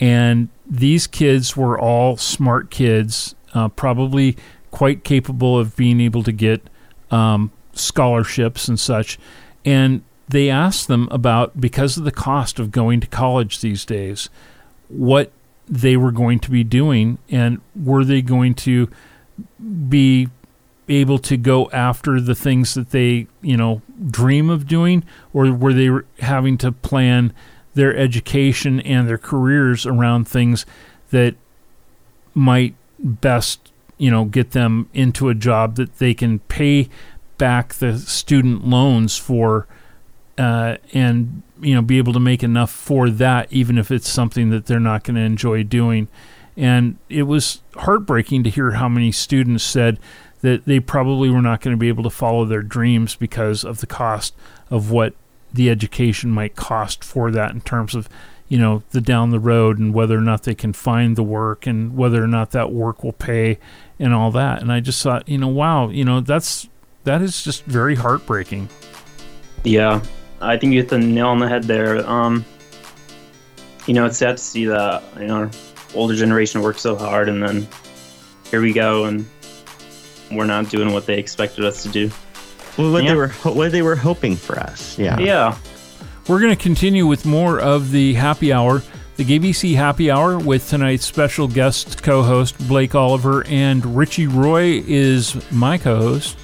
And 0.00 0.48
these 0.66 1.06
kids 1.06 1.56
were 1.56 1.78
all 1.78 2.16
smart 2.16 2.70
kids, 2.70 3.34
uh, 3.52 3.68
probably 3.68 4.36
quite 4.70 5.04
capable 5.04 5.58
of 5.58 5.76
being 5.76 6.00
able 6.00 6.22
to 6.22 6.32
get 6.32 6.68
um, 7.10 7.52
scholarships 7.74 8.66
and 8.66 8.80
such. 8.80 9.18
And 9.64 10.02
they 10.28 10.48
asked 10.48 10.88
them 10.88 11.06
about, 11.10 11.60
because 11.60 11.98
of 11.98 12.04
the 12.04 12.12
cost 12.12 12.58
of 12.58 12.70
going 12.70 13.00
to 13.00 13.06
college 13.06 13.60
these 13.60 13.84
days, 13.84 14.30
what 14.88 15.32
they 15.68 15.98
were 15.98 16.12
going 16.12 16.38
to 16.40 16.50
be 16.50 16.64
doing 16.64 17.18
and 17.28 17.60
were 17.74 18.04
they 18.04 18.22
going 18.22 18.54
to 18.54 18.88
be 19.88 20.28
able 20.88 21.18
to 21.18 21.36
go 21.36 21.68
after 21.70 22.20
the 22.20 22.34
things 22.34 22.74
that 22.74 22.90
they 22.90 23.26
you 23.42 23.56
know 23.56 23.82
dream 24.10 24.48
of 24.48 24.66
doing 24.66 25.04
or 25.32 25.52
were 25.52 25.72
they 25.72 25.90
having 26.20 26.56
to 26.56 26.70
plan 26.70 27.32
their 27.74 27.96
education 27.96 28.80
and 28.80 29.08
their 29.08 29.18
careers 29.18 29.84
around 29.84 30.26
things 30.26 30.64
that 31.10 31.34
might 32.34 32.74
best 32.98 33.72
you 33.98 34.10
know 34.10 34.24
get 34.24 34.52
them 34.52 34.88
into 34.94 35.28
a 35.28 35.34
job 35.34 35.76
that 35.76 35.98
they 35.98 36.14
can 36.14 36.38
pay 36.40 36.88
back 37.38 37.74
the 37.74 37.98
student 37.98 38.66
loans 38.66 39.18
for 39.18 39.66
uh, 40.38 40.76
and 40.92 41.42
you 41.60 41.74
know 41.74 41.82
be 41.82 41.98
able 41.98 42.12
to 42.12 42.20
make 42.20 42.42
enough 42.42 42.70
for 42.70 43.08
that 43.10 43.50
even 43.52 43.78
if 43.78 43.90
it's 43.90 44.08
something 44.08 44.50
that 44.50 44.66
they're 44.66 44.80
not 44.80 45.04
going 45.04 45.16
to 45.16 45.22
enjoy 45.22 45.62
doing. 45.62 46.08
And 46.58 46.96
it 47.10 47.24
was 47.24 47.60
heartbreaking 47.76 48.42
to 48.44 48.50
hear 48.50 48.72
how 48.72 48.88
many 48.88 49.12
students 49.12 49.62
said 49.62 49.98
that 50.46 50.64
they 50.64 50.80
probably 50.80 51.28
were 51.28 51.42
not 51.42 51.60
going 51.60 51.74
to 51.74 51.78
be 51.78 51.88
able 51.88 52.04
to 52.04 52.10
follow 52.10 52.44
their 52.44 52.62
dreams 52.62 53.16
because 53.16 53.64
of 53.64 53.80
the 53.80 53.86
cost 53.86 54.34
of 54.70 54.90
what 54.90 55.14
the 55.52 55.68
education 55.70 56.30
might 56.30 56.56
cost 56.56 57.02
for 57.02 57.30
that 57.30 57.52
in 57.52 57.60
terms 57.60 57.94
of 57.94 58.08
you 58.48 58.58
know 58.58 58.82
the 58.90 59.00
down 59.00 59.30
the 59.30 59.40
road 59.40 59.78
and 59.78 59.92
whether 59.92 60.16
or 60.16 60.20
not 60.20 60.44
they 60.44 60.54
can 60.54 60.72
find 60.72 61.16
the 61.16 61.22
work 61.22 61.66
and 61.66 61.96
whether 61.96 62.22
or 62.22 62.28
not 62.28 62.52
that 62.52 62.70
work 62.72 63.02
will 63.02 63.12
pay 63.12 63.58
and 63.98 64.14
all 64.14 64.30
that 64.30 64.60
and 64.60 64.70
i 64.70 64.78
just 64.78 65.02
thought 65.02 65.28
you 65.28 65.38
know 65.38 65.48
wow 65.48 65.88
you 65.88 66.04
know 66.04 66.20
that's 66.20 66.68
that 67.04 67.22
is 67.22 67.42
just 67.42 67.64
very 67.64 67.94
heartbreaking 67.94 68.68
Yeah, 69.66 70.00
I 70.40 70.56
think 70.56 70.72
you 70.72 70.80
hit 70.80 70.90
the 70.90 70.98
nail 70.98 71.26
on 71.28 71.40
the 71.40 71.48
head 71.48 71.64
there. 71.64 72.08
Um, 72.08 72.44
you 73.86 73.94
know, 73.94 74.06
it's 74.06 74.16
sad 74.16 74.36
to 74.36 74.42
see 74.42 74.64
that 74.66 75.02
you 75.18 75.26
know 75.26 75.50
older 75.94 76.14
generation 76.14 76.62
worked 76.62 76.78
so 76.78 76.94
hard, 76.94 77.28
and 77.28 77.42
then 77.42 77.66
here 78.50 78.60
we 78.60 78.72
go, 78.72 79.06
and 79.06 79.26
we're 80.36 80.44
not 80.46 80.68
doing 80.68 80.92
what 80.92 81.06
they 81.06 81.18
expected 81.18 81.64
us 81.64 81.82
to 81.84 81.88
do. 81.88 82.10
Well, 82.76 82.92
what 82.92 83.04
Yeah. 83.04 83.10
they 83.10 83.16
were 83.16 83.28
what 83.28 83.72
they 83.72 83.82
were 83.82 83.96
hoping 83.96 84.36
for 84.36 84.58
us. 84.58 84.98
Yeah. 84.98 85.18
Yeah, 85.18 85.56
We're 86.28 86.40
going 86.40 86.54
to 86.54 86.62
continue 86.62 87.06
with 87.06 87.24
more 87.24 87.58
of 87.60 87.90
the 87.92 88.14
happy 88.14 88.52
hour, 88.52 88.82
the 89.16 89.24
GBC 89.24 89.74
happy 89.76 90.10
hour, 90.10 90.38
with 90.38 90.68
tonight's 90.68 91.06
special 91.06 91.48
guest 91.48 92.02
co 92.02 92.22
host, 92.22 92.56
Blake 92.68 92.94
Oliver, 92.94 93.44
and 93.46 93.96
Richie 93.96 94.26
Roy 94.26 94.82
is 94.86 95.36
my 95.52 95.78
co 95.78 95.96
host. 95.96 96.36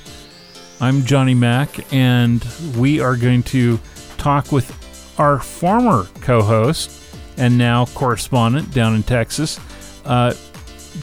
I'm 0.81 1.05
Johnny 1.05 1.35
Mac, 1.35 1.93
and 1.93 2.45
we 2.77 3.01
are 3.01 3.17
going 3.17 3.43
to 3.45 3.79
talk 4.19 4.51
with 4.53 4.71
our 5.19 5.39
former 5.39 6.07
co 6.21 6.43
host 6.43 6.91
and 7.37 7.59
now 7.59 7.85
correspondent 7.87 8.73
down 8.73 8.95
in 8.95 9.03
Texas. 9.03 9.61
Uh, 10.05 10.33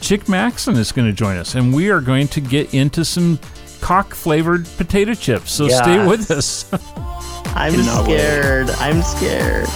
Chick 0.00 0.28
Maxon 0.28 0.76
is 0.76 0.92
going 0.92 1.08
to 1.08 1.12
join 1.12 1.36
us, 1.36 1.54
and 1.54 1.74
we 1.74 1.90
are 1.90 2.00
going 2.00 2.28
to 2.28 2.40
get 2.40 2.72
into 2.74 3.04
some 3.04 3.38
cock 3.80 4.14
flavored 4.14 4.66
potato 4.76 5.14
chips. 5.14 5.50
So 5.52 5.68
stay 5.68 6.06
with 6.06 6.30
us. 6.30 6.70
I'm 7.52 7.72
Cannot 7.74 8.06
wait. 8.06 8.18
scared. 8.18 8.70
I'm 8.70 9.02
scared. 9.02 9.66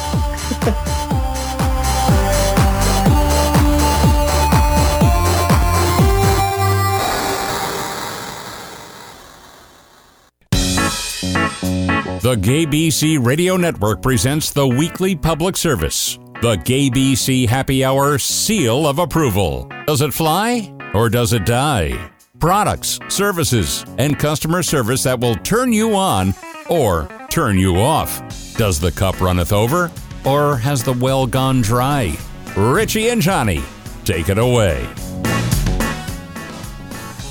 The 12.24 12.38
Gay 12.40 12.64
BC 12.64 13.24
Radio 13.24 13.58
Network 13.58 14.00
presents 14.00 14.50
the 14.50 14.66
weekly 14.66 15.14
public 15.14 15.58
service. 15.58 16.18
The 16.44 16.56
Gay 16.56 16.90
BC 16.90 17.48
Happy 17.48 17.82
Hour 17.82 18.18
Seal 18.18 18.86
of 18.86 18.98
Approval. 18.98 19.66
Does 19.86 20.02
it 20.02 20.12
fly 20.12 20.70
or 20.92 21.08
does 21.08 21.32
it 21.32 21.46
die? 21.46 22.10
Products, 22.38 23.00
services, 23.08 23.82
and 23.96 24.18
customer 24.18 24.62
service 24.62 25.04
that 25.04 25.18
will 25.18 25.36
turn 25.36 25.72
you 25.72 25.96
on 25.96 26.34
or 26.68 27.08
turn 27.30 27.56
you 27.56 27.78
off. 27.78 28.20
Does 28.58 28.78
the 28.78 28.92
cup 28.92 29.22
runneth 29.22 29.54
over 29.54 29.90
or 30.26 30.58
has 30.58 30.84
the 30.84 30.92
well 30.92 31.26
gone 31.26 31.62
dry? 31.62 32.14
Richie 32.54 33.08
and 33.08 33.22
Johnny, 33.22 33.62
take 34.04 34.28
it 34.28 34.36
away. 34.36 34.86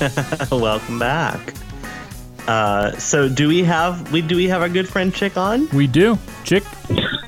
Welcome 0.50 0.98
back. 0.98 1.54
Uh, 2.48 2.90
so 2.98 3.28
do 3.28 3.46
we 3.46 3.62
have 3.62 4.10
we 4.10 4.22
do 4.22 4.34
we 4.34 4.48
have 4.48 4.60
our 4.60 4.68
good 4.68 4.88
friend 4.88 5.14
Chick 5.14 5.36
on? 5.36 5.68
We 5.68 5.86
do. 5.86 6.18
Chick, 6.42 6.64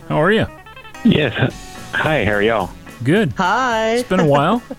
how 0.09 0.21
are 0.21 0.33
you? 0.33 0.47
Yes. 1.05 1.76
Hi, 1.93 2.25
how 2.25 2.33
are 2.33 2.43
y'all? 2.43 2.71
Good. 3.05 3.33
Hi. 3.37 3.95
It's 3.97 4.09
been 4.09 4.21
a 4.21 4.27
while. 4.27 4.63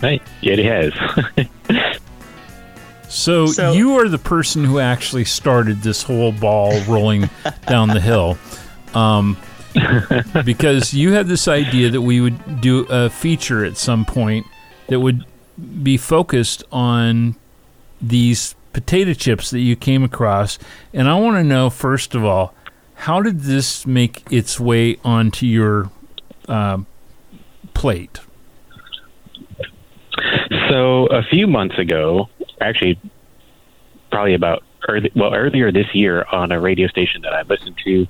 Hey, 0.00 0.20
yeah, 0.42 0.52
it 0.56 0.64
has. 0.64 1.48
So, 3.08 3.46
So- 3.46 3.72
you 3.72 3.96
are 3.98 4.08
the 4.08 4.18
person 4.18 4.62
who 4.62 4.78
actually 4.78 5.24
started 5.24 5.82
this 5.82 6.04
whole 6.04 6.30
ball 6.30 6.80
rolling 6.82 7.28
down 7.66 7.88
the 7.88 8.00
hill. 8.00 8.38
Um, 8.94 9.36
because 10.44 10.94
you 10.94 11.14
had 11.14 11.26
this 11.26 11.48
idea 11.48 11.90
that 11.90 12.02
we 12.02 12.20
would 12.20 12.60
do 12.60 12.86
a 12.88 13.10
feature 13.10 13.64
at 13.64 13.76
some 13.76 14.04
point 14.04 14.46
that 14.86 15.00
would 15.00 15.24
be 15.82 15.96
focused 15.96 16.62
on 16.70 17.34
these 18.00 18.54
potato 18.72 19.14
chips 19.14 19.50
that 19.50 19.60
you 19.60 19.74
came 19.74 20.04
across. 20.04 20.60
And 20.94 21.08
I 21.08 21.18
want 21.18 21.38
to 21.38 21.42
know, 21.44 21.70
first 21.70 22.14
of 22.14 22.24
all, 22.24 22.54
how 22.94 23.20
did 23.20 23.40
this 23.40 23.84
make 23.84 24.22
its 24.30 24.60
way 24.60 24.96
onto 25.02 25.44
your 25.44 25.90
uh, 26.48 26.78
plate? 27.74 28.20
so 30.68 31.06
a 31.06 31.22
few 31.22 31.46
months 31.46 31.78
ago, 31.78 32.28
actually, 32.60 32.98
probably 34.10 34.34
about 34.34 34.62
early, 34.88 35.10
well 35.14 35.34
earlier 35.34 35.70
this 35.70 35.94
year 35.94 36.24
on 36.30 36.52
a 36.52 36.60
radio 36.60 36.88
station 36.88 37.22
that 37.22 37.32
I 37.32 37.42
listened 37.42 37.76
to, 37.84 38.06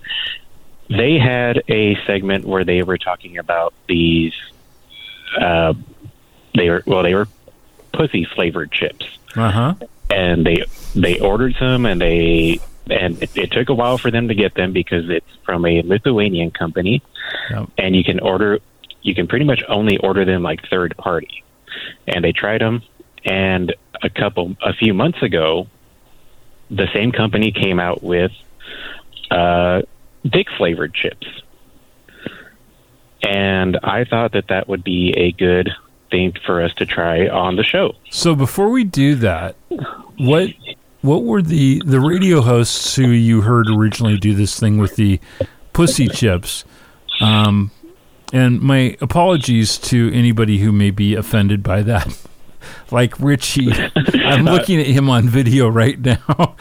they 0.89 1.19
had 1.19 1.63
a 1.69 1.97
segment 2.07 2.47
where 2.47 2.65
they 2.65 2.83
were 2.83 2.99
talking 2.99 3.39
about 3.39 3.75
these. 3.89 4.35
Uh, 5.39 5.75
they 6.55 6.71
were 6.71 6.83
well, 6.87 7.03
they 7.03 7.15
were 7.15 7.29
pussy 7.93 8.25
flavored 8.25 8.73
chips. 8.73 9.07
Uh 9.37 9.51
huh. 9.51 9.75
and 10.11 10.47
they 10.47 10.65
they 10.95 11.21
ordered 11.21 11.55
some 11.59 11.85
and 11.85 12.01
they 12.01 12.59
and 12.91 13.23
it, 13.23 13.37
it 13.37 13.53
took 13.53 13.69
a 13.69 13.75
while 13.75 13.99
for 13.99 14.11
them 14.11 14.29
to 14.29 14.35
get 14.35 14.55
them 14.55 14.73
because 14.73 15.09
it's 15.09 15.27
from 15.45 15.65
a 15.65 15.83
Lithuanian 15.83 16.51
company. 16.51 17.03
Yep. 17.51 17.71
and 17.79 17.95
you 17.95 18.05
can 18.05 18.21
order 18.21 18.59
you 19.03 19.15
can 19.15 19.27
pretty 19.27 19.45
much 19.45 19.63
only 19.69 19.97
order 19.99 20.25
them 20.25 20.43
like 20.43 20.61
third 20.69 20.97
party. 20.97 21.45
And 22.07 22.25
they 22.25 22.33
tried 22.33 22.61
them 22.61 22.83
and 23.25 23.75
a 24.03 24.11
couple 24.11 24.57
a 24.63 24.73
few 24.73 24.95
months 24.95 25.23
ago 25.23 25.67
the 26.71 26.87
same 26.93 27.13
company 27.13 27.53
came 27.53 27.81
out 27.81 28.03
with 28.03 28.33
uh 29.31 29.83
dick 30.25 30.47
flavored 30.57 30.95
chips. 30.95 31.27
And 33.23 33.79
I 33.83 34.05
thought 34.05 34.33
that 34.33 34.49
that 34.49 34.69
would 34.69 34.85
be 34.85 35.13
a 35.17 35.33
good 35.33 35.71
thing 36.11 36.33
for 36.47 36.63
us 36.63 36.73
to 36.75 36.87
try 36.87 37.29
on 37.29 37.57
the 37.57 37.65
show. 37.65 37.95
So 38.11 38.35
before 38.35 38.71
we 38.71 38.85
do 38.85 39.15
that, 39.17 39.57
what 40.17 40.51
what 41.09 41.25
were 41.25 41.41
the 41.41 41.83
the 41.87 42.01
radio 42.01 42.43
hosts 42.43 42.95
who 42.95 43.09
you 43.09 43.41
heard 43.41 43.67
originally 43.71 44.19
do 44.19 44.35
this 44.35 44.61
thing 44.61 44.77
with 44.77 44.97
the 44.97 45.19
pussy 45.73 46.07
chips? 46.07 46.67
Um, 47.23 47.71
and 48.31 48.61
my 48.61 48.95
apologies 49.01 49.79
to 49.79 50.13
anybody 50.13 50.59
who 50.59 50.71
may 50.71 50.91
be 50.91 51.15
offended 51.15 51.63
by 51.63 51.83
that. 51.83 52.15
like 52.91 53.19
Richie, 53.19 53.73
I'm 53.97 54.45
looking 54.45 54.81
at 54.81 54.87
him 54.87 55.09
on 55.09 55.31
video 55.31 55.67
right 55.69 55.99
now. 55.99 56.57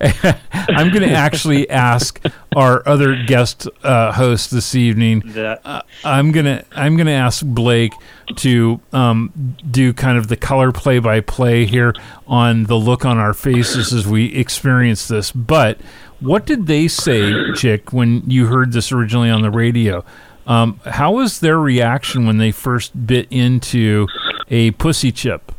I'm 0.52 0.90
going 0.90 1.08
to 1.08 1.12
actually 1.12 1.68
ask 1.70 2.20
our 2.54 2.86
other 2.86 3.22
guest 3.24 3.68
uh, 3.82 4.12
host 4.12 4.50
this 4.50 4.74
evening 4.74 5.22
uh, 5.36 5.82
I'm 6.04 6.32
gonna 6.32 6.64
I'm 6.72 6.96
gonna 6.96 7.10
ask 7.10 7.44
Blake 7.44 7.92
to 8.36 8.80
um, 8.92 9.56
do 9.70 9.92
kind 9.92 10.18
of 10.18 10.28
the 10.28 10.36
color 10.36 10.72
play 10.72 10.98
by 10.98 11.20
play 11.20 11.66
here 11.66 11.94
on 12.26 12.64
the 12.64 12.76
look 12.76 13.04
on 13.04 13.18
our 13.18 13.34
faces 13.34 13.92
as 13.92 14.06
we 14.06 14.34
experience 14.34 15.08
this. 15.08 15.32
But 15.32 15.80
what 16.20 16.46
did 16.46 16.66
they 16.66 16.88
say, 16.88 17.52
Chick, 17.54 17.92
when 17.92 18.28
you 18.28 18.46
heard 18.46 18.72
this 18.72 18.90
originally 18.92 19.30
on 19.30 19.42
the 19.42 19.50
radio? 19.50 20.04
Um, 20.46 20.80
how 20.84 21.12
was 21.12 21.40
their 21.40 21.58
reaction 21.58 22.26
when 22.26 22.38
they 22.38 22.50
first 22.50 23.06
bit 23.06 23.28
into 23.30 24.06
a 24.48 24.70
pussy 24.72 25.12
chip? 25.12 25.52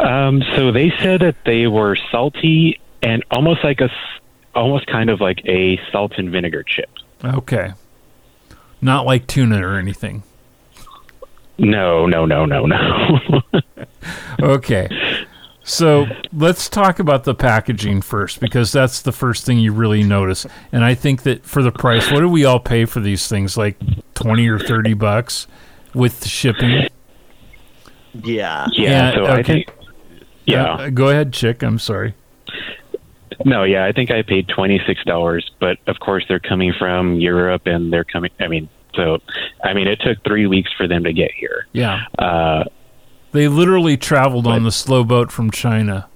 Um, 0.00 0.42
so 0.56 0.72
they 0.72 0.90
said 0.98 1.20
that 1.20 1.36
they 1.44 1.66
were 1.66 1.96
salty 2.10 2.80
and 3.02 3.24
almost 3.30 3.62
like 3.64 3.80
a, 3.80 3.84
s- 3.84 4.20
almost 4.54 4.86
kind 4.86 5.10
of 5.10 5.20
like 5.20 5.40
a 5.46 5.78
salt 5.92 6.12
and 6.16 6.30
vinegar 6.30 6.62
chip. 6.62 6.90
Okay, 7.24 7.72
not 8.80 9.04
like 9.06 9.26
tuna 9.26 9.66
or 9.66 9.78
anything. 9.78 10.22
No, 11.58 12.06
no, 12.06 12.24
no, 12.24 12.46
no, 12.46 12.64
no. 12.66 13.40
Okay. 14.42 14.88
So 15.62 16.06
let's 16.32 16.70
talk 16.70 16.98
about 16.98 17.24
the 17.24 17.34
packaging 17.34 18.00
first 18.00 18.40
because 18.40 18.72
that's 18.72 19.02
the 19.02 19.12
first 19.12 19.44
thing 19.44 19.58
you 19.58 19.72
really 19.72 20.02
notice. 20.02 20.46
And 20.72 20.82
I 20.84 20.94
think 20.94 21.22
that 21.24 21.44
for 21.44 21.62
the 21.62 21.70
price, 21.70 22.10
what 22.10 22.20
do 22.20 22.28
we 22.28 22.46
all 22.46 22.58
pay 22.58 22.86
for 22.86 23.00
these 23.00 23.28
things? 23.28 23.58
Like 23.58 23.76
20 24.14 24.48
or 24.48 24.58
30 24.58 24.94
bucks 24.94 25.46
with 25.94 26.26
shipping? 26.26 26.88
Yeah. 28.14 28.66
yeah. 28.72 28.72
Yeah, 28.72 29.14
so 29.14 29.24
I 29.26 29.38
okay. 29.40 29.42
think. 29.64 29.72
Yeah. 30.50 30.72
Uh, 30.74 30.90
go 30.90 31.08
ahead, 31.08 31.32
Chick. 31.32 31.62
I'm 31.62 31.78
sorry. 31.78 32.14
no. 33.44 33.64
Yeah. 33.64 33.84
I 33.86 33.92
think 33.92 34.10
I 34.10 34.22
paid 34.22 34.48
twenty 34.48 34.80
six 34.86 35.02
dollars, 35.04 35.50
but 35.60 35.78
of 35.86 35.98
course 36.00 36.24
they're 36.28 36.40
coming 36.40 36.72
from 36.78 37.14
Europe 37.20 37.62
and 37.66 37.92
they're 37.92 38.04
coming. 38.04 38.30
I 38.40 38.48
mean, 38.48 38.68
so 38.94 39.18
I 39.64 39.72
mean, 39.74 39.86
it 39.88 40.00
took 40.00 40.22
three 40.24 40.46
weeks 40.46 40.70
for 40.76 40.86
them 40.86 41.04
to 41.04 41.12
get 41.12 41.30
here. 41.32 41.66
Yeah. 41.72 42.04
Uh, 42.18 42.64
They 43.32 43.48
literally 43.48 43.96
traveled 43.96 44.46
on 44.46 44.64
the 44.64 44.72
slow 44.72 45.04
boat 45.04 45.30
from 45.32 45.50
China. 45.50 46.06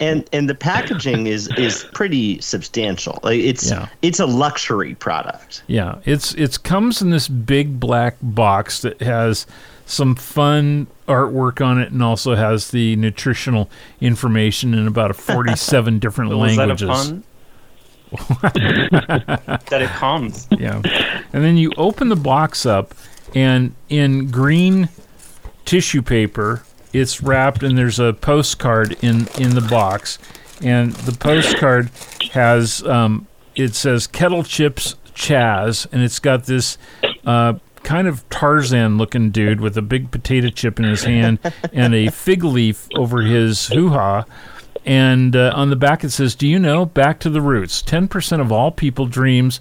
And 0.00 0.28
and 0.34 0.50
the 0.50 0.54
packaging 0.54 1.26
is 1.28 1.48
is 1.56 1.84
pretty 1.94 2.38
substantial. 2.42 3.18
It's 3.24 3.70
Yeah. 3.70 3.88
it's 4.02 4.20
a 4.20 4.26
luxury 4.26 4.94
product. 4.96 5.62
Yeah, 5.66 5.94
it's 6.04 6.34
it's 6.34 6.58
comes 6.58 7.00
in 7.00 7.08
this 7.10 7.26
big 7.28 7.80
black 7.80 8.16
box 8.20 8.82
that 8.82 9.00
has 9.00 9.46
some 9.92 10.14
fun 10.14 10.86
artwork 11.06 11.64
on 11.64 11.78
it 11.80 11.92
and 11.92 12.02
also 12.02 12.34
has 12.34 12.70
the 12.70 12.96
nutritional 12.96 13.70
information 14.00 14.72
in 14.72 14.86
about 14.86 15.10
a 15.10 15.14
47 15.14 15.98
different 16.00 16.30
was 16.30 16.56
that 16.56 16.64
a 16.64 16.74
languages. 16.74 16.88
pun? 16.88 17.24
that 18.42 19.80
it 19.82 19.88
comes. 19.90 20.46
Yeah. 20.50 20.82
And 21.32 21.44
then 21.44 21.56
you 21.56 21.72
open 21.76 22.08
the 22.08 22.16
box 22.16 22.66
up 22.66 22.94
and 23.34 23.74
in 23.88 24.30
green 24.30 24.88
tissue 25.64 26.02
paper 26.02 26.64
it's 26.92 27.22
wrapped 27.22 27.62
and 27.62 27.78
there's 27.78 27.98
a 27.98 28.12
postcard 28.12 28.92
in 29.02 29.28
in 29.38 29.54
the 29.54 29.66
box 29.70 30.18
and 30.60 30.92
the 30.92 31.16
postcard 31.16 31.90
has 32.32 32.82
um, 32.84 33.26
it 33.54 33.74
says 33.74 34.06
kettle 34.06 34.42
chips 34.42 34.96
chaz 35.14 35.86
and 35.92 36.02
it's 36.02 36.18
got 36.18 36.44
this 36.44 36.76
uh, 37.24 37.54
kind 37.82 38.06
of 38.06 38.28
tarzan 38.30 38.96
looking 38.96 39.30
dude 39.30 39.60
with 39.60 39.76
a 39.76 39.82
big 39.82 40.10
potato 40.10 40.48
chip 40.48 40.78
in 40.78 40.84
his 40.84 41.04
hand 41.04 41.38
and 41.72 41.94
a 41.94 42.08
fig 42.10 42.44
leaf 42.44 42.88
over 42.96 43.22
his 43.22 43.66
hoo-ha 43.68 44.24
and 44.84 45.36
uh, 45.36 45.52
on 45.54 45.70
the 45.70 45.76
back 45.76 46.02
it 46.04 46.10
says 46.10 46.34
do 46.34 46.46
you 46.46 46.58
know 46.58 46.84
back 46.84 47.18
to 47.20 47.30
the 47.30 47.40
roots 47.40 47.82
10% 47.82 48.40
of 48.40 48.50
all 48.52 48.70
people 48.70 49.06
dreams 49.06 49.60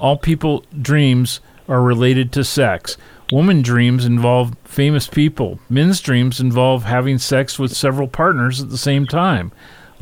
all 0.00 0.16
people 0.16 0.64
dreams 0.80 1.40
are 1.68 1.82
related 1.82 2.32
to 2.32 2.44
sex. 2.44 2.96
Woman 3.32 3.62
dreams 3.62 4.04
involve 4.04 4.56
famous 4.64 5.08
people. 5.08 5.58
Men's 5.68 6.00
dreams 6.00 6.40
involve 6.40 6.84
having 6.84 7.18
sex 7.18 7.58
with 7.58 7.76
several 7.76 8.08
partners 8.08 8.60
at 8.60 8.70
the 8.70 8.78
same 8.78 9.06
time. 9.06 9.52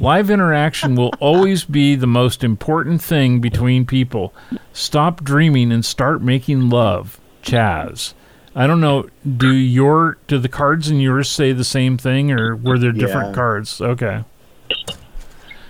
Live 0.00 0.28
interaction 0.28 0.96
will 0.96 1.12
always 1.20 1.64
be 1.64 1.94
the 1.94 2.06
most 2.06 2.42
important 2.42 3.00
thing 3.00 3.40
between 3.40 3.86
people. 3.86 4.34
Stop 4.72 5.22
dreaming 5.22 5.70
and 5.70 5.84
start 5.84 6.20
making 6.20 6.68
love. 6.68 7.20
Chaz. 7.44 8.14
I 8.56 8.66
don't 8.66 8.80
know. 8.80 9.08
Do 9.36 9.52
your 9.52 10.18
do 10.28 10.38
the 10.38 10.48
cards 10.48 10.88
in 10.88 11.00
yours 11.00 11.28
say 11.28 11.52
the 11.52 11.64
same 11.64 11.98
thing, 11.98 12.30
or 12.30 12.54
were 12.56 12.78
there 12.78 12.92
different 12.92 13.28
Yeah. 13.30 13.34
cards? 13.34 13.80
Okay. 13.80 14.24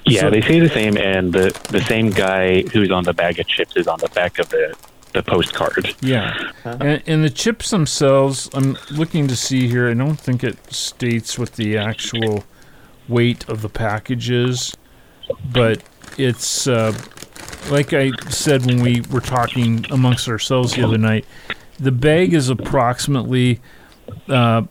Yeah, 0.06 0.20
So- 0.22 0.30
they 0.30 0.42
say 0.42 0.60
the 0.60 0.68
same, 0.68 0.96
and 0.98 1.32
the 1.32 1.58
the 1.70 1.80
same 1.82 2.10
guy 2.10 2.62
who's 2.72 2.90
on 2.90 3.04
the 3.04 3.14
bag 3.14 3.38
of 3.40 3.46
chips 3.46 3.74
is 3.76 3.86
on 3.88 3.98
the 4.00 4.08
back 4.10 4.38
of 4.38 4.48
the 4.50 4.74
the 5.14 5.22
postcard. 5.22 5.94
Yeah, 6.02 6.34
and, 6.64 7.02
and 7.06 7.24
the 7.24 7.30
chips 7.30 7.70
themselves, 7.70 8.50
I'm 8.52 8.76
looking 8.90 9.28
to 9.28 9.36
see 9.36 9.68
here. 9.68 9.88
I 9.88 9.94
don't 9.94 10.18
think 10.18 10.42
it 10.44 10.58
states 10.74 11.38
what 11.38 11.52
the 11.52 11.78
actual 11.78 12.44
weight 13.08 13.48
of 13.48 13.62
the 13.62 13.68
package 13.68 14.28
is, 14.30 14.74
but 15.52 15.82
it's 16.18 16.66
uh, 16.66 16.92
like 17.70 17.92
I 17.94 18.10
said 18.28 18.66
when 18.66 18.82
we 18.82 19.02
were 19.10 19.20
talking 19.20 19.86
amongst 19.90 20.28
ourselves 20.28 20.74
the 20.74 20.82
other 20.84 20.98
night. 20.98 21.24
The 21.80 21.92
bag 21.92 22.32
is 22.34 22.48
approximately. 22.48 23.60
Uh, 24.28 24.62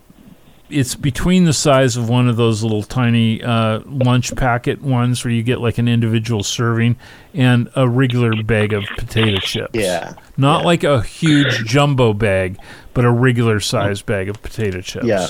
it's 0.70 0.96
between 0.96 1.46
the 1.46 1.54
size 1.54 1.98
of 1.98 2.10
one 2.10 2.28
of 2.28 2.36
those 2.36 2.64
little 2.64 2.82
tiny 2.82 3.44
uh, 3.44 3.82
lunch 3.86 4.36
packet 4.36 4.82
ones 4.82 5.24
where 5.24 5.32
you 5.32 5.44
get 5.44 5.60
like 5.62 5.78
an 5.78 5.88
individual 5.88 6.42
serving 6.42 6.96
and 7.36 7.70
a 7.76 7.88
regular 7.88 8.42
bag 8.42 8.74
of 8.74 8.84
potato 8.98 9.38
chips. 9.38 9.70
Yeah. 9.76 10.14
Not 10.36 10.62
Yeah. 10.62 10.66
like 10.66 10.84
a 10.84 11.02
huge 11.04 11.66
jumbo 11.66 12.14
bag, 12.14 12.58
but 12.96 13.06
a 13.06 13.12
regular 13.12 13.60
size 13.60 14.02
bag 14.02 14.30
of 14.30 14.42
potato 14.42 14.82
chips. 14.82 15.06
Yeah. 15.06 15.28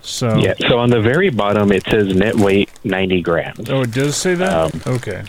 So 0.00 0.36
Yeah. 0.38 0.54
So 0.68 0.78
on 0.78 0.88
the 0.88 1.00
very 1.02 1.28
bottom, 1.28 1.70
it 1.70 1.84
says 1.90 2.14
net 2.14 2.36
weight 2.36 2.70
90 2.82 3.20
grams. 3.20 3.68
Oh, 3.68 3.82
it 3.82 3.90
does 3.90 4.16
say 4.16 4.34
that? 4.36 4.74
Um, 4.74 4.80
okay. 4.86 5.22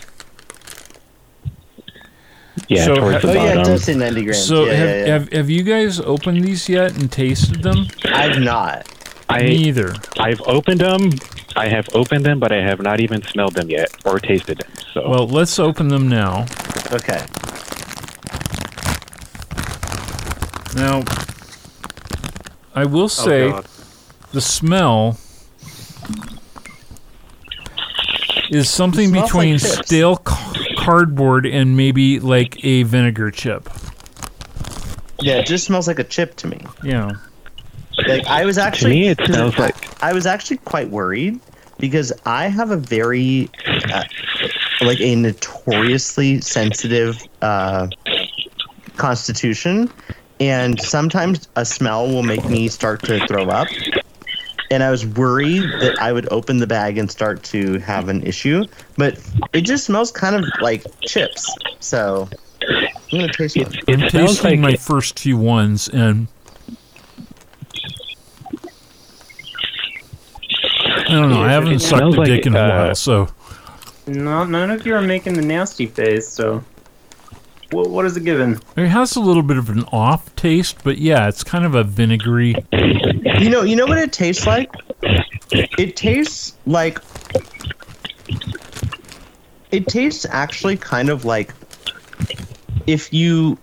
Yeah, 2.68 2.84
So 2.84 2.96
towards 2.96 3.24
ha- 3.24 3.32
the 3.32 3.38
Oh 3.38 3.44
yeah, 3.44 3.60
it 3.60 3.64
does 3.64 3.84
say 3.84 3.94
90 3.94 4.24
grams. 4.24 4.46
So 4.46 4.66
yeah, 4.66 4.72
have, 4.72 4.88
yeah, 4.88 4.96
yeah. 4.96 5.12
have 5.12 5.32
have 5.32 5.50
you 5.50 5.62
guys 5.62 6.00
opened 6.00 6.44
these 6.44 6.68
yet 6.68 6.96
and 6.98 7.10
tasted 7.10 7.62
them? 7.62 7.86
I've 8.04 8.38
not. 8.40 8.86
Me 9.30 9.36
I 9.36 9.42
either. 9.42 9.94
I've 10.18 10.40
opened 10.42 10.80
them. 10.80 11.12
I 11.56 11.68
have 11.68 11.88
opened 11.94 12.24
them, 12.24 12.38
but 12.38 12.52
I 12.52 12.62
have 12.62 12.80
not 12.80 13.00
even 13.00 13.22
smelled 13.22 13.54
them 13.54 13.68
yet 13.70 13.90
or 14.04 14.18
tasted 14.20 14.58
them. 14.58 14.70
So 14.92 15.08
Well, 15.08 15.26
let's 15.26 15.58
open 15.58 15.88
them 15.88 16.08
now. 16.08 16.46
Okay. 16.92 17.24
Now, 20.76 21.02
I 22.74 22.84
will 22.84 23.04
oh, 23.04 23.08
say 23.08 23.50
oh, 23.50 23.62
the 24.32 24.40
smell 24.40 25.18
is 28.50 28.70
something 28.70 29.10
between 29.10 29.54
like 29.54 29.60
stale 29.60 30.16
ca- 30.18 30.52
cardboard 30.88 31.44
and 31.46 31.76
maybe 31.76 32.18
like 32.20 32.64
a 32.64 32.82
vinegar 32.84 33.30
chip. 33.30 33.68
Yeah, 35.20 35.34
it 35.34 35.46
just 35.46 35.64
smells 35.66 35.86
like 35.86 35.98
a 35.98 36.04
chip 36.04 36.36
to 36.36 36.46
me. 36.46 36.60
Yeah. 36.82 37.10
Like 38.06 38.26
I 38.26 38.44
was 38.46 38.56
to 38.56 38.62
actually 38.62 38.90
me, 38.92 39.08
it 39.08 39.18
'cause 39.18 39.26
smells 39.28 39.54
I- 39.58 39.62
like 39.66 40.02
I 40.02 40.12
was 40.12 40.24
actually 40.26 40.58
quite 40.58 40.88
worried 40.88 41.40
because 41.78 42.12
I 42.24 42.46
have 42.48 42.70
a 42.70 42.76
very 42.76 43.50
uh, 43.92 44.04
like 44.80 45.00
a 45.00 45.14
notoriously 45.16 46.40
sensitive 46.40 47.22
uh, 47.42 47.88
constitution, 48.96 49.90
and 50.40 50.80
sometimes 50.80 51.48
a 51.56 51.64
smell 51.64 52.06
will 52.06 52.22
make 52.22 52.44
me 52.48 52.68
start 52.68 53.02
to 53.04 53.26
throw 53.26 53.44
up. 53.48 53.68
And 54.70 54.82
I 54.82 54.90
was 54.90 55.06
worried 55.06 55.62
that 55.80 55.96
I 56.00 56.12
would 56.12 56.30
open 56.30 56.58
the 56.58 56.66
bag 56.66 56.98
and 56.98 57.10
start 57.10 57.42
to 57.44 57.78
have 57.78 58.08
an 58.08 58.22
issue, 58.22 58.64
but 58.96 59.18
it 59.52 59.62
just 59.62 59.84
smells 59.86 60.10
kind 60.12 60.36
of 60.36 60.44
like 60.60 60.84
chips. 61.00 61.50
So 61.80 62.28
I'm 63.12 63.18
gonna 63.18 63.32
taste 63.32 63.56
one. 63.56 63.66
it, 63.74 63.84
I'm 63.88 64.02
it 64.02 64.10
tasting 64.10 64.60
like 64.62 64.72
my 64.72 64.76
first 64.76 65.18
few 65.18 65.38
ones, 65.38 65.88
and 65.88 66.28
I 71.08 71.12
don't 71.12 71.30
know. 71.30 71.42
I 71.42 71.50
haven't 71.52 71.72
It 71.72 71.80
sucked 71.80 72.00
smells 72.00 72.16
a 72.16 72.18
like, 72.18 72.26
dick 72.28 72.46
in 72.46 72.54
a 72.54 72.58
uh, 72.58 72.68
while, 72.68 72.94
so 72.94 73.28
No, 74.06 74.44
none 74.44 74.70
of 74.70 74.84
you 74.86 74.94
are 74.94 75.00
making 75.00 75.34
the 75.34 75.42
nasty 75.42 75.86
face. 75.86 76.28
So, 76.28 76.62
what, 77.70 77.90
what 77.90 78.04
is 78.04 78.16
it 78.16 78.24
given? 78.24 78.60
it 78.76 78.86
has 78.86 79.16
a 79.16 79.20
little 79.20 79.42
bit 79.42 79.58
of 79.58 79.68
an 79.70 79.84
off 79.92 80.34
taste. 80.36 80.82
But 80.84 80.98
yeah, 80.98 81.28
it's 81.28 81.44
kind 81.44 81.64
of 81.64 81.74
a 81.74 81.84
vinegary. 81.84 82.54
You 82.72 83.50
know, 83.50 83.62
you 83.62 83.76
know 83.76 83.86
what 83.86 83.98
it 83.98 84.12
tastes 84.12 84.46
like? 84.46 84.70
It 85.50 85.96
tastes 85.96 86.54
like 86.66 86.98
it 89.70 89.86
tastes 89.86 90.26
actually 90.28 90.76
kind 90.76 91.08
of 91.08 91.24
like 91.24 91.54
if 92.86 93.12
you 93.12 93.58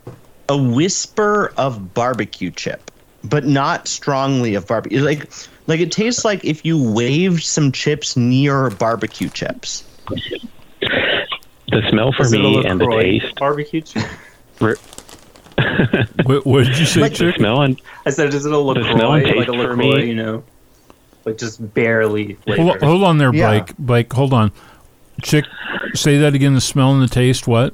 a 0.50 0.58
whisper 0.58 1.52
of 1.58 1.94
barbecue 1.94 2.52
chip, 2.52 2.92
but 3.24 3.46
not 3.46 3.88
strongly 3.88 4.56
of 4.56 4.68
barbecue. 4.68 5.02
Like 5.02 5.30
like 5.68 5.80
it 5.80 5.92
tastes 5.92 6.24
like 6.24 6.46
if 6.46 6.64
you 6.64 6.82
waved 6.92 7.44
some 7.44 7.72
chips 7.72 8.16
near 8.16 8.70
barbecue 8.72 9.30
chips. 9.30 9.84
The 11.72 11.82
smell 11.90 12.12
for 12.14 12.24
Is 12.24 12.32
me 12.32 12.64
and 12.66 12.80
the 12.80 12.88
taste. 12.88 13.36
barbecue. 13.40 13.82
chip? 13.82 14.04
re- 14.62 14.76
What, 16.26 16.46
what 16.46 16.66
did 16.66 16.78
you 16.78 16.86
say, 16.86 17.02
Like- 17.02 17.14
the 17.16 17.34
smell 17.38 17.62
and 17.62 17.82
I 18.06 18.10
said, 18.10 18.34
is 18.34 18.46
it 18.46 18.50
a 18.50 18.52
smell 18.52 18.66
LaCroix? 18.66 18.90
and 18.92 19.00
Like 19.00 19.48
a 19.48 19.52
taste 19.52 19.62
for 19.64 19.76
me- 19.76 20.06
you 20.06 20.16
know? 20.16 20.44
Like 21.26 21.38
just 21.40 21.74
barely 21.74 22.38
Hold, 22.48 22.82
hold 22.84 23.04
on 23.04 23.18
there, 23.18 23.34
Yeah. 23.34 23.48
Blake. 23.64 23.78
Blake, 23.80 24.14
hold 24.14 24.32
on. 24.34 24.52
Chick, 25.24 25.46
say 25.96 26.18
that 26.20 26.36
again. 26.36 26.54
The 26.54 26.62
smell 26.62 26.92
and 26.94 27.02
the 27.02 27.08
taste. 27.08 27.48
What? 27.48 27.74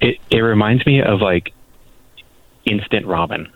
it, 0.00 0.18
it 0.30 0.38
reminds 0.40 0.84
me 0.86 1.00
of 1.02 1.20
like 1.20 1.52
instant 2.66 3.06
ramen, 3.06 3.48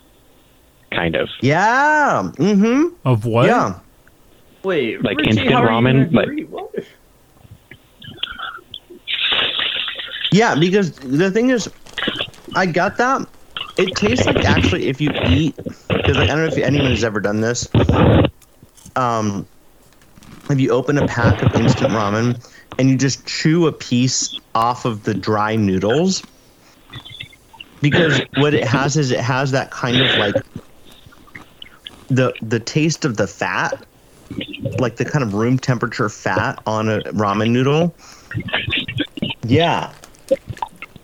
kind 0.91 1.15
of. 1.15 1.29
Yeah. 1.41 2.33
Mm-hmm. 2.37 2.95
Of 3.07 3.27
what? 3.27 3.47
Yeah. 3.47 3.79
Wait, 4.65 5.05
Like 5.05 5.19
Richie, 5.19 5.31
instant 5.31 5.51
how 5.53 5.63
are 5.63 5.65
you 5.65 5.71
ramen, 5.71 6.05
gonna 6.07 6.17
like- 6.17 6.27
agree? 6.27 6.45
What? 6.47 6.75
Yeah, 10.33 10.55
because 10.55 10.93
the 10.93 11.31
thing 11.31 11.51
is, 11.51 11.69
I 12.55 12.67
got 12.67 12.97
that. 12.99 13.27
It 13.79 13.95
tastes 13.97 14.27
like 14.27 14.45
actually 14.45 14.87
if 14.87 15.01
you 15.01 15.11
eat, 15.27 15.57
because 15.57 16.17
like, 16.17 16.29
I 16.31 16.35
don't 16.35 16.39
know 16.39 16.47
if 16.47 16.59
anyone 16.59 16.91
has 16.91 17.05
ever 17.05 17.21
done 17.21 17.41
this. 17.41 17.69
Um, 18.97 19.47
if 20.51 20.59
you 20.59 20.71
open 20.71 20.99
a 20.99 21.07
pack 21.07 21.43
of 21.43 21.55
instant 21.61 21.91
ramen 21.91 22.45
and 22.79 22.91
you 22.91 22.97
just 22.97 23.27
chew 23.27 23.67
a 23.67 23.73
piece 23.73 24.39
off 24.55 24.85
of 24.85 25.05
the 25.05 25.15
dry 25.15 25.57
noodles, 25.57 26.23
because 27.81 28.21
what 28.37 28.55
it 28.55 28.65
has 28.65 28.97
is 28.97 29.11
it 29.11 29.21
has 29.21 29.53
that 29.53 29.71
kind 29.71 30.01
of 30.01 30.19
like 30.19 30.35
the 32.09 32.33
the 32.43 32.59
taste 32.59 33.05
of 33.05 33.17
the 33.17 33.27
fat, 33.27 33.87
like 34.79 34.97
the 34.97 35.05
kind 35.05 35.23
of 35.23 35.35
room 35.35 35.59
temperature 35.59 36.09
fat 36.09 36.61
on 36.67 36.89
a 36.89 37.01
ramen 37.13 37.51
noodle. 37.51 37.95
Yeah. 39.45 39.95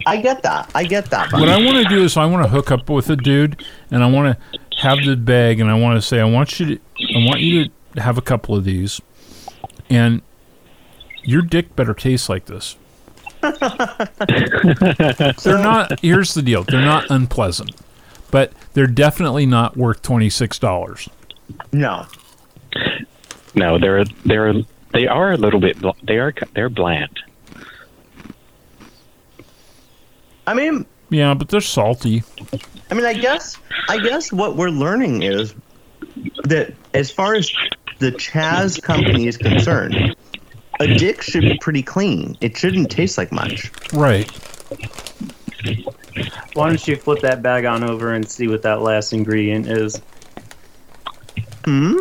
I 0.06 0.18
get 0.18 0.42
that. 0.42 0.70
I 0.74 0.84
get 0.84 1.06
that. 1.06 1.32
What 1.32 1.48
I 1.48 1.64
want 1.64 1.86
to 1.86 1.94
do 1.94 2.02
is 2.02 2.16
I 2.16 2.26
want 2.26 2.44
to 2.44 2.48
hook 2.48 2.70
up 2.70 2.88
with 2.90 3.08
a 3.10 3.16
dude, 3.16 3.64
and 3.90 4.02
I 4.02 4.06
want 4.10 4.38
to 4.38 4.58
have 4.78 4.98
the 5.04 5.16
bag, 5.16 5.60
and 5.60 5.70
I 5.70 5.74
want 5.74 5.96
to 5.96 6.02
say 6.02 6.20
I 6.20 6.24
want 6.24 6.58
you 6.60 6.66
to, 6.66 6.80
I 7.14 7.26
want 7.26 7.40
you 7.40 7.66
to 7.94 8.02
have 8.02 8.18
a 8.18 8.22
couple 8.22 8.54
of 8.54 8.64
these, 8.64 9.00
and 9.88 10.20
your 11.22 11.42
dick 11.42 11.74
better 11.76 11.94
taste 11.94 12.28
like 12.28 12.46
this. 12.46 12.76
they're 15.42 15.58
not. 15.58 16.00
Here's 16.00 16.34
the 16.34 16.42
deal: 16.42 16.64
they're 16.64 16.80
not 16.80 17.10
unpleasant, 17.10 17.72
but 18.30 18.52
they're 18.72 18.86
definitely 18.86 19.46
not 19.46 19.76
worth 19.76 20.02
twenty 20.02 20.30
six 20.30 20.58
dollars. 20.58 21.08
no. 21.72 22.06
No, 23.56 23.78
they're 23.78 24.04
they're 24.24 24.52
they 24.92 25.06
are 25.06 25.32
a 25.32 25.36
little 25.36 25.60
bit. 25.60 25.76
They 26.02 26.18
are 26.18 26.34
they're 26.54 26.68
bland. 26.68 27.20
I 30.46 30.54
mean, 30.54 30.86
Yeah, 31.10 31.34
but 31.34 31.48
they're 31.48 31.60
salty. 31.60 32.22
I 32.90 32.94
mean, 32.94 33.06
I 33.06 33.14
guess, 33.14 33.58
I 33.88 33.98
guess 33.98 34.32
what 34.32 34.56
we're 34.56 34.70
learning 34.70 35.22
is 35.22 35.54
that 36.44 36.74
as 36.92 37.10
far 37.10 37.34
as 37.34 37.50
the 37.98 38.12
Chaz 38.12 38.80
company 38.82 39.26
is 39.26 39.36
concerned, 39.36 40.14
a 40.80 40.86
dick 40.86 41.22
should 41.22 41.42
be 41.42 41.58
pretty 41.58 41.82
clean. 41.82 42.36
It 42.40 42.56
shouldn't 42.56 42.90
taste 42.90 43.16
like 43.16 43.32
much. 43.32 43.70
Right. 43.92 44.30
Why 46.54 46.68
don't 46.68 46.86
you 46.86 46.96
flip 46.96 47.20
that 47.20 47.42
bag 47.42 47.64
on 47.64 47.88
over 47.88 48.12
and 48.12 48.28
see 48.28 48.48
what 48.48 48.62
that 48.62 48.82
last 48.82 49.12
ingredient 49.12 49.68
is? 49.68 50.00
Hmm. 51.64 51.96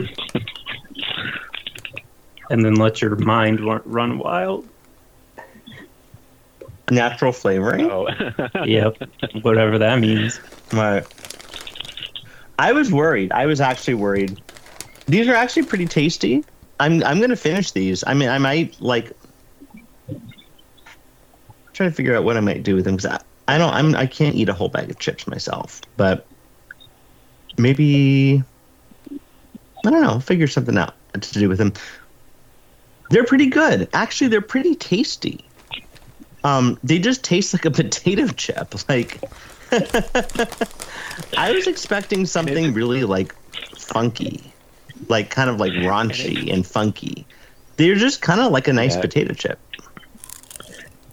And 2.49 2.63
then 2.63 2.75
let 2.75 3.01
your 3.01 3.15
mind 3.15 3.61
run 3.85 4.19
wild. 4.19 4.67
Natural 6.91 7.31
flavoring. 7.31 7.89
Oh, 7.89 8.07
Yep, 8.65 8.97
whatever 9.41 9.77
that 9.77 9.99
means. 9.99 10.39
Right. 10.71 11.05
I 12.59 12.71
was 12.71 12.91
worried. 12.91 13.31
I 13.31 13.45
was 13.45 13.61
actually 13.61 13.95
worried. 13.95 14.41
These 15.07 15.27
are 15.27 15.35
actually 15.35 15.63
pretty 15.63 15.85
tasty. 15.85 16.43
I'm 16.79 17.03
I'm 17.03 17.19
gonna 17.21 17.35
finish 17.35 17.71
these. 17.71 18.03
I 18.05 18.13
mean, 18.13 18.29
I 18.29 18.37
might 18.37 18.79
like 18.81 19.11
trying 21.73 21.89
to 21.89 21.95
figure 21.95 22.15
out 22.15 22.23
what 22.23 22.37
I 22.37 22.39
might 22.39 22.63
do 22.63 22.75
with 22.75 22.85
them 22.85 22.95
because 22.95 23.11
I, 23.11 23.53
I 23.53 23.57
don't 23.57 23.73
I'm 23.73 23.95
I 23.95 24.05
can't 24.05 24.35
eat 24.35 24.49
a 24.49 24.53
whole 24.53 24.69
bag 24.69 24.89
of 24.89 24.99
chips 24.99 25.27
myself, 25.27 25.81
but 25.97 26.25
maybe 27.57 28.43
I 29.85 29.89
don't 29.89 30.01
know. 30.01 30.19
Figure 30.19 30.47
something 30.47 30.77
out 30.77 30.93
to 31.13 31.33
do 31.33 31.49
with 31.49 31.57
them. 31.57 31.73
They're 33.09 33.25
pretty 33.25 33.47
good. 33.47 33.89
Actually, 33.93 34.27
they're 34.29 34.41
pretty 34.41 34.75
tasty. 34.75 35.45
Um, 36.43 36.77
they 36.83 36.99
just 36.99 37.23
taste 37.23 37.53
like 37.53 37.65
a 37.65 37.71
potato 37.83 38.27
chip. 38.27 38.73
Like 38.89 39.19
I 41.37 41.51
was 41.51 41.67
expecting 41.67 42.25
something 42.25 42.73
really 42.73 43.03
like 43.03 43.33
funky, 43.77 44.51
like 45.09 45.29
kind 45.29 45.49
of 45.49 45.59
like 45.59 45.71
raunchy 45.73 46.51
and 46.53 46.65
funky. 46.65 47.25
They're 47.77 47.95
just 47.95 48.21
kind 48.21 48.39
of 48.41 48.51
like 48.51 48.67
a 48.67 48.73
nice 48.73 48.95
Yeah. 48.95 49.01
potato 49.01 49.33
chip. 49.33 49.59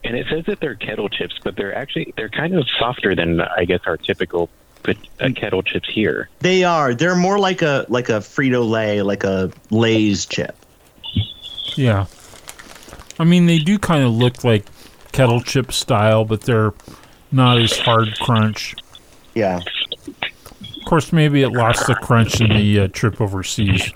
And 0.02 0.16
it 0.16 0.27
says 0.31 0.44
that 0.47 0.61
they're 0.61 0.74
kettle 0.74 1.09
chips, 1.09 1.39
but 1.43 1.57
they're 1.57 1.74
actually 1.74 2.12
they're 2.16 2.28
kind 2.28 2.55
of 2.55 2.66
softer 2.78 3.15
than 3.15 3.40
I 3.40 3.65
guess 3.65 3.81
our 3.86 3.97
typical 3.97 4.48
pot- 4.82 4.97
uh, 5.20 5.28
kettle 5.36 5.62
chips 5.62 5.89
here. 5.89 6.28
They 6.40 6.65
are. 6.65 6.94
They're 6.94 7.16
more 7.16 7.39
like 7.39 7.62
a 7.62 7.85
like 7.89 8.09
a 8.09 8.15
Frito 8.20 8.69
Lay, 8.69 9.02
like 9.02 9.24
a 9.24 9.52
Lay's 9.70 10.27
chip. 10.27 10.57
Yeah. 11.77 12.07
I 13.19 13.24
mean, 13.24 13.44
they 13.47 13.59
do 13.59 13.78
kind 13.78 14.02
of 14.02 14.12
look 14.12 14.43
like 14.43 14.65
kettle 15.12 15.40
chip 15.40 15.72
style, 15.72 16.24
but 16.24 16.42
they're 16.42 16.72
not 17.32 17.58
as 17.58 17.76
hard 17.78 18.08
crunch. 18.20 18.74
Yeah. 19.34 19.60
Of 20.08 20.84
course, 20.86 21.12
maybe 21.12 21.42
it 21.42 21.50
lost 21.50 21.86
the 21.86 21.94
crunch 21.94 22.40
in 22.40 22.48
the 22.48 22.80
uh, 22.80 22.88
trip 22.88 23.20
overseas. 23.20 23.92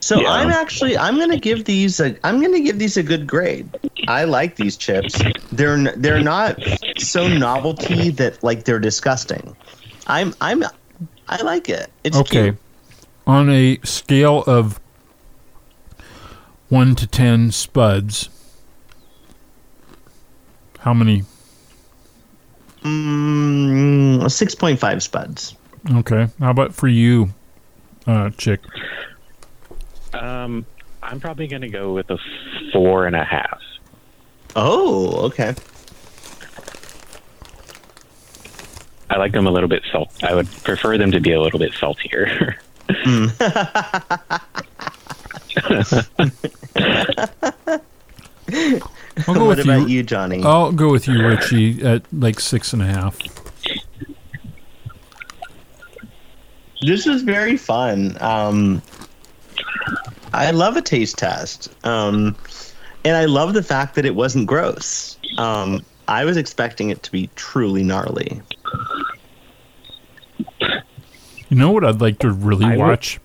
So 0.00 0.20
Yeah. 0.20 0.30
I'm 0.32 0.50
actually 0.50 0.98
I'm 0.98 1.16
gonna 1.18 1.38
give 1.38 1.64
these 1.64 2.00
a 2.00 2.16
I'm 2.26 2.40
gonna 2.40 2.58
give 2.60 2.78
these 2.80 2.96
a 2.96 3.02
good 3.04 3.26
grade. 3.26 3.68
I 4.08 4.24
like 4.24 4.56
these 4.56 4.76
chips. 4.76 5.14
They're 5.52 5.92
they're 5.96 6.20
not 6.22 6.58
so 6.98 7.28
novelty 7.28 8.10
that 8.10 8.42
like 8.42 8.64
they're 8.64 8.80
disgusting. 8.80 9.54
I'm 10.08 10.34
I'm 10.40 10.64
I 11.28 11.40
like 11.42 11.68
it. 11.68 11.88
It's 12.02 12.16
Okay. 12.16 12.42
cute. 12.42 12.56
On 13.28 13.48
a 13.48 13.78
scale 13.84 14.42
of 14.48 14.80
1 16.68 16.94
to 16.96 17.06
10 17.06 17.52
spuds, 17.52 18.28
how 20.82 20.92
many? 20.92 21.22
Mm, 22.82 24.28
six 24.30 24.54
point 24.54 24.78
five 24.80 25.02
spuds. 25.02 25.54
Okay. 25.92 26.26
How 26.40 26.50
about 26.50 26.74
for 26.74 26.88
you, 26.88 27.30
uh, 28.06 28.30
Chick? 28.30 28.60
Um, 30.12 30.66
I'm 31.02 31.20
probably 31.20 31.46
going 31.46 31.62
to 31.62 31.68
go 31.68 31.94
with 31.94 32.10
a 32.10 32.18
four 32.72 33.06
and 33.06 33.14
a 33.14 33.22
half. 33.22 33.60
Oh, 34.56 35.26
okay. 35.26 35.54
I 39.08 39.18
like 39.18 39.32
them 39.32 39.46
a 39.46 39.50
little 39.50 39.68
bit 39.68 39.84
salt. 39.92 40.12
I 40.24 40.34
would 40.34 40.50
prefer 40.64 40.98
them 40.98 41.12
to 41.12 41.20
be 41.20 41.32
a 41.32 41.40
little 41.40 41.60
bit 41.60 41.74
saltier. 41.74 42.56
I'll 49.28 49.34
go 49.34 49.44
what 49.46 49.56
with 49.58 49.66
about 49.66 49.88
you. 49.88 49.96
you, 49.98 50.02
Johnny? 50.02 50.42
I'll 50.42 50.72
go 50.72 50.90
with 50.90 51.06
you, 51.08 51.26
Richie, 51.26 51.82
at 51.84 52.02
like 52.12 52.40
six 52.40 52.72
and 52.72 52.82
a 52.82 52.86
half. 52.86 53.18
This 56.84 57.06
is 57.06 57.22
very 57.22 57.56
fun. 57.56 58.16
Um, 58.20 58.82
I 60.32 60.50
love 60.50 60.76
a 60.76 60.82
taste 60.82 61.16
test, 61.18 61.72
um, 61.86 62.34
and 63.04 63.16
I 63.16 63.26
love 63.26 63.54
the 63.54 63.62
fact 63.62 63.94
that 63.94 64.04
it 64.04 64.14
wasn't 64.14 64.46
gross. 64.46 65.16
Um, 65.38 65.84
I 66.08 66.24
was 66.24 66.36
expecting 66.36 66.90
it 66.90 67.02
to 67.04 67.12
be 67.12 67.30
truly 67.36 67.84
gnarly. 67.84 68.40
You 70.60 71.58
know 71.58 71.70
what 71.70 71.84
I'd 71.84 72.00
like 72.00 72.18
to 72.20 72.30
really 72.32 72.64
I 72.64 72.70
would- 72.70 72.78
watch? 72.78 73.20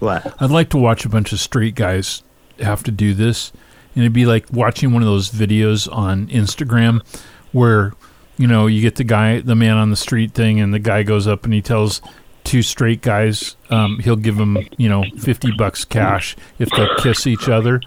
What? 0.00 0.34
I'd 0.42 0.50
like 0.50 0.70
to 0.70 0.78
watch 0.78 1.04
a 1.04 1.08
bunch 1.10 1.32
of 1.32 1.40
straight 1.40 1.74
guys 1.74 2.22
have 2.58 2.82
to 2.84 2.90
do 2.90 3.12
this, 3.14 3.52
and 3.94 4.04
it'd 4.04 4.12
be 4.12 4.26
like 4.26 4.46
watching 4.52 4.92
one 4.92 5.02
of 5.02 5.08
those 5.08 5.30
videos 5.30 5.90
on 5.92 6.26
Instagram 6.28 7.04
where 7.52 7.92
you 8.36 8.46
know 8.46 8.66
you 8.66 8.80
get 8.80 8.96
the 8.96 9.04
guy, 9.04 9.40
the 9.40 9.54
man 9.54 9.76
on 9.76 9.90
the 9.90 9.96
street 9.96 10.32
thing, 10.32 10.60
and 10.60 10.72
the 10.72 10.78
guy 10.78 11.02
goes 11.02 11.26
up 11.26 11.44
and 11.44 11.52
he 11.52 11.60
tells 11.60 12.00
two 12.44 12.62
straight 12.62 13.02
guys 13.02 13.54
um, 13.68 13.98
he'll 13.98 14.16
give 14.16 14.36
them 14.36 14.56
you 14.78 14.88
know 14.88 15.04
fifty 15.18 15.50
bucks 15.52 15.84
cash 15.84 16.36
if 16.58 16.68
they'll 16.70 16.96
kiss 16.96 17.26
each 17.26 17.48
other, 17.48 17.80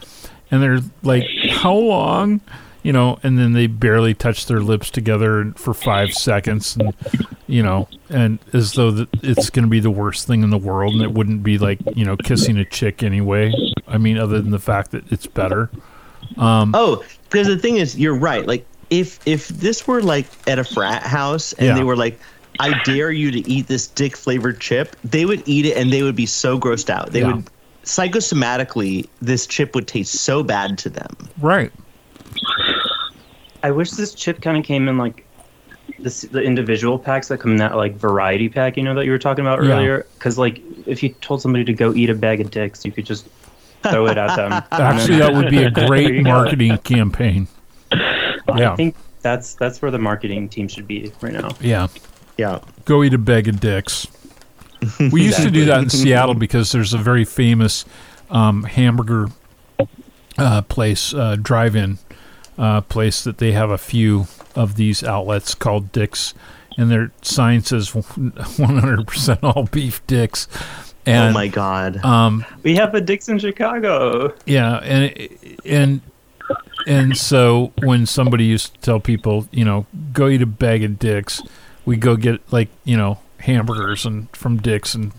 and 0.52 0.62
they're 0.62 0.80
like, 1.02 1.24
how 1.50 1.74
long? 1.74 2.42
You 2.84 2.92
know, 2.92 3.18
and 3.24 3.40
then 3.40 3.54
they 3.54 3.68
barely 3.68 4.14
touch 4.14 4.46
their 4.46 4.60
lips 4.60 4.90
together 4.90 5.54
for 5.56 5.74
five 5.74 6.12
seconds, 6.14 6.76
and 6.76 6.94
you 7.48 7.64
know, 7.64 7.88
and 8.10 8.40
as 8.52 8.74
though 8.74 8.92
that 8.92 9.10
it's 9.24 9.50
going 9.50 9.64
to 9.64 9.70
be 9.70 9.80
the 9.80 9.90
worst 9.90 10.28
thing 10.28 10.44
in 10.44 10.50
the 10.50 10.58
world, 10.58 10.94
and 10.94 11.02
it 11.02 11.14
wouldn't 11.14 11.44
be 11.44 11.58
like 11.58 11.80
you 11.96 12.04
know 12.04 12.18
kissing 12.18 12.58
a 12.58 12.66
chick 12.66 13.02
anyway. 13.02 13.54
I 13.88 13.98
mean, 13.98 14.18
other 14.18 14.42
than 14.42 14.52
the 14.52 14.60
fact 14.60 14.92
that 14.92 15.10
it's 15.12 15.28
better. 15.28 15.70
Um, 16.38 16.72
oh, 16.74 17.04
because 17.30 17.48
the 17.48 17.58
thing 17.58 17.78
is, 17.78 17.98
you're 17.98 18.16
right. 18.18 18.48
Like, 18.48 18.66
if 18.90 19.20
if 19.26 19.48
this 19.48 19.88
were 19.88 20.02
like 20.02 20.30
at 20.48 20.60
a 20.60 20.64
frat 20.64 21.04
house 21.04 21.54
and 21.54 21.68
Yeah. 21.68 21.76
they 21.76 21.84
were 21.84 21.96
like, 21.96 22.20
"I 22.60 22.74
dare 22.86 23.12
you 23.12 23.32
to 23.32 23.40
eat 23.50 23.68
this 23.68 23.88
dick 23.88 24.16
flavored 24.16 24.60
chip," 24.62 24.96
they 25.04 25.26
would 25.26 25.42
eat 25.48 25.66
it 25.66 25.76
and 25.78 25.92
they 25.92 26.04
would 26.04 26.16
be 26.16 26.26
so 26.26 26.60
grossed 26.60 26.90
out. 26.90 27.12
They 27.12 27.22
Yeah. 27.22 27.34
would 27.34 27.46
psychosomatically, 27.86 29.10
this 29.22 29.46
chip 29.46 29.76
would 29.76 29.88
taste 29.88 30.14
so 30.24 30.42
bad 30.44 30.78
to 30.80 30.90
them. 30.90 31.10
Right. 31.42 31.72
I 33.64 33.72
wish 33.72 33.92
this 33.92 34.14
chip 34.14 34.42
kind 34.42 34.58
of 34.58 34.64
came 34.64 34.88
in 34.88 34.98
like 34.98 35.26
this, 36.00 36.22
the 36.22 36.42
individual 36.42 37.00
packs 37.00 37.28
that 37.30 37.40
come 37.40 37.52
in 37.52 37.58
that 37.58 37.76
like 37.76 37.96
variety 37.98 38.50
pack, 38.50 38.78
you 38.78 38.84
know, 38.84 38.94
that 38.96 39.06
you 39.06 39.12
were 39.12 39.18
talking 39.20 39.44
about 39.46 39.64
Yeah. 39.64 39.74
earlier. 39.74 40.06
Because 40.18 40.38
like, 40.38 40.62
if 40.86 41.02
you 41.04 41.10
told 41.22 41.42
somebody 41.42 41.64
to 41.66 41.74
go 41.74 41.94
eat 41.94 42.10
a 42.10 42.16
bag 42.16 42.42
of 42.42 42.50
dicks, 42.52 42.86
you 42.86 42.92
could 42.92 43.06
just 43.06 43.28
throw 43.84 44.08
it 44.08 44.18
at 44.18 44.36
them. 44.36 44.52
Actually, 44.72 45.18
that 45.20 45.34
would 45.34 45.50
be 45.50 45.64
a 45.64 45.72
great 45.72 46.24
marketing 46.24 46.78
campaign. 46.80 47.48
Yeah. 47.92 48.74
I 48.74 48.76
think 48.76 48.96
that's 49.22 49.56
that's 49.56 49.82
where 49.82 49.92
the 49.92 50.00
marketing 50.00 50.50
team 50.50 50.68
should 50.68 50.88
be 50.88 51.12
right 51.22 51.34
now. 51.34 51.56
Yeah. 51.60 51.88
Yeah. 52.38 52.60
Go 52.86 53.04
eat 53.04 53.14
a 53.14 53.18
bag 53.18 53.48
of 53.48 53.60
dicks. 53.60 54.08
We 55.12 55.24
used 55.24 55.42
to 55.42 55.52
do 55.52 55.66
that 55.66 55.84
in 55.84 55.90
Seattle 55.90 56.34
because 56.34 56.72
there's 56.72 56.94
a 56.94 56.98
very 56.98 57.24
famous 57.24 57.86
um, 58.30 58.64
hamburger 58.64 59.28
uh, 60.38 60.62
place, 60.64 61.14
uh, 61.14 61.38
drive-in 61.42 62.00
uh, 62.58 62.82
place 62.82 63.24
that 63.24 63.38
they 63.38 63.54
have 63.54 63.70
a 63.70 63.78
few 63.78 64.28
of 64.56 64.76
these 64.76 65.04
outlets 65.04 65.56
called 65.56 65.92
Dick's, 65.92 66.34
and 66.78 66.92
their 66.92 67.12
sign 67.22 67.62
says 67.62 67.92
100% 67.92 69.40
all 69.44 69.64
beef 69.64 70.06
dicks. 70.06 70.48
And, 71.06 71.32
oh 71.32 71.34
my 71.34 71.48
god. 71.48 72.04
Um, 72.06 72.46
We 72.64 72.76
have 72.76 72.96
a 72.96 73.02
Dicks 73.02 73.28
in 73.30 73.38
Chicago. 73.40 74.34
yeah, 74.46 74.78
and 74.78 75.30
and 75.66 76.02
and 76.88 77.18
so 77.18 77.72
when 77.84 78.06
somebody 78.06 78.46
used 78.46 78.76
to 78.76 78.80
tell 78.82 79.00
people, 79.00 79.48
you 79.52 79.66
know, 79.66 79.86
go 80.14 80.28
eat 80.28 80.42
a 80.42 80.46
bag 80.46 80.84
of 80.84 81.00
dicks, 81.00 81.42
we 81.86 81.98
go 81.98 82.16
get 82.16 82.42
like 82.54 82.70
you 82.86 82.96
know 82.98 83.20
hamburgers 83.40 84.06
and 84.06 84.34
from 84.36 84.58
Dick's 84.58 84.96
and 84.96 85.12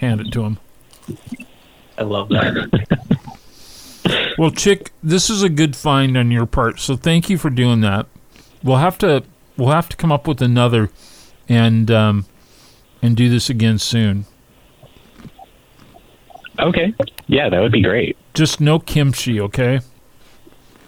hand 0.00 0.20
it 0.20 0.32
to 0.32 0.42
them. 0.42 0.58
I 1.98 2.02
love 2.02 2.28
that. 2.30 2.86
Well, 4.38 4.52
Chick, 4.52 4.92
this 5.02 5.28
is 5.28 5.42
a 5.42 5.48
good 5.48 5.74
find 5.74 6.16
on 6.16 6.30
your 6.30 6.46
part, 6.46 6.78
so 6.78 6.94
thank 6.96 7.28
you 7.28 7.36
for 7.36 7.50
doing 7.50 7.80
that. 7.80 8.06
We'll 8.62 8.76
have 8.76 8.96
to 8.98 9.24
we'll 9.56 9.70
have 9.72 9.88
to 9.88 9.96
come 9.96 10.12
up 10.12 10.28
with 10.28 10.40
another 10.40 10.90
and 11.48 11.90
um, 11.90 12.24
and 13.02 13.16
do 13.16 13.28
this 13.28 13.50
again 13.50 13.78
soon. 13.78 14.26
Okay. 16.58 16.92
Yeah, 17.26 17.48
that 17.48 17.60
would 17.60 17.72
be 17.72 17.82
great. 17.82 18.16
Just 18.34 18.60
no 18.60 18.78
kimchi, 18.78 19.40
okay? 19.40 19.80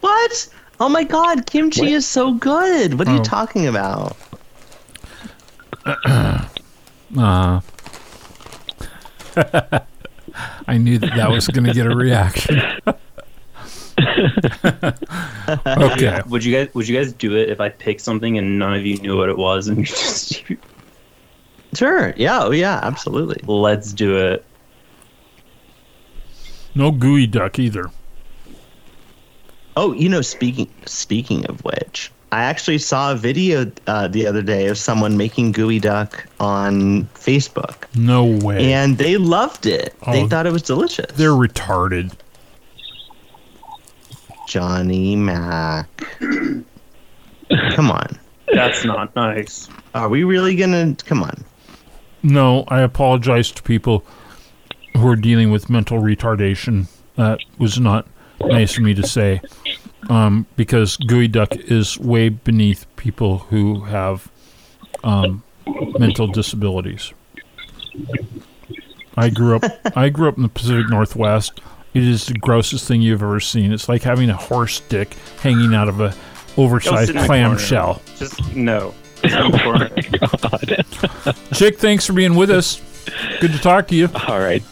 What? 0.00 0.48
Oh 0.80 0.88
my 0.88 1.04
god, 1.04 1.46
kimchi 1.46 1.82
What? 1.82 1.90
is 1.92 2.06
so 2.06 2.32
good. 2.34 2.98
What 2.98 3.06
are 3.08 3.12
Oh. 3.12 3.16
you 3.16 3.22
talking 3.22 3.66
about? 3.66 4.16
Uh, 7.18 7.60
I 10.68 10.78
knew 10.78 10.96
that 10.98 11.12
that 11.16 11.28
was 11.28 11.48
going 11.48 11.64
to 11.64 11.72
get 11.74 11.86
a 11.86 11.96
reaction. 11.96 12.60
okay. 15.66 16.22
Would 16.28 16.44
you 16.44 16.52
guys 16.54 16.72
Would 16.74 16.86
you 16.88 16.96
guys 16.96 17.12
do 17.12 17.34
it 17.36 17.48
if 17.50 17.60
I 17.60 17.68
picked 17.68 18.00
something 18.02 18.38
and 18.38 18.60
none 18.60 18.74
of 18.74 18.86
you 18.86 18.98
knew 18.98 19.16
what 19.18 19.28
it 19.28 19.36
was 19.36 19.66
and 19.66 19.78
you 19.80 19.84
just 19.86 20.44
Sure. 21.74 22.14
Yeah. 22.16 22.44
Oh 22.44 22.52
yeah. 22.52 22.78
Absolutely. 22.82 23.40
let's 23.46 23.92
do 23.92 24.16
it? 24.16 24.44
No 26.74 26.92
geoduck 26.92 27.58
either. 27.58 27.90
Oh, 29.76 29.92
you 29.92 30.08
know, 30.08 30.20
speaking 30.20 30.68
speaking 30.86 31.46
of 31.46 31.62
which, 31.64 32.10
I 32.32 32.42
actually 32.42 32.78
saw 32.78 33.12
a 33.12 33.16
video 33.16 33.70
uh, 33.86 34.08
the 34.08 34.26
other 34.26 34.42
day 34.42 34.66
of 34.68 34.78
someone 34.78 35.16
making 35.16 35.52
geoduck 35.52 36.24
on 36.38 37.04
Facebook, 37.14 37.84
No 37.94 38.24
way. 38.24 38.72
and 38.72 38.98
they 38.98 39.16
loved 39.16 39.66
it. 39.66 39.94
they 40.12 40.22
Oh. 40.24 40.28
thought 40.28 40.46
it 40.46 40.52
was 40.52 40.62
delicious. 40.62 41.10
They're 41.12 41.30
retarded. 41.30 42.12
Johnny 44.46 45.14
Mac. 45.16 45.88
come 47.74 47.90
on. 47.90 48.18
That's 48.52 48.84
not 48.84 49.14
nice. 49.14 49.68
Are 49.94 50.08
we 50.08 50.24
really 50.24 50.56
gonna? 50.56 50.96
Come 51.04 51.22
on. 51.22 51.44
No, 52.22 52.64
I 52.68 52.80
apologize 52.80 53.50
to 53.52 53.62
people 53.62 54.04
who 55.00 55.08
are 55.08 55.16
dealing 55.16 55.50
with 55.50 55.70
mental 55.70 56.00
retardation 56.00 56.86
That 57.16 57.40
was 57.58 57.78
not 57.78 58.06
nice 58.40 58.76
of 58.76 58.82
me 58.82 58.94
to 58.94 59.06
say, 59.06 59.40
um, 60.08 60.46
because 60.56 60.96
duck 60.96 61.54
is 61.56 61.98
way 61.98 62.28
beneath 62.28 62.86
people 62.96 63.38
who 63.38 63.80
have 63.84 64.30
um, 65.04 65.42
mental 65.98 66.26
disabilities. 66.26 67.12
I 69.16 69.28
grew 69.30 69.56
up. 69.56 69.64
I 69.96 70.08
grew 70.08 70.28
up 70.28 70.36
in 70.36 70.42
the 70.42 70.48
Pacific 70.48 70.88
Northwest. 70.88 71.60
It 71.92 72.04
is 72.04 72.26
the 72.26 72.34
grossest 72.34 72.86
thing 72.86 73.02
you've 73.02 73.22
ever 73.22 73.40
seen. 73.40 73.72
It's 73.72 73.88
like 73.88 74.02
having 74.02 74.30
a 74.30 74.36
horse 74.36 74.80
dick 74.80 75.14
hanging 75.42 75.74
out 75.74 75.88
of 75.88 76.00
a 76.00 76.14
oversized 76.56 77.08
sit 77.08 77.16
in 77.16 77.22
the 77.22 77.26
clam 77.26 77.58
shell. 77.58 78.00
Just 78.16 78.54
no. 78.54 78.94
Sit 79.16 79.32
in 79.32 79.50
the 79.50 79.58
corner. 79.58 79.88
God. 81.34 81.36
Chick, 81.52 81.78
thanks 81.78 82.06
for 82.06 82.12
being 82.12 82.36
with 82.36 82.50
us. 82.50 82.80
Good 83.40 83.52
to 83.52 83.58
talk 83.58 83.88
to 83.88 83.96
you. 83.96 84.08
All 84.28 84.38
right. 84.38 84.62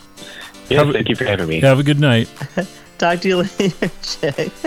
Yeah, 0.68 0.84
Have 0.84 0.92
thank 0.92 1.08
you 1.08 1.16
for 1.16 1.24
having 1.24 1.48
me. 1.48 1.60
Have 1.60 1.78
a 1.78 1.82
good 1.82 1.98
night. 2.00 2.28
Talk 2.98 3.20
to 3.20 3.28
you 3.28 3.36
later, 3.58 3.90
Jay. 4.02 4.50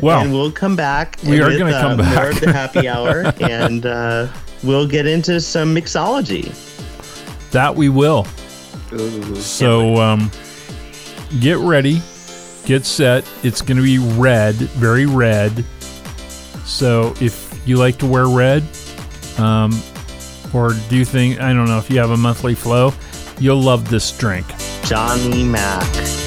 Wow. 0.00 0.22
and 0.22 0.32
we'll 0.32 0.52
come 0.52 0.74
back. 0.76 1.18
We 1.26 1.40
are 1.40 1.58
gonna 1.58 1.72
uh, 1.72 1.80
come 1.80 1.96
More 1.98 2.06
back. 2.06 2.34
of 2.34 2.40
the 2.40 2.52
happy 2.52 2.88
hour, 2.88 3.32
and 3.40 3.84
uh, 3.84 4.28
we'll 4.62 4.86
get 4.86 5.06
into 5.06 5.40
some 5.40 5.74
mixology. 5.74 6.50
That 7.50 7.74
we 7.74 7.88
will. 7.88 8.26
Ooh. 8.92 9.34
So 9.36 9.96
um, 9.96 10.30
get 11.40 11.58
ready, 11.58 12.00
get 12.64 12.86
set. 12.86 13.28
It's 13.42 13.60
going 13.60 13.76
to 13.76 13.82
be 13.82 13.98
red, 13.98 14.54
very 14.54 15.04
red. 15.06 15.64
So 16.64 17.12
if 17.20 17.60
you 17.66 17.76
like 17.76 17.98
to 17.98 18.06
wear 18.06 18.26
red, 18.28 18.62
um, 19.38 19.78
or 20.54 20.72
do 20.88 20.96
you 20.96 21.04
think 21.04 21.40
I 21.40 21.52
don't 21.52 21.66
know 21.66 21.78
if 21.78 21.90
you 21.90 21.98
have 21.98 22.10
a 22.10 22.16
monthly 22.16 22.54
flow, 22.54 22.92
you'll 23.40 23.60
love 23.60 23.88
this 23.88 24.10
drink. 24.16 24.46
Johnny 24.84 25.44
Mac. 25.44 26.17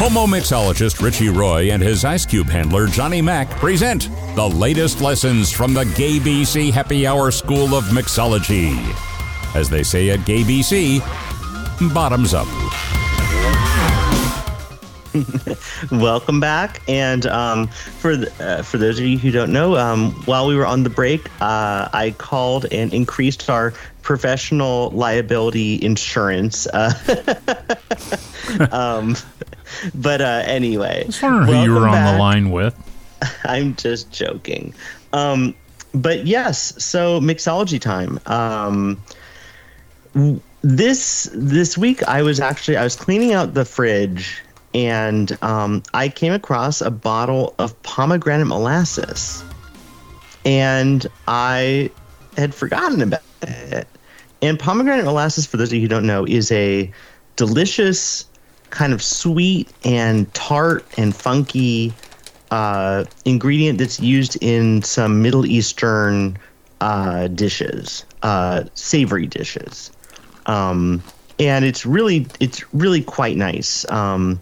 Homo 0.00 0.24
mixologist 0.24 1.02
Richie 1.02 1.28
Roy 1.28 1.72
and 1.72 1.82
his 1.82 2.06
ice 2.06 2.24
cube 2.24 2.48
handler 2.48 2.86
Johnny 2.86 3.20
Mac 3.20 3.50
present 3.50 4.08
the 4.34 4.48
latest 4.48 5.02
lessons 5.02 5.52
from 5.52 5.74
the 5.74 5.84
Gay 5.84 6.18
BC 6.18 6.72
Happy 6.72 7.06
Hour 7.06 7.30
School 7.30 7.74
of 7.74 7.84
Mixology. 7.88 8.78
As 9.54 9.68
they 9.68 9.82
say 9.82 10.08
at 10.08 10.24
Gay 10.24 10.40
BC, 10.40 11.00
bottoms 11.92 12.32
up. 12.32 12.48
Welcome 15.90 16.40
back, 16.40 16.82
and 16.88 17.26
um, 17.26 17.66
for 17.68 18.16
the, 18.16 18.32
uh, 18.40 18.62
for 18.62 18.78
those 18.78 18.98
of 18.98 19.04
you 19.04 19.18
who 19.18 19.30
don't 19.30 19.52
know, 19.52 19.76
um, 19.76 20.12
while 20.24 20.46
we 20.46 20.54
were 20.54 20.66
on 20.66 20.82
the 20.82 20.90
break, 20.90 21.26
uh, 21.40 21.88
I 21.92 22.14
called 22.16 22.66
and 22.70 22.92
increased 22.92 23.48
our 23.50 23.72
professional 24.02 24.90
liability 24.90 25.82
insurance. 25.82 26.66
Uh, 26.66 26.92
um, 28.70 29.16
but 29.94 30.20
uh, 30.20 30.42
anyway, 30.46 31.02
I 31.02 31.06
was 31.06 31.22
wondering 31.22 31.46
who 31.46 31.62
you 31.62 31.72
were 31.72 31.88
on 31.88 31.92
the 31.92 31.96
back. 31.96 32.18
line 32.18 32.50
with. 32.50 32.74
I'm 33.44 33.76
just 33.76 34.10
joking. 34.12 34.74
Um, 35.12 35.54
but 35.92 36.26
yes, 36.26 36.82
so 36.82 37.20
mixology 37.20 37.80
time. 37.80 38.20
Um, 38.26 39.02
w- 40.14 40.40
this 40.62 41.30
this 41.32 41.78
week 41.78 42.02
I 42.02 42.22
was 42.22 42.38
actually 42.38 42.76
I 42.76 42.84
was 42.84 42.94
cleaning 42.94 43.32
out 43.32 43.54
the 43.54 43.64
fridge 43.64 44.42
and 44.74 45.36
um, 45.42 45.82
I 45.94 46.08
came 46.08 46.32
across 46.32 46.80
a 46.80 46.90
bottle 46.90 47.54
of 47.58 47.80
pomegranate 47.82 48.46
molasses, 48.46 49.44
and 50.44 51.06
I 51.26 51.90
had 52.36 52.54
forgotten 52.54 53.02
about 53.02 53.22
it. 53.42 53.88
And 54.42 54.58
pomegranate 54.58 55.04
molasses, 55.04 55.46
for 55.46 55.56
those 55.56 55.68
of 55.68 55.74
you 55.74 55.82
who 55.82 55.88
don't 55.88 56.06
know, 56.06 56.24
is 56.26 56.50
a 56.52 56.90
delicious 57.36 58.26
kind 58.70 58.92
of 58.92 59.02
sweet 59.02 59.68
and 59.84 60.32
tart 60.32 60.86
and 60.96 61.14
funky 61.14 61.92
uh, 62.50 63.04
ingredient 63.24 63.78
that's 63.78 64.00
used 64.00 64.38
in 64.40 64.82
some 64.82 65.22
Middle 65.22 65.46
Eastern 65.46 66.38
uh, 66.80 67.28
dishes, 67.28 68.04
uh, 68.22 68.64
savory 68.74 69.26
dishes, 69.26 69.90
um, 70.46 71.02
and 71.38 71.64
it's 71.64 71.84
really 71.84 72.26
it's 72.40 72.62
really 72.72 73.02
quite 73.02 73.36
nice. 73.36 73.88
Um, 73.90 74.40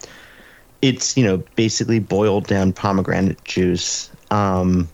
it's 0.83 1.17
you 1.17 1.25
know 1.25 1.43
basically 1.57 1.99
boiled 1.99 2.47
down 2.47 2.73
pomegranate 2.73 3.43
juice, 3.45 4.11
um, 4.31 4.89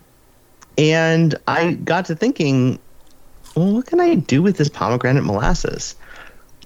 and 0.78 1.34
I 1.46 1.74
got 1.74 2.06
to 2.06 2.16
thinking, 2.16 2.78
well, 3.54 3.74
what 3.74 3.86
can 3.86 4.00
I 4.00 4.16
do 4.16 4.42
with 4.42 4.56
this 4.56 4.68
pomegranate 4.68 5.24
molasses? 5.24 5.94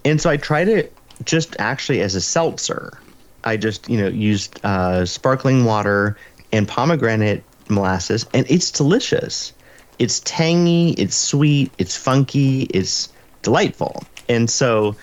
And 0.05 0.19
so 0.21 0.29
I 0.29 0.37
tried 0.37 0.67
it 0.67 0.93
just 1.25 1.55
actually 1.59 2.01
as 2.01 2.15
a 2.15 2.21
seltzer. 2.21 2.97
I 3.43 3.57
just, 3.57 3.89
you 3.89 3.97
know, 3.99 4.07
used 4.07 4.59
uh, 4.65 5.05
sparkling 5.05 5.65
water 5.65 6.17
and 6.51 6.67
pomegranate 6.67 7.43
molasses, 7.69 8.25
and 8.33 8.45
it's 8.49 8.71
delicious. 8.71 9.53
It's 9.99 10.21
tangy, 10.21 10.91
it's 10.91 11.15
sweet, 11.15 11.71
it's 11.77 11.95
funky, 11.95 12.63
it's 12.63 13.09
delightful. 13.41 14.03
And 14.29 14.49
so 14.49 14.95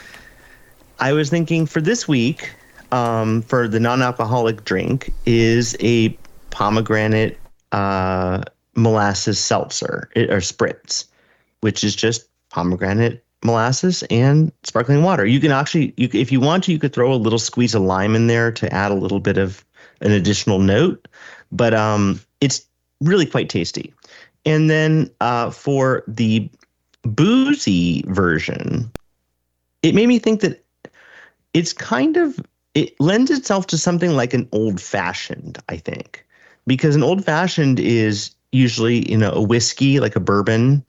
I 0.98 1.12
was 1.12 1.30
thinking 1.30 1.66
for 1.66 1.80
this 1.80 2.08
week, 2.08 2.52
um, 2.96 3.42
for 3.42 3.68
the 3.68 3.78
non 3.78 4.00
alcoholic 4.00 4.64
drink, 4.64 5.12
is 5.26 5.76
a 5.80 6.08
pomegranate 6.50 7.38
uh, 7.72 8.42
molasses 8.74 9.38
seltzer 9.38 10.08
or 10.16 10.38
spritz, 10.38 11.04
which 11.60 11.84
is 11.84 11.94
just 11.94 12.28
pomegranate 12.48 13.22
molasses 13.44 14.02
and 14.04 14.50
sparkling 14.62 15.02
water. 15.02 15.26
You 15.26 15.40
can 15.40 15.52
actually, 15.52 15.92
you, 15.98 16.08
if 16.14 16.32
you 16.32 16.40
want 16.40 16.64
to, 16.64 16.72
you 16.72 16.78
could 16.78 16.94
throw 16.94 17.12
a 17.12 17.16
little 17.16 17.38
squeeze 17.38 17.74
of 17.74 17.82
lime 17.82 18.16
in 18.16 18.28
there 18.28 18.50
to 18.52 18.72
add 18.72 18.90
a 18.90 18.94
little 18.94 19.20
bit 19.20 19.36
of 19.36 19.62
an 20.00 20.12
additional 20.12 20.58
note, 20.58 21.06
but 21.52 21.74
um, 21.74 22.18
it's 22.40 22.66
really 23.02 23.26
quite 23.26 23.50
tasty. 23.50 23.92
And 24.46 24.70
then 24.70 25.10
uh, 25.20 25.50
for 25.50 26.02
the 26.08 26.48
boozy 27.02 28.04
version, 28.08 28.90
it 29.82 29.94
made 29.94 30.08
me 30.08 30.18
think 30.18 30.40
that 30.40 30.64
it's 31.52 31.72
kind 31.72 32.16
of 32.16 32.40
it 32.76 33.00
lends 33.00 33.30
itself 33.30 33.66
to 33.68 33.78
something 33.78 34.10
like 34.10 34.34
an 34.34 34.46
old 34.52 34.80
fashioned, 34.80 35.58
I 35.68 35.78
think, 35.78 36.24
because 36.66 36.94
an 36.94 37.02
old 37.02 37.24
fashioned 37.24 37.80
is 37.80 38.30
usually 38.52 39.10
you 39.10 39.16
know 39.16 39.32
a 39.32 39.42
whiskey 39.42 39.98
like 39.98 40.14
a 40.14 40.20
bourbon 40.20 40.84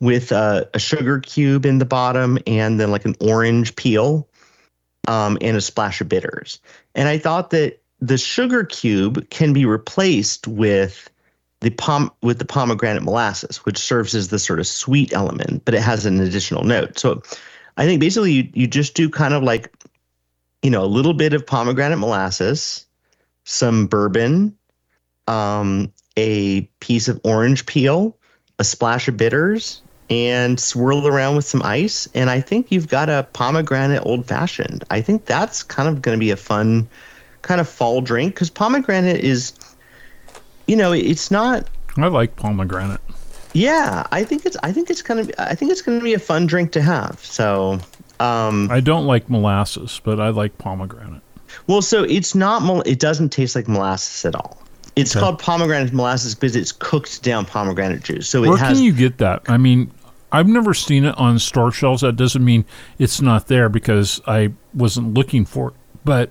with 0.00 0.30
a, 0.32 0.68
a 0.74 0.78
sugar 0.78 1.20
cube 1.20 1.64
in 1.64 1.78
the 1.78 1.84
bottom 1.84 2.38
and 2.46 2.78
then 2.78 2.90
like 2.90 3.04
an 3.04 3.14
orange 3.20 3.74
peel 3.76 4.28
um, 5.08 5.38
and 5.40 5.56
a 5.56 5.60
splash 5.60 6.00
of 6.00 6.08
bitters. 6.08 6.60
And 6.94 7.08
I 7.08 7.18
thought 7.18 7.50
that 7.50 7.80
the 8.00 8.18
sugar 8.18 8.64
cube 8.64 9.30
can 9.30 9.52
be 9.52 9.64
replaced 9.64 10.46
with 10.48 11.08
the 11.60 11.70
pom 11.70 12.10
with 12.20 12.40
the 12.40 12.44
pomegranate 12.44 13.04
molasses, 13.04 13.58
which 13.58 13.78
serves 13.78 14.14
as 14.14 14.28
the 14.28 14.38
sort 14.38 14.58
of 14.58 14.66
sweet 14.66 15.12
element, 15.12 15.64
but 15.64 15.74
it 15.74 15.82
has 15.82 16.04
an 16.04 16.20
additional 16.20 16.64
note. 16.64 16.98
So 16.98 17.22
I 17.76 17.86
think 17.86 18.00
basically 18.00 18.32
you, 18.32 18.50
you 18.52 18.66
just 18.66 18.94
do 18.94 19.08
kind 19.08 19.32
of 19.32 19.42
like, 19.42 19.72
you 20.62 20.70
know, 20.70 20.84
a 20.84 20.86
little 20.86 21.14
bit 21.14 21.32
of 21.32 21.46
pomegranate 21.46 21.98
molasses, 21.98 22.86
some 23.44 23.86
bourbon, 23.86 24.56
um, 25.26 25.92
a 26.16 26.62
piece 26.80 27.08
of 27.08 27.20
orange 27.24 27.66
peel, 27.66 28.16
a 28.58 28.64
splash 28.64 29.08
of 29.08 29.16
bitters, 29.16 29.82
and 30.10 30.60
swirl 30.60 31.06
around 31.06 31.36
with 31.36 31.44
some 31.44 31.62
ice. 31.62 32.08
And 32.14 32.28
I 32.30 32.40
think 32.40 32.70
you've 32.70 32.88
got 32.88 33.08
a 33.08 33.26
pomegranate 33.32 34.04
old 34.04 34.26
fashioned. 34.26 34.84
I 34.90 35.00
think 35.00 35.24
that's 35.24 35.62
kind 35.62 35.88
of 35.88 36.02
going 36.02 36.16
to 36.16 36.20
be 36.20 36.30
a 36.30 36.36
fun 36.36 36.88
kind 37.42 37.60
of 37.60 37.68
fall 37.68 38.00
drink 38.00 38.34
because 38.34 38.50
pomegranate 38.50 39.20
is, 39.24 39.52
you 40.66 40.76
know, 40.76 40.92
it's 40.92 41.30
not 41.30 41.66
I 41.96 42.06
like 42.08 42.36
pomegranate. 42.36 43.00
yeah, 43.52 44.06
I 44.12 44.24
think 44.24 44.46
it's 44.46 44.56
I 44.62 44.72
think 44.72 44.90
it's 44.90 45.02
gonna 45.02 45.24
be 45.24 45.34
I 45.38 45.54
think 45.54 45.70
it's 45.72 45.82
gonna 45.82 46.00
be 46.00 46.14
a 46.14 46.18
fun 46.18 46.46
drink 46.46 46.72
to 46.72 46.82
have. 46.82 47.18
So 47.24 47.80
um 48.22 48.68
I 48.70 48.80
don't 48.80 49.06
like 49.06 49.28
molasses, 49.28 50.00
but 50.04 50.20
I 50.20 50.28
like 50.28 50.56
pomegranate. 50.58 51.22
well 51.66 51.82
so 51.82 52.04
it's 52.04 52.34
not 52.34 52.62
mol- 52.62 52.82
it 52.82 52.98
doesn't 52.98 53.30
taste 53.30 53.54
like 53.56 53.68
molasses 53.68 54.24
at 54.24 54.34
all. 54.34 54.58
It's 54.94 55.16
Okay. 55.16 55.20
called 55.24 55.38
pomegranate 55.38 55.92
molasses 55.92 56.34
because 56.34 56.54
it's 56.54 56.72
cooked 56.72 57.22
down 57.22 57.46
pomegranate 57.46 58.02
juice. 58.04 58.28
So 58.28 58.44
it 58.44 58.48
Where 58.48 58.58
has 58.58 58.76
can 58.76 58.84
you 58.84 58.92
get 58.92 59.18
that? 59.18 59.42
I 59.48 59.56
mean, 59.56 59.90
I've 60.32 60.46
never 60.48 60.74
seen 60.74 61.04
it 61.06 61.16
on 61.16 61.38
store 61.38 61.72
shelves. 61.72 62.02
That 62.02 62.16
doesn't 62.16 62.44
mean 62.44 62.64
it's 62.98 63.20
not 63.22 63.46
there 63.48 63.68
because 63.70 64.20
I 64.26 64.52
wasn't 64.74 65.14
looking 65.14 65.46
for 65.46 65.68
it. 65.68 65.74
But 66.04 66.30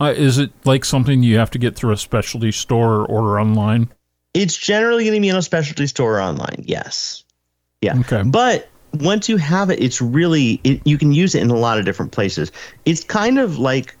uh, 0.00 0.14
is 0.16 0.38
it 0.38 0.52
like 0.64 0.84
something 0.86 1.22
you 1.22 1.36
have 1.38 1.50
to 1.50 1.58
get 1.58 1.76
through 1.76 1.92
a 1.92 1.96
specialty 1.98 2.50
store 2.52 2.94
or 3.00 3.04
order 3.06 3.40
online? 3.40 3.88
it's 4.34 4.56
generally 4.56 5.04
going 5.04 5.14
to 5.14 5.20
be 5.20 5.28
in 5.28 5.36
a 5.36 5.42
specialty 5.42 5.86
store 5.86 6.16
or 6.16 6.22
online. 6.22 6.64
Yes. 6.64 7.22
Yeah. 7.82 7.98
Okay. 7.98 8.22
But 8.24 8.70
once 8.94 9.28
you 9.28 9.36
have 9.36 9.70
it, 9.70 9.80
it's 9.82 10.00
really 10.00 10.60
it, 10.64 10.80
you 10.84 10.98
can 10.98 11.12
use 11.12 11.34
it 11.34 11.42
in 11.42 11.50
a 11.50 11.56
lot 11.56 11.78
of 11.78 11.84
different 11.84 12.12
places. 12.12 12.52
It's 12.84 13.04
kind 13.04 13.38
of 13.38 13.58
like 13.58 13.96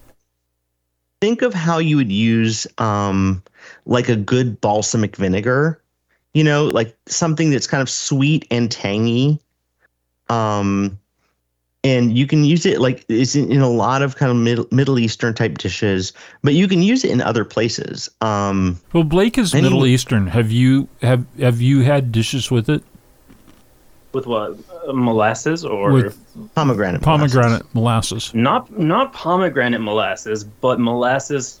think 1.20 1.42
of 1.42 1.54
how 1.54 1.78
you 1.78 1.96
would 1.96 2.10
use 2.10 2.66
um, 2.78 3.42
like 3.86 4.08
a 4.08 4.16
good 4.16 4.60
balsamic 4.60 5.16
vinegar, 5.16 5.80
you 6.34 6.42
know, 6.42 6.66
like 6.66 6.96
something 7.06 7.50
that's 7.50 7.66
kind 7.66 7.80
of 7.80 7.88
sweet 7.88 8.46
and 8.50 8.70
tangy. 8.70 9.38
Um, 10.28 10.98
and 11.84 12.16
you 12.16 12.26
can 12.26 12.44
use 12.44 12.64
it 12.64 12.80
like 12.80 13.04
it's 13.08 13.34
in, 13.34 13.50
in 13.50 13.60
a 13.60 13.68
lot 13.68 14.02
of 14.02 14.16
kind 14.16 14.30
of 14.30 14.36
middle, 14.36 14.66
middle 14.70 14.98
Eastern 14.98 15.34
type 15.34 15.58
dishes, 15.58 16.12
but 16.42 16.54
you 16.54 16.68
can 16.68 16.82
use 16.82 17.04
it 17.04 17.10
in 17.10 17.20
other 17.20 17.44
places. 17.44 18.08
Um, 18.20 18.80
Well, 18.92 19.04
Blake 19.04 19.36
is 19.38 19.54
Middle 19.54 19.86
Eastern. 19.86 20.28
Have 20.28 20.50
you 20.50 20.88
have 21.02 21.24
have 21.38 21.60
you 21.60 21.80
had 21.80 22.12
dishes 22.12 22.50
with 22.50 22.68
it? 22.68 22.82
With 24.12 24.26
what? 24.26 24.58
Uh, 24.86 24.92
molasses 24.92 25.64
or 25.64 25.90
With 25.92 26.52
pomegranate. 26.54 27.00
molasses. 27.00 27.32
pomegranate 27.34 27.74
molasses. 27.74 28.34
not 28.34 28.78
not 28.78 29.12
pomegranate 29.12 29.80
molasses, 29.80 30.44
but 30.44 30.78
molasses. 30.78 31.60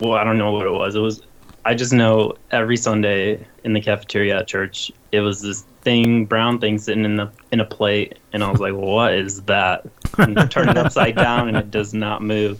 Well, 0.00 0.12
I 0.12 0.24
don't 0.24 0.38
know 0.38 0.52
what 0.52 0.66
it 0.66 0.72
was. 0.72 0.94
It 0.94 1.00
was. 1.00 1.22
I 1.64 1.74
just 1.74 1.92
know 1.92 2.34
every 2.52 2.76
Sunday 2.76 3.46
in 3.64 3.74
the 3.74 3.80
cafeteria 3.80 4.38
at 4.38 4.46
church, 4.48 4.90
it 5.12 5.20
was 5.20 5.42
this 5.42 5.64
thing, 5.82 6.24
brown 6.24 6.58
thing, 6.58 6.78
sitting 6.78 7.04
in 7.04 7.16
the 7.16 7.30
in 7.52 7.60
a 7.60 7.64
plate, 7.66 8.18
and 8.32 8.42
I 8.44 8.50
was 8.50 8.60
like, 8.60 8.74
"What 8.94 9.12
is 9.14 9.42
that?" 9.42 9.86
And 10.18 10.36
you 10.36 10.46
turn 10.46 10.68
it 10.68 10.76
upside 10.78 11.16
down, 11.16 11.48
and 11.48 11.56
it 11.56 11.70
does 11.70 11.92
not 11.94 12.22
move. 12.22 12.58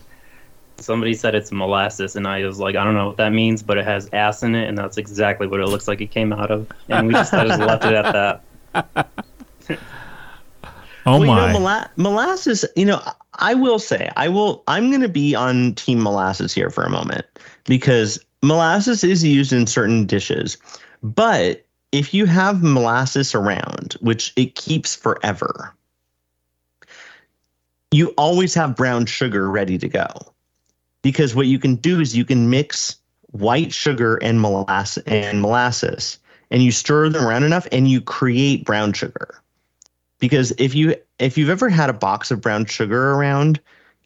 Somebody 0.76 1.12
said 1.12 1.34
it's 1.34 1.52
molasses, 1.52 2.16
and 2.16 2.26
I 2.26 2.44
was 2.46 2.58
like, 2.58 2.76
"I 2.76 2.84
don't 2.84 2.94
know 2.94 3.08
what 3.08 3.16
that 3.18 3.32
means, 3.32 3.62
but 3.62 3.76
it 3.78 3.84
has 3.84 4.08
ass 4.14 4.42
in 4.42 4.54
it, 4.54 4.68
and 4.68 4.76
that's 4.78 4.96
exactly 4.98 5.46
what 5.46 5.60
it 5.60 5.66
looks 5.68 5.86
like 5.88 6.00
it 6.00 6.10
came 6.10 6.32
out 6.32 6.50
of." 6.50 6.66
And 6.88 7.06
we 7.06 7.12
just 7.14 7.32
I 7.34 7.46
just 7.46 7.60
left 7.60 7.84
it 7.84 7.94
at 7.94 8.12
that. 8.12 8.42
Oh 11.06 11.18
well, 11.18 11.26
my! 11.26 11.46
You 11.46 11.52
know, 11.52 11.58
mola- 11.60 11.90
molasses, 11.96 12.64
you 12.76 12.84
know, 12.84 13.02
I 13.34 13.54
will 13.54 13.78
say, 13.78 14.10
I 14.16 14.28
will, 14.28 14.62
I'm 14.66 14.90
going 14.90 15.00
to 15.00 15.08
be 15.08 15.34
on 15.34 15.74
team 15.74 16.02
molasses 16.02 16.52
here 16.52 16.70
for 16.70 16.84
a 16.84 16.90
moment 16.90 17.24
because 17.64 18.24
molasses 18.42 19.02
is 19.02 19.24
used 19.24 19.52
in 19.52 19.66
certain 19.66 20.04
dishes. 20.04 20.58
But 21.02 21.64
if 21.92 22.12
you 22.12 22.26
have 22.26 22.62
molasses 22.62 23.34
around, 23.34 23.96
which 24.00 24.32
it 24.36 24.54
keeps 24.54 24.94
forever, 24.94 25.74
you 27.90 28.08
always 28.18 28.54
have 28.54 28.76
brown 28.76 29.06
sugar 29.06 29.50
ready 29.50 29.78
to 29.78 29.88
go. 29.88 30.06
Because 31.02 31.34
what 31.34 31.46
you 31.46 31.58
can 31.58 31.76
do 31.76 31.98
is 31.98 32.14
you 32.14 32.26
can 32.26 32.50
mix 32.50 32.96
white 33.32 33.72
sugar 33.72 34.16
and 34.16 34.40
molasses 34.40 35.02
and 35.06 35.40
molasses 35.40 36.18
and 36.50 36.62
you 36.62 36.72
stir 36.72 37.08
them 37.08 37.26
around 37.26 37.44
enough 37.44 37.66
and 37.72 37.88
you 37.88 38.00
create 38.00 38.64
brown 38.64 38.92
sugar. 38.92 39.40
Because 40.18 40.52
if 40.58 40.74
you 40.74 40.94
if 41.18 41.38
you've 41.38 41.50
ever 41.50 41.68
had 41.68 41.90
a 41.90 41.94
box 41.94 42.30
of 42.30 42.40
brown 42.40 42.66
sugar 42.66 43.12
around 43.12 43.60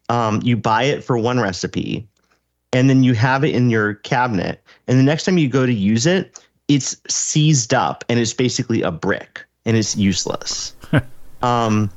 um, 0.08 0.40
you 0.42 0.56
buy 0.56 0.84
it 0.84 1.02
for 1.02 1.16
one 1.16 1.40
recipe 1.40 2.06
and 2.72 2.90
then 2.90 3.02
you 3.02 3.14
have 3.14 3.42
it 3.44 3.54
in 3.54 3.70
your 3.70 3.94
cabinet 3.94 4.62
and 4.86 4.98
the 4.98 5.02
next 5.02 5.24
time 5.24 5.38
you 5.38 5.48
go 5.48 5.66
to 5.66 5.72
use 5.72 6.06
it 6.06 6.40
it's 6.68 6.96
seized 7.08 7.74
up 7.74 8.04
and 8.08 8.18
it's 8.18 8.32
basically 8.32 8.82
a 8.82 8.90
brick 8.90 9.44
and 9.64 9.76
it's 9.76 9.96
useless. 9.96 10.74
Um, 11.42 11.90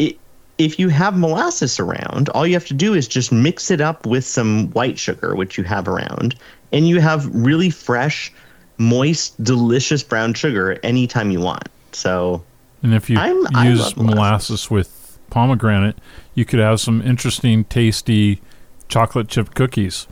it, 0.00 0.18
if 0.58 0.80
you 0.80 0.88
have 0.88 1.16
molasses 1.16 1.78
around 1.78 2.28
all 2.30 2.44
you 2.44 2.54
have 2.54 2.66
to 2.66 2.74
do 2.74 2.92
is 2.92 3.06
just 3.06 3.30
mix 3.30 3.70
it 3.70 3.80
up 3.80 4.04
with 4.04 4.24
some 4.24 4.68
white 4.70 4.98
sugar 4.98 5.36
which 5.36 5.56
you 5.56 5.62
have 5.62 5.86
around 5.86 6.34
and 6.72 6.88
you 6.88 7.00
have 7.00 7.32
really 7.32 7.70
fresh 7.70 8.32
moist 8.80 9.42
delicious 9.44 10.02
brown 10.02 10.32
sugar 10.32 10.78
anytime 10.82 11.30
you 11.30 11.38
want 11.38 11.68
so 11.92 12.42
And 12.82 12.94
if 12.94 13.10
you 13.10 13.18
I'm- 13.18 13.46
use 13.66 13.94
molasses. 13.96 14.70
with 14.70 15.18
pomegranate, 15.28 15.98
you 16.34 16.44
could 16.46 16.60
have 16.60 16.80
some 16.80 17.02
interesting, 17.02 17.64
tasty 17.64 18.40
chocolate 18.88 19.28
chip 19.28 19.54
cookies. 19.54 20.06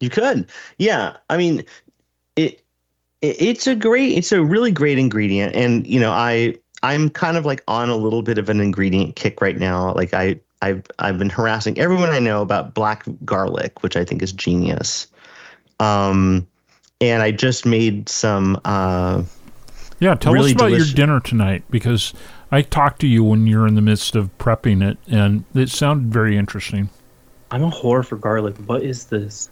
You 0.00 0.10
could, 0.10 0.46
yeah. 0.78 1.16
I 1.30 1.36
mean, 1.36 1.64
it, 2.36 2.60
it 3.22 3.36
it's 3.40 3.66
a 3.66 3.74
great, 3.76 4.18
it's 4.18 4.32
a 4.32 4.42
really 4.42 4.72
great 4.72 4.98
ingredient, 4.98 5.54
and 5.54 5.86
you 5.86 6.00
know, 6.00 6.10
I 6.10 6.56
I'm 6.82 7.08
kind 7.10 7.36
of 7.36 7.44
like 7.46 7.62
on 7.68 7.88
a 7.88 7.96
little 7.96 8.22
bit 8.22 8.36
of 8.38 8.48
an 8.48 8.60
ingredient 8.60 9.14
kick 9.16 9.40
right 9.40 9.58
now. 9.58 9.92
Like 9.94 10.12
I 10.14 10.40
I've 10.62 10.82
I've 10.98 11.18
been 11.18 11.30
harassing 11.30 11.78
everyone 11.78 12.10
I 12.10 12.18
know 12.18 12.42
about 12.42 12.74
black 12.74 13.04
garlic, 13.24 13.82
which 13.82 13.96
I 13.96 14.04
think 14.04 14.22
is 14.22 14.32
genius. 14.32 15.06
Um, 15.78 16.46
and 17.00 17.22
I 17.22 17.30
just 17.30 17.64
made 17.66 18.08
some. 18.08 18.60
Uh, 18.64 19.22
Yeah, 20.00 20.14
tell 20.14 20.32
Really 20.32 20.46
us 20.50 20.52
about 20.52 20.68
delicious. 20.68 20.88
your 20.88 20.94
dinner 20.96 21.20
tonight 21.20 21.62
because 21.70 22.14
I 22.50 22.62
talked 22.62 23.00
to 23.02 23.06
you 23.06 23.22
when 23.22 23.46
you're 23.46 23.66
in 23.66 23.74
the 23.74 23.82
midst 23.82 24.16
of 24.16 24.30
prepping 24.38 24.82
it, 24.88 24.98
and 25.08 25.44
it 25.54 25.68
sounded 25.68 26.12
very 26.12 26.36
interesting. 26.36 26.88
I'm 27.50 27.64
a 27.64 27.70
whore 27.70 28.04
for 28.04 28.16
garlic. 28.16 28.56
What 28.66 28.82
is 28.82 29.06
this? 29.06 29.50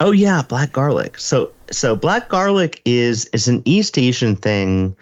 Oh 0.00 0.10
yeah, 0.10 0.42
black 0.42 0.72
garlic. 0.72 1.18
So 1.18 1.52
so 1.70 1.94
black 1.94 2.28
garlic 2.28 2.80
is 2.84 3.26
is 3.26 3.46
an 3.48 3.62
East 3.64 3.96
Asian 3.98 4.34
thing, 4.34 4.96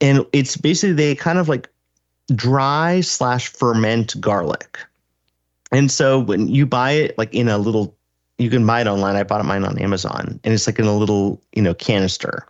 and 0.00 0.26
it's 0.32 0.56
basically 0.56 0.92
they 0.92 1.14
kind 1.14 1.38
of 1.38 1.48
like 1.48 1.68
dry 2.34 3.00
slash 3.00 3.48
ferment 3.48 4.20
garlic. 4.20 4.78
And 5.70 5.90
so 5.90 6.18
when 6.20 6.48
you 6.48 6.66
buy 6.66 6.90
it 6.92 7.16
like 7.16 7.32
in 7.34 7.48
a 7.48 7.56
little, 7.56 7.96
you 8.42 8.50
can 8.50 8.66
buy 8.66 8.80
it 8.80 8.86
online. 8.86 9.16
I 9.16 9.22
bought 9.22 9.44
mine 9.44 9.64
on 9.64 9.78
Amazon, 9.78 10.40
and 10.44 10.54
it's 10.54 10.66
like 10.66 10.78
in 10.78 10.86
a 10.86 10.96
little 10.96 11.40
you 11.52 11.62
know 11.62 11.74
canister, 11.74 12.46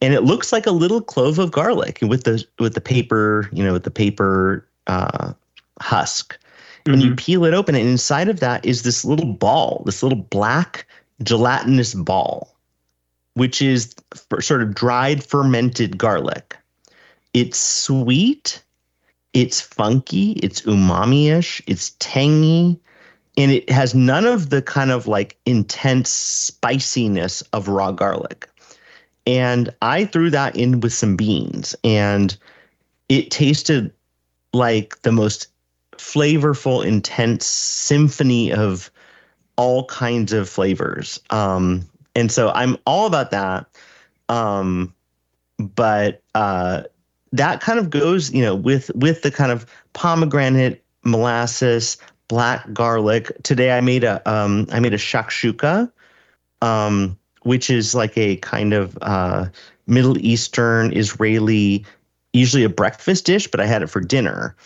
and 0.00 0.14
it 0.14 0.22
looks 0.22 0.52
like 0.52 0.66
a 0.66 0.70
little 0.70 1.00
clove 1.00 1.38
of 1.38 1.50
garlic 1.50 1.98
with 2.02 2.24
the 2.24 2.44
with 2.58 2.74
the 2.74 2.80
paper 2.80 3.48
you 3.52 3.64
know 3.64 3.72
with 3.72 3.84
the 3.84 3.90
paper 3.90 4.66
uh, 4.86 5.32
husk. 5.80 6.38
And 6.86 7.02
you 7.02 7.14
peel 7.14 7.46
it 7.46 7.54
open 7.54 7.74
and 7.74 7.88
inside 7.88 8.28
of 8.28 8.40
that 8.40 8.62
is 8.66 8.82
this 8.82 9.06
little 9.06 9.32
ball 9.32 9.82
this 9.86 10.02
little 10.02 10.18
black 10.18 10.86
gelatinous 11.22 11.94
ball 11.94 12.54
which 13.32 13.62
is 13.62 13.94
sort 14.40 14.62
of 14.62 14.74
dried 14.74 15.24
fermented 15.24 15.96
garlic. 15.96 16.54
It's 17.32 17.58
sweet 17.58 18.62
it's 19.34 19.60
funky 19.60 20.32
it's 20.42 20.62
umami-ish 20.62 21.62
it's 21.66 21.90
tangy 21.98 22.78
and 23.36 23.50
it 23.50 23.68
has 23.70 23.94
none 23.94 24.26
of 24.26 24.50
the 24.50 24.62
kind 24.62 24.90
of 24.90 25.06
like 25.06 25.36
intense 25.46 26.10
spiciness 26.10 27.42
of 27.52 27.68
raw 27.68 27.90
garlic 27.90 28.48
and 29.26 29.74
i 29.82 30.04
threw 30.04 30.30
that 30.30 30.56
in 30.56 30.80
with 30.80 30.92
some 30.92 31.16
beans 31.16 31.74
and 31.84 32.36
it 33.08 33.30
tasted 33.30 33.92
like 34.52 35.00
the 35.02 35.12
most 35.12 35.48
flavorful, 35.96 36.84
intense 36.84 37.46
symphony 37.46 38.52
of 38.52 38.90
all 39.56 39.84
kinds 39.86 40.32
of 40.32 40.48
flavors. 40.48 41.20
Um, 41.30 41.88
and 42.14 42.30
so 42.30 42.50
I'm 42.50 42.76
all 42.86 43.06
about 43.06 43.30
that. 43.30 43.66
Um, 44.28 44.94
but 45.58 46.22
uh, 46.34 46.84
that 47.32 47.60
kind 47.60 47.78
of 47.78 47.90
goes, 47.90 48.32
you 48.32 48.42
know, 48.42 48.54
with 48.54 48.90
with 48.94 49.22
the 49.22 49.30
kind 49.30 49.52
of 49.52 49.66
pomegranate, 49.92 50.82
molasses, 51.04 51.96
black 52.28 52.72
garlic. 52.72 53.30
Today 53.42 53.72
I 53.76 53.80
made 53.80 54.04
a 54.04 54.22
um, 54.30 54.66
I 54.72 54.80
made 54.80 54.94
a 54.94 54.98
shakshuka, 54.98 55.90
um, 56.62 57.18
which 57.42 57.70
is 57.70 57.94
like 57.94 58.16
a 58.16 58.36
kind 58.36 58.72
of 58.72 58.98
uh, 59.02 59.46
Middle 59.86 60.18
Eastern 60.18 60.96
Israeli, 60.96 61.84
usually 62.32 62.64
a 62.64 62.68
breakfast 62.68 63.26
dish, 63.26 63.46
but 63.46 63.60
I 63.60 63.66
had 63.66 63.82
it 63.82 63.88
for 63.88 64.00
dinner 64.00 64.56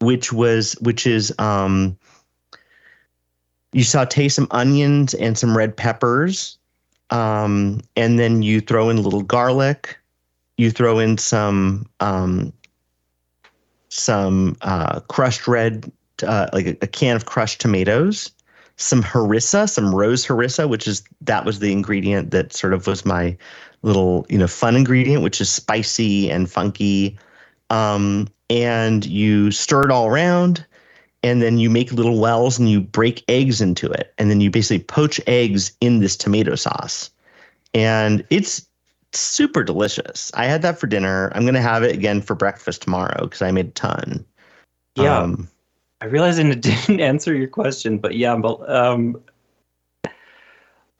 which 0.00 0.32
was 0.32 0.72
which 0.74 1.06
is 1.06 1.32
um 1.38 1.96
you 3.72 3.84
saute 3.84 4.28
some 4.28 4.46
onions 4.50 5.14
and 5.14 5.36
some 5.38 5.56
red 5.56 5.76
peppers 5.76 6.58
um 7.10 7.80
and 7.96 8.18
then 8.18 8.42
you 8.42 8.60
throw 8.60 8.90
in 8.90 8.98
a 8.98 9.00
little 9.00 9.22
garlic 9.22 9.98
you 10.58 10.70
throw 10.70 10.98
in 10.98 11.16
some 11.18 11.86
um 12.00 12.52
some 13.88 14.56
uh 14.62 15.00
crushed 15.00 15.48
red 15.48 15.90
uh 16.24 16.48
like 16.52 16.66
a, 16.66 16.76
a 16.82 16.86
can 16.86 17.16
of 17.16 17.26
crushed 17.26 17.60
tomatoes 17.60 18.30
some 18.76 19.02
harissa 19.02 19.68
some 19.68 19.94
rose 19.94 20.26
harissa 20.26 20.68
which 20.68 20.86
is 20.86 21.02
that 21.20 21.44
was 21.44 21.58
the 21.58 21.72
ingredient 21.72 22.30
that 22.30 22.52
sort 22.52 22.74
of 22.74 22.86
was 22.86 23.04
my 23.04 23.36
little 23.82 24.26
you 24.28 24.36
know 24.36 24.46
fun 24.46 24.76
ingredient 24.76 25.22
which 25.22 25.40
is 25.40 25.50
spicy 25.50 26.30
and 26.30 26.50
funky. 26.50 27.18
Um 27.70 28.28
and 28.50 29.04
you 29.06 29.50
stir 29.50 29.84
it 29.84 29.90
all 29.90 30.06
around 30.06 30.64
and 31.22 31.42
then 31.42 31.58
you 31.58 31.70
make 31.70 31.92
little 31.92 32.20
wells 32.20 32.58
and 32.58 32.68
you 32.68 32.80
break 32.80 33.24
eggs 33.28 33.60
into 33.60 33.90
it. 33.90 34.14
And 34.18 34.30
then 34.30 34.40
you 34.40 34.50
basically 34.50 34.84
poach 34.84 35.20
eggs 35.26 35.72
in 35.80 35.98
this 35.98 36.16
tomato 36.16 36.54
sauce. 36.54 37.10
And 37.74 38.24
it's 38.30 38.64
super 39.12 39.64
delicious. 39.64 40.30
I 40.34 40.44
had 40.44 40.62
that 40.62 40.78
for 40.78 40.86
dinner. 40.86 41.32
I'm 41.34 41.42
going 41.42 41.54
to 41.54 41.60
have 41.60 41.82
it 41.82 41.92
again 41.92 42.20
for 42.20 42.36
breakfast 42.36 42.82
tomorrow 42.82 43.24
because 43.24 43.42
i 43.42 43.50
made 43.50 43.66
a 43.66 43.70
ton. 43.70 44.24
Yeah. 44.94 45.18
um, 45.18 45.48
I 46.00 46.06
realized 46.06 46.38
it 46.38 46.60
didn't 46.60 47.00
answer 47.00 47.34
your 47.34 47.48
question, 47.48 47.98
but 47.98 48.14
yeah, 48.14 48.36
but 48.36 48.68
um, 48.70 49.20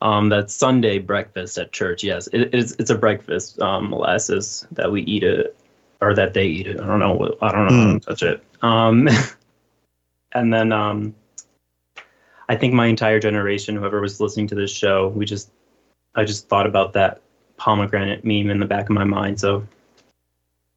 um, 0.01 0.29
that 0.29 0.51
Sunday 0.51 0.99
breakfast 0.99 1.57
at 1.57 1.71
church, 1.71 2.03
yes, 2.03 2.27
it, 2.27 2.53
it's 2.53 2.73
it's 2.79 2.89
a 2.89 2.97
breakfast 2.97 3.59
um, 3.61 3.89
molasses 3.89 4.67
that 4.71 4.91
we 4.91 5.01
eat 5.03 5.23
it 5.23 5.55
or 6.01 6.13
that 6.13 6.33
they 6.33 6.45
eat 6.45 6.67
it. 6.67 6.79
I 6.79 6.85
don't 6.85 6.99
know. 6.99 7.35
I 7.41 7.51
don't 7.51 7.65
know. 7.67 7.73
I 7.73 7.85
Mm. 7.85 7.91
don't 7.91 7.99
touch 8.01 8.23
it. 8.23 8.43
Um, 8.61 9.09
and 10.33 10.53
then 10.53 10.71
um, 10.71 11.15
I 12.49 12.55
think 12.55 12.73
my 12.73 12.87
entire 12.87 13.19
generation, 13.19 13.75
whoever 13.75 13.99
was 13.99 14.19
listening 14.19 14.47
to 14.47 14.55
this 14.55 14.71
show, 14.71 15.09
we 15.09 15.25
just, 15.25 15.49
I 16.15 16.23
just 16.23 16.47
thought 16.47 16.67
about 16.67 16.93
that 16.93 17.21
pomegranate 17.57 18.23
meme 18.23 18.49
in 18.49 18.59
the 18.59 18.65
back 18.65 18.89
of 18.89 18.95
my 18.95 19.03
mind. 19.03 19.39
So 19.39 19.67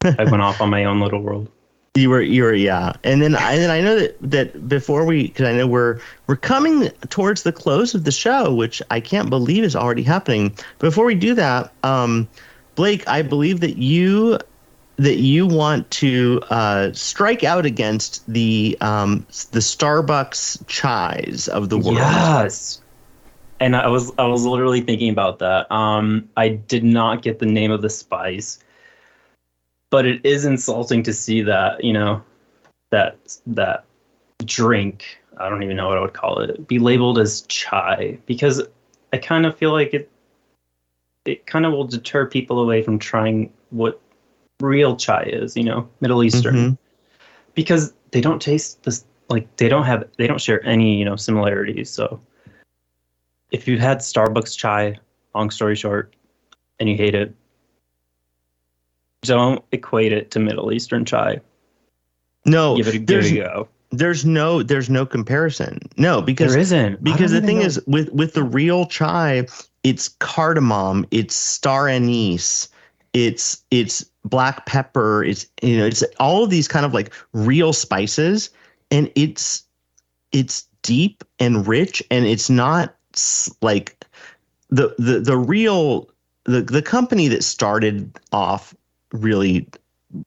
I 0.03 0.23
went 0.23 0.41
off 0.41 0.59
on 0.61 0.69
my 0.69 0.85
own 0.85 0.99
little 0.99 1.21
world. 1.21 1.49
You 1.95 2.09
were, 2.09 2.21
you 2.21 2.43
were, 2.43 2.53
yeah. 2.53 2.93
And 3.03 3.21
then, 3.21 3.35
I, 3.35 3.53
and 3.55 3.69
I 3.69 3.81
know 3.81 3.99
that 3.99 4.15
that 4.21 4.69
before 4.69 5.05
we, 5.05 5.27
because 5.27 5.45
I 5.45 5.57
know 5.57 5.67
we're 5.67 5.99
we're 6.25 6.37
coming 6.37 6.89
towards 7.09 7.43
the 7.43 7.51
close 7.51 7.93
of 7.93 8.05
the 8.05 8.11
show, 8.11 8.53
which 8.55 8.81
I 8.89 9.01
can't 9.01 9.29
believe 9.29 9.65
is 9.65 9.75
already 9.75 10.03
happening. 10.03 10.55
Before 10.79 11.03
we 11.03 11.15
do 11.15 11.33
that, 11.33 11.73
um, 11.83 12.29
Blake, 12.75 13.05
I 13.09 13.23
believe 13.23 13.59
that 13.59 13.77
you 13.77 14.39
that 14.95 15.17
you 15.17 15.45
want 15.47 15.89
to 15.91 16.41
uh, 16.49 16.93
strike 16.93 17.43
out 17.43 17.65
against 17.65 18.25
the 18.31 18.77
um, 18.79 19.25
the 19.51 19.59
Starbucks 19.59 20.63
chais 20.65 21.49
of 21.49 21.69
the 21.69 21.77
world. 21.77 21.97
Yes. 21.97 22.81
And 23.59 23.75
I 23.75 23.87
was 23.89 24.11
I 24.17 24.27
was 24.27 24.45
literally 24.45 24.79
thinking 24.79 25.09
about 25.09 25.39
that. 25.39 25.69
Um, 25.69 26.29
I 26.37 26.49
did 26.49 26.85
not 26.85 27.21
get 27.21 27.39
the 27.39 27.45
name 27.45 27.71
of 27.71 27.81
the 27.81 27.89
spice, 27.89 28.59
but 29.91 30.05
it 30.07 30.25
is 30.25 30.45
insulting 30.45 31.03
to 31.03 31.13
see 31.13 31.41
that 31.43 31.83
you 31.83 31.93
know 31.93 32.23
that 32.89 33.17
that 33.45 33.85
drink. 34.43 35.19
I 35.37 35.49
don't 35.49 35.63
even 35.63 35.77
know 35.77 35.87
what 35.87 35.97
I 35.97 36.01
would 36.01 36.13
call 36.13 36.39
it. 36.39 36.67
Be 36.67 36.79
labeled 36.79 37.19
as 37.19 37.41
chai 37.43 38.17
because 38.25 38.61
I 39.13 39.17
kind 39.17 39.45
of 39.45 39.55
feel 39.55 39.71
like 39.71 39.93
it. 39.93 40.09
It 41.25 41.45
kind 41.45 41.67
of 41.67 41.73
will 41.73 41.85
deter 41.85 42.25
people 42.25 42.59
away 42.59 42.81
from 42.81 42.97
trying 42.97 43.53
what 43.69 44.01
real 44.59 44.95
chai 44.95 45.23
is. 45.23 45.55
You 45.55 45.63
know, 45.63 45.87
Middle 45.99 46.23
Eastern 46.23 46.55
Mhm. 46.55 46.77
because 47.53 47.93
they 48.11 48.21
don't 48.21 48.41
taste 48.41 48.83
this 48.83 49.05
like 49.29 49.55
they 49.57 49.69
don't 49.69 49.83
have 49.85 50.03
they 50.17 50.27
don't 50.27 50.41
share 50.41 50.65
any 50.65 50.97
you 50.97 51.05
know 51.05 51.15
similarities 51.15 51.89
so 51.89 52.19
if 53.51 53.67
you 53.67 53.79
had 53.79 53.99
starbucks 53.99 54.57
chai 54.57 54.97
long 55.33 55.49
story 55.49 55.75
short 55.75 56.13
and 56.79 56.89
you 56.89 56.97
hate 56.97 57.15
it 57.15 57.33
don't 59.21 59.63
equate 59.71 60.13
it 60.13 60.31
to 60.31 60.39
middle 60.39 60.71
eastern 60.71 61.05
chai. 61.05 61.39
No, 62.45 62.75
give 62.75 62.87
it 62.87 62.95
a, 62.95 62.97
give 62.99 63.07
there's 63.07 63.31
it 63.31 63.37
a 63.37 63.43
go. 63.43 63.67
there's 63.91 64.25
no 64.25 64.63
there's 64.63 64.89
no 64.89 65.05
comparison. 65.05 65.79
No, 65.97 66.21
because 66.21 66.53
there 66.53 66.61
isn't. 66.61 67.03
Because 67.03 67.31
the 67.31 67.41
thing 67.41 67.57
even 67.57 67.67
is 67.67 67.81
with 67.87 68.11
with 68.11 68.33
the 68.33 68.43
real 68.43 68.85
chai 68.85 69.45
it's 69.83 70.09
cardamom 70.19 71.05
it's 71.11 71.35
star 71.35 71.87
anise 71.87 72.69
it's 73.13 73.63
it's 73.71 74.05
black 74.23 74.65
pepper 74.65 75.23
it's 75.23 75.47
you 75.61 75.77
know 75.77 75.85
it's 75.85 76.03
all 76.19 76.43
of 76.43 76.49
these 76.49 76.67
kind 76.67 76.85
of 76.85 76.93
like 76.93 77.13
real 77.33 77.73
spices 77.73 78.49
and 78.91 79.11
it's 79.15 79.63
it's 80.31 80.67
deep 80.83 81.23
and 81.39 81.67
rich 81.67 82.03
and 82.11 82.25
it's 82.25 82.49
not 82.49 82.95
like 83.61 84.05
the 84.69 84.93
the 84.97 85.19
the 85.19 85.37
real 85.37 86.09
the 86.45 86.61
the 86.61 86.81
company 86.81 87.27
that 87.27 87.43
started 87.43 88.17
off 88.31 88.75
really 89.11 89.67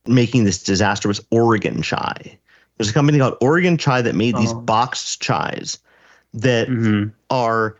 making 0.06 0.44
this 0.44 0.62
disaster 0.62 1.08
was 1.08 1.24
Oregon 1.30 1.82
Chai. 1.82 2.38
There's 2.76 2.90
a 2.90 2.92
company 2.92 3.18
called 3.18 3.36
Oregon 3.40 3.76
Chai 3.76 4.02
that 4.02 4.14
made 4.14 4.36
these 4.36 4.52
Oh. 4.52 4.60
boxed 4.60 5.22
chais 5.22 5.78
that 6.32 6.68
Mhm. 6.68 7.12
are 7.30 7.76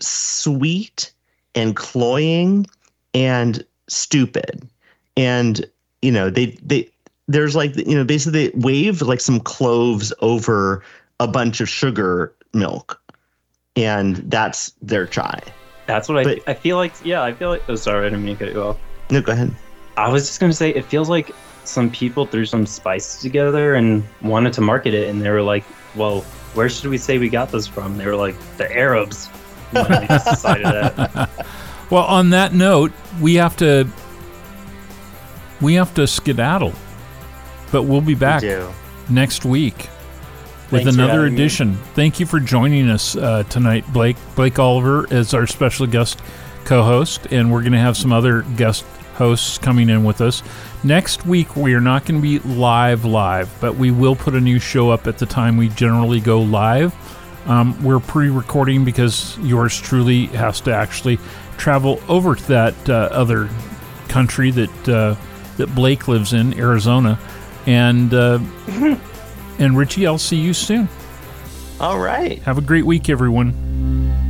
sweet 0.00 1.12
and 1.54 1.74
cloying 1.76 2.66
and 3.14 3.64
stupid 3.88 4.66
and 5.16 5.64
you 6.02 6.12
know 6.12 6.30
they 6.30 6.46
they 6.62 6.88
there's 7.26 7.56
like 7.56 7.74
you 7.76 7.96
know 7.96 8.04
basically 8.04 8.48
they 8.48 8.58
wave 8.58 9.02
like 9.02 9.20
some 9.20 9.40
cloves 9.40 10.12
over 10.20 10.82
a 11.20 11.26
bunch 11.26 11.60
of 11.60 11.68
sugar 11.68 12.32
milk 12.52 13.00
and 13.76 14.16
that's 14.30 14.72
their 14.82 15.06
chai 15.06 15.40
that's 15.86 16.08
what 16.08 16.26
I, 16.26 16.38
I 16.46 16.54
feel 16.54 16.76
like 16.76 16.92
yeah 17.02 17.22
i 17.22 17.32
feel 17.32 17.48
like 17.48 17.62
oh 17.68 17.74
sorry 17.74 18.06
i 18.06 18.10
didn't 18.10 18.24
mean 18.24 18.36
to 18.36 18.44
cut 18.44 18.54
you 18.54 18.62
off 18.62 18.76
no 19.10 19.20
go 19.20 19.32
ahead 19.32 19.54
i 19.98 20.08
was 20.08 20.26
just 20.26 20.40
going 20.40 20.50
to 20.50 20.56
say 20.56 20.70
it 20.70 20.84
feels 20.84 21.08
like 21.08 21.30
some 21.64 21.90
people 21.90 22.24
threw 22.24 22.46
some 22.46 22.64
spices 22.64 23.20
together 23.20 23.74
and 23.74 24.02
wanted 24.22 24.52
to 24.52 24.60
market 24.60 24.94
it 24.94 25.08
and 25.08 25.20
they 25.20 25.30
were 25.30 25.42
like 25.42 25.64
well 25.94 26.22
where 26.54 26.68
should 26.68 26.88
we 26.88 26.96
say 26.96 27.18
we 27.18 27.28
got 27.28 27.50
this 27.50 27.66
from 27.66 27.96
they 27.98 28.06
were 28.06 28.16
like 28.16 28.36
the 28.56 28.70
arabs 28.72 29.28
And 29.72 29.86
they 29.86 30.06
decided 30.06 30.64
that 30.64 31.30
Well, 31.90 32.04
on 32.04 32.30
that 32.30 32.52
note, 32.52 32.92
we 33.20 33.36
have 33.36 33.56
to 33.58 33.88
we 35.60 35.74
have 35.74 35.94
to 35.94 36.06
skedaddle, 36.06 36.72
but 37.72 37.84
we'll 37.84 38.00
be 38.02 38.14
back 38.14 38.42
do. 38.42 38.68
next 39.08 39.44
week 39.44 39.88
with 40.70 40.82
Thanks 40.82 40.94
another 40.94 41.22
having 41.22 41.34
me. 41.34 41.40
edition. 41.40 41.74
Thank 41.94 42.20
you 42.20 42.26
for 42.26 42.40
joining 42.40 42.90
us 42.90 43.16
uh, 43.16 43.42
tonight, 43.44 43.90
Blake. 43.92 44.16
Blake 44.36 44.58
Oliver 44.58 45.06
is 45.12 45.32
our 45.32 45.46
special 45.46 45.86
guest 45.86 46.20
co-host, 46.66 47.26
and 47.30 47.50
we're 47.50 47.62
going 47.62 47.72
to 47.72 47.78
have 47.78 47.96
some 47.96 48.12
other 48.12 48.42
guest 48.56 48.84
hosts 49.18 49.58
coming 49.58 49.90
in 49.90 50.04
with 50.04 50.20
us. 50.20 50.42
Next 50.82 51.26
week, 51.26 51.56
we 51.56 51.74
are 51.74 51.80
not 51.80 52.06
going 52.06 52.22
to 52.22 52.22
be 52.22 52.38
live 52.54 53.04
live, 53.04 53.54
but 53.60 53.74
we 53.74 53.90
will 53.90 54.16
put 54.16 54.34
a 54.34 54.40
new 54.40 54.58
show 54.58 54.90
up 54.90 55.06
at 55.06 55.18
the 55.18 55.26
time 55.26 55.56
we 55.56 55.68
generally 55.68 56.20
go 56.20 56.40
live. 56.40 56.94
Um, 57.46 57.82
we're 57.82 58.00
pre-recording 58.00 58.84
because 58.84 59.36
yours 59.38 59.78
truly 59.78 60.26
has 60.26 60.60
to 60.62 60.74
actually 60.74 61.18
travel 61.56 62.00
over 62.08 62.34
to 62.34 62.48
that 62.48 62.88
uh, 62.88 63.08
other 63.10 63.48
country 64.08 64.50
that 64.52 64.88
uh, 64.88 65.16
that 65.56 65.74
Blake 65.74 66.08
lives 66.08 66.32
in, 66.32 66.58
Arizona, 66.58 67.18
and 67.66 68.14
uh, 68.14 68.38
and 69.58 69.76
Richie, 69.76 70.06
I'll 70.06 70.18
see 70.18 70.36
you 70.36 70.54
soon. 70.54 70.88
all 71.80 71.98
right 71.98 72.38
Have 72.42 72.58
a 72.58 72.62
great 72.62 72.86
week, 72.86 73.08
everyone. 73.08 74.27